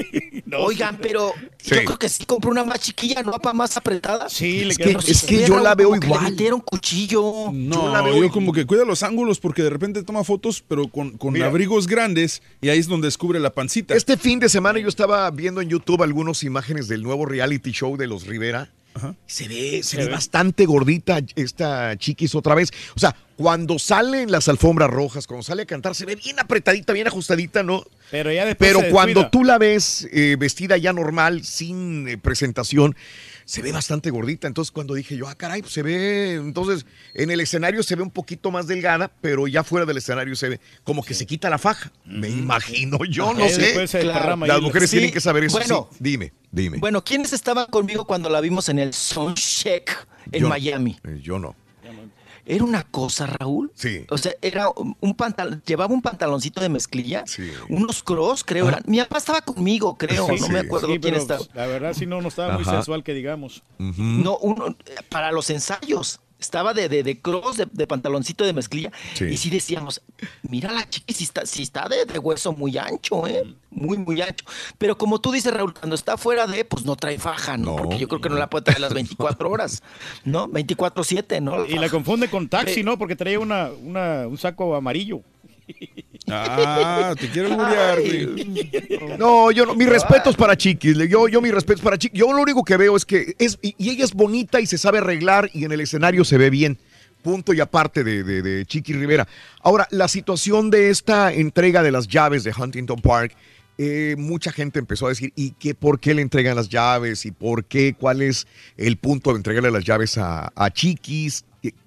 [0.58, 1.74] oigan, pero Sí.
[1.74, 3.32] yo creo que sí compró una más chiquilla, ¿no?
[3.32, 4.28] Para más apretada.
[4.28, 6.30] Sí, le Es quedó que, es que yo Raúl, la veo como que Le igual.
[6.30, 7.50] metieron cuchillo.
[7.52, 10.62] No, la yo, veo y- como que cuida los ángulos porque de repente toma fotos,
[10.66, 13.94] pero con, con abrigos grandes y ahí es donde descubre la pancita.
[13.96, 17.96] Este fin de semana yo estaba viendo en YouTube algunas imágenes del nuevo reality show
[17.96, 18.70] de los Rivera.
[19.26, 22.70] Se ve, se, ve, bastante gordita esta chiquis otra vez.
[22.94, 26.38] O sea, cuando sale en las alfombras rojas, cuando sale a cantar, se ve bien
[26.40, 27.84] apretadita, bien ajustadita, ¿no?
[28.10, 28.72] Pero ya después.
[28.74, 32.96] Pero cuando tú la ves eh, vestida ya normal, sin eh, presentación,
[33.46, 34.46] se ve bastante gordita.
[34.48, 36.84] Entonces cuando dije yo, ah, caray, pues se ve, entonces
[37.14, 40.50] en el escenario se ve un poquito más delgada, pero ya fuera del escenario se
[40.50, 41.90] ve como que se quita la faja.
[42.04, 43.72] Me imagino, yo Ajá, no sé.
[43.78, 45.56] desparrama Las mujeres Sí, tienen que saber eso.
[45.58, 45.88] bueno.
[45.92, 45.96] sí.
[46.00, 46.76] Dime, dime.
[46.78, 50.48] Bueno, ¿quiénes estaban conmigo cuando la vimos en el Soundcheck en Yo.
[50.48, 50.98] Miami?
[51.04, 51.54] Eh, Yo no.
[52.48, 53.72] Era una cosa, Raúl.
[53.74, 54.04] Sí.
[54.08, 54.68] O sea, era
[55.00, 57.50] un pantalón, llevaba un pantaloncito de mezclilla, Sí.
[57.68, 58.68] unos cross, creo.
[58.68, 58.82] eran.
[58.86, 60.52] Mi papá estaba conmigo, creo, Sí, no sí.
[60.52, 61.40] me acuerdo Sí, quién pero estaba.
[61.54, 63.62] la verdad sí no, no estaba muy sensual que digamos.
[63.78, 64.76] No, uno,
[65.08, 66.20] para los ensayos.
[66.38, 68.92] Estaba de, de, de cross, de, de pantaloncito de mezclilla.
[69.14, 69.24] Sí.
[69.24, 70.02] Y sí decíamos,
[70.42, 73.42] mira la chiqui, si está, si está de, de hueso muy ancho, ¿eh?
[73.70, 74.44] Muy, muy ancho.
[74.78, 77.70] Pero como tú dices, Raúl, cuando está fuera de, pues no trae faja, ¿no?
[77.70, 79.82] No, Porque yo creo que no la puede traer las 24 horas,
[80.24, 80.48] ¿no?
[80.48, 81.58] 24-7, ¿no?
[81.58, 82.98] La Y la confunde con taxi, ¿no?
[82.98, 85.22] Porque traía una, una, un saco amarillo.
[86.28, 89.16] Ah, te quiero güey.
[89.18, 90.96] No, yo no, mis respetos para Chiquis.
[91.08, 92.18] Yo, yo mis respetos para Chiquis.
[92.18, 94.98] Yo lo único que veo es que es, y, ella es bonita y se sabe
[94.98, 96.78] arreglar y en el escenario se ve bien.
[97.22, 99.28] Punto y aparte de, de, de Chiquis Rivera.
[99.60, 103.36] Ahora, la situación de esta entrega de las llaves de Huntington Park,
[103.78, 107.26] eh, mucha gente empezó a decir, ¿y qué, por qué le entregan las llaves?
[107.26, 107.94] ¿Y por qué?
[107.98, 108.46] ¿Cuál es
[108.76, 111.44] el punto de entregarle las llaves a, a Chiquis?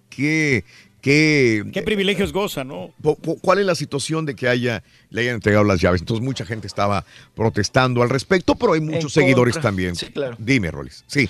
[0.10, 0.64] ¿Qué,
[1.02, 2.92] qué, privilegios goza, ¿no?
[3.42, 6.02] ¿Cuál es la situación de que haya, le hayan entregado las llaves?
[6.02, 7.06] Entonces mucha gente estaba
[7.36, 9.70] protestando al respecto, pero hay muchos En seguidores contra.
[9.70, 9.96] también.
[9.96, 10.36] Sí, claro.
[10.40, 11.04] Dime, Rolis.
[11.08, 11.30] Sí.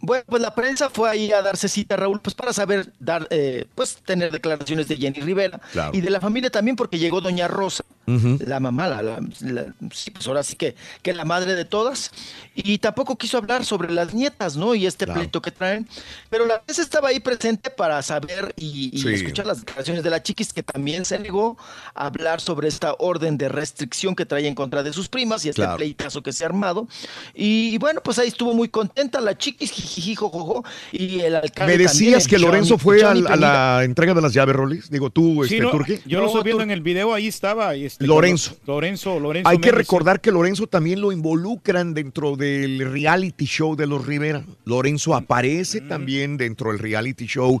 [0.00, 3.64] Bueno, pues la prensa fue ahí a darse cita, Raúl, pues para saber, dar, eh,
[3.74, 5.92] pues tener declaraciones de Jenny Rivera Claro.
[5.96, 8.38] y de la familia también, porque llegó Doña Rosa, Ujú.
[8.46, 11.64] la mamá, la, la- la- sí, pues ahora sí que, que es la madre de
[11.64, 12.10] todas,
[12.54, 14.74] y tampoco quiso hablar sobre las nietas, ¿no?
[14.74, 15.88] Y este pleito que traen,
[16.30, 19.08] pero la prensa estaba ahí presente para saber y, y Sí.
[19.14, 21.56] escuchar las declaraciones de la chiquis, que también se negó
[21.94, 25.48] a hablar sobre esta orden de restricción que trae en contra de sus primas y
[25.48, 25.76] este Claro.
[25.76, 26.86] pleitazo que se ha armado.
[27.34, 31.72] Y, y bueno, pues ahí estuvo muy contenta la chiquis, jijiji, jojojo, y el alcalde
[31.72, 33.76] Me decías también, que Lorenzo Johnny- fue Johnny a Penida.
[33.78, 34.90] la entrega de las llaves, Rolis.
[34.90, 36.00] Digo, tú, Sí, este, no, Turki.
[36.06, 37.74] yo lo estoy viendo en el video, ahí estaba.
[37.76, 38.56] y este, Lorenzo.
[38.66, 39.48] Lorenzo, Lorenzo.
[39.48, 44.44] Hay que recordar que Lorenzo también lo involucran dentro del reality show de los Rivera.
[44.66, 47.58] Lorenzo aparece también dentro del reality show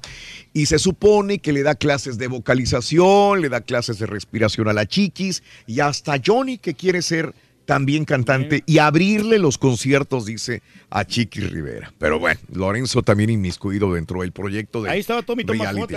[0.52, 4.74] y se supone que le da clases de vocalización, le da clases de respiración a
[4.74, 7.34] la chiquis y hasta Johnny que quiere ser
[7.64, 11.92] también cantante y abrirle los conciertos, dice, a Chiquis Rivera.
[11.98, 15.44] Pero bueno, Lorenzo también inmiscuido dentro del proyecto de Ahí estaba Tommy,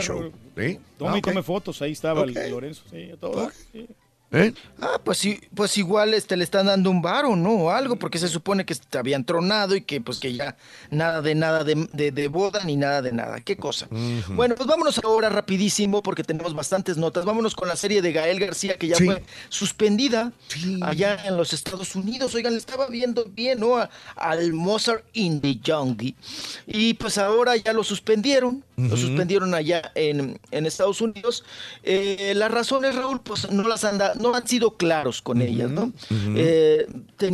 [0.02, 0.32] show.
[0.98, 2.34] Tommy, Ah, tome fotos, ahí estaba el.
[2.50, 2.84] Lorenzo.
[2.90, 3.52] Sí, todo.
[3.72, 3.86] sí.
[4.32, 4.54] ¿Eh?
[4.80, 7.52] Ah, pues sí, pues igual este le están dando un varo, ¿no?
[7.54, 10.56] O algo, porque se supone que te habían tronado y que pues que ya
[10.92, 13.42] nada de nada de, de- de boda ni nada de nada.
[13.42, 13.88] Qué cosa.
[14.30, 17.26] Bueno, pues vámonos ahora rapidísimo porque tenemos bastantes notas.
[17.26, 19.06] Vámonos con la serie de Gael García que ya Sí.
[19.06, 20.32] fue suspendida
[20.82, 22.36] allá en los Estados Unidos.
[22.36, 23.78] Oigan, le estaba viendo bien, ¿no?
[23.78, 26.14] A- al Mozart in the Jungle.
[26.68, 28.64] Y pues ahora ya lo suspendieron.
[28.78, 31.44] Lo suspendieron allá en, en Estados Unidos.
[31.84, 35.72] Eh, las razones, Raúl, pues no las han da- no han sido claros con ellas,
[35.72, 35.92] ¿no?
[36.36, 36.86] Eh,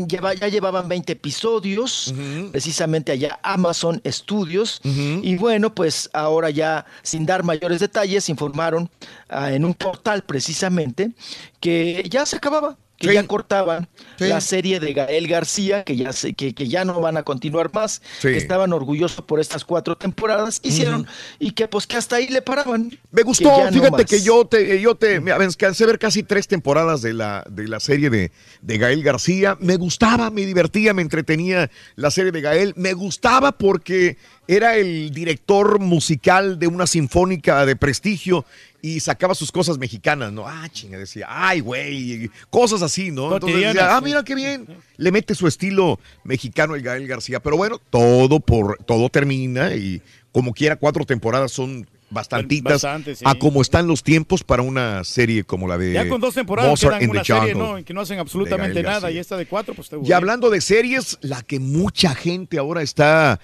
[0.08, 2.14] lleva- ya llevaban 20 episodios,
[2.52, 4.80] precisamente allá Amazon Studios.
[4.84, 8.90] Y bueno, pues ahora ya, sin dar mayores detalles, informaron
[9.30, 11.12] ah, en un portal precisamente
[11.60, 12.78] que ya se acababa.
[12.98, 17.02] Que ya cortaban la serie de Gael García, que ya se- que, que ya no
[17.02, 18.30] van a continuar más, Sí.
[18.30, 21.06] que estaban orgullosos por estas cuatro temporadas, hicieron,
[21.38, 22.98] y que pues que hasta ahí le paraban.
[23.12, 26.24] Me gustó, Que ya no fíjate que yo te, yo te, me alcancé ver casi
[26.24, 29.58] tres temporadas de la, de la serie de, de Gael García.
[29.60, 32.74] Me gustaba, me divertía, me entretenía la serie de Gael.
[32.78, 34.18] Me gustaba porque
[34.48, 38.46] era el director musical de una sinfónica de prestigio
[38.82, 40.48] y sacaba sus cosas mexicanas, ¿no?
[40.48, 43.34] Ah, chinga, decía, ay, güey, cosas así, ¿no?
[43.34, 44.68] Entonces decía, ah, mira qué bien.
[44.98, 47.40] Le mete su estilo mexicano el Gael García.
[47.40, 50.02] Pero bueno, todo por, todo termina y
[50.32, 53.24] como quiera, cuatro temporadas son bastantitas Bastante, sí.
[53.28, 56.80] a como están los tiempos para una serie como la de Ya con dos temporadas
[56.80, 57.56] quedan una serie.
[57.56, 57.84] ¿no?
[57.84, 59.12] Que no hacen absolutamente nada.
[59.12, 62.82] Y esta de cuatro, pues te Y hablando de series, la que mucha gente ahora
[62.82, 63.40] está,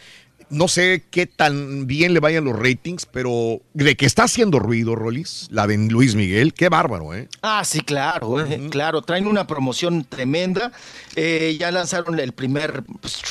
[0.51, 4.95] no sé qué tan bien le vayan los ratings, pero de que está haciendo ruido,
[4.95, 7.27] Rolis, la de Luis Miguel, qué bárbaro, ¿eh?
[7.41, 10.71] Ah, sí, claro, eh, claro, traen una promoción tremenda.
[11.15, 12.83] Eh, ya lanzaron el primer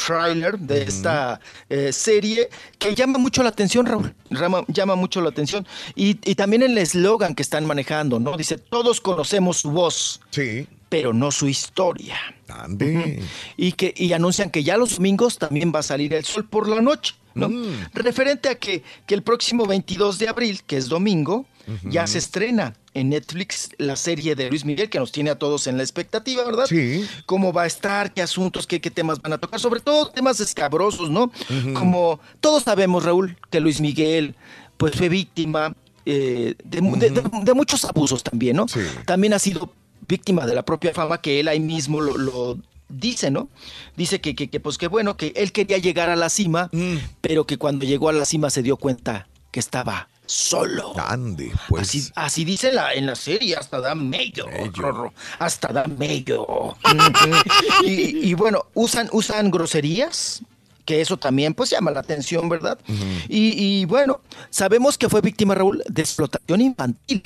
[0.07, 4.15] trailer de esta eh, serie que llama mucho la atención, Raúl.
[4.31, 5.66] Rama- llama mucho la atención.
[5.94, 8.36] Y, y también el eslogan que están manejando, ¿no?
[8.36, 10.66] Dice, todos conocemos su voz, sí.
[10.91, 12.17] Pero no su historia.
[12.49, 13.23] Ande.
[13.57, 16.69] Y, que, y anuncian que ya los domingos también va a salir el sol por
[16.69, 17.49] la noche, ¿no?
[17.94, 21.47] Referente a que, que el próximo 22 de abril, que es domingo,
[21.85, 25.69] ya se estrena en Netflix la serie de Luis Miguel, que nos tiene a todos
[25.69, 26.67] en la expectativa, ¿verdad?
[26.69, 27.07] Sí.
[27.27, 30.41] Cómo va a estar, qué asuntos, qué, qué temas van a tocar, sobre todo temas
[30.41, 31.31] escabrosos, ¿no?
[31.75, 34.35] Como todos sabemos, Raúl, que Luis Miguel,
[34.77, 38.67] pues fue víctima eh, de, de- de- de muchos abusos también, ¿no?
[39.07, 39.73] También ha sido
[40.10, 42.58] víctima de la propia fama que él ahí mismo lo, lo
[42.89, 43.48] dice, ¿no?
[43.97, 46.68] Dice que, que, que, pues que bueno, que él quería llegar a la cima,
[47.20, 50.92] pero que cuando llegó a la cima se dio cuenta que estaba solo.
[50.98, 51.82] Ande, pues.
[51.89, 56.76] Así, así dice la, en la serie, hasta da mello, Rorro, hasta da mello.
[57.84, 60.42] y, y bueno, usan, usan groserías,
[60.84, 62.78] que eso también pues llama la atención, ¿verdad?
[63.28, 67.22] y, y bueno, sabemos que fue víctima, Raúl, de explotación infantil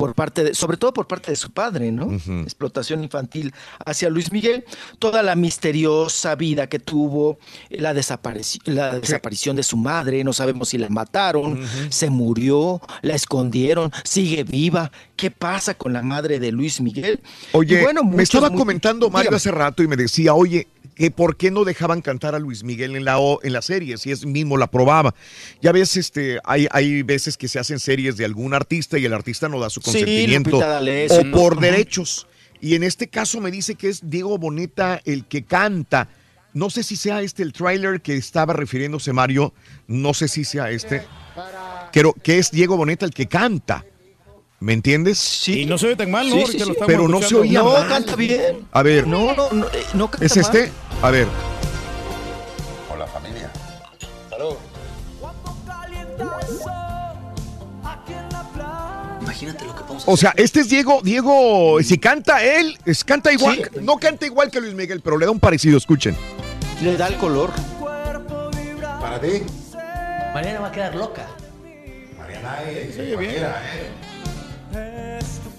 [0.00, 2.10] por parte de, sobre todo por parte de su padre, ¿no?
[2.40, 3.52] Explotación infantil
[3.84, 4.64] hacia Luis Miguel,
[4.98, 7.38] toda la misteriosa vida que tuvo,
[7.68, 14.42] la, desaparición de su madre, no sabemos si la mataron, se murió, la escondieron, sigue
[14.42, 17.20] viva, ¿qué pasa con la madre de Luis Miguel?
[17.52, 19.36] Oye, bueno, me estaba comentando Mario dígame.
[19.36, 22.96] hace rato y me decía, oye, que por qué no dejaban cantar a Luis Miguel
[22.96, 25.14] en la, o- en la serie, si es mismo la probaba.
[25.62, 29.12] Ya ves, este, hay, hay veces que se hacen series de algún artista y el
[29.14, 31.36] artista no da su Sí, consentimiento o ¿no?
[31.36, 32.26] por derechos.
[32.60, 36.08] Y en este caso me dice que es Diego Boneta el que canta.
[36.52, 39.54] No sé si sea este el tráiler que estaba refiriéndose Mario,
[39.86, 41.02] no sé si sea este.
[41.92, 43.84] Creo que es Diego Boneta el que canta.
[44.60, 45.18] ¿Me entiendes?
[45.18, 45.62] Sí.
[45.62, 46.46] Y no se ve tan mal, ¿no?
[46.46, 47.88] Sí, sí, lo Pero no se oía No, mal.
[47.88, 48.66] canta bien.
[48.72, 49.06] A ver.
[49.06, 50.66] No, no, no, eh, no canta ¿Es este?
[50.66, 51.04] mal.
[51.04, 51.26] A ver.
[52.92, 53.50] Hola familia.
[54.28, 54.54] Salud.
[59.22, 63.32] Imagínate lo que podemos O sea, este es Diego, Diego, si canta él, es, canta
[63.32, 66.14] igual, no canta igual que Luis Miguel, pero le da un parecido, escuchen.
[66.82, 67.50] Le da el color.
[69.00, 69.42] Para ti.
[70.34, 71.26] Mariana va a quedar loca.
[72.18, 73.14] Mariana bien.
[73.14, 74.09] cualquiera, ¿eh?
[74.72, 75.50] Es tu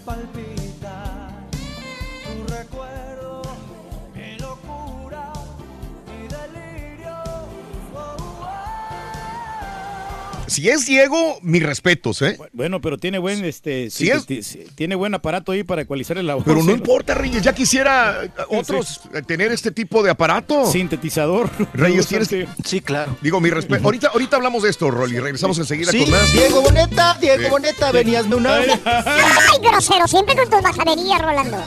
[10.52, 12.38] Si es Diego, mis respetos, ¿eh?
[12.52, 16.44] Bueno, pero tiene buen, este, es- tiene buen aparato ahí para ecualizar el audio.
[16.44, 20.70] Pero no importa, Reyes, ya quisiera eh, otros eh, tener este tipo de aparato.
[20.70, 21.50] Sintetizador.
[21.74, 22.30] Reyes, tienes
[22.66, 23.16] Sí, claro.
[23.22, 23.84] Digo, mi respeto.
[23.86, 25.20] Ahorita, ahorita hablamos de esto, Rolly.
[25.20, 26.34] Regresamos enseguida Sí, con más.
[26.34, 27.50] Diego Boneta, Diego Sí.
[27.50, 28.80] Boneta, veníasme un agua.
[28.84, 31.58] Ay, grosero, siempre con tus bajaderías, Rolando.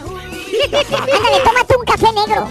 [0.65, 2.49] Ándale, tómate un café negro.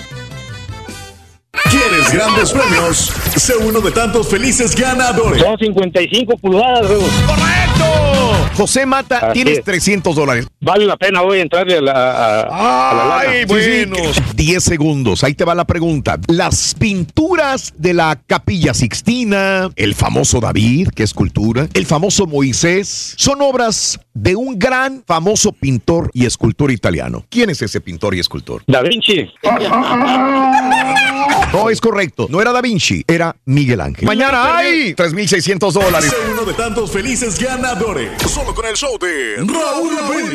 [1.69, 3.11] ¿Quieres grandes premios?
[3.35, 5.41] Sé uno de tantos felices ganadores.
[5.41, 6.81] Son 55 pulgadas.
[6.87, 8.49] ¡Correcto!
[8.55, 9.65] José Mata, Así tienes es.
[9.65, 10.47] 300 dólares.
[10.59, 12.41] Vale la pena hoy entrarle a la, a,
[12.91, 13.29] a la lana.
[13.31, 13.95] Ay, bueno.
[14.35, 16.19] 10 segundos, ahí te va la pregunta.
[16.27, 23.13] Las pinturas de la Capilla Sixtina, el famoso David, que es escultura, el famoso Moisés,
[23.17, 27.25] son obras de un gran famoso pintor y escultor italiano.
[27.29, 28.63] ¿Quién es ese pintor y escultor?
[28.67, 29.29] Da Vinci.
[31.53, 32.25] No, es correcto.
[32.29, 34.05] No era Da Vinci, era Miguel Ángel.
[34.07, 36.09] Mañana hay 3.600 dólares.
[36.09, 38.09] Sé uno de tantos felices ganadores.
[38.27, 39.93] Solo con el show de Raúl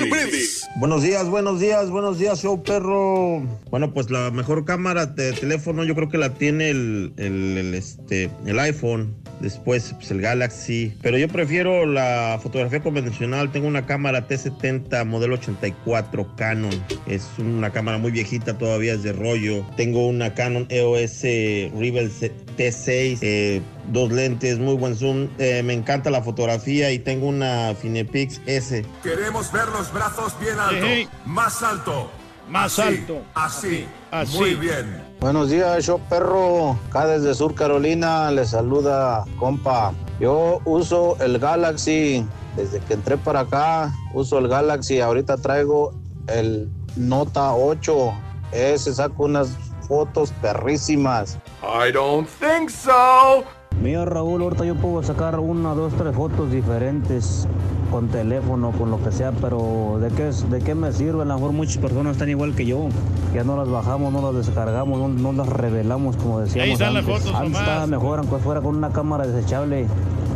[0.09, 0.65] Brindis.
[0.77, 3.43] Buenos días, buenos días, buenos días, show perro.
[3.71, 7.75] Bueno, pues la mejor cámara de teléfono yo creo que la tiene el, el- el,
[7.75, 9.15] este, el iPhone.
[9.41, 10.97] Después pues, el Galaxy.
[11.03, 13.51] Pero yo prefiero la fotografía convencional.
[13.53, 16.85] Tengo una cámara T70 modelo 84 Canon.
[17.07, 19.65] Es una cámara muy viejita, todavía es de rollo.
[19.77, 22.11] Tengo una Canon EOS Rebel
[22.57, 23.19] T6.
[23.23, 25.29] eh, dos lentes, muy buen zoom.
[25.39, 28.85] Eh, me encanta la fotografía y tengo una Finepix S.
[29.03, 31.11] Queremos ver los brazos bien alto.
[31.25, 32.11] Más alto.
[32.49, 33.23] Más Así, alto.
[33.35, 33.87] Así.
[34.11, 34.37] Así.
[34.39, 35.03] Muy bien.
[35.21, 36.79] Buenos días, yo perro.
[36.89, 39.93] Acá desde Sur Carolina les saluda, compa.
[40.21, 42.27] Yo uso el Galaxy.
[42.57, 45.01] Desde que entré para acá, uso el Galaxy.
[45.01, 45.93] Ahorita traigo
[46.27, 48.13] el Nota 8.
[48.53, 49.51] Ese saco unas
[49.87, 51.39] fotos perrísimas.
[51.63, 53.45] I don't think so.
[53.83, 57.47] Mira Raúl, ahorita yo puedo sacar una, dos, tres fotos diferentes
[57.93, 61.23] con teléfono, con lo que sea, pero ¿de qué, de qué me sirve?
[61.23, 62.89] A lo mejor muchas personas están igual que yo,
[63.33, 67.05] ya no las bajamos, no las descargamos, no, no las revelamos como decíamos están las
[67.05, 67.23] antes.
[67.25, 69.87] fotos antes estaba mejor, aunque fuera con una cámara desechable,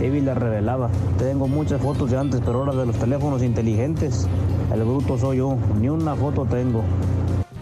[0.01, 0.89] Evi las revelaba.
[1.19, 4.29] Tengo muchas fotos de antes, pero ahora de los teléfonos inteligentes,
[4.73, 6.83] el bruto soy yo, ni una foto tengo.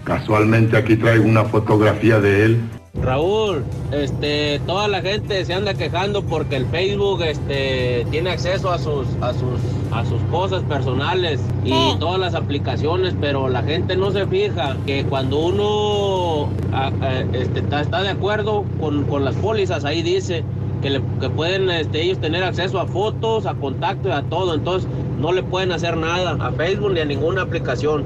[0.05, 2.61] Casualmente aquí traigo una fotografía de él.
[2.95, 8.79] Raúl, este, toda la gente se anda quejando porque el Facebook, este, tiene acceso a
[8.79, 9.61] sus, a sus,
[9.93, 11.71] a sus cosas personales y
[12.01, 17.61] todas las aplicaciones, pero la gente no se fija que cuando uno, a- a- este,
[17.61, 20.43] está, está de acuerdo con, con las pólizas, ahí dice
[20.83, 24.91] que, le- que pueden, este, ellos tener acceso a fotos, a contactos, a todo, entonces
[25.21, 28.05] no le pueden hacer nada a Facebook ni a ninguna aplicación.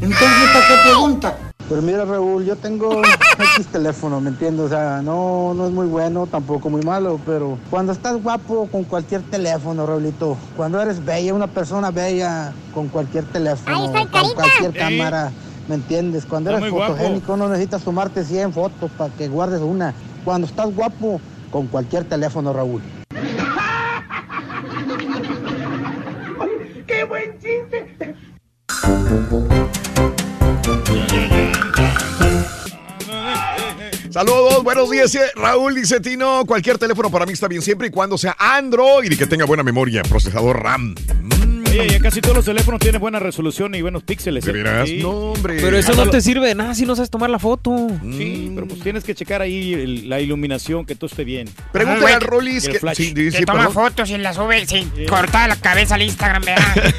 [0.00, 1.36] Entonces, ¿para qué pregunta?
[1.68, 3.00] Pues mira, Raúl, yo tengo
[3.56, 4.66] X teléfono, ¿me entiendes?
[4.66, 8.84] O sea, no, no es muy bueno, tampoco muy malo, pero cuando estás guapo con
[8.84, 15.32] cualquier teléfono, Raulito, cuando eres bella, una persona bella con cualquier teléfono, con cualquier cámara,
[15.68, 16.26] ¿me entiendes?
[16.26, 19.94] Cuando Está eres fotogénico no necesitas tomarte 100 fotos para que guardes una.
[20.24, 22.82] Cuando estás guapo con cualquier teléfono, Raúl.
[26.86, 28.14] ¡Qué buen chiste!
[34.12, 35.16] Saludos, buenos días.
[35.34, 39.16] Raúl dice Tino, cualquier teléfono para mí está bien siempre y cuando sea Android y
[39.16, 40.94] que tenga buena memoria, procesador RAM.
[41.80, 44.44] Oye, ya casi todos los teléfonos tienen buena resolución y buenos píxeles.
[44.44, 44.54] ¿De ¿eh?
[44.54, 44.88] veras?
[44.88, 44.98] Sí.
[44.98, 45.58] No, hombre.
[45.60, 46.10] Pero eso no Ándalo.
[46.10, 47.88] te sirve de nada si no sabes tomar la foto.
[48.02, 51.48] Sí, pero pues tienes que checar ahí el- la iluminación, que todo esté bien.
[51.72, 52.96] Pregúntale Ajá, al el que- flash.
[52.96, 53.74] sí, dice, Que toma perdón.
[53.74, 56.94] fotos y las sube sin cortar la cabeza al Instagram, ¿verdad?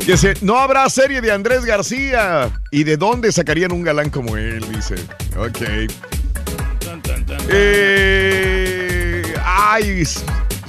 [0.06, 2.50] Dice, no habrá serie de Andrés García.
[2.70, 4.64] ¿Y de dónde sacarían un galán como él?
[4.74, 4.94] Dice.
[5.36, 5.58] Ok.
[7.92, 10.20] Eh, ay, s-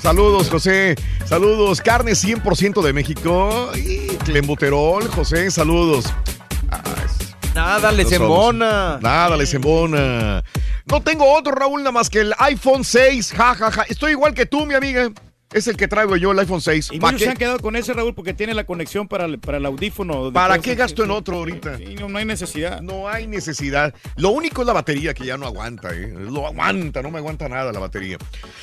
[0.01, 0.95] saludos, José.
[1.25, 1.81] Saludos.
[1.81, 3.71] Carne 100% de México.
[3.75, 6.05] Y Clembuterol, José, saludos.
[6.69, 8.97] Ah, es- Nada, les embona.
[9.01, 10.43] Nada, les embona.
[10.85, 13.33] No tengo otro, Raúl, nada más que el iPhone 6.
[13.35, 13.83] Ja, ja, ja.
[13.83, 15.09] Estoy igual que tú, mi amiga.
[15.53, 16.91] Es el que traigo yo, el iPhone 6.
[16.93, 19.39] Y ¿Para muchos se han quedado con ese, Raúl, porque tiene la conexión para el,
[19.39, 20.31] para el audífono.
[20.31, 21.77] ¿Para qué gasto en otro ahorita?
[21.77, 22.81] Sí, no, no hay necesidad.
[22.81, 23.93] No hay necesidad.
[24.15, 26.13] Lo único es la batería que ya no aguanta, ¿eh?
[26.17, 28.17] Lo aguanta, no me aguanta nada la batería.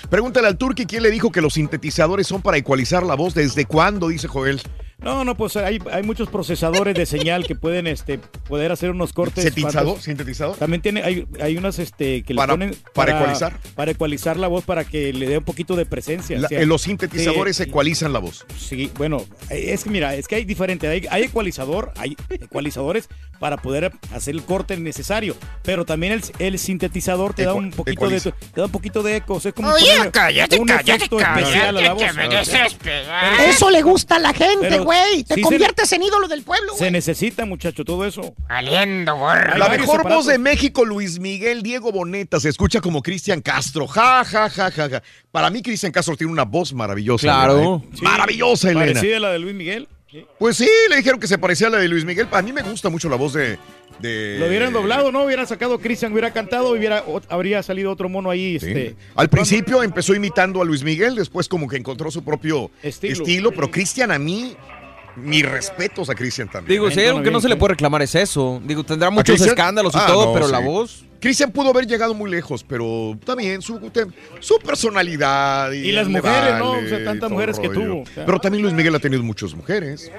[0.09, 3.35] Pregúntale al Turki quién le dijo que los sintetizadores son para ecualizar la voz.
[3.35, 4.09] ¿Desde cuándo?
[4.09, 4.63] Dice Joel.
[5.01, 8.19] No, no, pues hay, hay muchos procesadores de señal que pueden este,
[8.49, 9.45] poder hacer unos cortes.
[9.45, 9.95] ¿Sintetizador?
[9.95, 10.57] fantas- ¿Sintetizador?
[10.57, 13.57] También tiene, hay, hay unas este, que Para- le ponen para ecualizar.
[13.77, 16.37] Para ecualizar la voz para que le dé un poquito de presencia.
[16.41, 18.45] La- o sea, los sintetizadores sí, ecualizan la voz.
[18.59, 23.57] Sí, bueno, es que mira, es que hay diferente, hay, hay ecualizador, hay ecualizadores para
[23.59, 28.21] poder hacer el corte necesario, pero también el, el sintetizador te da un poquito de
[28.21, 31.21] te da un poquito de eco, o sea, es como Oye, cállate, un cállate, efecto
[31.21, 32.03] especial a la voz.
[32.03, 32.75] cállate, que me desesperas.
[33.39, 35.25] Pero- Eso le gusta a la gente, Pero güey.
[35.25, 38.35] Te sí se- conviertes en ídolo del pueblo, Se necesita, muchacho, todo eso.
[38.49, 39.57] Aliendo, gorro.
[39.59, 40.25] La mejor aparatos.
[40.25, 43.87] voz de México, Luis Miguel Diego Boneta, se escucha como Cristian Castro.
[43.87, 45.03] Ja, ja, ja, ja, ja.
[45.31, 47.23] Para mí, Cristian Castro tiene una voz maravillosa.
[47.27, 47.53] Claro.
[47.59, 47.89] Elena, ¿eh?
[47.95, 48.03] Sí.
[48.03, 48.87] Maravillosa, Elena.
[48.95, 49.89] Parecida a la de Luis Miguel.
[50.39, 52.27] Pues sí, le dijeron que se parecía a la de Luis Miguel.
[52.33, 53.59] A mí me gusta mucho la voz de.
[54.01, 55.23] de- Lo hubieran doblado, ¿no?
[55.25, 58.59] Hubieran sacado Cristian, hubiera cantado, hubiera, habría salido otro mono ahí.
[58.59, 58.69] Sí.
[58.69, 63.13] Este, Al principio empezó imitando a Luis Miguel, después como que encontró su propio estilo,
[63.23, 63.53] Estilo.
[63.53, 64.57] pero Cristian a mí,
[65.23, 66.81] mis respetos a Cristian también.
[66.81, 68.61] Digo, si hay algo que no se le puede reclamar es eso.
[68.65, 70.53] Digo, tendrá ¿A muchos escándalos y Ah, todo, no, pero sí.
[70.53, 71.05] la voz.
[71.21, 73.81] Cristian pudo haber llegado muy lejos, pero también su,
[74.65, 75.73] personalidad.
[75.73, 76.73] Y, Y las mujeres, ¿no?
[76.73, 78.05] O sea, tantas mujeres que tuvo.
[78.15, 80.11] Pero también Luis Miguel ha tenido muchas mujeres.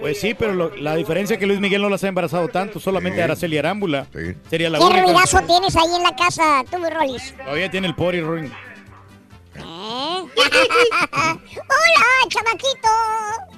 [0.00, 2.78] Pues sí, pero lo- la diferencia es que Luis Miguel no las ha embarazado tanto,
[2.80, 3.22] solamente Sí.
[3.22, 4.06] Araceli Arámbula.
[4.50, 5.02] Sería la ¿Qué única.
[5.02, 7.34] ruidazo tienes ahí en la casa, tú, mi Rolis?
[7.36, 8.50] Todavía tiene el pori ring.
[9.54, 9.60] ¿Eh?
[11.12, 11.38] ¡Hola,
[12.28, 13.57] chamaquito!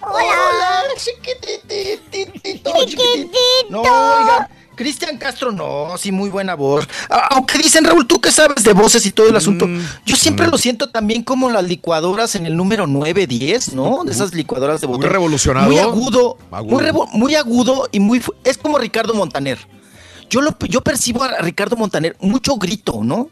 [0.00, 3.28] Hola, chiquititito, chiquitito.
[3.70, 6.86] No, oiga, Cristian Castro, no, sí, muy buena voz.
[7.30, 9.66] Aunque dicen, Raúl, tú que sabes de voces y todo el asunto,
[10.06, 14.04] yo siempre lo siento también como las licuadoras en el número 9, 10, ¿no?
[14.04, 15.10] De esas licuadoras de botón.
[15.10, 15.66] revolucionado.
[15.66, 16.76] Muy agudo, Agudo.
[16.76, 18.22] Muy, revo- muy agudo y muy...
[18.44, 19.58] Es como Ricardo Montaner.
[20.30, 23.30] Yo, lo, yo percibo a Ricardo Montaner mucho grito, ¿no?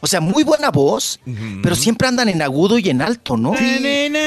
[0.00, 1.20] O sea, muy buena voz,
[1.62, 3.52] pero siempre andan en agudo y en alto, ¿no?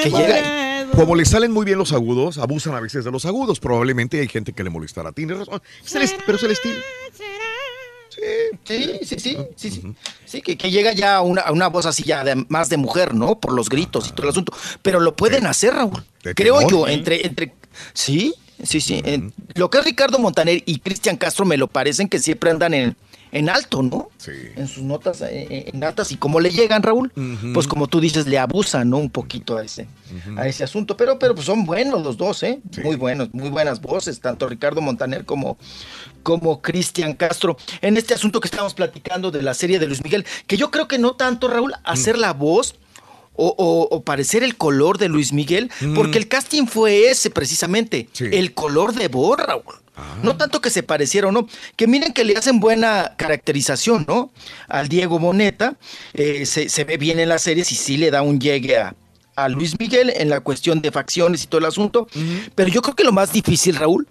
[0.04, 3.60] Que llega, Como le salen muy bien los agudos, abusan a veces de los agudos.
[3.60, 5.12] Probablemente hay gente que le molestará.
[5.12, 5.62] Tienes razón.
[5.86, 6.76] Es el est- pero es el estilo.
[8.10, 8.20] Sí,
[8.66, 9.96] sí, sí, sí, sí.
[10.26, 12.78] Sí, que, que llega ya a una, a una voz así ya de- más de
[12.78, 13.40] mujer, ¿no?
[13.40, 14.52] Por los gritos y todo el asunto.
[14.82, 16.04] Pero lo pueden hacer, Raúl.
[16.36, 17.54] Creo yo, entre, entre.
[17.94, 19.02] Sí, sí, sí.
[19.06, 22.74] en- lo que es Ricardo Montaner y Cristian Castro me lo parecen que siempre andan
[22.74, 22.96] en,
[23.32, 24.10] en alto, ¿no?
[24.18, 24.32] Sí.
[24.56, 26.12] En sus notas, eh, eh, en altas.
[26.12, 27.12] Y como le llegan, Raúl,
[27.54, 28.98] pues como tú dices, le abusan, ¿no?
[28.98, 29.88] Un poquito a ese,
[30.38, 30.98] a ese asunto.
[30.98, 32.60] Pero, pero pues son buenos los dos, ¿eh?
[32.84, 35.58] Muy buenos, muy buenas voces, tanto Ricardo Montaner como,
[36.24, 37.58] como Cristian Castro.
[37.82, 40.88] En este asunto que estamos platicando de la serie de Luis Miguel, que yo creo
[40.88, 42.76] que no tanto, Raúl, hacer la voz.
[43.42, 48.10] O, o- o parecer el color de Luis Miguel, porque el casting fue ese precisamente,
[48.38, 49.64] el color de voz, Raúl.
[50.24, 54.32] No tanto que se pareciera o no, que miren que le hacen buena caracterización, ¿no?
[54.68, 55.78] Al Diego Boneta,
[56.14, 58.96] eh, se, se ve bien en las series y sí le da un llegue a,
[59.36, 62.08] a Luis Miguel en la cuestión de facciones y todo el asunto.
[62.56, 64.08] Pero yo creo que lo más difícil, Raúl,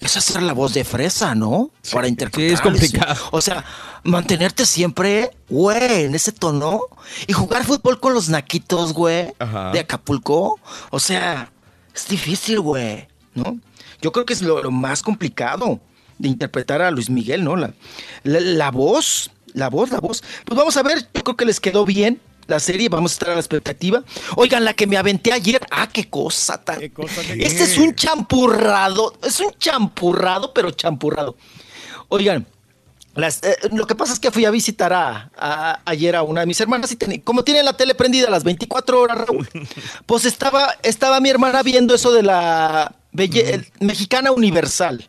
[0.00, 1.70] es hacer la voz de fresa, ¿no?
[1.92, 2.52] Para interpretar.
[2.52, 3.28] es complicado.
[3.30, 3.64] O sea,
[4.02, 6.80] mantenerte siempre, güey, en ese tono
[7.26, 9.70] y jugar fútbol con los naquitos, güey, Ajá.
[9.70, 10.58] de Acapulco.
[10.90, 11.52] O sea,
[11.94, 13.58] es difícil, güey, ¿no?
[14.02, 15.80] Yo creo que es lo, lo más complicado
[16.18, 17.56] de interpretar a Luis Miguel, ¿no?
[17.56, 17.72] La,
[18.24, 20.22] la, la voz, la voz, la voz.
[20.44, 23.30] Pues vamos a ver, yo creo que les quedó bien la serie, vamos a estar
[23.30, 24.02] a la expectativa.
[24.36, 26.80] Oigan, la que me aventé ayer, ah, qué cosa tan...
[27.44, 31.36] Este es un champurrado, es un champurrado, pero champurrado.
[32.08, 32.46] Oigan,
[33.14, 36.40] las- eh, lo que pasa es que fui a visitar a, a- ayer a una
[36.40, 39.48] de mis hermanas y como tienen la tele prendida a las 24 horas, Raúl,
[40.06, 45.08] pues estaba, estaba mi hermana viendo eso de la belle- el- mexicana universal.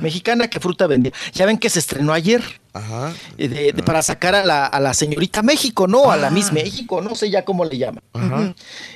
[0.00, 1.12] Mexicana que fruta vendía.
[1.32, 2.42] Ya ven que se estrenó ayer.
[3.36, 6.10] eh, de- de- para sacar a la, a la señorita México, ¿no?
[6.10, 8.02] A la Miss México, no sé ya cómo le llaman.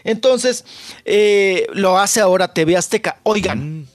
[0.04, 0.64] Entonces,
[1.04, 3.18] eh, lo hace ahora TV Azteca.
[3.22, 3.86] Oigan,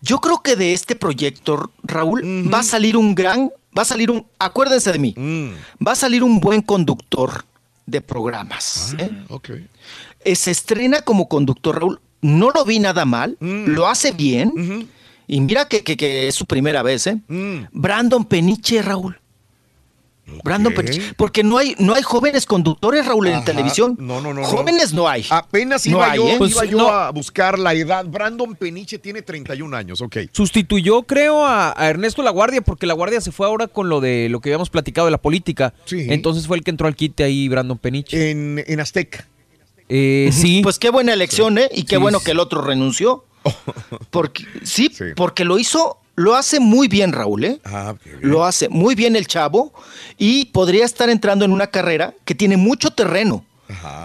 [0.00, 2.22] yo creo que de este proyecto, Raúl,
[2.52, 5.14] va a salir un gran, va a salir un, acuérdense de mí,
[5.86, 7.44] va a salir un buen conductor
[7.86, 8.94] de programas.
[8.98, 9.10] ¿eh?
[9.28, 9.50] Ok.
[10.24, 12.00] Eh, se estrena como conductor, Raúl.
[12.22, 14.88] No lo vi nada mal, lo hace bien.
[15.28, 17.18] Y mira que, que- que es su primera vez, ¿eh?
[17.72, 19.18] Brandon Peniche, Raúl.
[20.44, 21.14] Brandon Peniche.
[21.16, 23.96] Porque no hay, no hay jóvenes conductores, Raúl, en televisión.
[23.98, 24.40] No, no, no.
[24.42, 24.46] no.
[24.46, 25.26] Jóvenes no hay.
[25.28, 26.28] Apenas No iba hay, yo, ¿eh?
[26.30, 26.88] iba Pues, yo no.
[26.88, 28.06] a buscar la edad.
[28.06, 30.18] Brandon Peniche tiene 31 años, ok.
[30.32, 34.00] Sustituyó, creo, a, a Ernesto La Guardia, porque La Guardia se fue ahora con lo
[34.00, 35.74] de lo que habíamos platicado de la política.
[35.86, 36.06] Sí.
[36.08, 38.30] Entonces fue el que entró al quite ahí, Brandon Peniche.
[38.30, 39.26] En, en Azteca.
[39.94, 40.60] Eh, sí.
[40.62, 41.68] Pues qué buena elección, ¿eh?
[41.70, 43.26] Y qué Sí, bueno que el otro renunció.
[44.10, 47.60] Porque, sí, porque lo hizo, lo hace muy bien, Raúl, ¿eh?
[47.64, 49.72] Ah, Lo hace muy bien el chavo
[50.16, 53.44] y podría estar entrando en una carrera que tiene mucho terreno.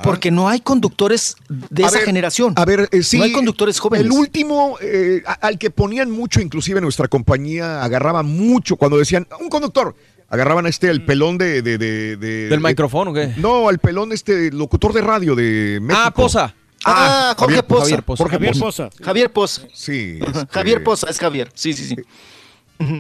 [0.01, 2.53] Porque no hay conductores de A esa ver, generación.
[2.55, 3.17] A ver, eh, sí.
[3.17, 4.05] No hay conductores jóvenes.
[4.05, 9.49] El último, eh, al que ponían mucho, inclusive nuestra compañía, agarraba mucho cuando decían, un
[9.49, 9.93] conductor,
[10.29, 11.61] agarraban este, el pelón de...
[11.61, 13.33] de, de- de- ¿Del de- micrófono o qué?
[13.37, 16.03] No, al pelón este, locutor de radio de México.
[16.05, 16.53] Ah, Poza.
[16.85, 17.81] Ah, Jorge Poza.
[17.83, 18.23] Javier Poza.
[18.23, 18.89] Jorge Javier Poza.
[19.03, 19.61] Javier Poza.
[19.73, 20.19] Sí.
[20.25, 21.49] Este, Javier Poza, es Javier.
[21.53, 21.95] Sí, sí, sí.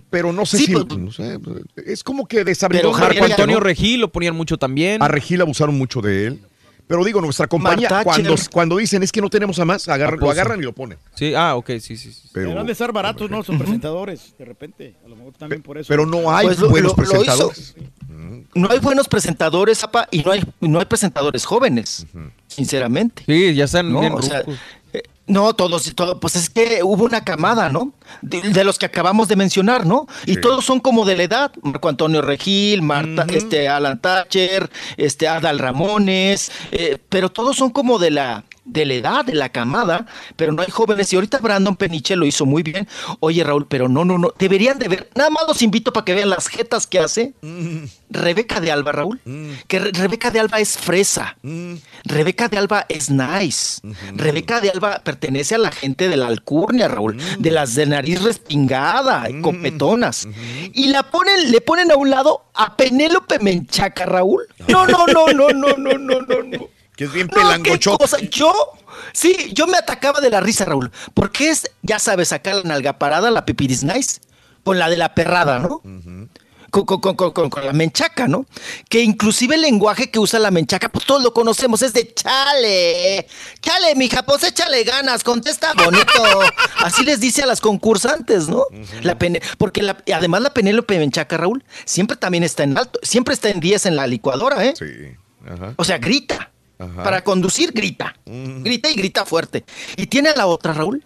[0.09, 0.71] Pero no sé Sí, si...
[0.73, 1.37] pues, no sé,
[1.85, 2.43] es como que.
[2.69, 5.03] Pero Marco Antonio Regil lo ponían mucho también.
[5.03, 6.39] A Regil abusaron mucho de él.
[6.87, 10.31] Pero digo, nuestra compañía, cuando, cuando dicen es que no tenemos a más, agarran- lo
[10.31, 10.97] agarran y lo ponen.
[11.15, 12.13] Sí, ah, ok, sí, sí.
[12.13, 12.29] sí.
[12.31, 13.43] Pero- Deberán de estar baratos, ¿no?
[13.43, 14.95] Son presentadores, de repente.
[15.05, 15.87] A lo mejor también por eso.
[15.89, 17.25] Pero no hay Pues buenos lo- lo hizo.
[17.49, 17.75] presentadores.
[18.55, 22.05] No hay buenos presentadores, y no hay, no hay presentadores jóvenes,
[22.47, 23.23] sinceramente.
[23.25, 23.99] Sí, ya están ¿no?
[23.99, 24.43] bien O sea,
[25.27, 27.93] no, todos, todo, pues es que hubo una camada, ¿no?
[28.21, 30.07] De, de los que acabamos de mencionar, ¿no?
[30.25, 30.41] Y Sí.
[30.41, 31.51] todos son como de la edad.
[31.61, 37.99] Marco Antonio Regil, Marta, este, Alan Thatcher, este, Adal Ramones, eh, pero todos son como
[37.99, 40.05] de la de la edad, de la camada,
[40.35, 41.11] pero no hay jóvenes.
[41.11, 42.87] Y ahorita Brandon Peniche lo hizo muy bien.
[43.19, 44.33] Oye, Raúl, pero no, no, no.
[44.37, 45.09] Deberían de ver.
[45.15, 47.33] Nada más los invito para que vean las jetas que hace.
[48.09, 49.19] Rebeca de Alba, Raúl.
[49.67, 51.37] Que Rebeca de Alba es fresa.
[52.03, 53.81] Rebeca de Alba es nice.
[54.13, 57.17] Rebeca de Alba pertenece a la gente de la alcurnia, Raúl.
[57.39, 60.27] De las de nariz respingada, copetonas.
[60.27, 60.71] -hmm.
[60.73, 64.43] Y la ponen, le ponen a un lado a Penélope Menchaca, Raúl.
[64.67, 66.21] no, no, no, no, no, no, no.
[66.21, 66.43] no.
[66.43, 66.76] no.
[66.97, 68.17] Que es bien No, cosa.
[68.19, 68.51] Yo,
[69.13, 70.91] sí, yo me atacaba de la risa, Raúl.
[71.13, 74.19] Porque es, ya sabes, acá la nalga parada, la pipiris nice,
[74.63, 75.81] con la de la perrada, ¿no?
[76.69, 78.45] Con, con- con- con- con- con la menchaca, ¿no?
[78.89, 83.25] Que inclusive el lenguaje que usa la menchaca, pues todos lo conocemos, es de chale.
[83.61, 86.11] Chale, mija, pues échale ganas, contesta bonito.
[86.79, 88.65] Así les dice a las concursantes, ¿no?
[89.03, 89.17] La
[89.57, 93.59] porque la- además la Penélope Menchaca, Raúl, siempre también está en alto, siempre está en
[93.61, 94.73] 10 en la licuadora, ¿eh?
[94.77, 94.85] Sí.
[95.77, 96.51] O sea, grita.
[96.79, 97.03] Ajá.
[97.03, 98.15] Para conducir, grita.
[98.25, 99.63] Grita y grita fuerte.
[99.95, 101.03] Y tiene a la otra, Raúl,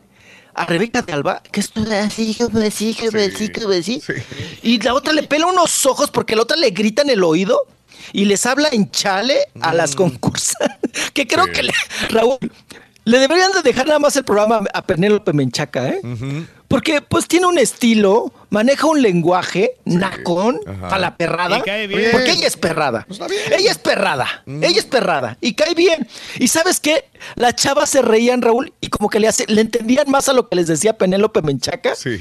[0.53, 4.01] a Rebeca de Alba, que es así, como así, como así, como así.
[4.63, 7.61] Y la otra le pela unos ojos porque la otra le grita en el oído
[8.11, 10.91] y les habla en chale a las concursantes.
[11.13, 11.73] Que creo que, le-
[12.09, 12.37] Raúl,
[13.05, 16.01] le deberían de dejar nada más el programa a Penélope Menchaca, ¿eh?
[16.71, 20.81] Porque pues tiene un estilo, maneja un lenguaje nacón Ajá.
[20.89, 21.59] para la perrada.
[21.59, 22.09] Y cae bien.
[22.11, 23.05] Porque ella es perrada.
[23.55, 24.43] Ella es perrada.
[24.47, 25.37] Ella es perrada.
[25.41, 26.07] Y cae bien.
[26.39, 27.05] Y sabes qué?
[27.35, 30.49] Las chavas se reían, Raúl, y como que le, hace, le entendían más a lo
[30.49, 32.17] que les decía Penélope Menchaca Sí.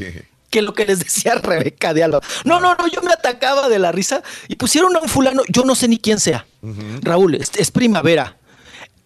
[0.50, 2.20] que lo que les decía Rebeca de Alba.
[2.44, 5.64] No, no, no, yo me atacaba de la risa y pusieron a un fulano, yo
[5.64, 6.44] no sé ni quién sea.
[7.02, 8.36] Raúl, es, es primavera.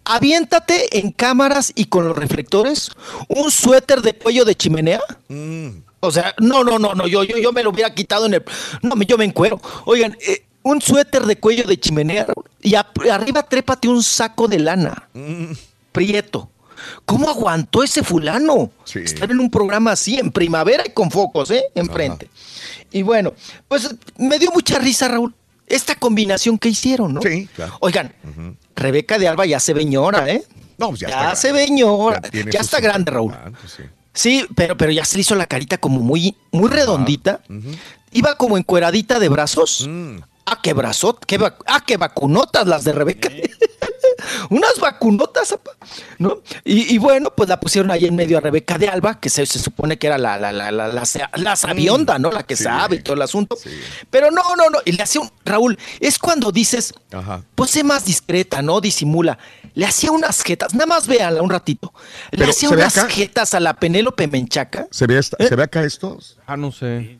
[0.04, 2.90] Aviéntate en cámaras y con los reflectores
[3.28, 5.00] un suéter de cuello de chimenea.
[6.00, 8.44] O sea, no, no, no, no, yo, yo, yo me lo hubiera quitado en el.
[8.82, 9.60] No, yo me encuero.
[9.86, 12.26] Oigan, eh, un suéter de cuello de chimenea
[12.60, 15.08] y a- arriba trépate un saco de lana.
[15.92, 16.50] Prieto.
[17.06, 18.70] ¿Cómo aguantó ese fulano?
[19.06, 21.64] Estar en un programa así, en primavera y con focos, ¿eh?
[21.74, 22.28] Enfrente.
[22.92, 23.32] Y bueno,
[23.68, 25.34] pues me dio mucha risa, Raúl.
[25.66, 27.22] Esta combinación que hicieron, ¿no?
[27.22, 27.76] Sí, claro.
[27.80, 28.14] Oigan,
[28.76, 30.44] Rebeca de Alba ya se veñora, ¿eh?
[30.76, 31.66] No, pues ya, Ya, está se grande.
[31.70, 32.22] veñora.
[32.50, 33.32] Ya, está grande, Raúl.
[33.32, 33.82] 50 años, sí.
[34.12, 37.40] Sí, pero, pero ya se le hizo la carita como muy, muy redondita.
[38.12, 39.86] Iba como encueradita de brazos.
[39.88, 40.18] Mm.
[40.46, 43.30] Ah, qué brazot, qué ah, qué vacunotas las de Rebeca.
[44.50, 45.72] Unas vacunotas, apa,
[46.18, 46.42] ¿no?
[46.64, 49.44] Y, y bueno, pues la pusieron ahí en medio a Rebeca de Alba, que se,
[49.46, 51.02] se supone que era la, la, la, la, la,
[51.36, 52.30] la sabionda, ¿no?
[52.30, 53.56] La que sabe y todo el asunto.
[54.10, 54.78] Pero no, no, no.
[54.84, 57.42] Y le hacía un, Raúl, es cuando dices, Ajá.
[57.54, 58.80] pues sé más discreta, ¿no?
[58.80, 59.38] Disimula.
[59.74, 61.92] Le hacía unas jetas, nada más véanla un ratito.
[62.30, 63.08] Le Pero, hacía ¿se ve unas acá?
[63.08, 64.86] jetas a la Penélope Menchaca.
[64.90, 66.38] ¿Se ve, esta- ¿Se ve acá estos?
[66.46, 67.18] Ah, no sé.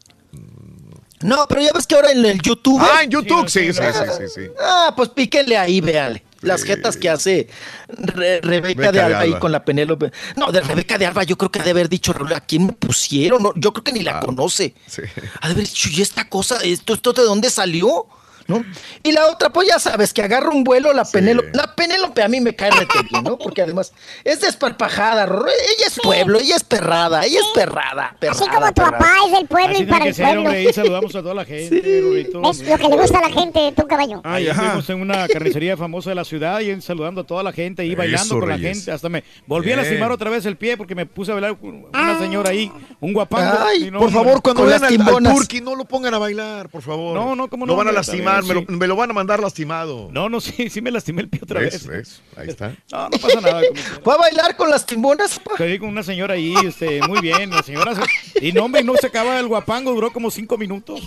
[1.21, 2.81] No, pero ya ves que ahora en el YouTube.
[2.83, 4.51] Ah, en YouTube, sí, sí, sí, sí, sí.
[4.61, 6.23] Ah, pues píquenle ahí, véale.
[6.45, 7.49] Las jetas que hace
[7.89, 8.49] Re- Rebeca
[8.83, 9.41] Rebeca de de Alba ahí Alba.
[9.41, 10.13] con la Penélope.
[10.37, 12.73] No, de Rebeca de Alba yo creo que ha de haber dicho, ¿a quién me
[12.73, 13.43] pusieron?
[13.43, 14.75] No, yo creo que ni la conoce.
[14.87, 15.03] Sí.
[15.41, 16.59] Ha de haber dicho, ¿y esta cosa?
[16.63, 18.07] ¿Esto, esto de dónde salió?
[18.47, 18.63] ¿No?
[19.03, 21.51] Y la otra, pues ya sabes, que agarra un vuelo la Penélope.
[21.55, 23.39] La Penélope a mí me cae rete bien, ¿no?
[23.39, 23.93] Porque además
[24.23, 25.25] es desparpajada.
[25.25, 28.17] Ella es pueblo, ella es perrada, ella es perrada.
[28.21, 28.99] perrada Así como tu perrada.
[28.99, 30.43] papá es del pueblo Así y para que el ser, pueblo.
[30.43, 32.51] hombre, y saludamos a toda la gente, Rorrito.
[32.51, 34.21] Es lo que le gusta a la gente, tu caballo.
[34.25, 37.85] Ay, estuvimos en una carnicería famosa de la ciudad y saludando a toda la gente
[37.87, 38.93] y bailando Eso, con la gente.
[38.93, 41.87] Hasta me volví a lastimar otra vez el pie porque me puse a bailar con
[41.93, 43.59] una señora ahí, un guapango.
[43.67, 45.35] Ay, no, por favor, cuando vean al, al.
[45.35, 47.15] Turqui, no lo pongan a bailar, por favor.
[47.15, 48.34] No, no, cómo Lo no, van a lastimar.
[48.43, 48.49] Sí.
[48.49, 50.09] me, lo, me lo van a mandar lastimado.
[50.13, 51.87] No, no, sí, sí me lastimé el pie otra ¿Ves?
[51.87, 51.87] vez.
[51.87, 52.23] ¿Ves?
[52.37, 52.75] Ahí está.
[52.91, 53.61] No, no pasa nada.
[54.07, 55.41] ¿Va a bailar con las timbonas?
[55.51, 57.95] Estoy con una señora ahí, este, muy bien, la señora.
[57.95, 61.01] se- Y no, hombre, no se acaba el guapango, duró como cinco minutos.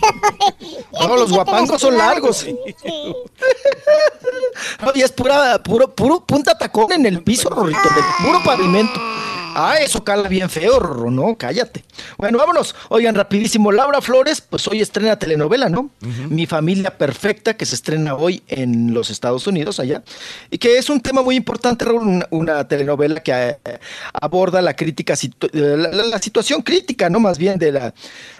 [0.99, 2.45] No, los guapangos son largos.
[4.81, 7.79] No, y es pura, puro, puro punta tacón en el piso, Rorrito,
[8.25, 8.99] puro pavimento.
[9.59, 11.83] Ah, eso cala bien feo, Rorro, no, cállate.
[12.15, 12.75] Bueno, vámonos.
[12.89, 13.71] Oigan, rapidísimo.
[13.71, 15.89] Laura Flores, pues hoy estrena telenovela, ¿no?
[16.29, 20.03] Mi familia perfecta, que se estrena hoy en los Estados Unidos, allá.
[20.51, 23.79] Y que es un tema muy importante, Raúl, una, una telenovela que eh,
[24.13, 27.19] aborda la crítica, situ- eh, la, la- la situación crítica, ¿no?
[27.19, 27.93] Más bien de la,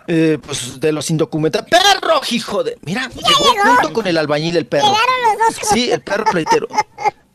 [0.06, 1.68] eh, pues, de los indocumentados.
[1.68, 2.78] ¡Perro, hijo de!
[2.84, 4.86] Mira, llegó junto con el albañil el perro.
[4.86, 5.70] Llegaron los dos.
[5.70, 6.68] Sí, el perro pleitero.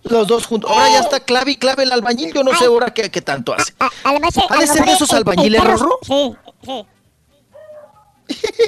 [0.04, 0.70] Los dos juntos.
[0.70, 2.32] Ahora ya está clave y clave el albañil.
[2.32, 3.72] Yo no sé ahora qué, qué tanto hace.
[3.78, 5.98] A lo mejor- ¿Ha de ser de esos albañiles, Rorro?
[6.02, 6.86] Sí, sí.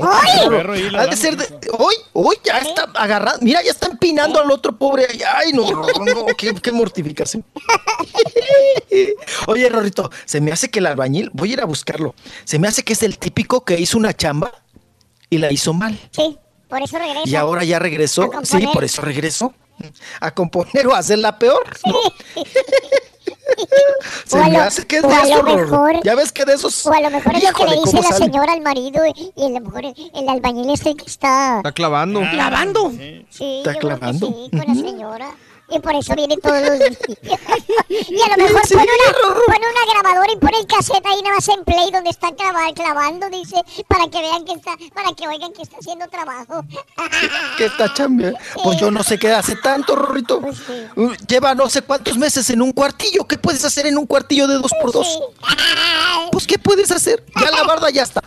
[0.01, 1.47] Ahí Ha de ser de.
[1.79, 3.39] Hoy, hoy ya está agarrado.
[3.41, 5.07] Mira, ya está empinando al otro pobre.
[5.35, 7.45] Ay, no, no, qué, qué mortificación.
[9.47, 12.15] Oye, Rorrito, se me hace que el albañil, voy a ir a buscarlo.
[12.45, 14.53] Se me hace que es el típico que hizo una chamba
[15.31, 15.99] y la hizo mal.
[16.11, 16.37] Sí,
[16.69, 17.23] por eso regresa.
[17.29, 18.31] Y ahora ya regresó.
[18.43, 19.55] Sí, por eso regresó.
[20.21, 21.65] A componer o a hacerla peor.
[21.87, 21.95] ¿no?
[24.27, 25.57] Se O a me lo- hace que es o de a lo eso, Rorro.
[25.57, 26.87] mejor- Ya ves que de esos.
[26.87, 28.25] O a lo mejor es lo que le dice ¿cómo la sale?
[28.25, 32.21] señora al marido y, y a lo mejor el albañil este que está Está clavando.
[33.31, 33.59] Sí.
[33.59, 34.27] Está que clavando.
[34.29, 35.31] Sí, con la señora.
[35.71, 36.99] Y por eso viene todos los días.
[37.89, 41.37] y a lo mejor pone, una, pone una grabadora y pone el cassette ahí nada
[41.37, 43.57] más en play donde está clava- clavando, dice,
[43.89, 46.63] para que vean que está, para que oigan que está haciendo trabajo.
[47.57, 48.39] que está chambeando.
[48.63, 50.41] Pues yo no sé qué hace tanto, Rorrito.
[50.41, 50.87] Pues sí.
[50.97, 53.27] Uh, Lleva no sé cuántos meses en un cuartillo.
[53.27, 55.07] ¿Qué puedes hacer en un cuartillo de dos por dos?
[55.07, 55.19] Sí.
[56.31, 57.25] Pues, ¿qué puedes hacer?
[57.41, 58.23] Ya la barda ya está.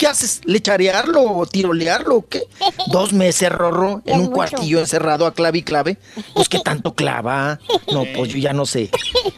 [0.00, 0.40] ¿Qué haces?
[0.46, 2.44] ¿Lecharearlo o tirolearlo o qué?
[2.90, 4.32] Dos meses, Rorro, en un mucho.
[4.32, 5.98] cuartillo encerrado a clave y clave.
[6.32, 7.60] Pues, ¿qué tanto clava?
[7.92, 8.88] No, pues yo ya no sé.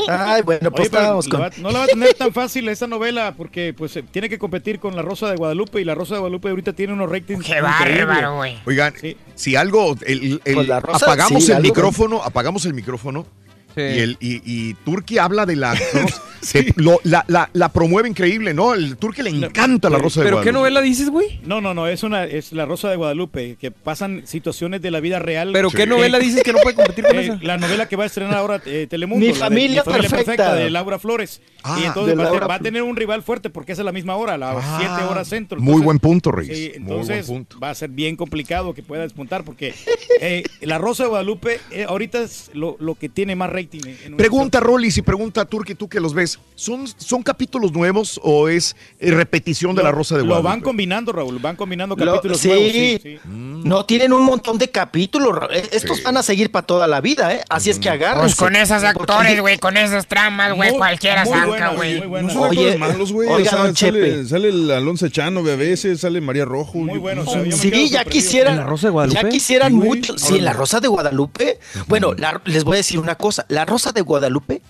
[0.08, 1.41] Ay, bueno, pues Oye, la con...
[1.41, 4.39] va- no la va a tener tan fácil esta novela porque pues eh, tiene que
[4.39, 7.44] competir con La Rosa de Guadalupe y La Rosa de Guadalupe ahorita tiene unos ratings
[7.44, 8.58] Qué bárbaro, güey.
[8.66, 9.16] Oigan, Sí.
[9.34, 13.26] si algo, el, el- Pues la rosa, apagamos sí, el algo, micrófono, apagamos el micrófono.
[13.75, 13.81] Sí.
[13.81, 15.75] Y, el, y, y Turki habla de la.
[16.42, 18.75] se- lo- la, la- la promueve increíble, ¿no?
[18.75, 20.59] El Turki le encanta la rosa de ¿Pero qué Guadalupe.
[20.60, 21.41] novela dices, güey?
[21.44, 25.01] No, no, no, es una es La Rosa de Guadalupe que pasan situaciones de la
[25.01, 25.51] vida real.
[25.52, 25.76] ¿Pero Sí.
[25.76, 27.39] qué novela dices que no puede competir con Eh, esa?
[27.42, 29.25] la novela que va a estrenar ahora eh, Telemundo.
[29.25, 30.55] Mi la de familia perfecta.
[30.55, 31.41] de Laura Flores.
[31.65, 33.92] Ah, y entonces va, a va a tener un rival fuerte porque es a la
[33.92, 35.60] misma hora, a las Ah, 7 horas centro.
[35.60, 36.57] Muy buen punto, Reyes.
[36.57, 37.58] Sí, Muy buen entonces punto.
[37.60, 39.74] va a ser bien complicado que pueda despuntar porque
[40.20, 43.81] eh, La Rosa de Guadalupe eh, ahorita es lo, lo que tiene más rating.
[44.05, 46.39] en- Pregunta Rollis y pregunta Turki, tú que los ves.
[46.55, 50.49] ¿Son, ¿Son capítulos nuevos o es eh, repetición de la rosa de Lo Guadalupe?
[50.49, 52.49] van combinando, Raúl, van combinando Lo- capítulos sí.
[52.49, 52.73] nuevos.
[52.73, 53.18] Sí, sí.
[53.24, 55.34] No, tienen un montón de capítulos.
[55.36, 56.02] Ra- eh, Estos Sí.
[56.05, 57.42] van a seguir para toda la vida, ¿eh?
[57.49, 58.23] Así es que agárrense.
[58.23, 62.01] Pues con esos actores, güey, con esas tramas, güey, cualquiera muy güey.
[62.23, 63.29] No son Oye, actores malos, güey.
[63.29, 64.27] O oiga, sea, don sale, Chepe.
[64.27, 66.79] sale el Alonso Echano a veces, sale María Rojo.
[66.79, 68.05] Muy bueno, no o sea, Sí, ya sorprendido.
[68.11, 68.53] quisieran.
[68.55, 69.21] ¿En la Rosa de Guadalupe?
[69.23, 70.19] Ya quisieran mucho.
[70.19, 71.59] Sí, en la Rosa de Guadalupe.
[71.89, 73.45] Bueno, la- les voy a decir una cosa.
[73.49, 74.63] La Rosa de Guadalupe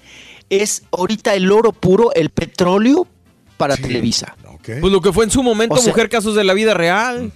[0.51, 3.07] es ahorita el oro puro, el petróleo
[3.57, 4.37] para Televisa.
[4.65, 7.33] Pues lo que fue en su momento O sea- Mujer Casos de la Vida Real.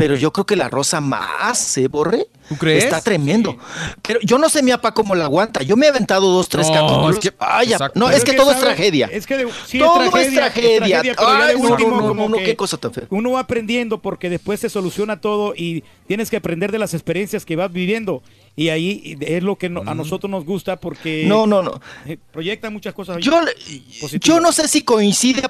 [0.00, 2.26] Pero yo creo que la Rosa más, ¿se borre?
[2.48, 2.82] ¿Tú crees?
[2.84, 3.56] Está tremendo.
[4.02, 5.62] Pero yo no sé mi apa cómo la aguanta.
[5.62, 7.14] Yo me he aventado dos, tres No, capítulos.
[7.16, 9.08] es que- Ay, no, es que todo es tragedia.
[9.12, 10.40] Es que de- sí, Todo es es tragedia.
[10.40, 10.80] tragedia.
[10.80, 11.14] pero ya de
[11.52, 13.04] Ay, último, no, no, como no, que qué cosa tan fea.
[13.10, 17.44] Uno va aprendiendo porque después se soluciona todo y tienes que aprender de las experiencias
[17.44, 18.22] que vas viviendo.
[18.56, 21.80] Y ahí es lo que no- a nosotros nos gusta porque No, no, no.
[22.06, 23.18] eh, proyecta muchas cosas.
[23.20, 23.40] Yo,
[24.20, 25.42] yo no sé si coincide,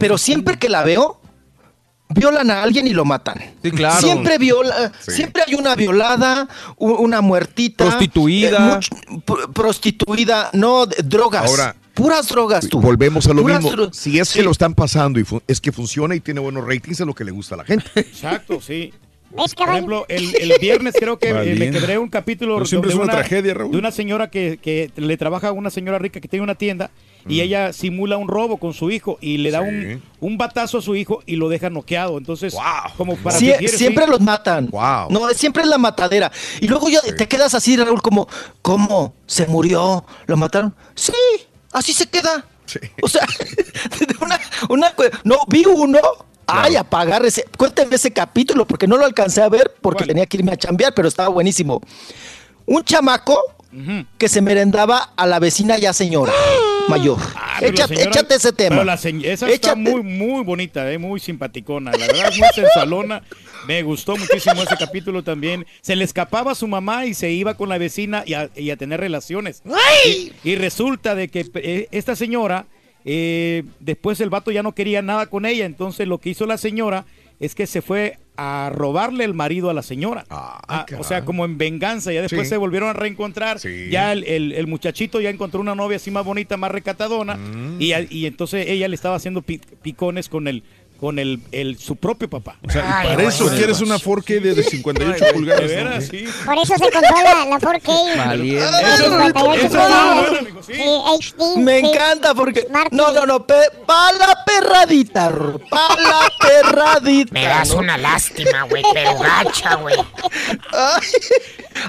[0.00, 1.20] pero siempre que la veo,
[2.08, 3.38] violan a alguien y lo matan.
[3.62, 4.00] Sí, claro.
[4.00, 7.84] Siempre viola, siempre hay una violada, una muertita.
[7.84, 8.80] Prostituida.
[8.80, 11.48] eh, prostituida, no, drogas.
[11.50, 12.80] Ahora, puras drogas tú.
[12.80, 13.92] Volvemos a lo Puras mismo.
[13.92, 14.38] Si es Sí.
[14.38, 17.24] que lo están pasando y es que funciona y tiene buenos ratings, es lo que
[17.24, 17.86] le gusta a la gente.
[17.96, 18.92] Exacto, sí.
[19.36, 22.88] ¿Ves, Por ejemplo, el, el viernes creo que eh, me quebré un capítulo Pero siempre
[22.88, 23.72] de es una tragedia, Raúl.
[23.72, 26.90] de una señora que, que le trabaja a una señora rica que tiene una tienda
[27.28, 29.68] y ella simula un robo con su hijo y le da Sí.
[29.68, 32.18] un, un batazo a su hijo y lo deja noqueado.
[32.18, 32.62] Entonces, Wow.
[32.96, 33.78] como para Sie- fingir, sí.
[33.78, 34.68] siempre los matan.
[34.70, 35.08] Wow.
[35.10, 36.30] No, siempre es la matadera.
[36.60, 38.28] Y luego ya te quedas así, Raúl, como,
[38.62, 39.14] ¿cómo?
[39.26, 40.04] ¿Se murió?
[40.26, 40.74] ¿Lo mataron?
[40.94, 41.12] Sí,
[41.72, 42.46] así se queda.
[42.66, 42.78] Sí.
[43.02, 43.26] O sea,
[44.20, 45.98] una, una no, vi uno.
[46.48, 47.44] Ay, apagar ese.
[47.58, 50.94] Cuénteme ese capítulo, porque no lo alcancé a ver porque tenía que irme a chambear,
[50.94, 51.80] pero estaba buenísimo.
[52.66, 53.40] Un chamaco
[54.18, 56.32] que se merendaba a la vecina ya señora
[56.88, 57.18] mayor.
[57.34, 58.84] Ah, échate, señora- échate ese tema.
[58.84, 61.90] la esa está muy, muy bonita, eh, muy simpaticona.
[61.92, 63.22] La verdad, muy sensualona.
[63.66, 65.66] Me gustó muchísimo ese capítulo también.
[65.80, 68.70] Se le escapaba a su mamá y se iba con la vecina y a, y
[68.70, 69.62] a tener relaciones.
[70.06, 72.66] Y, y resulta de que eh, esta señora,
[73.04, 75.64] eh, después el vato ya no quería nada con ella.
[75.64, 77.04] Entonces lo que hizo la señora
[77.40, 80.26] es que se fue a robarle el marido a la señora.
[80.28, 82.12] Ah, o sea, como en venganza.
[82.12, 82.50] Ya después Sí.
[82.50, 83.58] se volvieron a reencontrar.
[83.90, 87.36] Ya el, el- el muchachito ya encontró una novia así más bonita, más recatadona.
[87.36, 87.76] Mm.
[87.80, 90.64] Y, a- y entonces ella le estaba haciendo pi- picones con el
[91.00, 92.56] con el, el- su propio papá.
[92.66, 95.68] O sea, y para eso quieres una 4K de, de 58 Ay, pulgadas.
[95.68, 95.84] de ¿no?
[95.90, 96.24] veras, sí.
[96.44, 98.16] Por eso se compró la, la 4K.
[98.26, 98.64] Valiente.
[98.64, 100.30] de Eso- 58 eso es pulgadas.
[100.30, 101.58] bueno, Sí, HD.
[101.58, 102.66] Me encanta porque.
[102.90, 103.46] No, no, no.
[103.46, 103.54] Pe,
[103.86, 105.30] pa la perradita,
[105.70, 107.32] pa la perradita.
[107.32, 107.78] Me das ¿no?
[107.78, 109.94] una lástima, güey, pero gacha, güey.
[110.72, 111.08] Ay,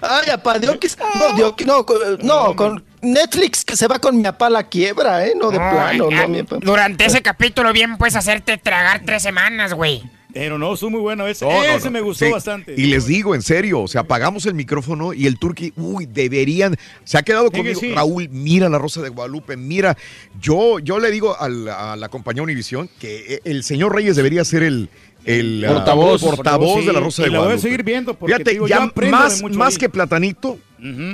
[0.02, 0.88] ay, apá, Dios que.
[1.20, 1.66] No, Dios que.
[1.66, 5.34] No, con- no, con Netflix que se va con mi apá a la quiebra, ¿eh?
[5.36, 6.44] No, de plano, Ay, no, mi.
[6.62, 10.04] Durante ese capítulo bien puedes hacerte tragar tres semanas, güey.
[10.34, 11.46] Pero no, estuvo muy bueno ese.
[11.46, 11.92] No, ese no.
[11.92, 12.32] me gustó Sí.
[12.32, 12.76] bastante.
[12.78, 16.76] Y les digo, en serio, o sea, apagamos el micrófono y el turqui, uy, deberían,
[17.06, 17.94] se ha quedado Sí que conmigo, sí.
[17.96, 19.98] Raúl, mira la Rosa de Guadalupe, mira,
[20.40, 21.48] yo, yo le digo a
[21.96, 24.90] la compañía Univisión que eh, el señor Reyes debería ser el,
[25.26, 26.22] el ah, Portavoz.
[26.22, 27.62] portavoz de la Rosa y de la voy a Guadalupe.
[27.64, 30.60] seguir viendo porque Fíjate, te digo, ya más, de mucho más que Platanito,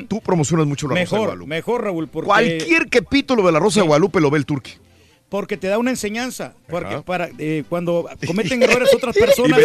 [0.07, 1.49] tú promocionas mucho la Rosa de Mejor, Guadalupe.
[1.49, 4.73] mejor, Raúl, porque, Cualquier capítulo de la Rosa de Guadalupe lo ve el turqui.
[5.29, 6.53] porque te da una enseñanza.
[6.69, 7.01] Porque Ajá.
[7.01, 9.59] para eh, cuando cometen errores otras personas,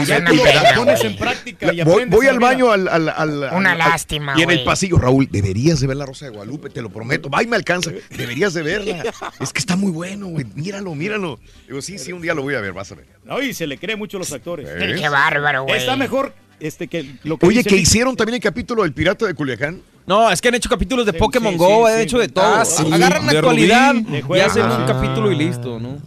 [0.00, 0.42] Y ya tú lo
[0.76, 4.42] pones en práctica y Voy, voy al baño al, al- al- Una al- lástima, Y
[4.42, 7.28] en el pasillo, Raúl, deberías de ver la Rosa de Guadalupe, te lo prometo.
[7.28, 7.90] Va y me alcanza.
[8.10, 9.02] Deberías de verla.
[9.40, 10.44] Es que está muy bueno, güey.
[10.54, 11.40] Míralo, míralo.
[11.66, 13.06] Digo, sí, sí, un día lo voy a ver, vas a ver.
[13.24, 14.72] No, y se le cree mucho a los actores.
[14.72, 15.00] ¿Ves?
[15.00, 15.76] Qué bárbaro, güey.
[15.78, 19.34] Está mejor este que lo que Oye, que hicieron también el capítulo del Pirata de
[19.34, 19.80] Culiacán.
[20.06, 22.02] No, es que han hecho capítulos de Sí, Pokémon sí, Go, sí, han sí.
[22.04, 22.44] hecho de todo.
[22.44, 22.82] Ah, sí.
[22.90, 24.84] Agarran la actualidad y hacen un Ah.
[24.86, 25.98] capítulo y listo, ¿no?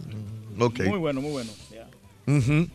[0.58, 0.80] Ok.
[0.86, 1.50] Muy bueno, muy bueno.
[1.70, 1.86] ya.
[2.32, 2.68] Ujú.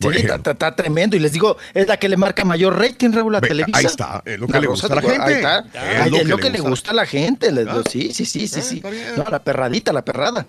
[0.00, 1.14] Sí, está, está- está tremendo.
[1.16, 3.78] Y les digo, es la que le marca mayor rating, Raúl, a Ve, Televisa.
[3.78, 5.20] ahí está, es lo que le gusta a la gente.
[5.22, 5.58] ahí está.
[5.58, 6.70] Es lo es que lo le que le gusta.
[6.70, 7.52] gusta a la gente.
[7.52, 7.82] les- Ah.
[7.90, 8.82] Sí, sí, sí, sí, sí.
[9.16, 10.46] No, la perradita, la perrada.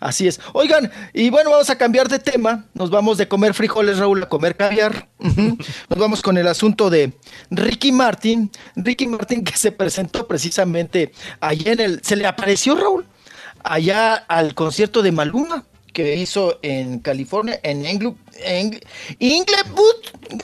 [0.00, 0.40] Así es.
[0.52, 2.64] Oigan, y bueno, vamos a cambiar de tema.
[2.74, 5.08] Nos vamos de comer frijoles, Raúl, a comer caviar.
[5.18, 7.12] Nos vamos con el asunto de
[7.50, 8.50] Ricky Martin.
[8.76, 12.00] Ricky Martin que se presentó precisamente allá en el...
[12.04, 13.06] Se le apareció, Raúl,
[13.64, 15.64] allá al concierto de Maluma
[15.96, 18.16] que hizo en California, en Inglewood,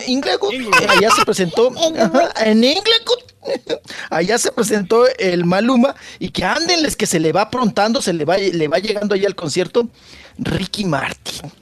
[0.07, 0.55] Inglewood,
[0.89, 3.23] allá se presentó, ajá, en Inglewood,
[4.11, 8.25] allá se presentó el Maluma y que ándenles que se le va aprontando, se le
[8.25, 9.91] va, le va llegando allá al concierto
[10.39, 11.53] Ricky Martin.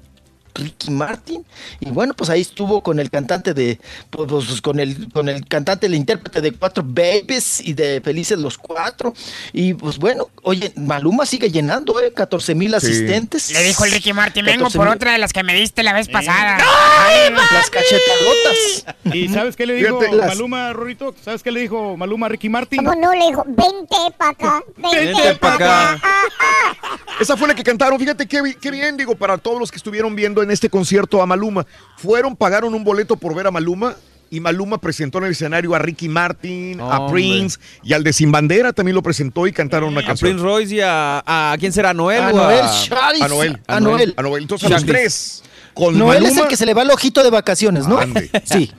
[0.55, 1.45] Ricky Martin
[1.81, 3.79] y bueno pues ahí estuvo con el cantante de
[4.11, 8.39] pues, pues, con el con el cantante el intérprete de cuatro babies y de felices
[8.39, 9.15] los cuatro
[9.53, 14.13] y pues bueno oye Maluma sigue llenando eh 14 mil asistentes Le dijo el Ricky
[14.13, 14.79] Martin, vengo 14,000.
[14.87, 16.59] por otra de las que me diste la vez pasada.
[17.31, 21.15] las cachetadotas ¿Y sabes qué le dijo Fíjate, las- Maluma, Rorito?
[21.25, 22.85] ¿Sabes qué le dijo Maluma a Ricky Martin?
[22.85, 23.13] ¿Cómo no?
[23.13, 25.93] Le dijo, vente para acá, Vente vente pa' para acá.
[25.95, 27.01] acá.
[27.21, 27.99] Esa fue la que cantaron.
[27.99, 31.27] Fíjate qué, qué bien, digo, para todos los que estuvieron viendo en este concierto a
[31.27, 31.67] Maluma.
[31.97, 33.97] Fueron, pagaron un boleto por ver a Maluma.
[34.33, 37.15] Y Maluma presentó en el escenario a Ricky Martin, a Hombre.
[37.15, 40.31] Prince y al de Sin Bandera también lo presentó y cantaron una A canción.
[40.31, 41.91] Prince Royce y a, a ¿quién será?
[41.91, 42.23] ¿A Noel?
[42.23, 43.59] a o Noel a- A Noel.
[43.67, 44.43] a Noel A Noel.
[44.43, 45.43] Entonces a los tres.
[45.75, 46.43] Con Noel es Maluma.
[46.43, 47.99] el que se le va el ojito de vacaciones ¿no?
[47.99, 48.31] Ande.
[48.45, 48.71] sí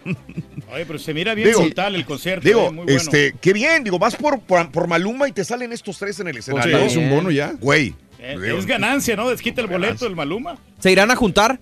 [0.74, 2.48] Oye, pero se mira bien Digo, brutal el concierto.
[2.48, 2.98] Digo, eh, muy bueno.
[3.02, 6.30] este, qué bien, digo, vas por, por, por Maluma y te salen estos tres en
[6.30, 6.78] el escenario.
[6.78, 7.54] es un bono ya.
[7.60, 7.94] Güey.
[8.22, 9.28] Eh, digo, es ganancia, ¿no?
[9.30, 10.58] Desquita el boleto el Maluma.
[10.80, 11.60] ¿Se irán a juntar?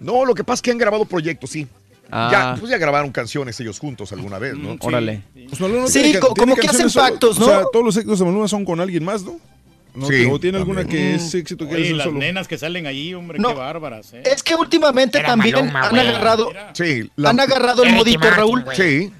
[0.00, 1.66] No, lo que pasa es que han grabado proyectos, sí.
[2.10, 2.28] Ah.
[2.30, 4.70] Ya, pues ya grabaron canciones ellos juntos alguna vez, ¿no?
[4.70, 4.78] Mm, sí.
[4.82, 5.22] Órale.
[5.48, 7.06] Pues Maluma Sí, tiene co- tiene como que hacen solo.
[7.08, 7.46] pactos, ¿no?
[7.46, 9.40] O sea, todos los éxitos de Maluma son con alguien más, ¿no?
[9.94, 10.06] ¿No?
[10.08, 11.10] Sí, o tiene alguna también.
[11.12, 12.18] que es éxito que Oye, las solo.
[12.18, 13.50] nenas que salen ahí, hombre, No.
[13.50, 14.22] qué bárbaras, ¿eh?
[14.24, 17.10] es que últimamente Era también Maluma, han agarrado Sí.
[17.16, 18.64] la- han agarrado el modito Raúl.
[18.74, 19.12] Sí.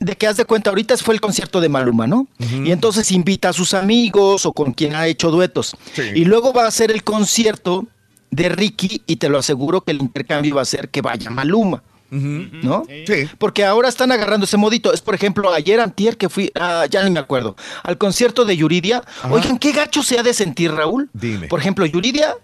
[0.00, 2.26] De que haz de cuenta, ahorita fue el concierto de Maluma, ¿no?
[2.38, 5.76] Y entonces invita a sus amigos o con quien ha hecho duetos.
[5.94, 6.02] Sí.
[6.14, 7.86] Y luego va a ser el concierto
[8.30, 11.82] de Ricky y te lo aseguro que el intercambio va a ser que vaya Maluma.
[12.08, 12.84] ¿No?
[12.88, 13.28] Sí.
[13.36, 14.92] Porque ahora están agarrando ese modito.
[14.92, 18.56] Es, por ejemplo, ayer antier que fui, ah, ya ni me acuerdo, al concierto de
[18.56, 19.02] Yuridia.
[19.28, 21.10] Oigan, qué gacho se ha de sentir, Raúl.
[21.12, 21.48] Dime.
[21.48, 22.36] Por ejemplo, Yuridia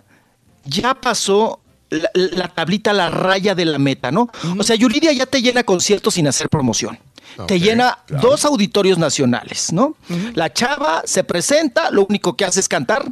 [0.64, 4.28] ya pasó la, la tablita, la raya de la meta, ¿no?
[4.58, 6.98] O sea, Yuridia ya te llena conciertos sin hacer promoción.
[7.46, 8.28] Te Ok, llena claro.
[8.30, 9.94] dos auditorios nacionales, ¿no?
[10.34, 13.04] La chava se presenta, lo único que hace es cantar,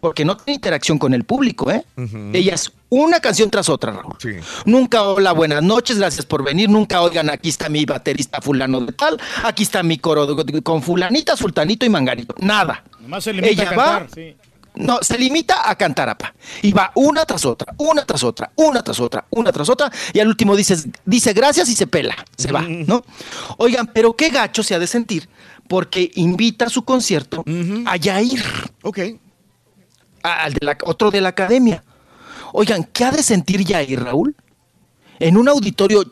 [0.00, 1.84] porque no tiene interacción con el público, ¿eh?
[2.32, 4.16] Ella es una canción tras otra, Raúl.
[4.64, 6.68] Nunca hola, buenas noches, gracias por venir.
[6.68, 10.82] Nunca oigan, aquí está mi baterista fulano de tal, aquí está mi coro de- con
[10.82, 12.34] fulanita, sultanito y manganito.
[12.38, 12.84] Nada.
[13.00, 14.36] Nomás se limita Ella a va, cantar, sí.
[14.74, 16.34] No, se limita a cantar, apa.
[16.62, 19.90] Y va una tras otra, una tras otra, una tras otra, una tras otra.
[20.12, 23.04] Y al último dice, dice gracias y se pela, se va, ¿no?
[23.58, 25.28] Oigan, pero qué gacho se ha de sentir
[25.68, 27.44] porque invita a su concierto
[27.86, 28.42] a Yair.
[28.82, 28.98] Ok.
[30.22, 31.82] Al de la- otro de la academia.
[32.52, 34.36] Oigan, ¿qué ha de sentir Yair, Raúl?
[35.18, 36.04] En un auditorio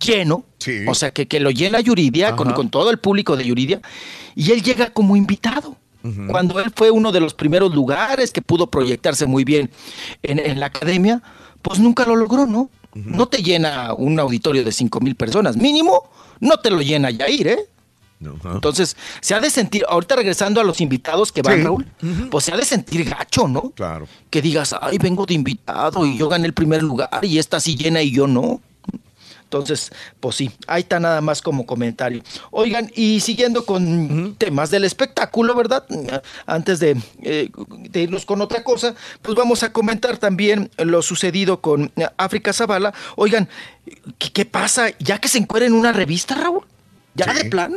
[0.00, 0.44] lleno,
[0.88, 3.80] o sea, que, que lo llena Yuridia, con, con todo el público de Yuridia,
[4.34, 5.76] y él llega como invitado.
[6.28, 9.70] Cuando él fue uno de los primeros lugares que pudo proyectarse muy bien
[10.22, 11.22] en, en la academia,
[11.62, 12.70] pues nunca lo logró, ¿no?
[12.94, 16.08] No te llena un auditorio de 5 mil personas, mínimo,
[16.40, 17.58] no te lo llena Yair, ¿eh?
[18.52, 21.62] Entonces, se ha de sentir, ahorita regresando a los invitados que van, Sí.
[21.64, 21.86] Raúl,
[22.30, 23.70] pues se ha de sentir gacho, ¿no?
[23.70, 24.08] Claro.
[24.30, 27.76] Que digas, ay, vengo de invitado y yo gané el primer lugar y esta sí
[27.76, 28.60] llena y yo no.
[29.48, 32.22] Entonces, pues sí, ahí está nada más como comentario.
[32.50, 35.86] Oigan, y siguiendo con temas del espectáculo, ¿verdad?
[36.44, 37.50] Antes de, eh,
[37.88, 42.92] de irnos con otra cosa, pues vamos a comentar también lo sucedido con África Zavala.
[43.16, 43.48] Oigan,
[44.18, 44.90] ¿qué, qué pasa?
[44.98, 46.66] ¿Ya que se encuentra en una revista, Raúl?
[47.14, 47.74] ¿Ya de plan?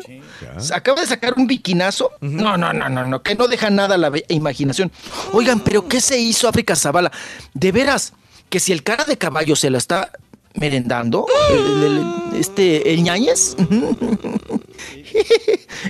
[0.73, 2.11] Acaba de sacar un biquinazo.
[2.19, 4.91] No, no, no, no, no, que no deja nada a la imaginación.
[5.31, 7.13] Oigan, pero ¿qué se hizo África Zavala?
[7.53, 8.11] De veras,
[8.49, 10.11] que si el cara de caballo se la está
[10.55, 13.55] merendando, el, el- este, el ñañez,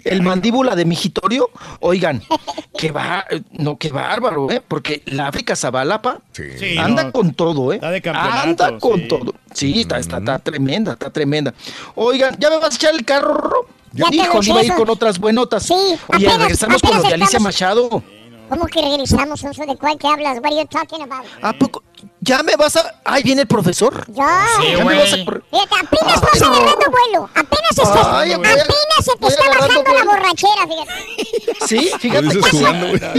[0.04, 1.50] el mandíbula de mijitorio,
[1.80, 2.22] oigan,
[2.78, 4.62] que va, no, qué bárbaro, ¿eh?
[4.68, 7.76] Porque la África Zabalapa Sí, anda no, con todo, ¿eh?
[7.76, 9.08] está de campeonato, anda con sí.
[9.08, 9.36] todo.
[9.54, 11.54] Sí, está, está, está tremenda, está tremenda.
[11.96, 13.68] Oigan, ¿ya me vas a echar el carro,
[14.12, 15.64] Hijo, iba a ir con otras buenotas.
[15.64, 18.04] Sí, Oye, apenas- regresamos con los de apenas Alicia estamos- Machado.
[18.52, 19.66] ¿Cómo que regresamos, Sonso?
[19.66, 20.36] ¿De cuál te hablas?
[20.40, 21.26] What are you talking about?
[21.42, 21.84] ¿A poco?
[22.20, 22.96] ¿Ya me vas a...?
[23.06, 24.06] ¡Ay, viene el profesor!
[24.12, 24.46] Ya.
[24.78, 25.16] ¿Ya me vas a?
[25.16, 25.36] Fíjate,
[25.86, 27.30] apenas vas agarrando vuelo.
[27.34, 30.06] Apenas estás, Ay, voy a- apenas se te está bajando la vuelo.
[30.12, 31.62] borrachera, fíjate.
[31.68, 32.58] Sí, fíjate que sí.
[32.58, 32.88] jugando.
[32.88, 33.06] Eso,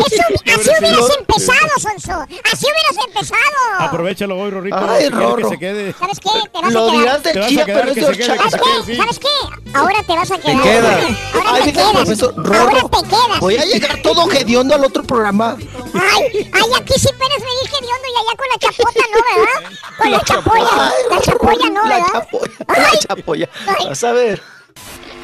[0.47, 2.12] así hubieras empezado, Sonso.
[2.52, 3.41] Así hubieras empezado.
[3.78, 4.77] Aprovechalo hoy, Rorrito.
[4.77, 5.36] Ay, Rorro.
[5.36, 5.94] que se quede.
[5.99, 6.31] ¿Sabes qué?
[6.52, 6.99] Te vas Lo a quedar.
[7.01, 8.55] dirás de Te pero que es de que ¿Sabes
[8.86, 8.97] qué?
[8.97, 9.28] ¿Sabes qué?
[9.75, 10.62] Ahora te vas a quedar.
[10.62, 11.05] quedas.
[11.35, 11.93] Ahora te quedas.
[11.93, 13.41] profesor, Ahora te quedas.
[13.41, 15.22] Voy a llegar todo hediondo al otro programa.
[15.94, 19.78] Ay, ay, aquí sí puedes venir hediondo y allá con la chapota, ¿no, verdad?
[19.99, 20.92] Con la chapolla.
[21.10, 22.12] La chapolla, ¿no, La verdad?
[22.12, 23.49] chapolla, la chapolla.
[23.89, 24.42] Vas a ver.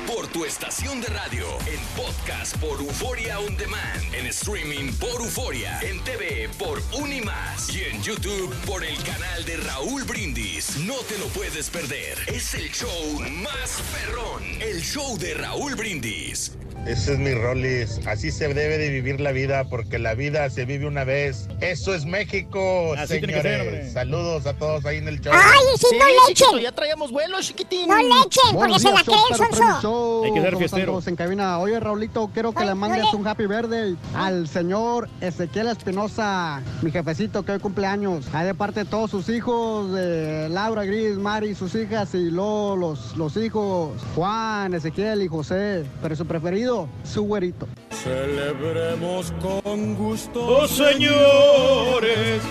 [0.09, 5.79] Por tu estación de radio, en podcast por Euforia On Demand, en streaming por Euforia,
[5.83, 10.79] en TV por Unimas y en YouTube por el canal de Raúl Brindis.
[10.79, 12.17] No te lo puedes perder.
[12.27, 16.53] Es el show más perrón, el show de Raúl Brindis.
[16.87, 18.01] Ese es mi Rollis.
[18.07, 21.49] Así se debe de vivir la vida, porque la vida se vive una vez.
[21.61, 23.71] Eso es México, Así tiene que ser, hombre.
[23.73, 23.93] señores.
[23.93, 25.35] Saludos a todos ahí en el show.
[25.35, 26.63] Ay, sí, no le chiquito, echen.
[26.63, 27.89] ya traíamos vuelo, chiquitín.
[27.89, 29.81] No le echen, porque se la creen, Sonso.
[30.25, 31.01] Hay que ser fiestero.
[31.07, 31.59] en cabina.
[31.59, 33.17] Oye, Raulito, quiero que Ay, le mandes oye.
[33.17, 38.27] un happy birthday al señor Ezequiel Espinosa, mi jefecito que hoy cumpleaños.
[38.33, 42.77] Ahí de parte de todos sus hijos, de Laura, Gris, Mari, sus hijas y luego
[42.77, 45.85] los, los hijos Juan, Ezequiel y José.
[46.03, 47.67] Pero su preferido, su güerito.
[47.91, 52.43] Celebremos con gusto, ¡Oh, señores!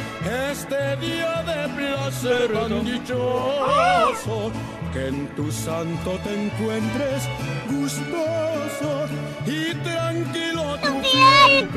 [0.51, 4.51] este día de placer tan dichoso,
[4.93, 7.24] que en tu santo te encuentres
[7.70, 9.06] gustoso
[9.46, 11.70] y tranquilo tu fiel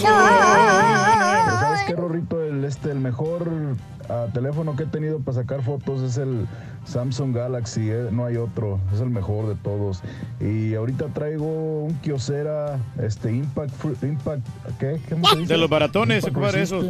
[0.00, 2.42] ¿Sabes qué, Rorrito?
[2.42, 3.48] El, este, el mejor
[4.08, 6.46] ah, teléfono que he tenido para sacar fotos es el
[6.86, 10.02] Samsung Galaxy, eh, no hay otro, es el mejor de todos.
[10.40, 14.42] Y ahorita traigo un Kyocera este, Impact, Fru- Impact
[14.78, 15.00] ¿qué?
[15.08, 15.54] ¿Cómo se dice?
[15.54, 16.84] De los baratones, compadre, esos.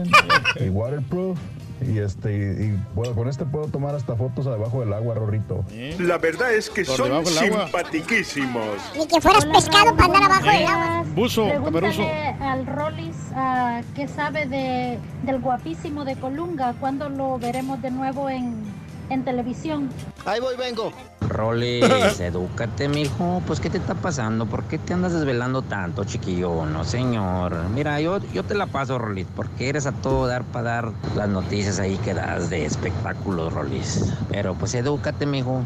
[0.60, 1.38] Y waterproof.
[1.80, 5.64] Y este, y, y, bueno, con este puedo tomar hasta fotos debajo del agua, Rorrito.
[5.98, 7.24] La verdad es que agua.
[7.24, 8.78] simpatiquísimos.
[8.96, 11.04] Ni que fueras pescado para andar abajo del agua.
[11.14, 12.02] Buzo, caperuso.
[12.02, 16.74] Pregúntale al Rollis ah, qué sabe de, del guapísimo de Colunga.
[16.80, 18.62] ¿Cuándo lo veremos de nuevo en,
[19.10, 19.90] en televisión?
[20.24, 20.92] Ahí voy, vengo.
[21.28, 21.84] Rolis,
[22.20, 23.42] edúcate, mijo.
[23.46, 24.46] Pues, ¿qué te está pasando?
[24.46, 26.66] ¿Por qué te andas desvelando tanto, chiquillo?
[26.66, 27.54] No, señor.
[27.70, 31.28] Mira, yo, yo te la paso, Rolis, porque eres a todo dar para dar las
[31.28, 34.12] noticias ahí que das de espectáculos, Rolis.
[34.30, 35.62] Pero, pues, edúcate, mijo.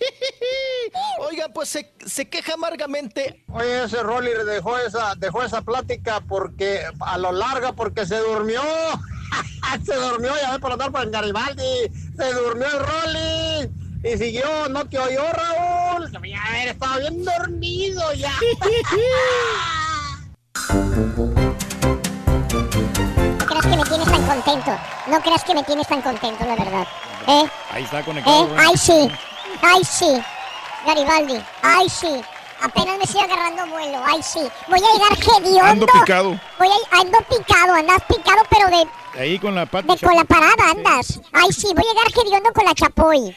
[1.20, 3.44] Oiga, pues se, se queja amargamente.
[3.52, 8.62] Oye, ese Rolly dejó esa, dejó esa plática porque a lo larga porque se durmió.
[9.84, 11.90] se durmió, ya ve por andar por el Garibaldi.
[12.16, 13.70] Se durmió el Rolly.
[14.02, 16.10] Y siguió, no te oyó Raúl.
[16.10, 16.20] Ya
[16.52, 18.32] ver, estaba bien dormido ya.
[23.38, 24.78] No creas que me tienes tan contento.
[25.08, 26.86] No creas que me tienes tan contento, la verdad.
[27.26, 27.44] ¿Eh?
[27.70, 28.46] Ahí está conectado.
[28.46, 28.56] ¿Eh?
[28.58, 29.10] Ay, sí.
[29.62, 30.22] Ay, sí.
[30.86, 31.40] Garibaldi.
[31.62, 32.22] Ay, sí.
[32.62, 33.98] Apenas me estoy agarrando vuelo.
[34.04, 34.40] Ay, sí.
[34.68, 35.64] Voy a llegar hediondo.
[35.64, 36.40] Ando picado.
[36.58, 37.00] Voy a...
[37.00, 37.74] Ando picado.
[37.74, 39.92] Andas picado, pero de, Ahí con la pata.
[39.92, 41.20] de con la parada andas.
[41.32, 41.68] Ay, sí.
[41.74, 43.36] Voy a llegar hediondo con la chapoy.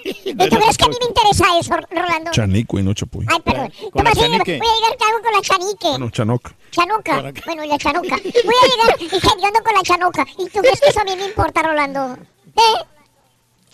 [0.04, 2.30] ¿Y tú crees que a mí me interesa eso, Rolando?
[2.30, 3.26] Chanico y no chapoy.
[3.28, 3.72] Ay, perdón.
[3.92, 5.88] Voy a llegar cago con la chanique.
[5.90, 6.50] Bueno, Chanoc.
[6.70, 7.32] Chanuca.
[7.44, 8.16] Bueno, y la chanuca.
[8.16, 10.26] Voy a llegar y hediondo con la chanuca.
[10.38, 12.16] ¿Y tú crees que eso a mí me importa, Rolando?
[12.56, 12.84] ¿Eh?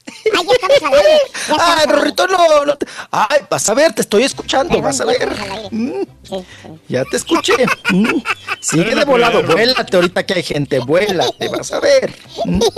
[0.07, 1.21] Ay, ya estamos al aire.
[1.49, 1.87] Ya estamos Ay.
[1.87, 5.29] Rorrito, no, no te- Ay, vas a ver, te estoy escuchando, vas a ver.
[5.71, 6.69] Mm, Sí, sí.
[6.89, 7.55] ya te escuché.
[7.91, 8.21] Mm,
[8.61, 12.15] Sigue de la volado, vuélate ahorita que hay gente, vuélate, vas a ver.
[12.45, 12.61] Mm.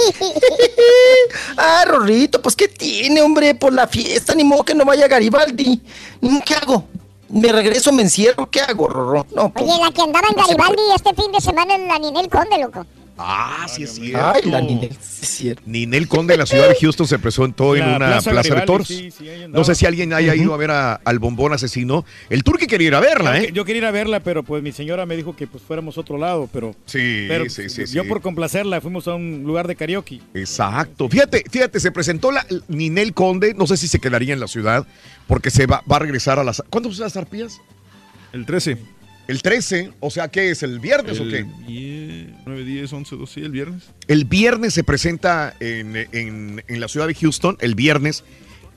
[1.57, 3.55] Ah, Rorrito, pues ¿qué tiene, hombre?
[3.55, 5.81] Por la fiesta, ni modo que no vaya Garibaldi.
[6.45, 6.85] ¿Qué hago?
[7.29, 8.49] ¿Me regreso, me encierro?
[8.51, 9.27] ¿Qué hago, Rorro?
[9.35, 12.29] No, pues, Oye, la que andaba en Garibaldi este fin de semana en la Ninel
[12.29, 12.87] Conde, loco.
[13.19, 14.33] Ah, sí es cierto.
[14.35, 15.63] Ay, la Ninel, sí es cierto.
[15.67, 18.61] Ninel Conde en la ciudad de Houston se presentó en La una Plaza plaza, de
[18.63, 18.87] toros.
[18.87, 22.05] sí, sí, no sé si alguien haya ido a ver a- al bombón asesino.
[22.31, 23.51] El turqui quería ir a verla, Yo, ¿eh?
[23.53, 26.01] yo quería ir a verla, pero pues mi señora me dijo que pues fuéramos a
[26.03, 28.09] otro lado, pero, Sí, pero sí, sí, yo sí.
[28.09, 30.21] por complacerla fuimos a un lugar de karaoke.
[30.35, 31.09] Exacto.
[31.09, 34.87] Fíjate, fíjate, se presentó la Ninel Conde, no sé si se quedaría en la ciudad,
[35.27, 36.63] porque se va, va a regresar a las...
[36.71, 37.61] ¿Cuándo son las arpías?
[38.33, 38.79] El 13.
[39.29, 40.63] El 13, o sea, ¿qué es?
[40.63, 41.45] ¿El viernes o qué?
[41.67, 43.83] 10, 9, 10, 11, 12, sí, el viernes.
[44.09, 48.25] El viernes se presenta en, en- en la ciudad de Houston, el viernes,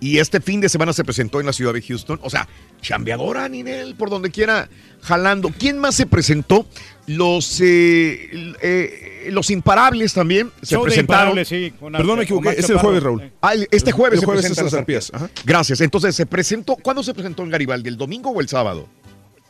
[0.01, 2.19] y este fin de semana se presentó en la ciudad de Houston.
[2.23, 2.49] O sea,
[2.81, 4.67] chambeadora, Ninel, por donde quiera,
[5.01, 5.51] jalando.
[5.57, 6.65] ¿Quién más se presentó?
[7.07, 11.37] Los, eh, eh, los imparables también se Show presentaron.
[11.37, 12.49] Imparables, sí, con Perdón, me equivoqué.
[12.57, 13.31] Es el jueves, Raúl.
[13.41, 15.11] Ah, el- este El- jueves el se jueves presentan es las arpías.
[15.45, 15.79] Gracias.
[15.81, 16.75] Entonces, ¿se presentó?
[16.75, 17.87] ¿Cuándo se presentó en Garibaldi?
[17.89, 18.89] ¿El domingo o el sábado?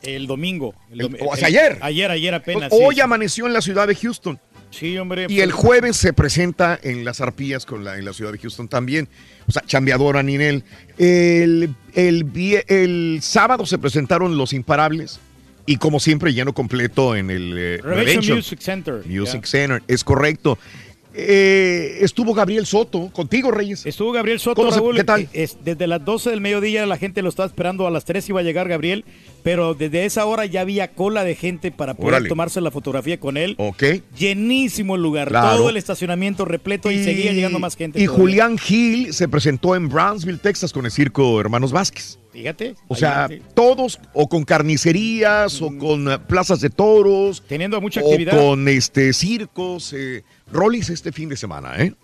[0.02, 0.74] El domingo.
[0.90, 1.78] El El- domi- o sea, el- ayer.
[1.80, 2.70] Ayer, ayer apenas.
[2.70, 3.00] Pues, Hoy sí.
[3.00, 4.38] amaneció en la ciudad de Houston.
[4.70, 5.26] Sí, hombre.
[5.28, 8.38] Y el pues, jueves se presenta en las arpías con la, en la ciudad de
[8.38, 9.08] Houston también.
[9.46, 10.64] O sea, chambeadora Ninel.
[10.96, 15.20] El, el, el sábado se presentaron Los Imparables.
[15.66, 17.80] Y como siempre, lleno completo en el eh,
[18.16, 19.02] Music Center.
[19.06, 19.44] Music.
[19.44, 19.82] Center.
[19.86, 20.58] Es correcto.
[21.14, 23.84] Eh, estuvo Gabriel Soto contigo, Reyes.
[23.86, 24.96] Estuvo Gabriel Soto, ¿Cómo se- Raúl.
[24.96, 25.28] qué tal?
[25.32, 27.86] Es- desde las 12 del mediodía la gente lo estaba esperando.
[27.86, 29.04] A las 3 iba a llegar Gabriel.
[29.42, 32.28] Pero desde esa hora ya había cola de gente para poder Órale.
[32.28, 33.56] tomarse la fotografía con él.
[33.58, 33.82] Ok.
[34.16, 35.28] Llenísimo el lugar.
[35.28, 35.56] Claro.
[35.58, 38.00] Todo el estacionamiento repleto y, seguía llegando más gente.
[38.00, 38.22] Y todavía.
[38.22, 42.18] Julián Gil se presentó en Brownsville, Texas, con el circo Hermanos Vázquez.
[42.32, 42.76] Fíjate.
[42.88, 47.42] O sea, todos o con carnicerías o con eh, plazas de toros.
[47.46, 48.38] Teniendo mucha o actividad.
[48.38, 49.92] con este circos.
[49.92, 51.94] Eh, Rollis este fin de semana, ¿eh?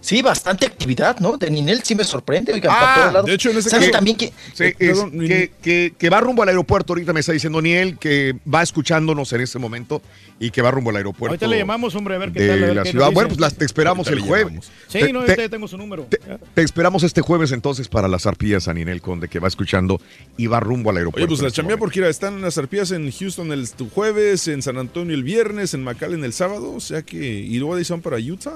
[0.00, 1.36] Sí, bastante actividad, ¿no?
[1.36, 3.26] De Ninel sí me sorprende, oigan, Ah, para todos lados.
[3.26, 6.08] de hecho, en este ¿Saben caso- también que Sí, Eh, es perdón, que, que- que
[6.10, 6.92] va rumbo al aeropuerto.
[6.92, 10.00] Ahorita me está diciendo Niel que va escuchándonos en este momento
[10.38, 11.32] y que va rumbo al aeropuerto.
[11.32, 12.62] Ahorita le llamamos, hombre, a ver qué de tal.
[12.62, 13.10] a ver la qué ciudad.
[13.12, 14.70] Bueno, pues las- te esperamos Ahorita el jueves.
[14.86, 16.04] Sí, Te- no, te- yo ya tengo su número.
[16.04, 16.18] te,
[16.54, 20.00] te esperamos este jueves entonces para las arpías a Ninel Conde que va escuchando
[20.36, 21.24] y va rumbo al aeropuerto.
[21.24, 24.62] Oye, pues la este chambea porque mira, están las arpías en Houston el jueves, en
[24.62, 28.00] San Antonio el viernes, en McAllen el sábado, o sea que, y luego de ahí
[28.00, 28.54] para Utah.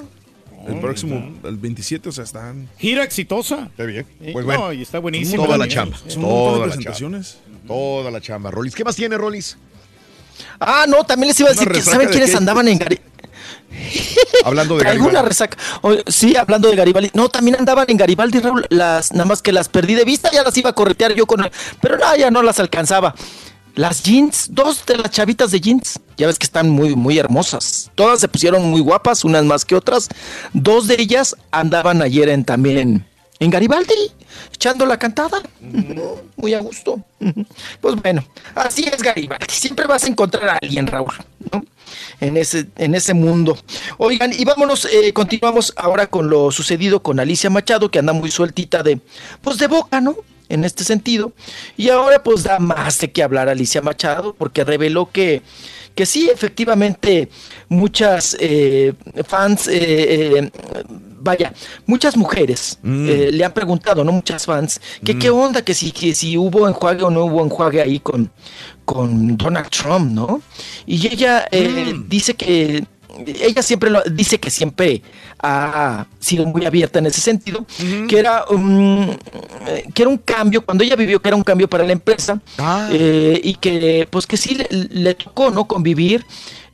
[0.67, 2.69] El próximo, el 27, o sea, están...
[2.79, 3.67] Gira exitosa.
[3.71, 4.07] Está bien.
[4.21, 5.45] Pues no, bueno, y está buenísimo.
[5.45, 5.97] toda la chamba.
[6.07, 7.39] Son Toda de la presentaciones.
[7.67, 8.75] Toda la chamba, Rolis.
[8.75, 9.57] ¿Qué más tiene, Rolis?
[10.61, 12.37] Ah, no, también les iba a decir que ¿saben quiénes qué?
[12.37, 13.11] andaban en Garibaldi?
[14.45, 15.29] Hablando de una Garibaldi.
[15.29, 15.57] resaca.
[15.83, 17.11] Oye, sí, hablando de Garibaldi.
[17.15, 18.67] No, también andaban en Garibaldi, Raúl.
[18.71, 21.49] Las, nada más que las perdí de vista, ya las iba a corretear yo con.
[21.81, 23.15] Pero no, ya no las alcanzaba.
[23.75, 25.99] Las jeans, dos de las chavitas de jeans.
[26.17, 27.91] Ya ves que están muy, muy hermosas.
[27.95, 30.09] Todas se pusieron muy guapas, unas más que otras.
[30.53, 33.07] Dos de ellas andaban ayer en también
[33.43, 34.13] en Garibaldi,
[34.55, 35.43] echando la cantada.
[36.37, 37.01] Muy a gusto.
[37.81, 39.47] Pues bueno, así es Garibaldi.
[39.49, 41.13] Siempre vas a encontrar a alguien, Raúl.
[41.53, 41.65] ¿no?
[42.21, 43.59] En ese, en ese mundo.
[43.99, 48.31] Oigan, y vámonos, eh, continuamos ahora con lo sucedido con Alicia Machado, que anda muy
[48.31, 49.01] sueltita de,
[49.41, 50.17] pues de boca, ¿no?
[50.53, 51.33] En este sentido.
[51.77, 55.41] Y ahora pues da más de qué hablar Alicia Machado, porque reveló que,
[55.95, 57.29] que sí, efectivamente,
[57.69, 58.93] muchas eh,
[59.27, 59.73] fans, eh,
[60.45, 60.51] eh,
[61.21, 61.53] vaya,
[61.87, 63.07] muchas mujeres Mm.
[63.33, 64.13] le han preguntado, ¿no?
[64.13, 67.81] Muchas fans, que qué onda, que si, que si hubo enjuague o no hubo enjuague
[67.81, 68.31] ahí con,
[68.85, 70.43] con Donald Trump, ¿no?
[70.87, 72.09] Y ella Mm.
[72.09, 72.85] dice que
[73.27, 75.03] ella siempre lo, dice que siempre
[75.41, 77.67] ha sido muy abierta en ese sentido,
[78.09, 79.19] que era un
[79.67, 82.41] eh, que era un cambio cuando ella vivió que era un cambio para la empresa
[82.59, 82.89] Ah.
[82.93, 86.25] eh, y que pues que sí le, le tocó no convivir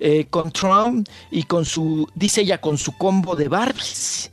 [0.01, 4.31] eh, con Trump y con su dice ella con su combo de Barbies.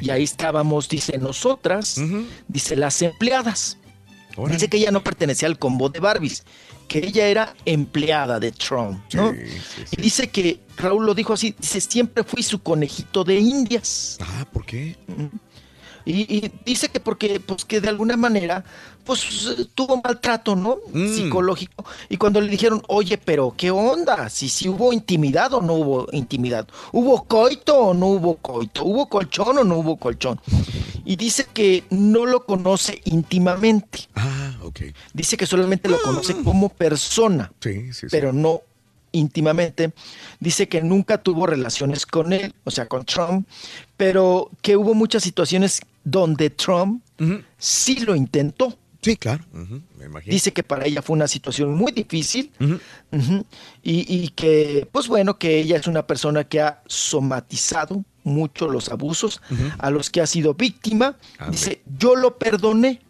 [0.00, 2.00] Y ahí estábamos dice nosotras
[2.46, 3.76] dice las empleadas.
[4.48, 6.44] Dice que ella no pertenecía al combo de Barbies,
[6.90, 9.32] que ella era empleada de Trump, ¿no?
[9.92, 14.18] Y dice que Raúl lo dijo así, dice, siempre fui su conejito de indias.
[14.20, 14.96] Ah, ¿por qué?
[16.10, 18.64] Y, y dice que porque, pues que de alguna manera,
[19.04, 19.24] pues
[19.74, 20.78] tuvo maltrato, ¿no?
[20.92, 21.14] Mm.
[21.14, 21.84] Psicológico.
[22.08, 24.28] Y cuando le dijeron, oye, pero ¿qué onda?
[24.28, 26.66] Si, si hubo intimidad o no hubo intimidad.
[26.92, 28.84] ¿Hubo coito o no hubo coito?
[28.84, 30.40] ¿Hubo colchón o no hubo colchón?
[31.04, 34.00] Y dice que no lo conoce íntimamente.
[34.14, 34.80] Ah, ok.
[35.12, 38.06] Dice que solamente lo conoce como persona, Sí, sí, sí.
[38.10, 38.60] pero no
[39.12, 39.92] íntimamente.
[40.38, 43.48] Dice que nunca tuvo relaciones con él, o sea, con Trump,
[43.96, 47.02] pero que hubo muchas situaciones donde Trump
[47.58, 48.76] sí lo intentó.
[49.02, 49.44] Sí, claro.
[49.98, 50.30] Me imagino.
[50.32, 52.50] Dice que para ella fue una situación muy difícil
[53.82, 58.90] y, y que, pues bueno, que ella es una persona que ha somatizado mucho los
[58.90, 59.40] abusos
[59.78, 61.16] a los que ha sido víctima.
[61.50, 63.00] Dice, yo lo perdoné,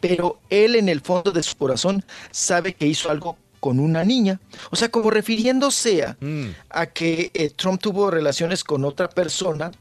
[0.00, 4.38] pero él en el fondo de su corazón sabe que hizo algo con una niña.
[4.70, 6.50] O sea, como refiriéndose a, Mm.
[6.70, 9.72] a que eh, Trump tuvo relaciones con otra persona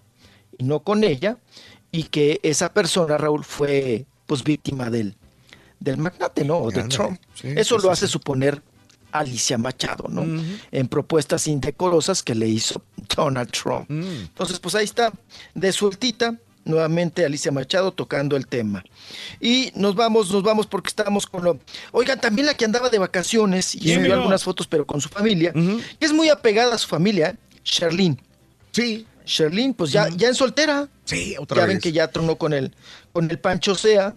[0.58, 1.38] y no con ella,
[1.96, 5.16] y que esa persona, Raúl, fue pues víctima del,
[5.80, 6.58] del magnate, ¿no?
[6.58, 6.84] O de.
[6.84, 7.18] Trump.
[7.34, 8.12] Sí, Eso sí, lo hace sí.
[8.12, 8.62] suponer
[9.14, 10.26] Alicia Machado, ¿no?
[10.72, 12.84] En propuestas indecorosas que le hizo
[13.16, 13.90] Donald Trump.
[13.90, 14.24] Mm.
[14.24, 15.14] Entonces, pues ahí está,
[15.54, 18.84] de sueltita, nuevamente Alicia Machado tocando el tema.
[19.40, 21.60] Y nos vamos, nos vamos porque estamos con lo...
[21.94, 25.54] Oigan, también la que andaba de vacaciones y subió algunas fotos, pero con su familia,
[25.56, 28.20] y es muy apegada a su familia, Sherlyn.
[28.72, 29.08] Sí.
[29.26, 30.88] Sherlyn, pues ya, ya en soltera.
[31.04, 31.84] Sí, otra ya ven vez.
[31.84, 32.72] que ya tronó con el,
[33.12, 34.16] con el Pancho Sea,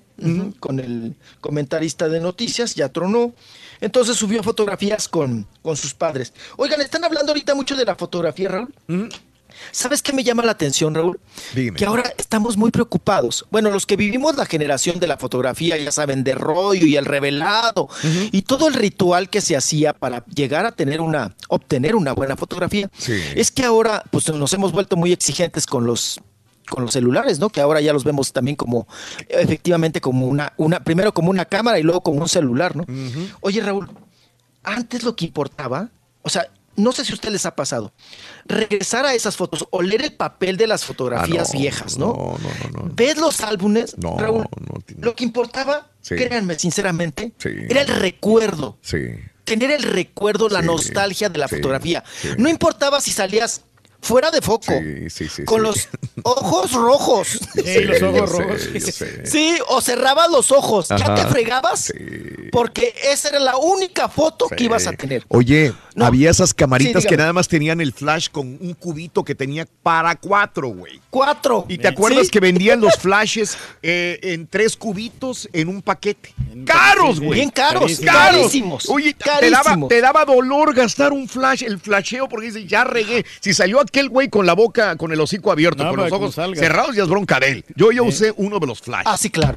[0.60, 3.34] con el comentarista de noticias, ya tronó.
[3.80, 6.32] Entonces subió fotografías con, con sus padres.
[6.56, 8.74] Oigan, están hablando ahorita mucho de la fotografía, Raúl.
[9.70, 11.20] ¿Sabes qué me llama la atención, Raúl?
[11.54, 11.76] Dime.
[11.76, 13.46] Que ahora estamos muy preocupados.
[13.50, 17.04] Bueno, los que vivimos la generación de la fotografía, ya saben, de rollo y el
[17.04, 17.88] revelado
[18.32, 22.36] y todo el ritual que se hacía para llegar a tener una, obtener una buena
[22.36, 22.90] fotografía.
[22.98, 23.20] Sí.
[23.34, 26.20] Es que ahora, pues nos hemos vuelto muy exigentes con los
[26.68, 27.48] con los celulares, ¿no?
[27.48, 28.86] Que ahora ya los vemos también como,
[29.28, 32.84] efectivamente, como una, una, primero como una cámara y luego como un celular, ¿no?
[33.40, 33.88] Oye, Raúl,
[34.62, 35.88] antes lo que importaba,
[36.22, 36.48] o sea,
[36.78, 37.92] no sé si a ustedes les ha pasado,
[38.46, 42.06] regresar a esas fotos o leer el papel de las fotografías Ah, no, viejas, ¿no?
[42.06, 42.90] No, no, no, no.
[42.94, 44.46] ¿Ves los álbumes, No, Raúl?
[44.98, 46.14] Lo que importaba, Sí.
[46.16, 47.50] créanme sinceramente, Sí.
[47.68, 48.78] era el recuerdo.
[48.80, 48.98] Sí.
[49.44, 52.04] Tener el recuerdo, la Sí, nostalgia de la sí, fotografía.
[52.22, 52.28] sí.
[52.38, 53.62] No importaba si salías
[54.00, 55.44] fuera de foco, Sí, sí, sí.
[55.44, 55.66] con sí.
[55.66, 55.88] los
[56.22, 57.28] ojos rojos.
[57.54, 58.62] Sé, los ojos rojos.
[58.94, 59.26] sé.
[59.26, 61.92] Sí, o cerrabas los ojos, ya te fregabas,
[62.52, 64.64] porque esa era la única foto que Sí.
[64.66, 65.24] ibas a tener.
[65.28, 66.06] Oye, No.
[66.06, 69.66] había esas camaritas Sí, que nada más tenían el flash con un cubito que tenía
[69.82, 71.00] para cuatro, güey.
[71.10, 71.66] Cuatro.
[71.68, 72.30] ¿Y te acuerdas Sí.
[72.30, 76.32] que vendían los flashes eh, en tres cubitos en un paquete?
[76.64, 77.34] ¡Caros, güey!
[77.40, 78.12] Bien caros, ¡Carísimos!
[78.84, 79.88] carísimos, Oye, te daba, carísimos.
[79.88, 83.24] te daba dolor gastar un flash, el flasheo, porque dices, ya regué.
[83.40, 86.34] Si salió aquel güey con la boca, con el hocico abierto, No, con los ojos
[86.34, 87.64] cerrados, ya es bronca de él.
[87.76, 89.06] Yo ya usé uno de los flashes.
[89.06, 89.56] Ah, sí, claro.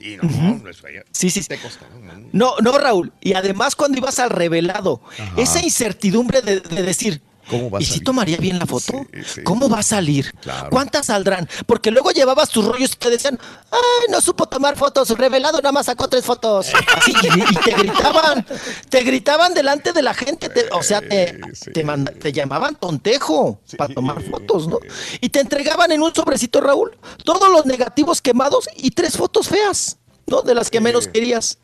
[0.00, 0.22] Y no,
[0.62, 1.42] no, eso ya Sí, sí.
[1.42, 1.84] te costó.
[2.02, 2.24] ¿no?
[2.32, 3.12] No, no, Raúl.
[3.20, 5.34] Y además cuando ibas al revelado, Ajá.
[5.36, 7.20] esa incertidumbre de, de decir,
[7.50, 8.92] ¿Cómo va a ¿y si tomaría bien la foto?
[9.12, 9.42] Sí, sí.
[9.42, 10.32] ¿Cómo va a salir?
[10.40, 10.70] Claro.
[10.70, 11.48] ¿Cuántas saldrán?
[11.66, 13.38] Porque luego llevabas tus rollos y te decían,
[13.70, 13.80] ¡ay,
[14.10, 15.10] no supo tomar fotos!
[15.10, 16.68] Revelado nada más sacó tres fotos.
[17.06, 17.12] Y,
[17.42, 18.46] y te gritaban,
[18.88, 20.48] te gritaban delante de la gente.
[20.48, 21.38] te- o sea, te,
[21.72, 24.78] te, manda- te llamaban tontejo para tomar fotos, ¿no?
[25.20, 29.96] Y te entregaban en un sobrecito, Raúl, todos los negativos quemados y tres fotos feas.
[30.30, 30.42] ¿No?
[30.42, 31.58] De las que menos querías.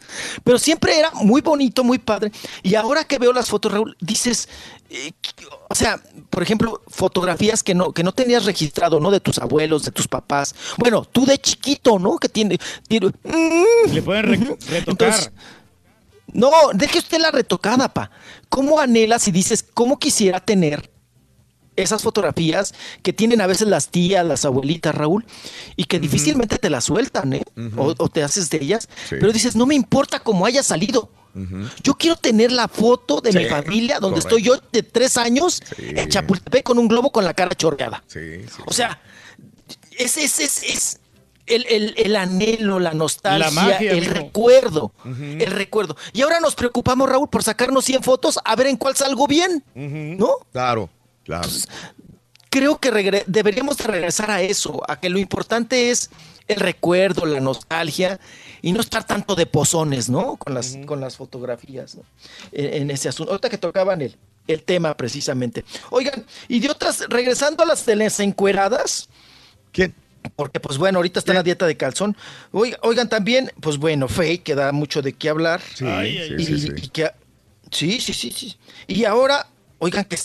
[0.44, 2.32] Pero siempre era muy bonito, muy padre.
[2.62, 4.48] Y ahora que veo las fotos, Raúl, dices,
[4.90, 5.12] eh,
[5.68, 9.10] o sea, por ejemplo, fotografías que no, que no tenías registrado, ¿no?
[9.10, 10.54] De tus abuelos, de tus papás.
[10.76, 12.18] Bueno, tú de chiquito, ¿no?
[12.18, 12.58] Que tiene.
[12.88, 13.12] tiene-
[13.92, 14.36] Le pueden re-
[14.68, 14.84] retocar.
[14.88, 15.30] Entonces,
[16.32, 18.10] no, deje usted la retocada, pa.
[18.48, 20.90] ¿Cómo anhelas y dices, cómo quisiera tener
[21.76, 25.24] esas fotografías que tienen a veces las tías, las abuelitas, Raúl,
[25.76, 27.42] y que difícilmente te las sueltan, ¿eh?
[27.76, 29.16] o, o te haces de ellas, Sí.
[29.20, 31.10] pero dices, no me importa cómo haya salido.
[31.82, 34.36] Yo quiero tener la foto de Sí, mi familia donde correcto.
[34.38, 35.82] estoy yo de tres años Sí.
[35.94, 38.02] en Chapultepec con un globo con la cara chorreada.
[38.06, 38.62] Sí, sí.
[38.64, 38.98] O sea,
[39.98, 41.00] es, es, es, es
[41.46, 45.94] el, el- el anhelo, la nostalgia, La magia, el recuerdo, el recuerdo.
[46.14, 49.62] Y ahora nos preocupamos, Raúl, por sacarnos 100 fotos a ver en cuál salgo bien,
[49.74, 50.36] ¿no?
[50.52, 50.88] Claro,
[51.26, 51.48] claro.
[52.48, 56.08] Creo que regre- deberíamos de regresar a eso, a que lo importante es
[56.48, 58.18] el recuerdo, la nostalgia
[58.62, 60.36] y no estar tanto de pozones, ¿no?
[60.36, 62.02] Con las, con las fotografías, ¿no?
[62.52, 63.32] En, en ese asunto.
[63.32, 65.64] Ahorita que tocaban el, el tema precisamente.
[65.90, 69.08] Oigan, y de otras, regresando a las de las encueradas,
[69.72, 69.94] ¿Quién?
[70.34, 72.16] porque pues bueno, ahorita está en la dieta de calzón.
[72.52, 75.60] Oigan, oigan también, pues bueno, Faye, que da mucho de qué hablar.
[75.74, 76.68] Sí, sí, y, sí, sí.
[76.80, 77.10] y que-
[77.70, 78.56] sí, sí, sí, sí.
[78.86, 79.46] Y ahora,
[79.78, 80.16] oigan, que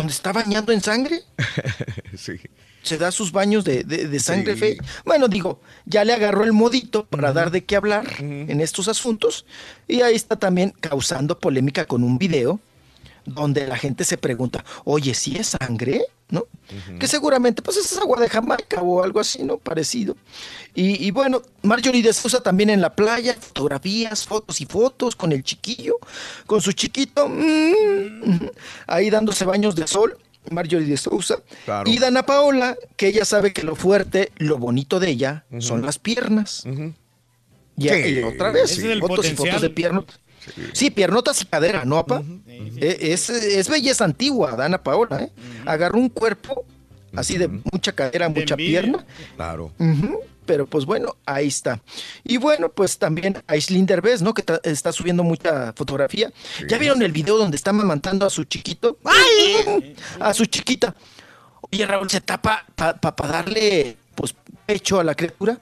[0.00, 1.22] donde está bañando en sangre,
[2.16, 2.32] Sí.
[2.82, 4.60] se da sus baños de, de- de sangre, Sí.
[4.60, 4.78] Faye.
[5.04, 9.44] Bueno, digo, ya le agarró el modito para dar de qué hablar en estos asuntos.
[9.86, 12.60] Y ahí está también causando polémica con un video
[13.24, 16.04] donde la gente se pregunta, oye, ¿si es sangre?
[16.28, 16.44] ¿No?
[17.00, 19.58] Que seguramente, pues es agua de Jamaica o algo así, ¿no?
[19.58, 20.16] Parecido.
[20.74, 25.32] Y, y bueno, Marjorie de Sousa también en la playa, fotografías, fotos y fotos con
[25.32, 25.94] el chiquillo,
[26.46, 28.46] con su chiquito, mm,
[28.86, 30.16] ahí dándose baños de sol.
[30.50, 31.38] Marjorie de Sousa.
[31.64, 31.90] Claro.
[31.90, 35.98] Y Dana Paola, que ella sabe que lo fuerte, lo bonito de ella son las
[35.98, 36.64] piernas.
[36.64, 37.86] Sí.
[37.86, 40.04] y otra vez, fotos y fotos de piernas.
[40.72, 42.22] Sí, piernotas y cadera, ¿no, apa?
[42.46, 45.32] Eh, Es, es belleza antigua, Dana Paola, ¿eh?
[45.66, 46.64] Agarró un cuerpo
[47.14, 48.80] así de mucha cadera, mucha envidia.
[48.82, 49.06] pierna.
[49.36, 49.72] Claro.
[50.46, 51.80] Pero pues bueno, ahí está.
[52.24, 54.34] Y bueno, pues también Aislinn Derbez, ¿no?
[54.34, 56.32] Que está subiendo mucha fotografía.
[56.68, 58.98] ¿Ya vieron el video donde está mamantando a su chiquito?
[59.04, 59.94] ¡Ay!
[60.18, 60.94] A su chiquita.
[61.72, 64.34] Oye, Raúl, se tapa para darle, pues,
[64.66, 65.58] pecho a la criatura.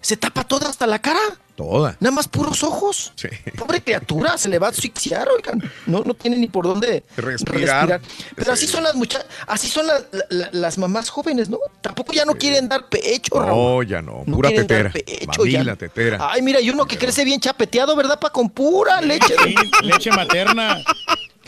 [0.00, 1.20] Se tapa toda hasta la cara.
[1.58, 1.96] Toda.
[1.98, 3.12] Nada más puros ojos.
[3.16, 3.26] Sí.
[3.58, 5.60] Pobre criatura, se le va a asfixiar, oigan.
[5.86, 8.00] No, no tiene ni por dónde Respirar.
[8.36, 11.58] Pero así son las muchachas, así son la- la- la- las mamás jóvenes, ¿no?
[11.80, 13.48] Tampoco ya no quieren dar pecho, Raúl.
[13.48, 14.22] No, ya no.
[14.24, 14.92] No Pura tetera.
[14.92, 16.18] pecho, Mamila tetera.
[16.30, 18.20] Ay, mira, y uno que crece bien chapeteado, ¿verdad?
[18.20, 19.34] Pa' con pura leche.
[19.42, 20.80] Sí, leche materna.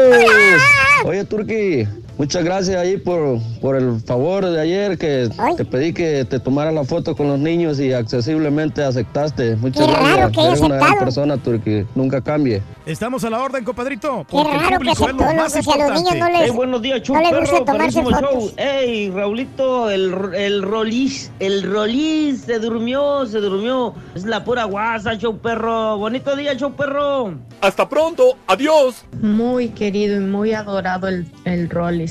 [1.03, 1.87] Oye, Turki,
[2.21, 5.27] muchas gracias ahí por, por el favor de ayer que
[5.57, 9.55] te pedí que te tomara la foto con los niños y accesiblemente aceptaste.
[9.55, 10.31] Muchas Qué raro gracias.
[10.31, 11.83] que haya Eres una gran persona, Turki.
[11.95, 12.61] Nunca cambie.
[12.85, 14.23] Estamos a la orden, compadrito.
[14.29, 17.09] Qué raro que aceptó, lo más si a los niños no les, Ey, buenos días,
[17.09, 18.21] no les gusta Chuperro, tomarse fotos.
[18.21, 18.51] show.
[18.57, 23.95] Ey, Raulito, el, el Rolis, el Rolis se durmió, se durmió.
[24.13, 25.97] Es la pura guasa, show perro.
[25.97, 27.33] Bonito día, show perro.
[27.61, 29.05] Hasta pronto, adiós.
[29.21, 32.10] Muy querido y muy adorado el, el Rollis.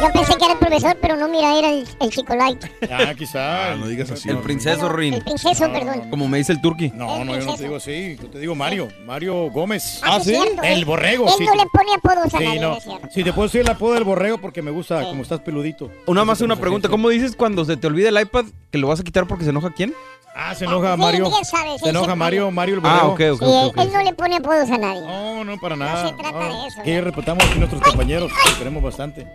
[0.00, 2.64] Yo pensé que era el profesor, pero no, mira, era el, el chico light.
[2.90, 3.74] Ah, quizá.
[3.76, 4.28] no digas así.
[4.28, 5.14] El princeso Rin.
[5.14, 6.08] El princeso, perdón.
[6.10, 6.90] Como me dice el turqui.
[6.94, 8.16] No, no, yo no te digo así.
[8.20, 8.88] Yo te digo Mario.
[9.06, 10.00] Mario Gómez.
[10.04, 11.26] Ah, sí, cierto, El él- borrego.
[11.26, 11.44] Él sí.
[11.44, 12.76] no le pone apodos a Sí, nadie, no.
[12.76, 13.08] es cierto.
[13.12, 15.90] Sí, te puedo decir el apodo del borrego porque me gusta como estás peludito.
[16.06, 16.88] Una más una pregunta.
[16.88, 19.50] ¿Cómo dices cuando se te olvida el iPad que lo vas a quitar porque se
[19.50, 19.94] enoja quién?
[20.40, 21.26] Ah, se enoja Sí, Mario.
[21.30, 21.44] Sí,
[21.82, 23.34] se enoja Mario, Mario el Ah, borrego.
[23.34, 23.76] ok, ok, Sí, ok.
[23.76, 23.84] ok.
[23.84, 25.00] él no le pone apodos a nadie.
[25.00, 26.08] No, no, para nada.
[26.08, 26.62] se trata no.
[26.62, 29.26] de eso, Que respetamos aquí a nuestros compañeros, que queremos bastante.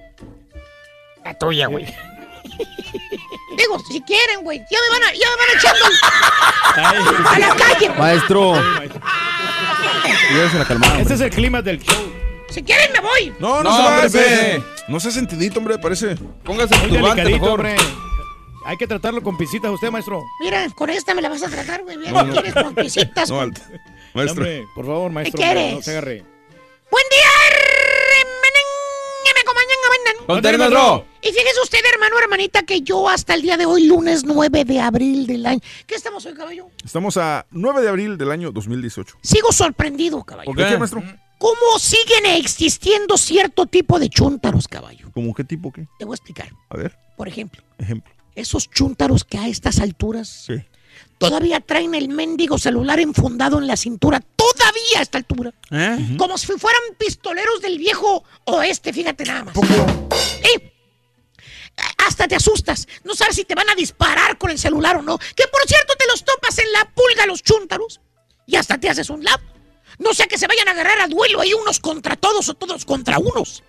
[1.24, 1.86] La tuya, güey.
[3.58, 4.60] Digo, si quieren, güey.
[4.70, 5.86] Ya me van a, ya me van echando
[7.30, 7.88] a la calle.
[7.88, 8.00] güey.
[8.00, 8.54] Maestro.
[10.58, 11.00] La calmada.
[11.00, 12.12] Este es el clima del show.
[12.50, 13.34] Si quieren, me voy.
[13.40, 14.10] No, no, No, se va, hombre.
[14.10, 14.64] Pepe.
[14.88, 16.16] No seas sentidito, hombre, parece.
[16.44, 17.50] Póngase Muy tu turbante mejor.
[17.52, 17.76] hombre.
[18.66, 20.22] Hay que tratarlo con pisitas usted, maestro.
[20.40, 21.98] Mira, con esta me la vas a tratar, güey.
[21.98, 22.34] Mira, No, no.
[22.34, 23.30] quieres con pisitas.
[23.30, 23.54] No, con-.
[24.14, 24.44] Maestro.
[24.44, 25.38] Hombre, por favor, maestro.
[25.42, 25.74] quieres?
[25.76, 26.24] No se agarre.
[26.92, 27.28] Buen día.
[30.28, 31.06] Bailar.
[31.22, 34.80] Y fíjese usted, hermano, hermanita, que yo hasta el día de hoy, lunes 9 de
[34.80, 35.60] abril del año.
[35.88, 36.70] ¿Qué estamos hoy, caballo?
[36.84, 39.18] Estamos a 9 de abril del año 2018.
[39.22, 40.46] Sigo sorprendido, caballo.
[40.46, 41.02] ¿Por qué, maestro?
[41.38, 45.10] ¿Cómo siguen existiendo cierto tipo de chúntaros, caballo?
[45.14, 45.88] ¿Cómo qué tipo qué?
[46.00, 46.50] Te voy a explicar.
[46.70, 48.14] A ver, Por ejemplo, ejemplo.
[48.36, 50.54] esos chúntaros que a estas alturas Sí.
[51.18, 55.54] Todavía traen el mendigo celular enfundado en la cintura, todavía a esta altura.
[56.18, 59.56] Como si fueran pistoleros del viejo oeste, fíjate nada más.
[60.42, 60.72] Sí.
[61.98, 62.88] Hasta te asustas.
[63.04, 65.18] No sabes si te van a disparar con el celular o no.
[65.18, 68.02] Que por cierto te los topas en la pulga los chúntaros
[68.46, 69.42] y hasta te haces un lado.
[70.00, 72.86] No sea que se vayan a agarrar a duelo ahí unos contra todos o todos
[72.86, 73.64] contra unos.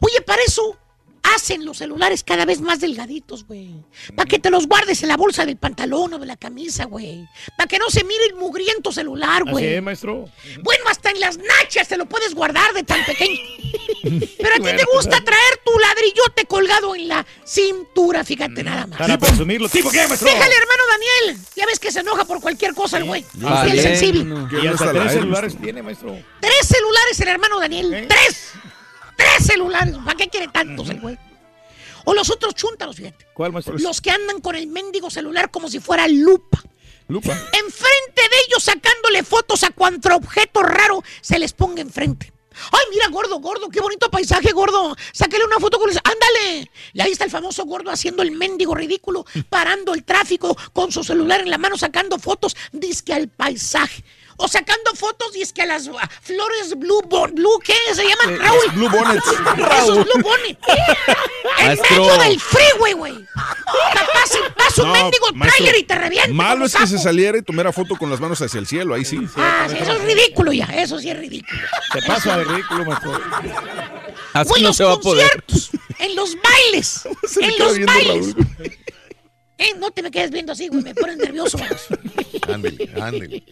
[0.00, 0.78] Oye, para eso
[1.22, 3.74] hacen los celulares cada vez más delgaditos, güey.
[4.14, 7.26] Para que te los guardes en la bolsa del pantalón o de la camisa, güey.
[7.56, 9.74] Para que no se mire el mugriento celular, güey.
[9.74, 10.28] es, maestro.
[10.62, 13.40] Bueno, hasta en las nachas te lo puedes guardar de tan pequeño.
[14.02, 18.86] Pero a ti te Bueno, gusta traer tu ladrillote colgado en la cintura, fíjate nada
[18.86, 18.98] más.
[18.98, 19.68] Para presumirlo.
[19.68, 20.28] ¿Tipo qué, maestro?
[20.28, 21.46] Déjale, hermano Daniel.
[21.56, 23.24] Ya ves que se enoja por cualquier cosa el güey.
[23.34, 23.72] Vale.
[23.72, 24.48] Bien sensible.
[24.62, 26.16] Y hasta tres celulares tiene, maestro.
[26.40, 28.06] Tres celulares el hermano Daniel.
[28.08, 28.52] Tres.
[29.20, 29.94] Tres celulares.
[30.04, 31.18] ¿Para qué quiere tantos el güey?
[32.04, 33.26] O los otros chúntaros, fíjate.
[33.34, 33.76] ¿Cuál, maestro?
[33.78, 36.62] Los que andan con el mendigo celular como si fuera lupa.
[37.08, 37.32] Lupa.
[37.32, 42.32] Enfrente de ellos sacándole fotos a cuanto objeto raro se les ponga enfrente.
[42.72, 44.96] Ay, mira, gordo, gordo, qué bonito paisaje, gordo.
[45.12, 45.98] Sáquele una foto con el...
[46.02, 46.70] ¡Ándale!
[46.92, 51.02] Y ahí está el famoso gordo haciendo el mendigo ridículo, parando el tráfico con su
[51.02, 54.04] celular en la mano, sacando fotos, disque al paisaje.
[54.42, 55.90] O sacando fotos, disque a las
[56.22, 58.34] flores blue, bon- blue, ¿qué se llaman?
[58.34, 58.70] Eh, Raúl.
[58.72, 59.26] blue bonnets.
[59.82, 60.58] Esos blue bonnets.
[61.58, 63.14] en medio del freeway, güey.
[63.92, 66.32] Capaz y pasa un No, mendigo trailer y te revienta.
[66.32, 69.04] Malo es que se saliera y tomara foto con las manos hacia el cielo, ahí
[69.04, 69.18] sí.
[69.36, 71.60] Ah, sí, eso es ridículo ya, eso sí es ridículo.
[71.92, 73.20] Se pasa de ridículo, maestro.
[74.32, 75.28] Así en no los se va a poder.
[75.46, 78.34] conciertos, en los bailes, Se en los bailes.
[78.34, 78.46] Raúl.
[79.60, 81.58] Eh, no te me quedes viendo así, güey, me pones nervioso.
[81.58, 81.86] vamos.
[82.48, 83.44] Ándele, ándele.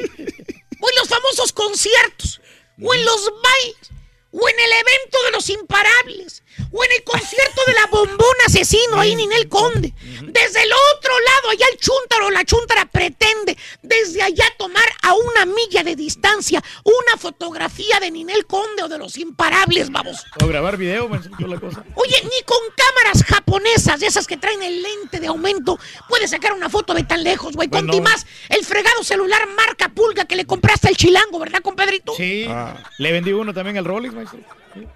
[0.81, 2.41] O en los famosos conciertos,
[2.83, 3.91] o en los bailes,
[4.33, 9.01] o en el evento de los imparables, o en el concierto de la bombona asesino
[9.01, 9.93] ahí Ninel Conde.
[10.23, 15.15] Desde el otro lado, allá el chúntaro o la chúntara pretende desde allá tomar a
[15.15, 20.25] una milla de distancia una fotografía de Ninel Conde o de los imparables, vamos.
[20.43, 21.85] O grabar video, la cosa.
[21.95, 25.78] Oye, ni con cámaras japonesas, de esas que traen el lente de aumento,
[26.09, 27.69] puedes sacar una foto de tan lejos, güey.
[27.69, 27.93] Bueno.
[27.93, 32.15] Conti más, el fregado celular marca pulga que le compraste al chilango, ¿verdad, compadrito?
[32.17, 32.47] Sí.
[32.49, 32.77] Ah.
[32.99, 34.41] Le vendí uno también al Rolex, maestro.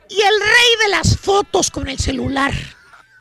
[0.08, 2.52] Y el rey de las fotos con el celular,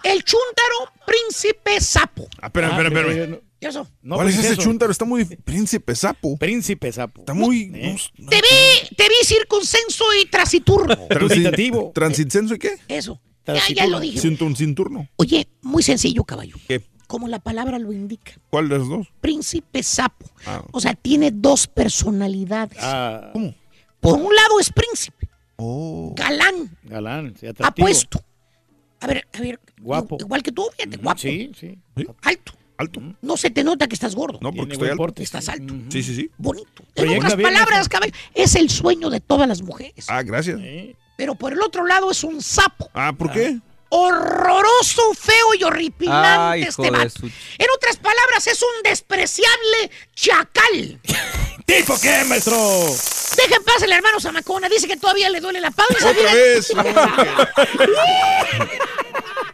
[0.03, 2.27] el chúntaro príncipe sapo.
[2.41, 3.27] Ah, espera, espera, pero espera.
[3.27, 3.88] no- ¿Y eso?
[4.01, 4.61] no, ¿Cuál es ese eso.
[4.64, 4.91] chúntaro?
[4.91, 6.35] Está muy príncipe sapo.
[6.38, 7.22] Príncipe sapo.
[7.22, 7.72] Está muy...
[7.75, 7.95] Eh.
[8.17, 10.95] no, Te vi, te vi circuncenso y trasiturno.
[11.09, 12.77] transi- ¿Transicenso y qué?
[12.88, 13.22] Eso.
[13.45, 14.19] Ya, ya lo dije.
[14.19, 14.56] Cinturno.
[14.56, 15.09] cinturno.
[15.17, 16.56] Oye, muy sencillo, caballo.
[16.67, 16.81] ¿Qué?
[17.07, 18.31] Como la palabra lo indica.
[18.49, 19.07] ¿Cuál de los dos?
[19.19, 20.25] Príncipe sapo.
[20.45, 20.64] Ah.
[20.72, 22.77] O sea, tiene dos personalidades.
[22.81, 23.53] Ah, ¿Cómo?
[23.99, 25.20] Por un lado es príncipe,
[25.58, 26.14] Oh.
[26.16, 27.86] galán, galán, sí, atractivo.
[27.88, 28.24] apuesto.
[29.00, 29.60] A ver, a ver.
[29.80, 30.18] Guapo.
[30.20, 31.20] Igual que tú, fíjate, guapo.
[31.20, 31.78] Sí, sí.
[32.24, 32.54] Alto.
[32.78, 33.02] Alto.
[33.22, 34.40] No se te nota que estás gordo.
[34.42, 34.98] No, porque estoy alto.
[34.98, 35.24] porte.
[35.24, 35.74] Estás alto.
[35.90, 36.32] Sí, sí, sí.
[36.38, 36.84] Bonito.
[36.96, 40.06] En Proyecta otras bien, palabras, caballo, es el sueño de todas las mujeres.
[40.10, 40.60] Ah, gracias.
[41.16, 42.90] Pero por el otro lado es un sapo.
[42.94, 43.60] Ah, ¿por qué?
[43.94, 47.10] Horroroso, feo y horripilante Ay, este vato.
[47.10, 51.00] su- En otras palabras, es un despreciable chacal.
[51.66, 52.58] ¿Tipo qué, maestro?
[53.36, 54.68] Deja en paz el hermano Zamacona.
[54.70, 56.10] Dice que todavía le duele la panza.
[56.10, 56.32] Otra.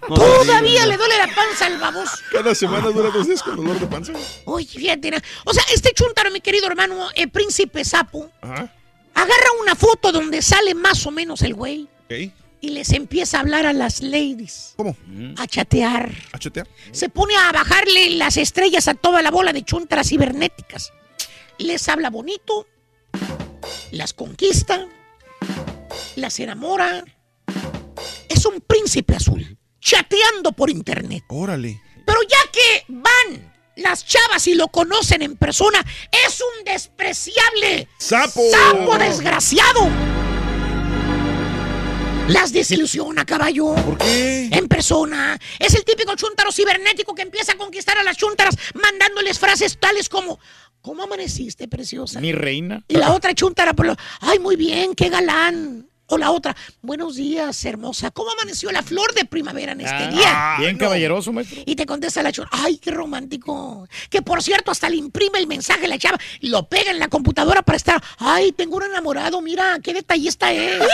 [0.07, 2.17] Todavía le duele la panza al baboso.
[2.31, 4.13] Cada semana dura dos días con dolor de panza.
[4.45, 5.21] Oye, fíjate.
[5.45, 8.71] O sea, este chuntaro, mi querido hermano, el príncipe sapo, Ajá.
[9.13, 12.31] agarra una foto donde sale más o menos el güey Ok.
[12.61, 14.73] Y les empieza a hablar a las ladies.
[14.77, 14.95] ¿Cómo?
[15.37, 16.11] A chatear.
[16.31, 16.67] ¿A chatear?
[16.91, 20.91] Se pone a bajarle las estrellas a toda la bola de chuntaras cibernéticas.
[21.59, 22.67] Les habla bonito,
[23.91, 24.87] las conquista,
[26.15, 27.03] las enamora.
[28.29, 31.23] Es un príncipe azul, chateando por internet.
[31.29, 31.81] Órale.
[32.05, 35.83] Pero ya que van las chavas y lo conocen en persona,
[36.25, 38.41] es un despreciable ¡Sapo!
[38.51, 40.26] sapo desgraciado.
[42.27, 43.73] Las desilusiona, caballo.
[43.75, 44.49] ¿Por qué?
[44.51, 45.39] En persona.
[45.59, 50.09] Es el típico chuntaro cibernético que empieza a conquistar a las chuntaras mandándoles frases tales
[50.09, 50.37] como
[50.81, 52.21] ¿Cómo amaneciste, preciosa?
[52.21, 52.83] Mi reina.
[52.87, 55.89] Y la otra chuntara, por lo, ay, muy bien, qué galán.
[56.09, 58.11] O la otra, buenos días, hermosa.
[58.11, 60.55] ¿Cómo amaneció la flor de primavera en este Ah, día?
[60.59, 61.61] Bien caballeroso, maestro.
[61.65, 63.85] Y te contesta la chava, ay, qué romántico.
[64.09, 67.09] Que por cierto, hasta le imprime el mensaje la chava y lo pega en la
[67.09, 70.81] computadora para estar, ay, tengo un enamorado, mira, qué detallista es.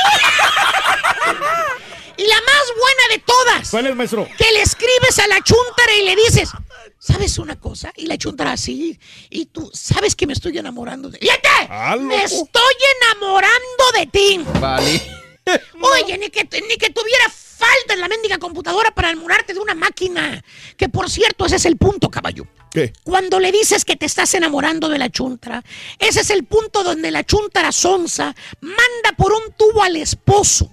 [2.17, 3.69] y la más buena de todas.
[3.69, 4.27] ¿Cuál es, maestro?
[4.37, 6.51] Que le escribes a la chuntara y le dices,
[6.99, 7.91] ¿sabes una cosa?
[7.95, 11.19] Y la chuntara así, y tú, ¿sabes que me estoy enamorando de...
[11.19, 11.49] ¡Fíjate!
[11.69, 14.45] Ah, ¡Me estoy enamorando de ti!
[14.59, 15.01] Vale.
[15.81, 19.75] Oye, ni que, ni que tuviera falta en la mendiga computadora para enamorarte de una
[19.75, 20.43] máquina.
[20.77, 22.47] Que por cierto, ese es el punto, caballo.
[22.71, 22.93] ¿Qué?
[23.03, 25.63] Cuando le dices que te estás enamorando de la chuntara,
[25.99, 30.71] ese es el punto donde la chuntara sonza manda por un tubo al esposo,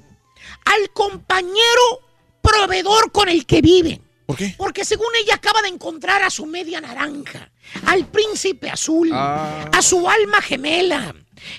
[0.64, 2.00] al compañero
[2.42, 4.00] proveedor con el que vive.
[4.26, 4.55] ¿Por qué?
[4.56, 7.50] Porque según ella acaba de encontrar a su media naranja,
[7.86, 9.68] al príncipe azul, Ah.
[9.72, 11.14] a su alma gemela.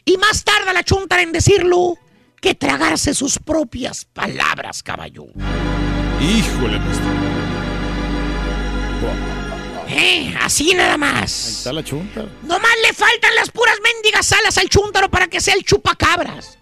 [0.06, 1.98] Y más tarda la chuntara en decirlo
[2.40, 5.26] que tragarse sus propias palabras, caballo.
[6.22, 6.80] Híjole.
[9.90, 11.48] Eh, así nada Ahí más.
[11.48, 12.26] está la chunta.
[12.44, 16.58] Nomás le faltan las puras mendigas alas al chúntaro para que sea el chupacabras.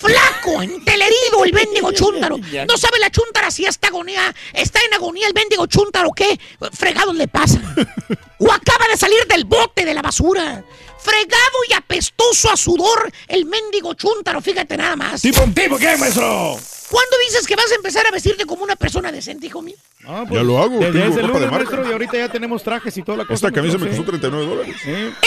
[0.00, 2.38] Flaco, entelerido el mendigo chúntaro.
[2.38, 6.40] No sabe la chúntara si está agonía, está en agonía el mendigo chúntaro, ¿qué?
[6.72, 7.60] Fregado le pasa.
[8.42, 10.64] O acaba de salir del bote de la basura.
[10.98, 15.20] Fregado y apestoso a sudor el mendigo chúntaro, fíjate nada más.
[15.20, 16.58] ¿Tipo, tipo qué, maestro?
[16.90, 19.76] ¿Cuándo dices que vas a empezar a vestirte como una persona decente, hijo mío?
[20.06, 21.64] Ah, Ya lo hago, Desde tengo ese ropa de marca.
[21.70, 23.34] maestro, y ahorita ya tenemos trajes y toda la cosa.
[23.48, 24.76] Esta camisa me costó 39 dólares.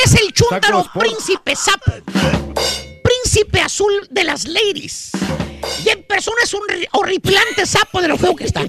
[0.03, 1.91] Es el chúntaro príncipe sapo.
[3.33, 5.09] Príncipe azul de las ladies.
[5.83, 8.61] Y en persona es un ri- horripilante sapo de lo feo que está.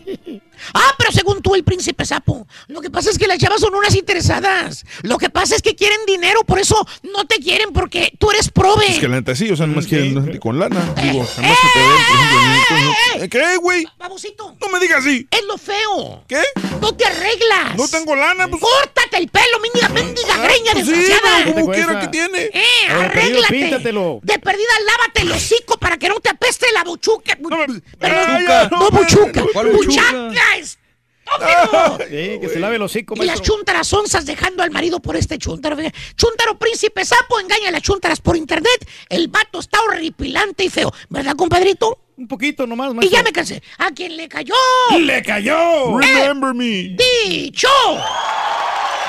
[0.73, 2.47] Ah, pero según tú, el príncipe sapo.
[2.69, 4.85] Lo que pasa es que las chavas son unas interesadas.
[5.03, 8.51] Lo que pasa es que quieren dinero, por eso no te quieren porque tú eres
[8.51, 8.87] prove.
[8.87, 10.81] Es que la neta sí, o sea, nomás quieren gente con lana.
[11.03, 13.87] Digo, Eh, jamás que te den, por ejemplo, en el- eh, ¿Qué, güey?
[13.99, 14.57] Babosito.
[14.61, 15.27] No me digas así.
[15.31, 16.25] Es lo feo.
[16.29, 16.43] ¿Qué?
[16.81, 17.77] No te arreglas.
[17.77, 18.61] No tengo lana, pues.
[18.63, 21.39] Córtate el pelo, mendiga, mendiga greña pues sí, desgraciada.
[21.45, 22.43] pero como quiera que tiene.
[22.53, 23.55] Eh, arréglate.
[23.55, 24.21] píntatelo.
[24.23, 27.37] De perdida, lávate el hocico para que no te apeste la buchuca.
[27.39, 29.45] Bu- me- Perdón, Ay, ya, no, no, buchuca.
[29.53, 30.13] ¿Cuál buchuca?
[30.13, 31.99] Buchaca, estúpido.
[32.09, 35.39] Sí, que se lave el hocico, Y las chuntaras onzas dejando al marido por este
[35.39, 35.77] chuntaro.
[36.17, 38.87] Chuntaro príncipe sapo engaña a las chuntaras por internet.
[39.09, 40.93] El vato está horripilante y feo.
[41.09, 41.99] ¿Verdad, compadrito?
[42.17, 43.19] Un poquito nomás, Y maestro.
[43.19, 43.63] ya me cansé.
[43.79, 44.55] ¿A quién le cayó?
[45.01, 45.99] ¡Le cayó!
[45.99, 46.95] Remember me.
[46.97, 47.69] ¡Dicho!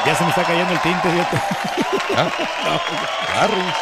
[0.06, 1.38] Ya se me está cayendo el tinte, fíjate.
[3.36, 3.74] Arroz.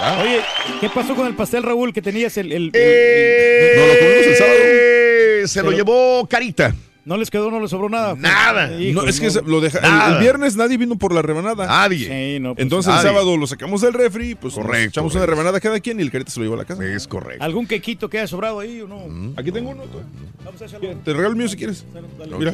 [0.00, 0.18] Ah.
[0.22, 0.42] Oye,
[0.80, 2.52] ¿qué pasó con el pastel, Raúl, que tenías el...
[2.52, 5.48] el- el- Eh, No, lo comimos el sábado.
[5.48, 6.74] Se lo llevó Carita.
[7.08, 8.14] No les quedó, no les sobró nada.
[8.16, 8.78] Nada.
[8.78, 9.40] Hijo, No, es que no.
[9.46, 9.78] lo deja,
[10.12, 11.66] el- viernes nadie vino por la rebanada.
[11.66, 12.06] Nadie.
[12.34, 13.08] Sí, no, pues, Entonces nadie.
[13.08, 16.02] el sábado lo sacamos del refri, pues nos Correcto, echamos una rebanada cada quien y
[16.02, 16.84] el carita se lo llevó a la casa.
[16.84, 17.42] Es correcto.
[17.42, 19.32] ¿Algún quequito que haya sobrado ahí o no?
[19.38, 19.84] Aquí tengo uno.
[19.84, 20.00] tú.
[20.44, 20.96] Vamos a echarlo.
[21.02, 21.84] Te regalo el mío si quieres.
[21.94, 22.36] Dale.
[22.38, 22.52] Mira.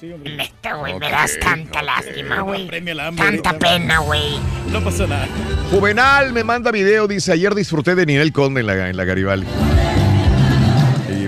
[0.00, 0.12] Sí.
[0.24, 2.68] Neta, güey, me das tanta lástima, güey.
[3.16, 4.32] Tanta pena, güey.
[4.72, 5.28] No pasa nada.
[5.70, 9.46] Juvenal me manda video, dice, ayer disfruté de Ninel Conde en la, en la Garibaldi.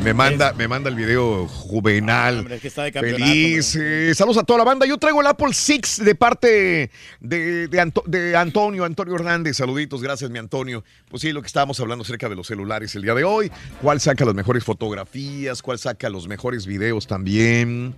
[0.04, 2.40] Me manda, me manda el video Juvenal.
[2.40, 3.76] Hombre, es que está de Feliz.
[3.80, 4.84] eh, saludos a toda la banda.
[4.84, 6.90] Yo traigo el Apple Six de parte
[7.20, 9.56] de, de Anto- de Antonio, Antonio Hernández.
[9.58, 10.82] Saluditos, gracias, mi Antonio.
[11.08, 13.52] Pues sí, lo que estábamos hablando acerca de los celulares el día de hoy.
[13.80, 15.62] ¿Cuál saca las mejores fotografías?
[15.62, 17.94] ¿Cuál saca los mejores videos también?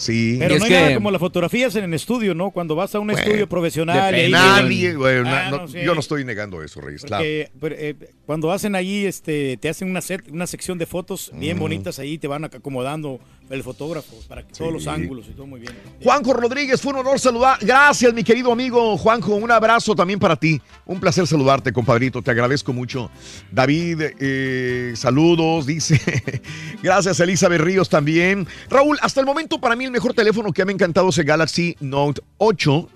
[0.00, 0.36] Sí.
[0.38, 2.50] Pero Y no es hay nada como las fotografías en el estudio, ¿no?
[2.52, 4.14] Cuando vas a un Bueno, estudio profesional.
[4.14, 5.78] y ahí Nadie, güey, Ah, na- no, no, sí.
[5.84, 7.02] yo no estoy negando eso, Reyes.
[7.02, 7.22] claro.
[7.60, 11.58] Pero, eh, cuando hacen allí, este, te hacen una set, una sección de fotos bien
[11.58, 13.20] bonitas ahí, te van acomodando
[13.50, 15.72] el fotógrafo para que todos los ángulos y todo muy bien.
[16.02, 17.58] Juanjo Rodríguez, fue un honor saludar.
[17.60, 19.34] Gracias, mi querido amigo Juanjo.
[19.34, 20.60] Un abrazo también para ti.
[20.86, 22.22] Un placer saludarte, compadrito.
[22.22, 23.10] Te agradezco mucho.
[23.50, 26.00] David, eh, saludos, dice.
[26.82, 28.46] Gracias, Elizabeth Ríos también.
[28.70, 31.24] Raúl, hasta el momento para mí el mejor teléfono que me ha encantado es el
[31.24, 32.88] Galaxy Note 8.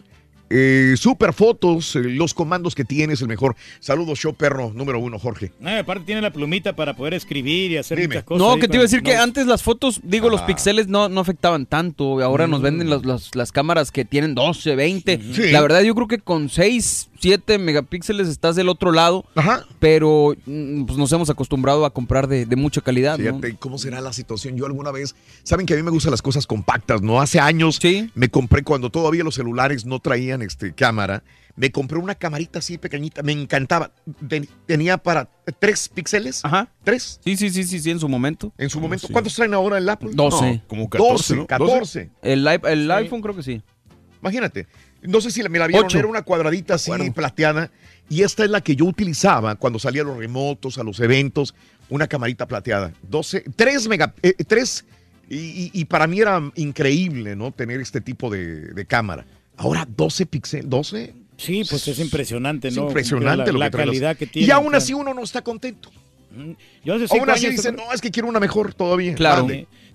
[0.50, 3.56] Eh, super fotos, eh, los comandos que tienes, el mejor.
[3.80, 5.50] Saludos, show perro número uno, Jorge.
[5.80, 8.08] Aparte tiene la plumita para poder escribir y hacer Dime.
[8.08, 8.46] muchas cosas.
[8.46, 10.46] No, que te iba a decir que antes las fotos, digo, los Ah.
[10.46, 12.20] píxeles no, no afectaban tanto.
[12.22, 15.18] Ahora nos venden los- los- las cámaras que tienen 12, 20.
[15.32, 15.50] Sí.
[15.50, 19.24] La verdad, yo creo que con 6, 7 megapíxeles estás del otro lado.
[19.34, 19.64] Ajá.
[19.78, 23.16] Pero mm, pues nos hemos acostumbrado a comprar de, de mucha calidad.
[23.18, 23.24] ¿no?
[23.38, 24.56] Fíjate cómo será la situación.
[24.56, 27.22] Yo alguna vez, saben que a mí me gustan las cosas compactas, ¿no?
[27.22, 28.10] Hace años Sí.
[28.14, 31.22] me compré, cuando todavía los celulares no traían este, cámara,
[31.56, 33.90] me compré una camarita así pequeñita, me encantaba.
[34.28, 36.68] Ten- tenía para tres píxeles, Ajá.
[36.82, 38.52] tres Sí, sí, sí, sí, sí, en su momento.
[38.58, 39.06] en su momento.
[39.06, 39.12] sí.
[39.14, 40.10] ¿Cuántos traen ahora el Apple?
[40.12, 40.62] 12.
[40.68, 41.46] Como 14, 12, ¿no?
[41.46, 42.10] 14.
[42.20, 43.62] El, i- el iPhone creo que sí.
[44.20, 44.66] Imagínate.
[45.04, 45.98] No sé si la- me la vieron, Ocho.
[45.98, 47.70] era una cuadradita así plateada.
[48.08, 51.54] Y esta es la que yo utilizaba cuando salía a los remotos, a los eventos,
[51.88, 52.92] una camarita plateada.
[53.02, 54.84] 12, 3 mega, eh, 3,
[55.30, 57.50] y, y- y para mí era increíble, ¿no?
[57.52, 59.24] Tener este tipo de, de cámara.
[59.56, 61.14] Ahora 12 píxeles, 12.
[61.36, 62.86] Sí, pues es impresionante, Es ¿no?
[62.88, 64.48] impresionante la, lo la que los- calidad que tiene.
[64.48, 64.78] Y aún claro.
[64.78, 65.90] así uno no está contento.
[66.84, 69.14] Yo hace Aún así años- dicen, no, es que quiero una mejor todavía.
[69.14, 69.46] Claro.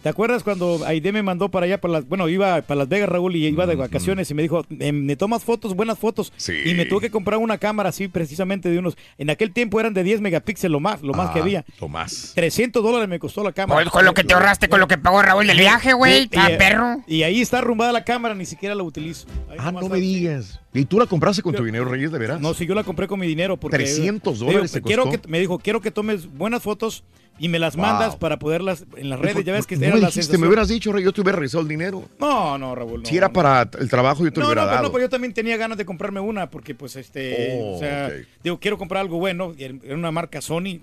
[0.02, 3.10] ¿Te acuerdas cuando Aide me mandó para allá, para las, bueno, iba para Las Vegas,
[3.10, 6.32] Raúl, y iba de vacaciones y me dijo, "Em, me tomas fotos, buenas fotos?
[6.66, 9.94] Y me tuve que comprar una cámara así precisamente de unos, en aquel tiempo eran
[9.94, 11.66] de 10 megapíxeles lo más, lo más que Ah, había.
[11.82, 12.32] Lo más.
[12.34, 13.82] 300 dólares me costó la cámara.
[13.84, 16.24] Con, con lo que te ahorraste, con lo que pagó Raúl del viaje, güey.
[16.24, 17.04] Y- perro.
[17.06, 19.28] Y ahí está arrumbada la cámara, ni siquiera la utilizo.
[19.50, 20.62] Ahí Ah, no me digas.
[20.74, 22.40] ¿Y tú la compraste con tu dinero, Reyes, de veras?
[22.40, 23.58] No, si yo la compré con mi dinero.
[23.58, 25.22] Porque, 300 Digo, dólares te quiero costó.
[25.24, 27.04] que, me dijo, quiero que tomes buenas fotos
[27.40, 27.86] y me las Wow.
[27.86, 29.44] mandas para poderlas en las redes.
[29.46, 31.62] Ya ves que no era me dijiste, me hubieras dicho, Rey, yo te hubiera regresado
[31.64, 32.04] el dinero.
[32.20, 33.02] No, no, Raúl.
[33.04, 34.92] No, si era para el trabajo, yo te lo No, no, hubiera pero, no, dado.
[34.92, 38.12] pero yo también tenía ganas de comprarme una porque, pues, este, Oh, o sea,
[38.44, 39.54] digo, quiero comprar algo bueno.
[39.58, 40.80] y Era una marca Sony.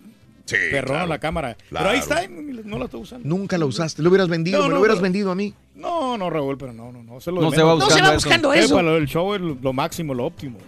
[0.46, 1.56] Sí, claro, la cámara.
[1.68, 1.86] claro.
[1.86, 3.28] Pero ahí está, no la estoy usando.
[3.28, 4.00] Nunca la usaste.
[4.00, 5.52] Lo hubieras vendido, No, me lo hubieras pero- vendido a mí.
[5.74, 7.20] No, no, Raúl, pero no, no, no.
[7.20, 7.84] se lo No se va menos.
[7.84, 8.14] buscando No se va eso.
[8.28, 8.74] buscando Eh, eso.
[8.76, 10.58] para lo del show es lo, lo máximo, lo óptimo.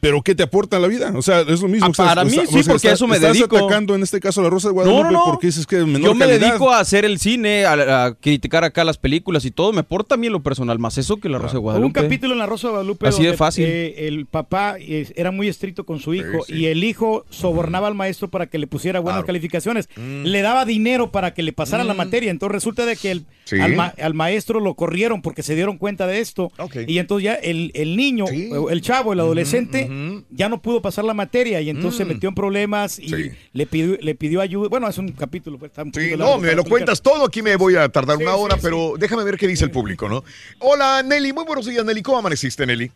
[0.07, 1.12] ¿Pero qué te aporta en la vida?
[1.17, 1.86] O sea, es lo mismo.
[1.89, 3.57] Ah, para mí está- sí, o sea, porque está- eso me estás dedico.
[3.57, 5.25] atacando en este caso a la Rosa de Guadalupe no, no.
[5.26, 6.49] porque dices que es menor Yo me calidad.
[6.51, 9.73] dedico a hacer el cine, a, a criticar acá las películas y todo.
[9.73, 11.73] Me aporta a mí en lo personal más eso que la Rosa de Hubo un
[11.75, 12.01] Guadalupe.
[12.02, 13.65] capítulo en La Rosa de Guadalupe Así de fácil.
[13.67, 16.55] eh, el papá eh, era muy estricto con su hijo sí.
[16.55, 19.26] y el hijo sobornaba al maestro para que le pusiera buenas Claro.
[19.26, 19.89] calificaciones.
[19.97, 20.23] Mm.
[20.25, 21.97] Le daba dinero para que le pasara la Mm.
[21.97, 22.31] materia.
[22.31, 23.59] Entonces resulta de que el, Sí.
[23.60, 26.52] al, ma- al maestro lo corrieron porque se dieron cuenta de esto.
[26.86, 28.25] Y entonces ya el, el niño,
[28.70, 29.89] el chavo, el adolescente,
[30.31, 32.08] ya no pudo pasar la materia y entonces se Mm.
[32.08, 33.31] metió en problemas y Sí.
[33.52, 34.68] le pidió, le pidió ayuda.
[34.68, 35.58] Bueno, es un capítulo.
[35.58, 36.65] pues, está un Sí, no, me lo explicar.
[36.68, 37.26] cuentas todo.
[37.26, 40.23] Aquí me voy a tardar una hora, pero déjame ver qué dice el público, ¿no?
[40.60, 41.33] Hola, Nelly.
[41.33, 42.02] Muy buenos días, Nelly.
[42.02, 42.91] ¿Cómo amaneciste, Nelly?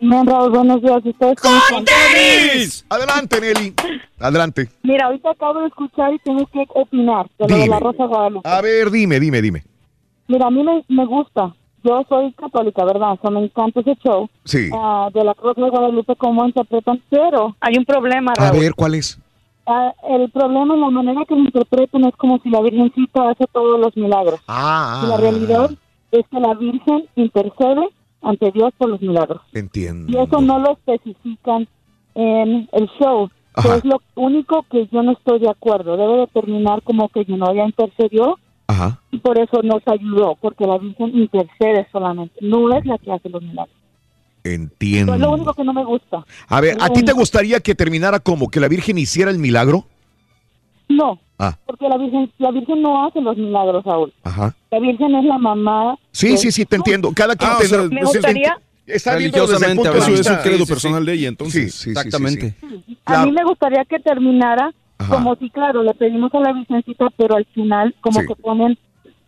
[0.00, 1.00] Bien, Raúl, buenos días.
[1.04, 1.84] ¿Ustedes cómo están?
[2.88, 3.74] Adelante, Nelly.
[4.18, 4.68] Adelante.
[4.82, 8.48] Mira, ahorita acabo de escuchar y tengo que opinar de lo de la Rosa Guadalupe.
[8.48, 9.64] A ver, dime, dime, dime.
[10.28, 11.54] Mira, a mí me, me gusta.
[11.84, 13.12] Yo soy católica, ¿verdad?
[13.12, 14.70] O sea, me encanta ese show Sí.
[14.72, 17.02] ah, de la Rosa de Guadalupe, cómo interpretan.
[17.10, 18.60] Pero hay un problema, A Raúl.
[18.60, 19.18] ver, ¿cuál es?
[19.66, 23.78] Ah, el problema, la manera que lo interpretan es como si la Virgencita hace todos
[23.78, 24.40] los milagros.
[24.48, 25.70] Ah, Y la realidad
[26.10, 27.88] es que la Virgen intercede
[28.22, 29.42] ante Dios por los milagros.
[29.52, 30.10] Entiendo.
[30.10, 31.68] Y eso no lo especifican
[32.14, 33.28] en el show.
[33.62, 35.96] que es lo único que yo no estoy de acuerdo.
[35.96, 38.36] Debe de terminar como que no ya intercedió
[38.66, 38.98] Ajá.
[39.10, 43.28] y por eso nos ayudó, porque la Virgen intercede solamente, no es la que hace
[43.28, 43.74] los milagros.
[44.42, 45.14] Entiendo.
[45.14, 46.24] Es lo único que no me gusta.
[46.48, 49.84] A ver, ¿a ti te gustaría que terminara como que la Virgen hiciera el milagro?
[50.88, 54.12] No, Ah, porque la Virgen, la Virgen no hace los milagros, Saúl.
[54.22, 54.54] ajá.
[54.70, 55.96] La Virgen es la mamá.
[56.12, 57.10] Sí, de- sí, sí, te entiendo.
[57.14, 60.36] Cada quien Ah, o tendrá- sea, Me gustaría- Está desde el punto de es un
[60.36, 61.74] credo Sí, sí, personal de ella, entonces.
[61.74, 62.54] Sí, sí, sí, Exactamente.
[62.60, 62.98] sí, sí.
[63.06, 64.72] A mí me gustaría que terminara
[65.04, 65.14] Ajá.
[65.16, 68.26] como si, claro, le pedimos a la Virgencita, pero al final como Sí.
[68.26, 68.78] que ponen,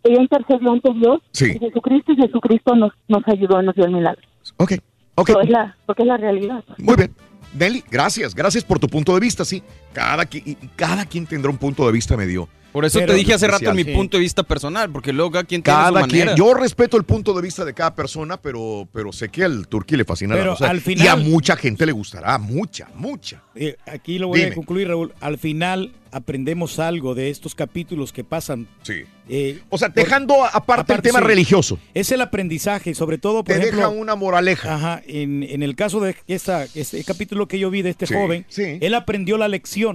[0.04, 1.52] ella intercedió ante Dios, Sí.
[1.54, 4.22] y Jesucristo, y Jesucristo nos, nos ayudó, nos dio el milagro.
[4.58, 4.72] Ok,
[5.16, 5.30] ok.
[5.42, 6.62] Es la, porque es la realidad.
[6.78, 7.12] Muy bien.
[7.54, 8.34] Nelly, gracias.
[8.34, 9.62] Gracias por tu punto de vista, sí.
[9.96, 12.48] Cada, qui- y cada quien tendrá un punto de vista medio.
[12.72, 13.92] Por eso Pero te dije hace rato mi Sí.
[13.94, 16.34] punto de vista personal, porque luego cada quien tiene su Cada manera.
[16.34, 16.36] quien.
[16.36, 19.96] Yo respeto el punto de vista de cada persona, pero, pero sé que al turqui
[19.96, 23.42] le fascina la Pero al Y final- a mucha gente le gustará, mucha, mucha.
[23.54, 24.52] Eh, aquí lo voy Dime.
[24.52, 25.14] a concluir, Raúl.
[25.20, 28.66] Al final aprendemos algo de estos capítulos que pasan.
[28.82, 29.04] Sí.
[29.28, 31.24] Eh, O sea, por- dejando aparte, el tema sí.
[31.26, 31.78] religioso.
[31.94, 33.78] Es el aprendizaje, sobre todo, por Te ejemplo.
[33.78, 34.74] deja una moraleja.
[34.76, 38.14] Ajá, en, en el caso de esta, este capítulo que yo vi de este Sí,
[38.14, 38.78] joven, sí.
[38.80, 39.85] Él aprendió la lección.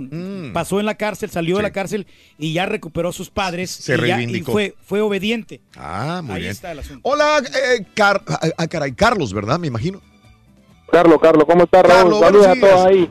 [0.53, 3.71] Pasó en la cárcel, salió de la cárcel y ya recuperó a sus padres.
[3.71, 4.51] Se y ya- y reivindicó.
[4.51, 5.61] fue, fue obediente.
[5.77, 6.51] Ah, muy Ahí bien.
[6.51, 7.01] está el asunto.
[7.09, 9.57] Hola, eh, Car- ah, ah, caray, Carlos, ¿verdad?
[9.59, 10.01] Me imagino.
[10.91, 12.19] Carlos, Carlos, ¿cómo está Raúl?
[12.19, 13.09] Carlos, Saludos a todos ahí.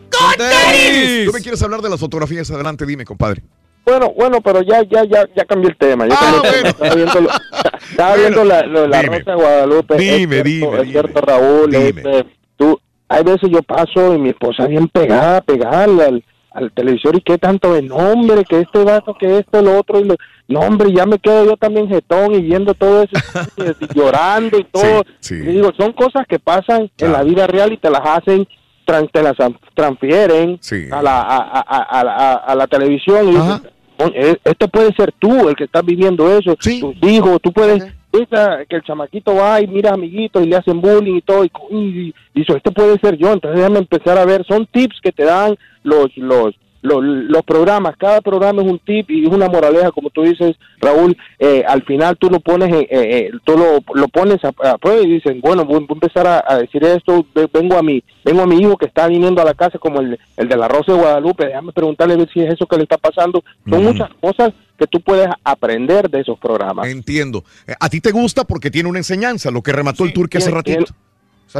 [1.26, 3.42] Tú me quieres hablar de las fotografías, adelante, dime, compadre.
[3.86, 6.06] Bueno, bueno, pero ya, ya, ya, ya cambié el tema.
[6.06, 6.78] Ya Ah, cambié el tema.
[6.78, 7.30] Estaba viendo, lo-
[7.90, 9.18] estaba viendo la, lo- la Dime.
[9.18, 9.96] Rosa de Guadalupe.
[9.96, 11.70] Dime, es cierto, dime, es cierto, Raúl.
[11.70, 11.86] Dime.
[11.88, 12.26] este,
[12.56, 12.78] tú,
[13.08, 17.38] hay veces yo paso y mi esposa bien pegada, pegada al, al, televisor y qué
[17.38, 20.00] tanto de nombre, que este vaso, que esto, lo otro.
[20.00, 20.16] Y lo,
[20.48, 23.16] no, hombre, ya me quedo yo también jetón y viendo todo eso,
[23.56, 25.02] y llorando y todo.
[25.20, 25.34] Sí, sí.
[25.36, 28.46] Y digo, son cosas que pasan en la vida real y te las hacen,
[28.86, 29.36] tran- te las
[29.74, 30.86] transfieren Sí.
[30.90, 33.62] a, la, a, a, a, a- a la televisión y dices,
[33.96, 37.84] "Coño, eh, esto puede ser tú el que estás viviendo eso, tus hijos, tú puedes,
[38.12, 41.50] esa- que el chamaquito va y mira amiguitos y le hacen bullying y todo, y,
[41.70, 45.12] y, y dice, esto puede ser yo, entonces déjame empezar a ver, son tips que
[45.12, 49.48] te dan los, los, los, los programas, cada programa es un tip y es una
[49.48, 53.80] moraleja, como tú dices, Raúl, eh, al final tú lo pones, eh, eh, tú lo,
[53.94, 56.82] lo pones a, a prueba y dicen, bueno, voy, voy a empezar a, a decir
[56.84, 59.78] esto, ve- vengo a mi, vengo a mi hijo que está viniendo a la casa
[59.78, 62.66] como el, el de la Rosa de Guadalupe, déjame preguntarle a ver si es eso
[62.66, 66.88] que le está pasando, son muchas cosas que tú puedes aprender de esos programas.
[66.88, 67.44] Entiendo.
[67.66, 70.50] Eh, A ti te gusta porque tiene una enseñanza, lo que remató el turque hace
[70.50, 70.86] ratito.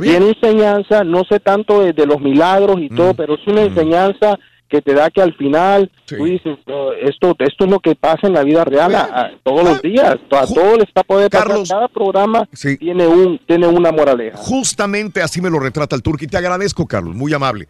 [0.00, 4.39] Tiene enseñanza, no sé tanto de, de los milagros y todo, pero es una enseñanza
[4.68, 8.28] que te da que al final tú dices, "No, esto, esto es lo que pasa
[8.28, 11.49] en la vida real a- a- todos los días, a todo les está puede pasar,
[11.68, 14.36] cada programa tiene un tiene una moraleja.
[14.39, 17.66] Justamente así me lo retrata el turque y te agradezco, Carlos, muy amable.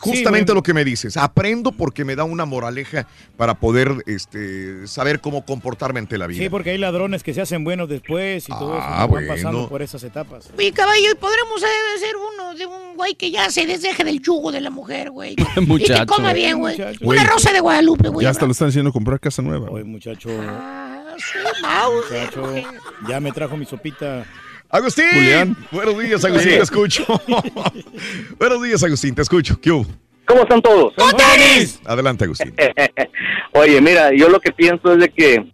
[0.00, 3.06] Justamente lo que me dices, aprendo porque me da una moraleja
[3.36, 6.42] para poder este, saber cómo comportarme ante la vida.
[6.42, 8.86] Sí, porque hay ladrones que se hacen buenos después y todo eso.
[8.86, 9.68] Ah, van pasando bueno.
[9.68, 10.50] por esas etapas.
[10.56, 14.20] Mi caballo, y podremos eh, ser uno de un güey que ya se desdeje del
[14.20, 15.36] yugo de la mujer, güey.
[15.54, 16.06] Y que Muchacho.
[16.06, 16.76] coma bien, güey.
[17.00, 18.24] Una rosa de Guadalupe, güey.
[18.24, 19.68] Ya hasta lo están haciendo comprar casa nueva.
[19.70, 20.28] Oye, muchacho.
[21.62, 22.04] Mouse.
[22.10, 22.54] Muchacho,
[23.08, 24.26] ya me trajo mi sopita.
[24.74, 25.06] Agustín.
[25.14, 25.56] Julián.
[25.70, 27.04] Buenos días, Agustín, te escucho.
[28.38, 29.60] Buenos días, Agustín, te escucho.
[29.60, 29.86] ¿Qué hubo?
[30.26, 30.92] ¿Cómo están todos?
[31.84, 32.52] Adelante, Agustín.
[33.52, 35.52] Oye, mira, yo lo que pienso es de que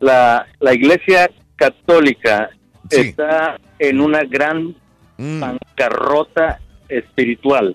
[0.00, 2.50] la, la iglesia católica
[2.90, 4.74] está en una gran
[5.18, 5.40] Mm.
[5.40, 6.60] bancarrota
[6.90, 7.74] espiritual.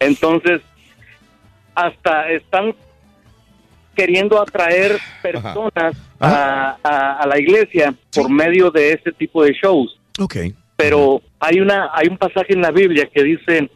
[0.00, 0.60] Entonces,
[1.72, 2.74] hasta están
[3.98, 9.98] queriendo atraer personas a, a- a la iglesia por medio de este tipo de shows.
[10.20, 10.36] Ok.
[10.76, 13.68] Pero hay una hay un pasaje en la Biblia que dice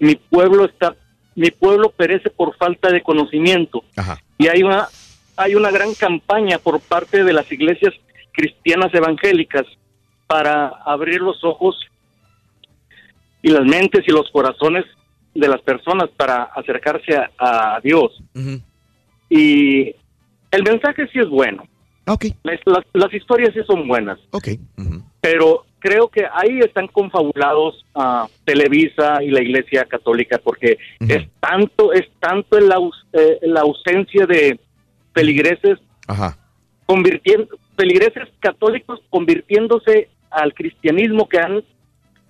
[0.00, 0.96] mi pueblo está
[1.36, 3.84] mi pueblo perece por falta de conocimiento.
[4.36, 4.88] Y hay una
[5.36, 7.94] hay una gran campaña por parte de las iglesias
[8.32, 9.64] cristianas evangélicas
[10.26, 11.76] para abrir los ojos
[13.42, 14.84] y las mentes y los corazones
[15.34, 17.30] de las personas para acercarse a,
[17.76, 18.20] a Dios.
[19.30, 19.94] Y
[20.50, 21.62] el mensaje sí es bueno.
[22.42, 24.18] Las, las- las historias sí son buenas.
[25.20, 31.92] Pero creo que ahí están confabulados a Televisa y la Iglesia Católica porque es tanto
[31.92, 34.58] es tanto la, aus- eh, la ausencia de
[35.14, 36.36] feligreses Ajá.
[36.86, 41.62] convirtiendo feligreses católicos convirtiéndose al cristianismo que han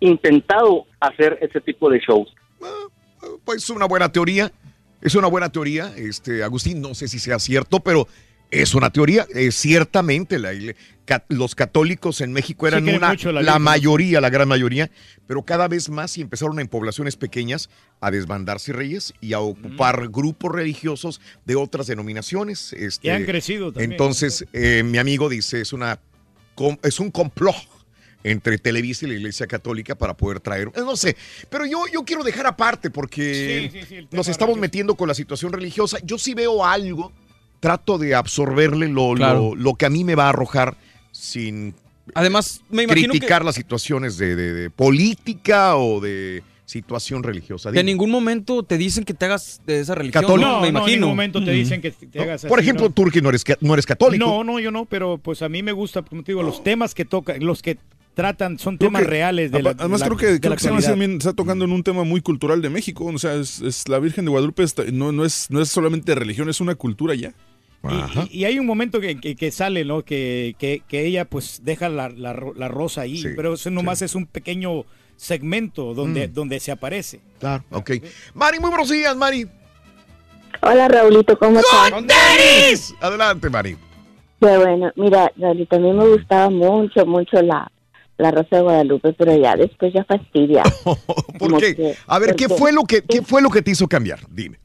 [0.00, 2.32] intentado hacer ese tipo de shows.
[3.44, 4.50] Pues es una buena teoría.
[5.02, 6.80] Es una buena teoría, este, Agustín.
[6.80, 8.06] No sé si sea cierto, pero
[8.50, 9.26] es una teoría.
[9.34, 10.52] Eh, ciertamente la
[11.28, 14.90] los católicos en México eran una, la mayoría, la gran mayoría,
[15.26, 17.68] pero cada vez más y empezaron en poblaciones pequeñas
[18.00, 22.72] a desbandarse reyes y a ocupar grupos religiosos de otras denominaciones.
[22.72, 23.92] Este, Y han crecido también.
[23.92, 25.98] Entonces, eh, mi amigo dice, es, una,
[26.82, 27.56] es un complot
[28.22, 31.16] entre Televisa y la Iglesia Católica para poder traer, eh, no sé,
[31.48, 35.14] pero yo, yo quiero dejar aparte porque Sí, sí, sí, nos estamos metiendo con la
[35.14, 35.98] situación religiosa.
[36.04, 37.12] Yo sí veo algo,
[37.60, 39.50] trato de absorberle lo, Claro.
[39.50, 40.76] lo, lo que a mí me va a arrojar
[41.12, 41.74] sin
[42.14, 47.70] Además, me imagino criticar que- las situaciones de, de- de política o de situación religiosa.
[47.70, 47.82] Dime.
[47.84, 50.22] ningún momento te dicen que te hagas de esa religión.
[50.22, 50.48] Católico.
[50.48, 50.96] No, No, me no, en imagino.
[51.06, 52.94] ningún momento te dicen que te hagas Por así, ejemplo, ¿no?
[52.94, 54.24] Turki, no eres, no eres católico.
[54.24, 56.94] No, no, yo no, pero pues a mí me gusta, como te digo, los temas
[56.94, 57.76] que tocan, los que
[58.20, 60.56] tratan son Creo temas que- reales de la, Además, la- creo que, de creo la
[60.56, 63.04] que también está tocando en un tema muy cultural de México.
[63.06, 66.14] O sea, es, es la Virgen de Guadalupe está- no, no, es, no es solamente
[66.14, 67.32] religión, es una cultura ya.
[68.30, 70.02] Y, y hay un momento que, que- que sale, ¿no?
[70.04, 74.02] Que, que- que ella pues deja la, la ro- la rosa ahí, pero eso nomás
[74.02, 74.84] es un pequeño
[75.16, 76.32] segmento donde, Mm.
[76.34, 77.20] donde se aparece.
[77.38, 77.90] Claro, ok.
[78.34, 79.46] Mari, muy buenos días, Mari.
[80.62, 81.90] Hola Raulito, ¿cómo estás?
[83.00, 83.76] Adelante, Mari.
[84.40, 87.70] Qué bueno, mira, Raulito, a mí me gustaba mucho, mucho la,
[88.20, 90.62] la Rosa de Guadalupe, pero ya después ya fastidia.
[91.38, 91.96] ¿Por qué?
[92.06, 94.20] A ver, ¿qué fue lo que qué fue lo que te hizo cambiar?
[94.30, 94.58] Dime.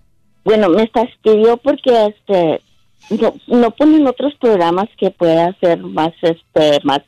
[0.43, 2.61] Bueno, me fastidió porque este
[3.09, 6.99] no, no ponen otros programas que pueda ser más este más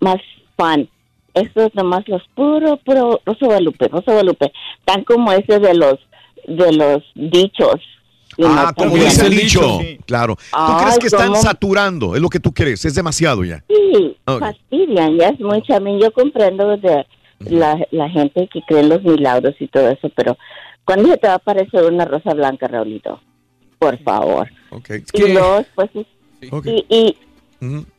[0.00, 0.20] más
[0.56, 0.88] fun.
[1.34, 4.52] Estos nomás los puro puro Rosa Guadalupe, Rosa Guadalupe,
[4.84, 5.98] tan como ese de los
[6.46, 7.80] de los dichos.
[8.42, 9.78] Ah, como dice el dicho.
[10.06, 10.36] Claro.
[10.36, 11.42] ¿Tú Ay, crees que están ¿cómo?
[11.42, 12.14] saturando?
[12.14, 12.84] Es lo que tú crees.
[12.84, 13.62] Es demasiado ya.
[13.68, 15.74] Sí, fastidian, ya es mucho.
[15.74, 17.06] A mí yo comprendo de
[17.40, 20.36] la, la gente que cree en los milagros y todo eso, pero
[20.84, 23.20] ¿cuándo se te va a aparecer una rosa blanca, Raulito?
[23.78, 24.48] Por favor.
[24.70, 24.90] Ok.
[25.12, 27.16] Y luego, pues, y, y,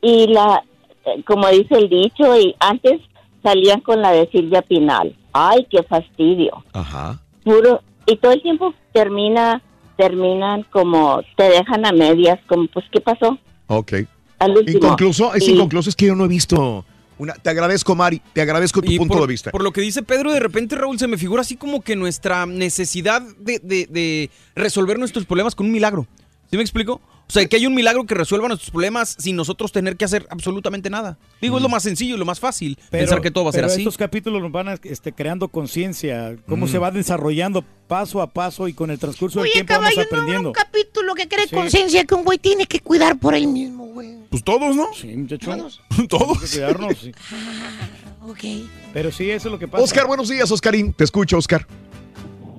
[0.02, 0.64] y la,
[1.06, 3.02] eh, como dice el dicho, y antes
[3.44, 5.16] salían con la de Silvia Pinal.
[5.32, 6.64] Ay, qué fastidio.
[6.74, 7.20] Ajá.
[7.44, 9.62] Puro, y todo el tiempo termina,
[9.98, 13.38] terminan como, te dejan a medias, como, pues, ¿qué pasó?
[13.68, 13.94] Ok.
[14.40, 14.78] Al último.
[14.78, 16.86] Inconcluso, es inconcluso, es que yo no he visto
[17.18, 17.34] una.
[17.34, 19.52] Te agradezco, Mari, te agradezco tu Y punto por, de vista.
[19.52, 22.46] Por lo que dice Pedro, de repente, Raúl, se me figura así como que nuestra
[22.46, 26.06] necesidad de, de- de resolver nuestros problemas con un milagro.
[26.52, 27.02] ¿Sí me explico?
[27.28, 30.28] O sea, que hay un milagro que resuelva nuestros problemas sin nosotros tener que hacer
[30.30, 31.18] absolutamente nada.
[31.42, 33.62] Digo, es lo más sencillo y lo más fácil pensar que todo va a ser
[33.64, 33.82] pero así.
[33.82, 36.70] estos capítulos nos van a, este, creando conciencia, cómo Mm.
[36.70, 40.02] se va desarrollando paso a paso y con el transcurso del Oye, tiempo vamos caballo,
[40.12, 40.50] no, aprendiendo.
[40.50, 41.56] un capítulo que cree Sí.
[41.56, 44.16] conciencia que un güey tiene que cuidar por él mismo, güey.
[44.30, 44.88] Pues todos, ¿no?
[44.94, 45.52] Sí, muchacho.
[45.56, 45.82] Todos.
[46.10, 46.38] Todos.
[46.44, 47.12] Hay que cuidarnos, sí.
[48.28, 48.40] Ok.
[48.94, 49.84] Pero sí, eso es lo que pasa.
[49.84, 50.94] Oscar, buenos días, Oscarín.
[50.94, 51.68] Te escucho, Oscar.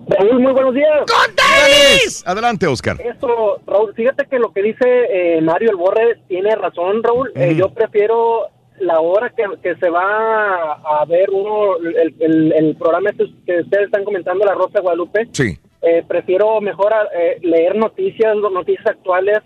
[0.09, 2.23] Raúl, muy buenos días.
[2.25, 2.97] Adelante, Oscar.
[3.01, 7.33] Esto, Raúl, fíjate que lo que dice eh, Mario El Borre tiene razón, Raúl.
[7.35, 8.47] Eh, yo prefiero
[8.79, 13.61] la hora que, que se va a ver uno, el, el- el programa este que
[13.61, 15.29] ustedes están comentando, La Rosa de Guadalupe.
[15.33, 15.59] Sí.
[15.83, 19.39] Eh, prefiero mejor eh, leer noticias, no- noticias actuales,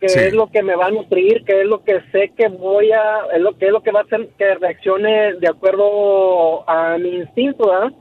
[0.00, 0.18] que Sí.
[0.18, 3.26] es lo que me va a nutrir, que es lo que sé que voy a,
[3.34, 7.10] es lo que es lo que va a hacer que reaccione de acuerdo a mi
[7.16, 7.92] instinto, ¿verdad?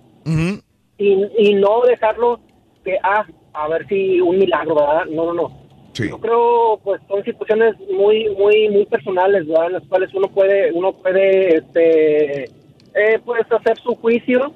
[1.01, 2.39] Y, y no dejarlo
[2.83, 5.05] que, ah, a ver si un milagro, ¿verdad?
[5.05, 5.61] No, no, no.
[5.93, 9.67] Yo creo, pues, son situaciones muy, muy, muy personales, ¿verdad?
[9.67, 14.53] En las cuales uno puede, uno puede, este, eh, pues, hacer su juicio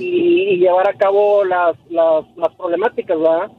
[0.00, 3.50] y, y llevar a cabo las, las, las problemáticas, ¿verdad?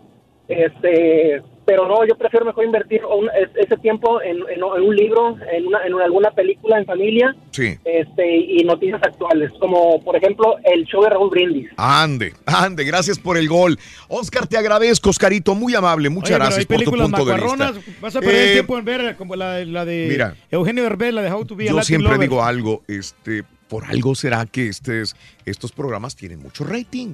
[0.47, 5.37] Este, pero no, yo prefiero mejor invertir un- ese tiempo en, en- en un libro,
[5.53, 7.77] en, una, en alguna película en familia, Sí.
[7.85, 11.69] este, y noticias actuales, como por ejemplo el show de Raúl Brindis.
[11.77, 13.79] Ande, ande, gracias por el gol.
[14.09, 17.73] Oscar, te agradezco, Oscarito, muy amable, muchas Oye, gracias hay por tu punto de vista.
[18.01, 20.35] Vas a perder Eh, tiempo en ver como la, la de mira.
[20.49, 22.29] Eugenio Derbez, la de How to be a Yo Latin siempre Lover.
[22.29, 27.13] digo algo, este, por algo será que estes, estos programas tienen mucho rating.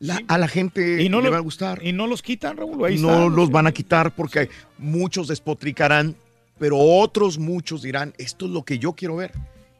[0.00, 1.80] La- A la gente Y no le lo- va a gustar.
[1.84, 2.84] Y no los quitan, Raúl.
[2.84, 3.34] Ahí no están.
[3.36, 6.14] los van a quitar porque muchos despotricarán,
[6.58, 9.32] pero otros muchos dirán, esto es lo que yo quiero ver.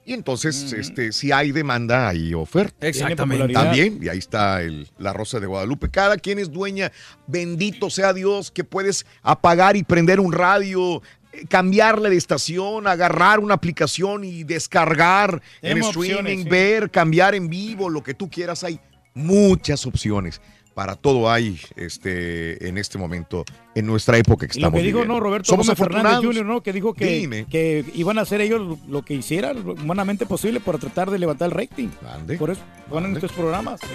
[0.04, 2.86] Y entonces, este, si hay demanda, hay oferta.
[2.86, 3.52] Exactamente.
[3.52, 5.90] También, y ahí está el- la Rosa de Guadalupe.
[5.90, 6.90] Cada quien es dueña,
[7.26, 11.02] bendito sea Dios, que puedes apagar y prender un radio,
[11.34, 16.48] eh, cambiarle de estación, agarrar una aplicación y descargar en streaming, opciones, sí.
[16.48, 18.64] ver, cambiar en vivo, lo que tú quieras.
[18.64, 18.80] Hay
[19.18, 20.40] muchas opciones.
[20.74, 24.86] Para todo hay este, en este momento, en nuestra época que Y lo estamos que
[24.86, 25.14] dijo, viviendo.
[25.14, 26.24] no, Roberto Somos Gómez Fernández.
[26.24, 26.62] Jr., ¿no?
[26.62, 31.10] Que dijo que, que iban a hacer ellos lo- que hicieran humanamente posible para tratar
[31.10, 31.88] de levantar el rating.
[32.38, 33.80] Por eso ponen estos programas.
[33.80, 33.86] sí.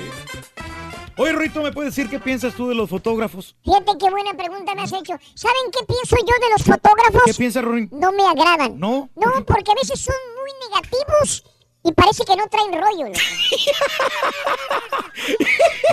[1.15, 3.55] Oye, Rito, ¿me puedes decir qué piensas tú de los fotógrafos?
[3.63, 5.13] Fíjate qué buena pregunta me has hecho.
[5.35, 7.21] ¿Saben qué pienso yo de los fotógrafos?
[7.25, 7.87] ¿Qué piensas, Rorín?
[7.93, 8.79] No me agradan.
[8.79, 9.11] ¿No?
[9.15, 11.45] No, porque a veces son muy negativos
[11.83, 13.05] y parece que no traen rollo.
[13.07, 13.19] loco.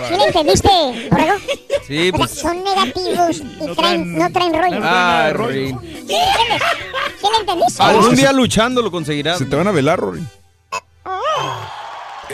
[0.08, 0.68] ¿Sí le entendiste,
[1.10, 1.34] Borrego?
[1.86, 2.30] Sí, O sea, pues.
[2.38, 4.80] son negativos y No traen, traen- no traen rollo.
[4.82, 5.78] Ah, Rorín.
[5.80, 6.62] ¿Sí entiendes?
[7.20, 7.82] ¿Sí entendiste?
[7.82, 9.38] Algún día luchando lo conseguirás.
[9.38, 10.22] Se te van a velar, Rory.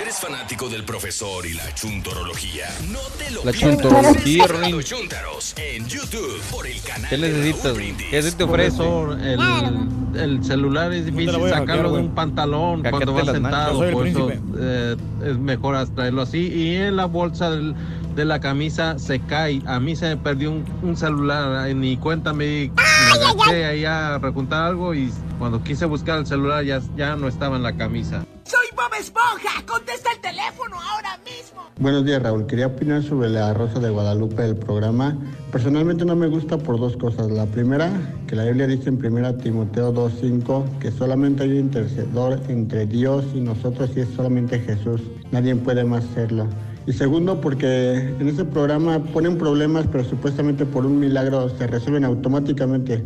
[0.00, 2.66] ¿Eres fanático del profesor y la chuntorología?
[2.92, 3.78] No te lo La pierdas.
[3.80, 4.76] chuntorología, Sigue a Rin.
[4.76, 7.62] Los Chuntaros en YouTube por el canal ¿Qué de necesitas?
[7.64, 7.92] Raúl güey?
[7.92, 8.06] Brindis.
[8.10, 8.76] ¿Qué te ofrece?
[8.76, 12.04] Profesor, el, el celular es difícil voy a hackear, sacarlo de güey?
[12.04, 16.22] un pantalón cuando vas las sentado, Yo soy el por eso eh, es mejor traerlo
[16.22, 16.38] así.
[16.46, 17.74] Y en la bolsa del-
[18.16, 19.62] de la camisa se cae.
[19.66, 22.72] A mí se me perdió un, un celular, ni cuenta me.
[22.74, 27.28] Me agaché ahí a recuntar algo y cuando quise buscar el celular ya, ya no
[27.28, 28.24] estaba en la camisa.
[28.44, 29.64] ¡Soy Bob Esponja!
[29.66, 31.62] ¡Contesta el teléfono ahora mismo!
[31.78, 32.46] Buenos días, Raúl.
[32.46, 35.16] Quería opinar sobre la Rosa de Guadalupe del programa.
[35.52, 37.30] Personalmente no me gusta por dos cosas.
[37.30, 37.90] La primera,
[38.26, 43.26] que la Biblia dice en 1 Timoteo 2.5 que solamente hay un intercedor entre Dios
[43.34, 45.02] y nosotros y es solamente Jesús.
[45.32, 46.48] Nadie puede más serlo.
[46.86, 52.04] Y segundo, porque en ese programa ponen problemas, pero supuestamente por un milagro se resuelven
[52.04, 53.02] automáticamente.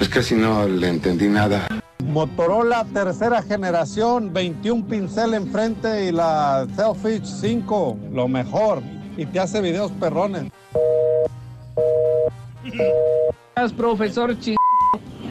[0.00, 1.68] Es que si no le entendí nada.
[2.04, 8.82] Motorola tercera generación, 21 pincel enfrente y la Selfish 5, lo mejor.
[9.16, 10.50] Y te hace videos perrones.
[13.76, 14.56] profesor ch...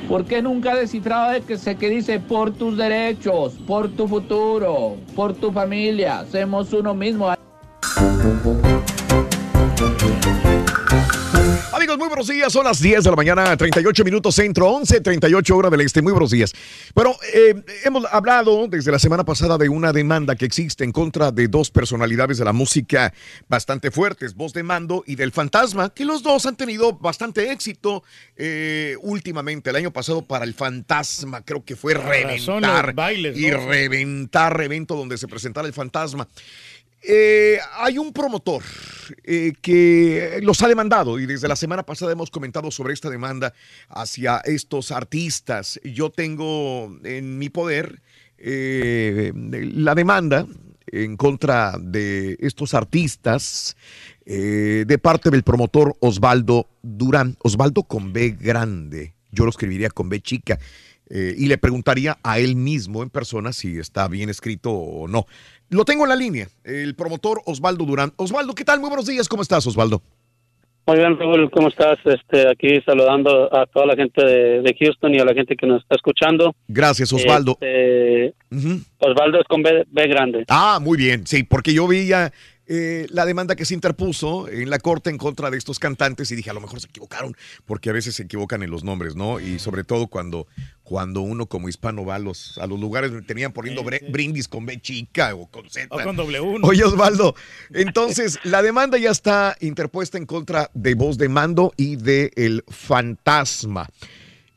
[0.08, 4.08] ¿Por qué nunca ha descifrado de que se que dice por tus derechos, por tu
[4.08, 6.20] futuro, por tu familia?
[6.20, 7.39] Hacemos uno mismo.
[11.74, 12.54] Amigos, muy buenos días.
[12.54, 16.04] Son las 10 de la mañana, 38 minutos centro, 11, 38 horas del este.
[16.04, 16.54] Muy buenos días.
[16.94, 21.32] Bueno, eh, hemos hablado desde la semana pasada de una demanda que existe en contra
[21.32, 23.12] de dos personalidades de la música
[23.48, 28.04] bastante fuertes, Voz de Mando y del Fantasma, que los dos han tenido bastante éxito
[28.36, 29.72] eh, últimamente.
[29.72, 33.66] El año pasado para el Fantasma creo que fue reventar bailes, y ¿no?
[33.66, 36.28] reventar evento donde se presentara el Fantasma.
[37.02, 38.62] Eh, hay un promotor
[39.24, 43.54] eh, que los ha demandado y desde la semana pasada hemos comentado sobre esta demanda
[43.88, 45.80] hacia estos artistas.
[45.84, 48.02] Yo tengo en mi poder
[48.38, 50.46] eh, la demanda
[50.92, 53.78] en contra de estos artistas
[54.26, 57.36] de parte del promotor Osvaldo Durán.
[57.42, 60.60] Osvaldo con B grande, yo lo escribiría con B chica.
[61.10, 65.26] y le preguntaría a él mismo en persona si está bien escrito o no.
[65.70, 68.12] Lo tengo en la línea, el promotor Osvaldo Durán.
[68.16, 68.80] Osvaldo, ¿qué tal?
[68.80, 70.02] Muy buenos días, ¿cómo estás, Osvaldo?
[70.88, 72.00] Muy bien, Raúl, ¿cómo estás?
[72.06, 75.68] Este, aquí saludando a toda la gente de, de Houston y a la gente que
[75.68, 76.56] nos está escuchando.
[76.68, 77.52] Gracias, Osvaldo.
[77.62, 78.34] Este,
[78.98, 80.46] Osvaldo es con B, B grande.
[80.48, 82.34] Ah, muy bien, sí, porque yo veía
[82.72, 86.36] eh, la demanda que se interpuso en la corte en contra de estos cantantes y
[86.36, 89.40] dije, a lo mejor se equivocaron, porque a veces se equivocan en los nombres, ¿no?
[89.40, 90.46] Y sobre todo cuando,
[90.84, 94.68] cuando uno como hispano va a los, a los lugares donde tenían poniendo brindis con
[94.68, 95.88] B chica o con Z.
[95.90, 96.68] O con uno.
[96.68, 97.34] Oye, Osvaldo,
[97.74, 102.64] entonces la demanda ya está interpuesta en contra de Voz de Mando y de El
[102.68, 103.90] Fantasma.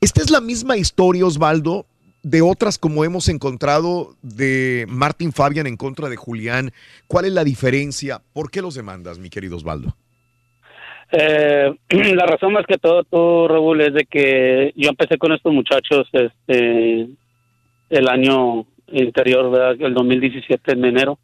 [0.03, 1.87] Esta es la misma historia, Osvaldo,
[2.23, 6.73] de otras como hemos encontrado de Martin Fabian en contra de Julián.
[7.07, 8.21] ¿Cuál es la diferencia?
[8.33, 9.95] ¿Por qué los demandas, mi querido Osvaldo?
[11.11, 11.75] Eh,
[12.15, 16.09] la razón más que todo, tú, Raúl, es de que yo empecé con estos muchachos
[16.13, 17.09] este,
[17.91, 19.77] el año interior, ¿verdad?
[19.79, 21.19] El 2017, en enero.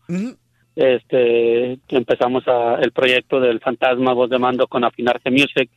[0.77, 5.70] Este, empezamos a, el proyecto del Fantasma Voz de Mando con Afinarte Music.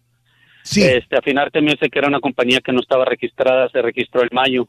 [0.63, 4.67] Este, Afinarte Music era una compañía que no estaba registrada, se registró en mayo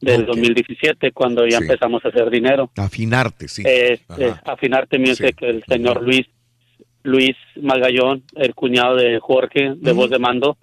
[0.00, 1.64] del 2017, cuando ya Sí.
[1.64, 2.70] empezamos a hacer dinero.
[2.76, 3.62] Afinarte, sí.
[3.66, 4.42] Este, Ajá.
[4.52, 6.26] Afinarte Music, el señor Luis
[7.02, 10.56] Luis Magallón, el cuñado de Jorge, de voz de mando,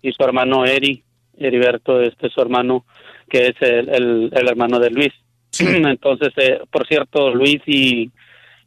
[0.00, 1.02] y su hermano Eri,
[1.36, 2.84] Heriberto, este su hermano,
[3.28, 5.12] que es el, el, el hermano de Luis.
[5.58, 8.12] Entonces, eh, por cierto, Luis y,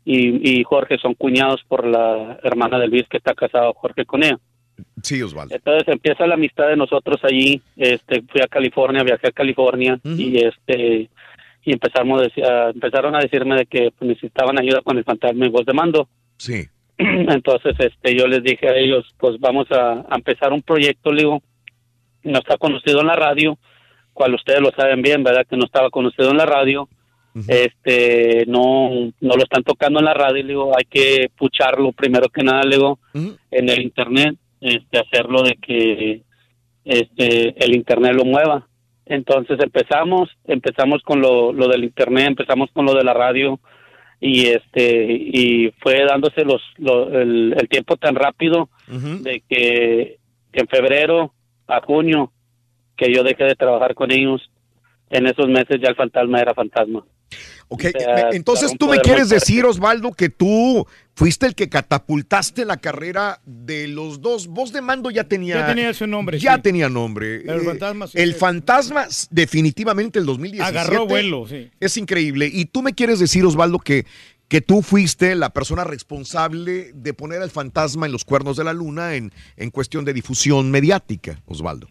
[0.04, 4.24] y, y Jorge son cuñados por la hermana de Luis que está casado Jorge con
[4.24, 4.38] ella.
[5.02, 5.56] Sí, Osvaldo.
[5.56, 7.62] Entonces empieza la amistad de nosotros allí.
[7.76, 11.10] Este, fui a California, viajé a California y este
[11.64, 15.50] y empezamos a empezaron a decirme de que pues, necesitaban ayuda con el fantasma y
[15.50, 16.08] voz de mando.
[16.38, 16.66] Sí.
[16.98, 21.22] Entonces, este, yo les dije a ellos, pues vamos a, a empezar un proyecto, le
[21.22, 21.44] digo,
[22.24, 23.58] no está conocido en la radio,
[24.14, 25.46] cual ustedes lo saben bien, ¿verdad?
[25.48, 26.88] Que no estaba conocido en la radio,
[27.48, 28.90] este, no,
[29.22, 32.64] no lo están tocando en la radio, le digo, hay que pucharlo primero que nada,
[32.64, 36.22] le digo, en el internet, este, hacerlo de que,
[36.86, 38.68] este, el internet lo mueva.
[39.06, 43.60] Entonces empezamos, empezamos con lo, lo del internet, empezamos con lo de la radio,
[44.20, 48.70] y este y fue dándose los, lo- el, el tiempo tan rápido
[49.24, 50.18] de que
[50.54, 51.34] en febrero
[51.68, 52.32] a junio
[52.96, 54.50] que yo dejé de trabajar con ellos.
[55.10, 57.04] En esos meses ya el fantasma era fantasma
[57.70, 60.86] Ok, O sea, entonces tú me quieres decir, Osvaldo, que tú
[61.16, 64.48] fuiste el que catapultaste la carrera de los dos.
[64.48, 65.56] Voz de mando ya tenía.
[65.56, 66.62] Ya tenía su nombre, Ya sí.
[66.62, 67.38] tenía nombre.
[67.38, 68.18] El Eh, fantasma sí.
[68.20, 70.78] el fantasma, definitivamente, el 2017.
[70.80, 71.70] Agarró vuelo, sí.
[71.80, 72.50] Es increíble.
[72.52, 74.06] Y tú me quieres decir, Osvaldo, que
[74.50, 78.74] que tú fuiste la persona responsable de poner al fantasma en los cuernos de la
[78.74, 81.88] luna en, en cuestión de difusión mediática, Osvaldo.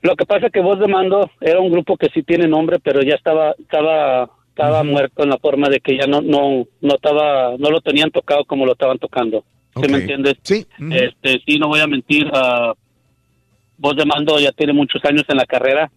[0.00, 2.78] Lo que pasa es que Voz de Mando era un grupo que sí tiene nombre,
[2.82, 6.94] pero ya estaba estaba estaba muerto en la forma de que ya no no no
[6.96, 9.44] estaba no lo tenían tocado como lo estaban tocando.
[9.80, 10.34] ¿Sí me entiendes?
[10.42, 10.66] Sí.
[10.90, 12.28] Este, sí, no voy a mentir.
[12.34, 12.74] ah,
[13.76, 15.88] Voz de Mando ya tiene muchos años en la carrera,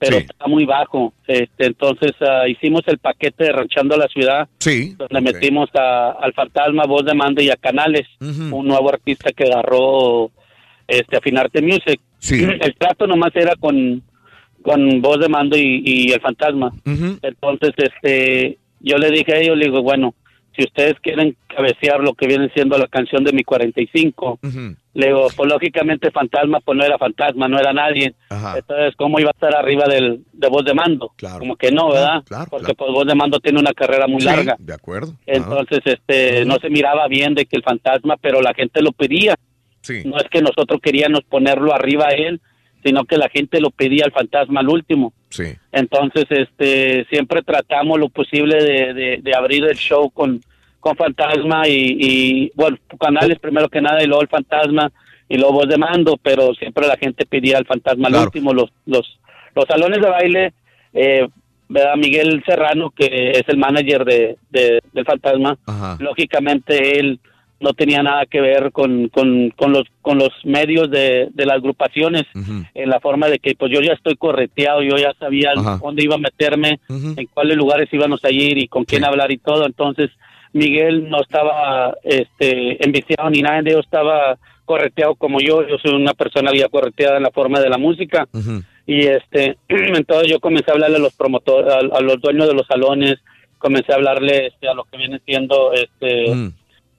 [0.00, 1.12] pero está muy bajo.
[1.28, 4.96] Este, entonces ah, hicimos el paquete de Ranchando a la Ciudad, Sí.
[4.98, 9.44] donde metimos a, al Fantasma, Voz de Mando y a Canales, un nuevo artista que
[9.44, 10.32] agarró
[10.88, 12.00] este, Afinarte Music.
[12.28, 14.02] El trato nomás era con,
[14.62, 16.72] con Voz de Mando y, y el Fantasma.
[16.84, 20.14] Entonces, este, yo le dije a ellos, le digo, bueno,
[20.56, 24.40] si ustedes quieren cabecear lo que viene siendo la canción de mi 45,
[24.94, 28.14] le digo, pues lógicamente Fantasma, pues no era Fantasma, no era nadie.
[28.56, 31.12] Entonces, ¿cómo iba a estar arriba del, de Voz de Mando?
[31.38, 32.24] Como que no, ¿verdad?
[32.50, 34.56] Porque pues Voz de Mando tiene una carrera muy Sí, larga.
[34.58, 35.14] De acuerdo.
[35.26, 39.36] Entonces, este, no se miraba bien de que el fantasma, pero la gente lo pedía.
[40.04, 42.40] No es que nosotros queríamos ponerlo arriba a él,
[42.84, 45.12] sino que la gente lo pedía al fantasma al último.
[45.30, 45.44] Sí.
[45.72, 50.40] Entonces, este, siempre tratamos lo posible de, de- de abrir el show con,
[50.80, 54.90] con fantasma y, y, bueno, canales primero que nada y luego el fantasma
[55.28, 58.54] y luego voz de mando, pero siempre la gente pedía al fantasma al último.
[58.54, 59.18] Los, los,
[59.54, 60.52] los salones de baile,
[60.94, 61.28] eh,
[61.68, 61.96] ¿verdad?
[61.96, 65.58] Miguel Serrano, que es el manager de, de- del fantasma,
[66.00, 67.20] lógicamente él
[67.60, 71.56] no tenía nada que ver con, con, con los con los medios de, de las
[71.56, 72.24] agrupaciones
[72.74, 76.14] en la forma de que pues yo ya estoy correteado yo ya sabía dónde iba
[76.14, 79.66] a meterme en cuáles lugares íbamos a ir y con quién hablar y todo.
[79.66, 80.10] Entonces
[80.52, 85.94] Miguel no estaba este enviciado ni nada de ellos estaba correteado como yo yo soy
[85.94, 88.26] una persona ya correteada en la forma de la música.
[88.86, 92.54] Y este entonces yo comencé a hablarle a los promotores a, a los dueños de
[92.54, 93.18] los salones
[93.58, 96.52] comencé a hablarle este, a lo que viene siendo este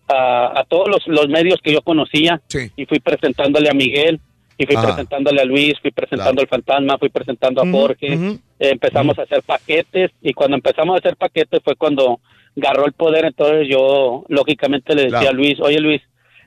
[0.10, 2.42] a, a todos los, los medios que yo conocía.
[2.76, 4.20] Y fui presentándole a Miguel
[4.58, 4.88] y fui Ajá.
[4.88, 8.08] presentándole a Luis fui presentando al fantasma fui presentando a Jorge.
[8.14, 12.20] Eh, empezamos a hacer paquetes y cuando empezamos a hacer paquetes fue cuando
[12.58, 13.24] agarró el poder.
[13.26, 15.30] Entonces yo lógicamente le decía Claro.
[15.30, 16.02] a Luis oye Luis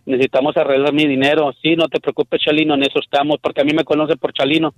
[0.05, 1.55] necesitamos arreglar mi dinero.
[1.63, 4.75] Sí no te preocupes Chalino en eso estamos porque a mí me conocen por Chalino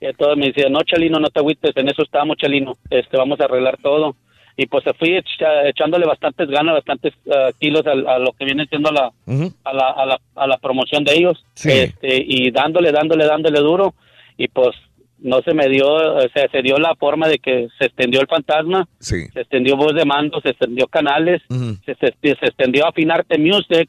[0.00, 3.38] y entonces me decía, no, Chalino, no te agüites, en eso estamos, Chalino, este, vamos
[3.40, 4.16] a arreglar todo.
[4.56, 8.44] Y pues se fui echa- echándole bastantes ganas, bastantes ah, kilos al- a, lo que
[8.44, 9.10] viene siendo la,
[9.64, 11.44] a, la, a, la, a la promoción de ellos.
[11.70, 13.94] Este, y dándole, dándole, dándole duro.
[14.36, 14.70] Y pues
[15.24, 18.26] no se me dio, o sea, se dio la forma de que se extendió el
[18.26, 18.88] fantasma,
[19.32, 21.40] se extendió voz de mando, se extendió canales,
[21.86, 23.88] se, se- se extendió Afinarte Music,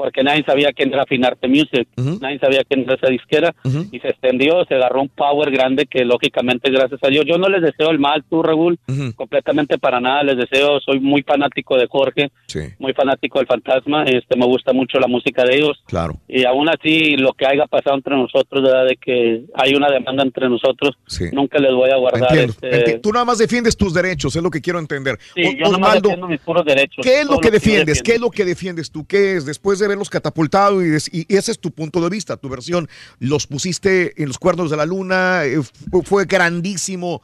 [0.00, 1.86] porque nadie sabía quién era Afinarte Music,
[2.22, 3.54] nadie sabía quién era esa disquera,
[3.92, 7.48] y se extendió, se agarró un power grande que lógicamente gracias a Dios, yo no
[7.50, 8.78] les deseo el mal, tú Raúl,
[9.14, 12.30] completamente para nada, les deseo, soy muy fanático de Jorge,
[12.78, 16.14] muy fanático del fantasma, este me gusta mucho la música de ellos, Claro.
[16.28, 18.86] y aún así lo que haya pasado entre nosotros, ¿verdad?
[18.86, 20.96] de que hay una demanda entre nosotros,
[21.32, 24.60] nunca les voy a guardar este, Tú nada más defiendes tus derechos, es lo que
[24.62, 25.18] quiero entender.
[25.34, 27.04] Sí, O- yo Osvaldo, defiendo mis puros derechos.
[27.04, 27.98] ¿qué es lo que defiendes?
[27.98, 28.02] defiendo.
[28.04, 29.04] ¿Qué es lo que defiendes tú?
[29.06, 29.44] ¿Qué es?
[29.44, 32.88] Después de verlos catapultado y, ese es tu punto de vista, tu versión.
[33.18, 37.20] Los pusiste en los cuernos de la luna, eh, fu- fue grandísimo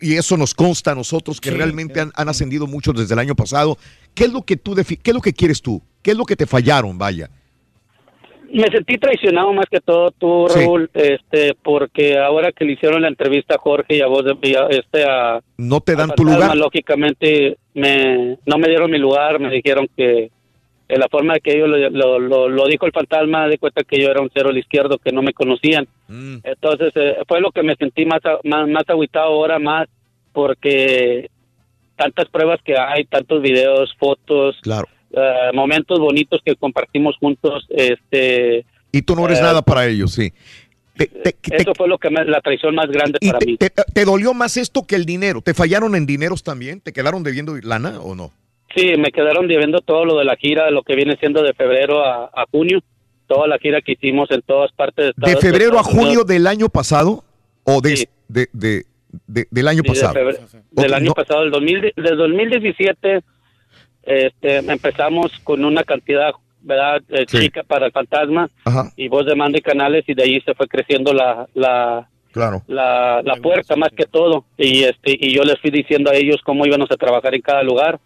[0.00, 3.18] y eso nos consta a nosotros que Sí, realmente han, han ascendido mucho desde el
[3.20, 3.76] año pasado.
[4.14, 5.82] ¿Qué es lo que tú qué es lo que quieres tú?
[6.02, 7.28] ¿Qué es lo que te fallaron, vaya?
[8.52, 10.60] Me sentí traicionado más que todo tú, Sí.
[10.60, 14.38] Raúl, este, porque ahora que le hicieron la entrevista a Jorge y a vos, de-
[14.48, 16.56] y a- este, a, No te dan a tu lugar.
[16.56, 20.30] lógicamente me, no me dieron mi lugar, me dijeron que
[20.88, 24.00] en la forma que ellos lo, lo, lo- lo dijo el fantasma, de cuenta que
[24.00, 25.88] yo era un cero al izquierdo, que no me conocían.
[26.08, 26.36] Mm.
[26.44, 29.88] Entonces eh, fue lo que me sentí más, más, más agüitado ahora, más
[30.32, 31.30] porque
[31.96, 34.86] tantas pruebas que hay, tantos videos, fotos, Claro.
[35.12, 38.64] eh, momentos bonitos que compartimos juntos, este...
[38.92, 40.32] Y tú no eres eh, nada para ellos, sí.
[40.96, 43.56] Te- te- te- Eso fue lo que me- la traición más grande para mí.
[43.58, 45.40] te dolió más esto que el dinero?
[45.42, 46.80] ¿Te fallaron en dineros también?
[46.80, 48.30] ¿Te quedaron debiendo lana o no?
[48.76, 52.04] Sí, me quedaron debiendo todo lo de la gira, lo que viene siendo de febrero
[52.04, 52.80] a, a junio,
[53.26, 55.86] toda la gira que hicimos en todas partes de ¿De Estados- febrero a Unidos.
[56.04, 57.24] junio del año pasado
[57.64, 58.84] o de, de- de-
[59.26, 60.12] de- del año Sí, de pasado?
[60.12, 60.38] febrero-
[60.72, 63.20] del año no- pasado, del, 2000 del 2017,
[64.02, 67.40] este, empezamos con una cantidad, ¿verdad?, eh, Sí.
[67.40, 70.54] chica para el fantasma Ajá, y voz de mando y canales y de ahí se
[70.54, 72.62] fue creciendo la, la, claro.
[72.68, 74.44] la, la puerta más que todo.
[74.56, 77.62] Y este y yo les fui diciendo a ellos cómo íbamos a trabajar en cada
[77.62, 77.98] lugar.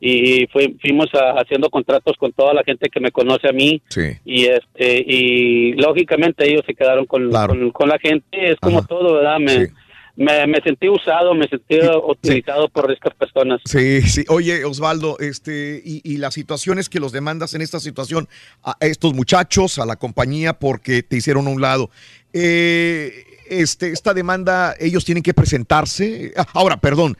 [0.00, 3.80] Y fui- fuimos a- haciendo contratos con toda la gente que me conoce a mí.
[3.88, 4.08] Sí.
[4.24, 8.50] y este y lógicamente ellos se quedaron con, con, con la gente.
[8.50, 9.68] Es como todo verdad me
[10.16, 13.60] me, me sentí usado, me sentí utilizado por estas personas.
[13.64, 14.24] Sí, sí.
[14.28, 18.28] Oye, Osvaldo, este, y, y las situaciones que los demandas en esta situación
[18.62, 21.90] a estos muchachos, a la compañía, porque te hicieron a un lado.
[22.32, 23.10] Eh,
[23.60, 26.32] este, esta demanda, ellos tienen que presentarse.
[26.36, 27.16] Ah, Ahora, perdón,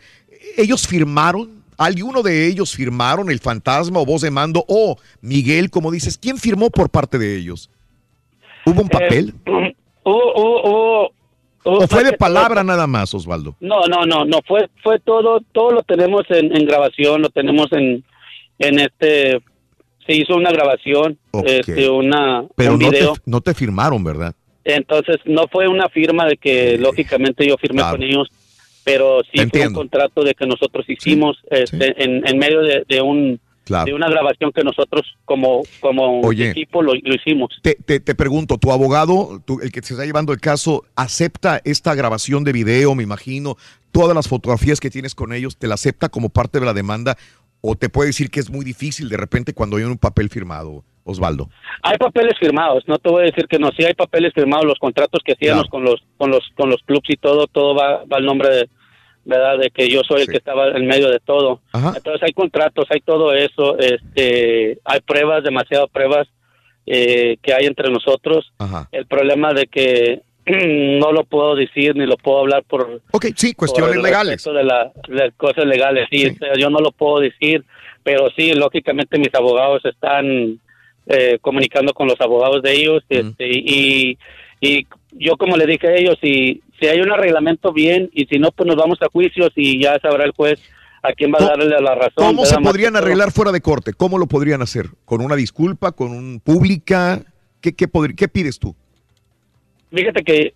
[0.57, 1.63] ellos firmaron.
[1.77, 4.65] ¿Alguno de ellos firmaron el fantasma o voz de mando?
[4.69, 7.69] O Miguel, como dices, ¿quién firmó por parte de ellos?
[8.65, 9.35] ¿Hubo un papel?
[10.07, 11.11] Eh, hubo-
[11.67, 13.57] ¿O fue de palabra nada más, Osvaldo?
[13.59, 17.73] No, no, no, no, fue, fue todo, todo lo tenemos en, en grabación, lo tenemos
[17.73, 18.05] en,
[18.59, 19.41] en este,
[20.07, 23.15] se hizo una grabación, este, una, Pero un no te, video.
[23.25, 24.35] no te firmaron, ¿verdad?
[24.65, 27.97] Entonces, no fue una firma de que lógicamente yo firmé Claro.
[27.97, 28.29] con ellos,
[28.85, 33.01] pero sí fue un contrato de que nosotros hicimos este, En, en medio de, de
[33.03, 33.87] un Claro.
[33.87, 36.51] de una grabación que nosotros como como Oye.
[36.51, 37.49] equipo lo, lo hicimos.
[37.63, 41.63] Te, te- te pregunto, ¿tu abogado, tú- el que se está llevando el caso, acepta
[41.65, 43.57] esta grabación de video, me imagino,
[43.91, 47.17] todas las fotografías que tienes con ellos, te la acepta como parte de la demanda?
[47.63, 50.85] ¿O te puede decir que es muy difícil de repente cuando hay un papel firmado,
[51.05, 51.49] Osvaldo?
[51.83, 54.79] Hay papeles firmados, no te voy a decir que no, sí hay papeles firmados, los
[54.79, 58.17] contratos que hacíamos con los con los con los clubs y todo, todo va, va
[58.17, 58.69] al nombre de
[59.27, 61.61] verdad de que yo soy el que estaba en medio de todo.
[61.73, 66.27] Entonces hay contratos, hay todo eso, este, hay pruebas, demasiadas pruebas
[66.87, 68.53] eh, que hay entre nosotros.
[68.93, 73.55] El problema de que no lo puedo decir ni lo puedo hablar por Ok, sí,
[73.55, 74.45] cuestiones legales.
[74.45, 74.93] de la-
[75.39, 77.65] cosas legales, sí, o sea, yo no lo puedo decir,
[78.03, 80.61] pero sí, lógicamente mis abogados están
[81.07, 84.19] eh, comunicando con los abogados de ellos este, y,
[84.61, 88.39] y yo como le dije a ellos, si, si hay un arreglamento bien y si
[88.39, 90.61] no, pues nos vamos a juicios y ya sabrá el juez
[91.03, 92.13] a quién va a darle la razón.
[92.15, 93.93] ¿Cómo se podrían arreglar fuera de corte?
[93.93, 94.87] ¿Cómo lo podrían hacer?
[95.05, 95.93] ¿Con una disculpa?
[95.93, 97.23] ¿Con un pública?
[97.61, 98.75] ¿Qué, qué, qué pides tú?
[99.93, 100.55] Fíjate que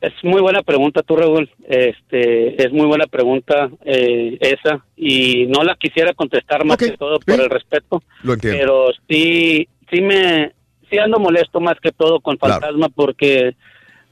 [0.00, 1.50] es muy buena pregunta, tú, Raúl.
[1.68, 7.18] Este, es muy buena pregunta eh, esa y no la quisiera contestar más que todo
[7.20, 8.58] por el respeto, Lo entiendo.
[8.58, 10.52] pero sí, sí me,
[10.90, 13.54] sí ando molesto más que todo con Fantasma porque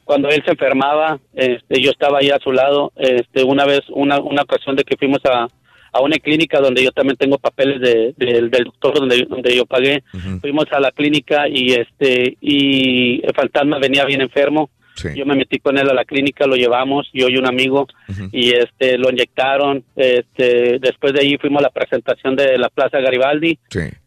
[0.05, 2.92] cuando él se enfermaba, este, yo estaba ahí a su lado.
[2.97, 5.49] Este, una vez, una, una ocasión de que fuimos a,
[5.92, 9.67] a una clínica donde yo también tengo papeles de, del- del doctor donde, donde yo
[9.67, 10.02] pagué.
[10.41, 14.70] Fuimos a la clínica y este y el fantasma venía bien enfermo.
[15.15, 17.86] Yo me metí con él a la clínica, lo llevamos, yo y un amigo,
[18.33, 19.85] y este lo inyectaron.
[19.97, 23.59] Este, después de ahí fuimos a la presentación de la Plaza Garibaldi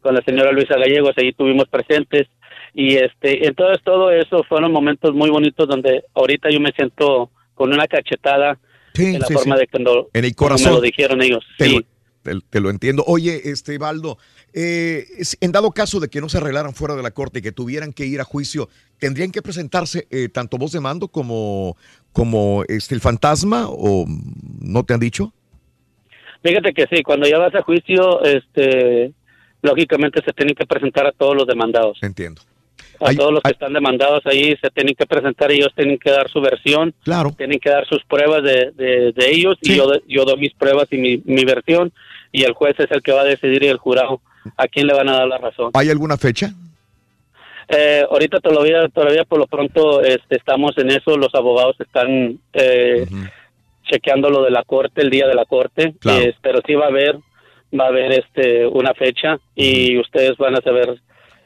[0.01, 2.27] con la señora Luisa Gallegos, ahí estuvimos presentes.
[2.73, 7.73] Y este, entonces todo eso fueron momentos muy bonitos donde ahorita yo me siento con
[7.73, 8.57] una cachetada
[8.93, 10.69] Sí, en la forma de cuando En el corazón.
[10.71, 11.43] me lo dijeron ellos.
[11.57, 11.75] Te, Sí.
[11.75, 11.81] lo,
[12.23, 13.03] te- te lo entiendo.
[13.07, 14.17] Oye, este Baldo,
[14.53, 15.05] eh,
[15.39, 17.93] en dado caso de que no se arreglaran fuera de la corte y que tuvieran
[17.93, 21.77] que ir a juicio, ¿tendrían que presentarse eh, tanto voz de mando como,
[22.13, 24.05] como este, el fantasma o
[24.59, 25.33] no te han dicho?
[26.43, 29.13] Fíjate que sí, cuando ya vas a juicio, este,
[29.61, 31.99] lógicamente se tienen que presentar a todos los demandados.
[32.01, 32.41] Entiendo.
[32.99, 36.29] A todos los que están demandados ahí se tienen que presentar, ellos tienen que dar
[36.29, 37.33] su versión, Claro.
[37.35, 40.87] tienen que dar sus pruebas de, de, de ellos y yo, yo doy mis pruebas
[40.91, 41.91] y mi, mi versión
[42.31, 44.21] y el juez es el que va a decidir y el jurado
[44.57, 45.71] a quién le van a dar la razón.
[45.73, 46.51] ¿Hay alguna fecha?
[47.67, 53.05] Eh, ahorita todavía, todavía por lo pronto este, estamos en eso, los abogados están eh,
[53.89, 56.19] chequeando lo de la corte, el día de la corte, Claro.
[56.21, 57.17] eh, pero sí va a haber,
[57.77, 60.99] va a haber este, una fecha y ustedes van a saber,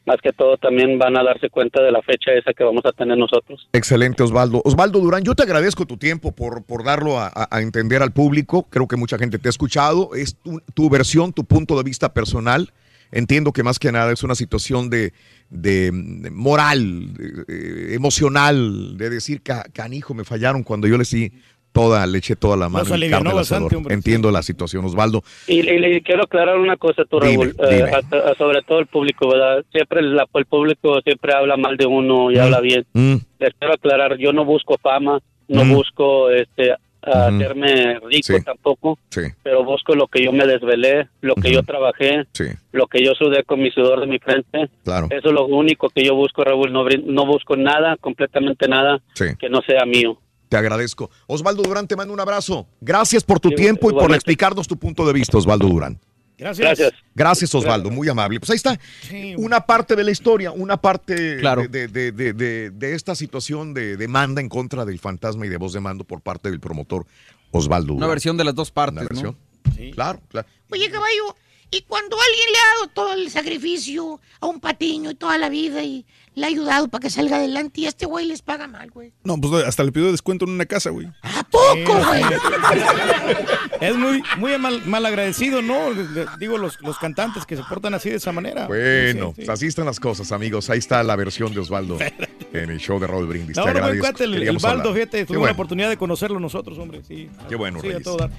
[0.08, 2.92] más que todo también van a darse cuenta de la fecha esa que vamos a
[2.92, 3.68] tener nosotros.
[3.74, 4.62] Excelente, Osvaldo.
[4.66, 8.12] Osvaldo Durán, yo te agradezco tu tiempo por, por darlo a, a- a entender al
[8.14, 8.64] público.
[8.70, 10.12] Creo que mucha gente te ha escuchado.
[10.16, 12.72] Es tu, tu versión, tu punto de vista personal.
[13.12, 15.14] Entiendo que más que nada es una situación de,
[15.50, 15.92] de,
[16.32, 21.32] moral, de- de- emocional, de decir, "Ca- canijo, me fallaron cuando yo les di
[21.72, 22.86] toda, le eché toda la mano.
[22.90, 23.76] carne bastante, asador".
[23.76, 23.94] hombre.
[23.94, 25.24] Entiendo la situación, Osvaldo.
[25.48, 28.80] Y, y le quiero aclarar una cosa, tú, Dime, Raúl, eh, a- a- sobre todo
[28.80, 29.64] el público, ¿verdad?
[29.72, 32.86] Siempre la- el público siempre habla mal de uno y habla bien.
[32.94, 35.20] Mm, Les quiero aclarar, yo no busco fama,
[35.50, 35.74] no Mm.
[35.74, 36.74] busco este
[37.06, 38.44] a hacerme rico Sí.
[38.44, 42.88] tampoco, sí, pero busco lo que yo me desvelé, lo que yo trabajé, sí, lo
[42.88, 44.70] que yo sudé con mi sudor de mi frente.
[44.84, 45.08] claro.
[45.10, 46.72] Eso es lo único que yo busco, Raúl.
[46.74, 49.02] No, no busco nada, completamente nada
[49.40, 50.20] que no sea mío.
[50.50, 51.10] Te agradezco.
[51.28, 52.68] Osvaldo Durán, te mando un abrazo.
[52.80, 55.98] Gracias por tu tiempo y por explicarnos tu punto de vista, Osvaldo Durán.
[56.38, 56.66] Gracias.
[56.68, 56.94] Gracias.
[57.14, 58.40] Gracias, Osvaldo, muy amable.
[58.40, 58.78] Pues ahí está,
[59.38, 61.68] una parte de la historia, una parte Claro.
[61.68, 65.58] de, de- de- de- de esta situación de demanda en contra del fantasma y de
[65.58, 67.06] voz de mando por parte del promotor
[67.52, 69.38] Osvaldo Una versión de las dos partes, Una versión.
[69.64, 69.92] ¿no?
[69.94, 70.48] Claro, claro.
[70.72, 71.36] Oye, caballo,
[71.72, 75.50] Y cuando alguien le ha dado todo el sacrificio a un patiño y toda la
[75.50, 76.06] vida y
[76.36, 79.14] le ha ayudado para que salga adelante y a este güey les paga mal, güey.
[79.24, 81.08] No, pues hasta le pidió descuento en una casa, güey.
[81.24, 82.22] ¿A poco, güey?
[83.82, 85.76] Es muy, muy mal, mal agradecido, ¿no?
[86.40, 88.68] Digo, los, los cantantes que se portan así de esa manera.
[88.68, 89.52] Bueno, Sí, sí.
[89.52, 90.70] así están las cosas, amigos.
[90.70, 91.98] Ahí está la versión de Osvaldo
[92.54, 93.58] en el show de Raúl Brindis.
[93.58, 95.46] No, Te no, cuate, el, el fíjate, tuvimos bueno.
[95.46, 97.02] la oportunidad de conocerlo nosotros, hombre.
[97.08, 97.30] Sí.
[97.50, 98.04] Qué bueno, Sí, a Reyes.
[98.04, 98.30] todo dar.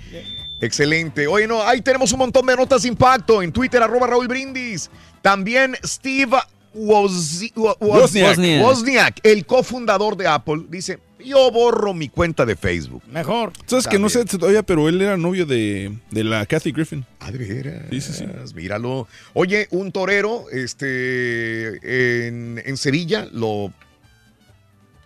[0.60, 1.26] Excelente.
[1.26, 4.90] Oye, no, ahí tenemos un montón de notas de impacto en Twitter, arroba Raúl Brindis.
[5.22, 6.36] También Steve
[6.76, 8.38] Wozniak.
[8.62, 13.02] Wozniak, el cofundador de Apple, dice, yo borro mi cuenta de Facebook.
[13.10, 13.52] Mejor.
[13.66, 17.04] Sabes que no sé todavía, pero él era novio de, de la Kathy Griffin.
[17.20, 17.82] Ah, de veras.
[17.90, 18.26] Sí, sí, sí.
[18.54, 19.08] Míralo.
[19.34, 23.72] Oye, un torero este, en, en Sevilla lo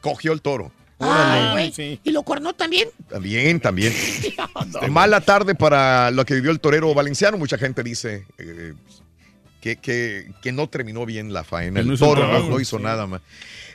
[0.00, 0.72] cogió el toro.
[1.00, 2.00] Ay, güey.
[2.04, 2.88] ¿Y lo cornó también?
[3.08, 3.94] También, también.
[4.90, 7.38] Mala tarde para lo que vivió el torero valenciano.
[7.38, 8.74] Mucha gente dice eh,
[9.60, 11.82] que, que- que no terminó bien la faena.
[11.82, 12.82] No El hizo toro no, no hizo sí.
[12.82, 13.20] nada más.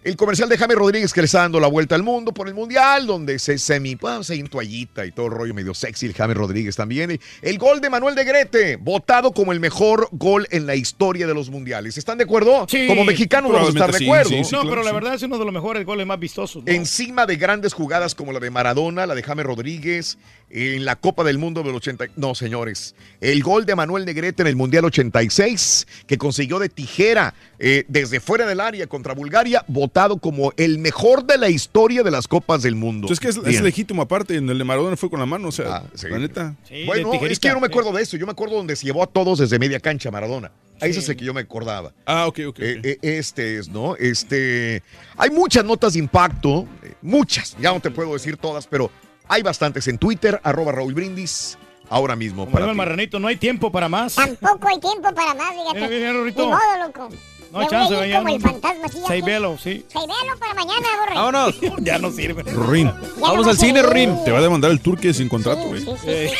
[0.05, 2.53] El comercial de Jaime Rodríguez que le está dando la vuelta al mundo por el
[2.53, 6.13] Mundial, donde se semi, pues, ahí en toallita y todo el rollo medio sexy, el
[6.13, 7.09] Jaime Rodríguez también.
[7.09, 11.25] Y El gol de Manuel de Grete, votado como el mejor gol en la historia
[11.25, 11.97] de los mundiales.
[11.97, 12.67] ¿Están de acuerdo?
[12.69, 14.29] Sí, como mexicanos vamos a estar de acuerdo.
[14.51, 16.63] no, pero la verdad es uno de los mejores goles más vistosos.
[16.63, 16.71] ¿no?
[16.71, 20.19] Encima de grandes jugadas como la de Maradona, la de James Rodríguez,
[20.51, 22.09] en la Copa del Mundo del 80.
[22.15, 22.93] No, señores.
[23.21, 28.19] El gol de Manuel Negrete en el Mundial 86, que consiguió de tijera eh, desde
[28.19, 32.61] fuera del área contra Bulgaria, votado como el mejor de la historia de las Copas
[32.61, 33.07] del Mundo.
[33.07, 35.51] Entonces, que es, es legítimo aparte, en el de Maradona fue con la mano, o
[35.51, 36.55] sea, la neta.
[36.85, 38.17] bueno, es que yo no me acuerdo de eso.
[38.17, 40.51] Yo me acuerdo donde se llevó a todos desde media cancha Maradona.
[40.81, 41.93] Ahí ese es el que yo me acordaba.
[42.05, 42.59] Ah, ok, ok.
[42.59, 43.95] Eh, eh, este es, ¿no?
[43.95, 44.83] Este.
[45.15, 48.91] Hay muchas notas de impacto, eh, muchas, ya no te puedo decir todas, pero
[49.29, 51.57] hay bastantes en Twitter, arroba Raúl Brindis,
[51.89, 52.43] ahora mismo.
[52.43, 54.15] Como Para el marranito, no hay tiempo para más.
[54.15, 56.11] Tampoco hay tiempo para más, fíjate.
[56.11, 57.09] Ni modo, loco.
[57.51, 58.99] No Me hay chance, voy a ir como el fantasma, sí.
[59.07, 59.85] Seis velo, sí.
[59.87, 61.15] Seis velo para mañana, borre.
[61.15, 61.59] Vámonos.
[61.81, 62.43] ya no sirve.
[62.43, 62.91] Rin.
[63.19, 64.23] Vamos al cine, Rin.
[64.25, 65.81] Te va a demandar el turque sin contrato, güey.
[65.81, 66.31] Sí, sí, sí,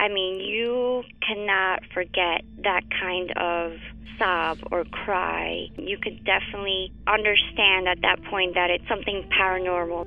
[0.00, 3.72] I mean, you cannot forget that kind of
[4.18, 5.68] sob or cry.
[5.78, 10.06] You could definitely understand at that point that it's something paranormal.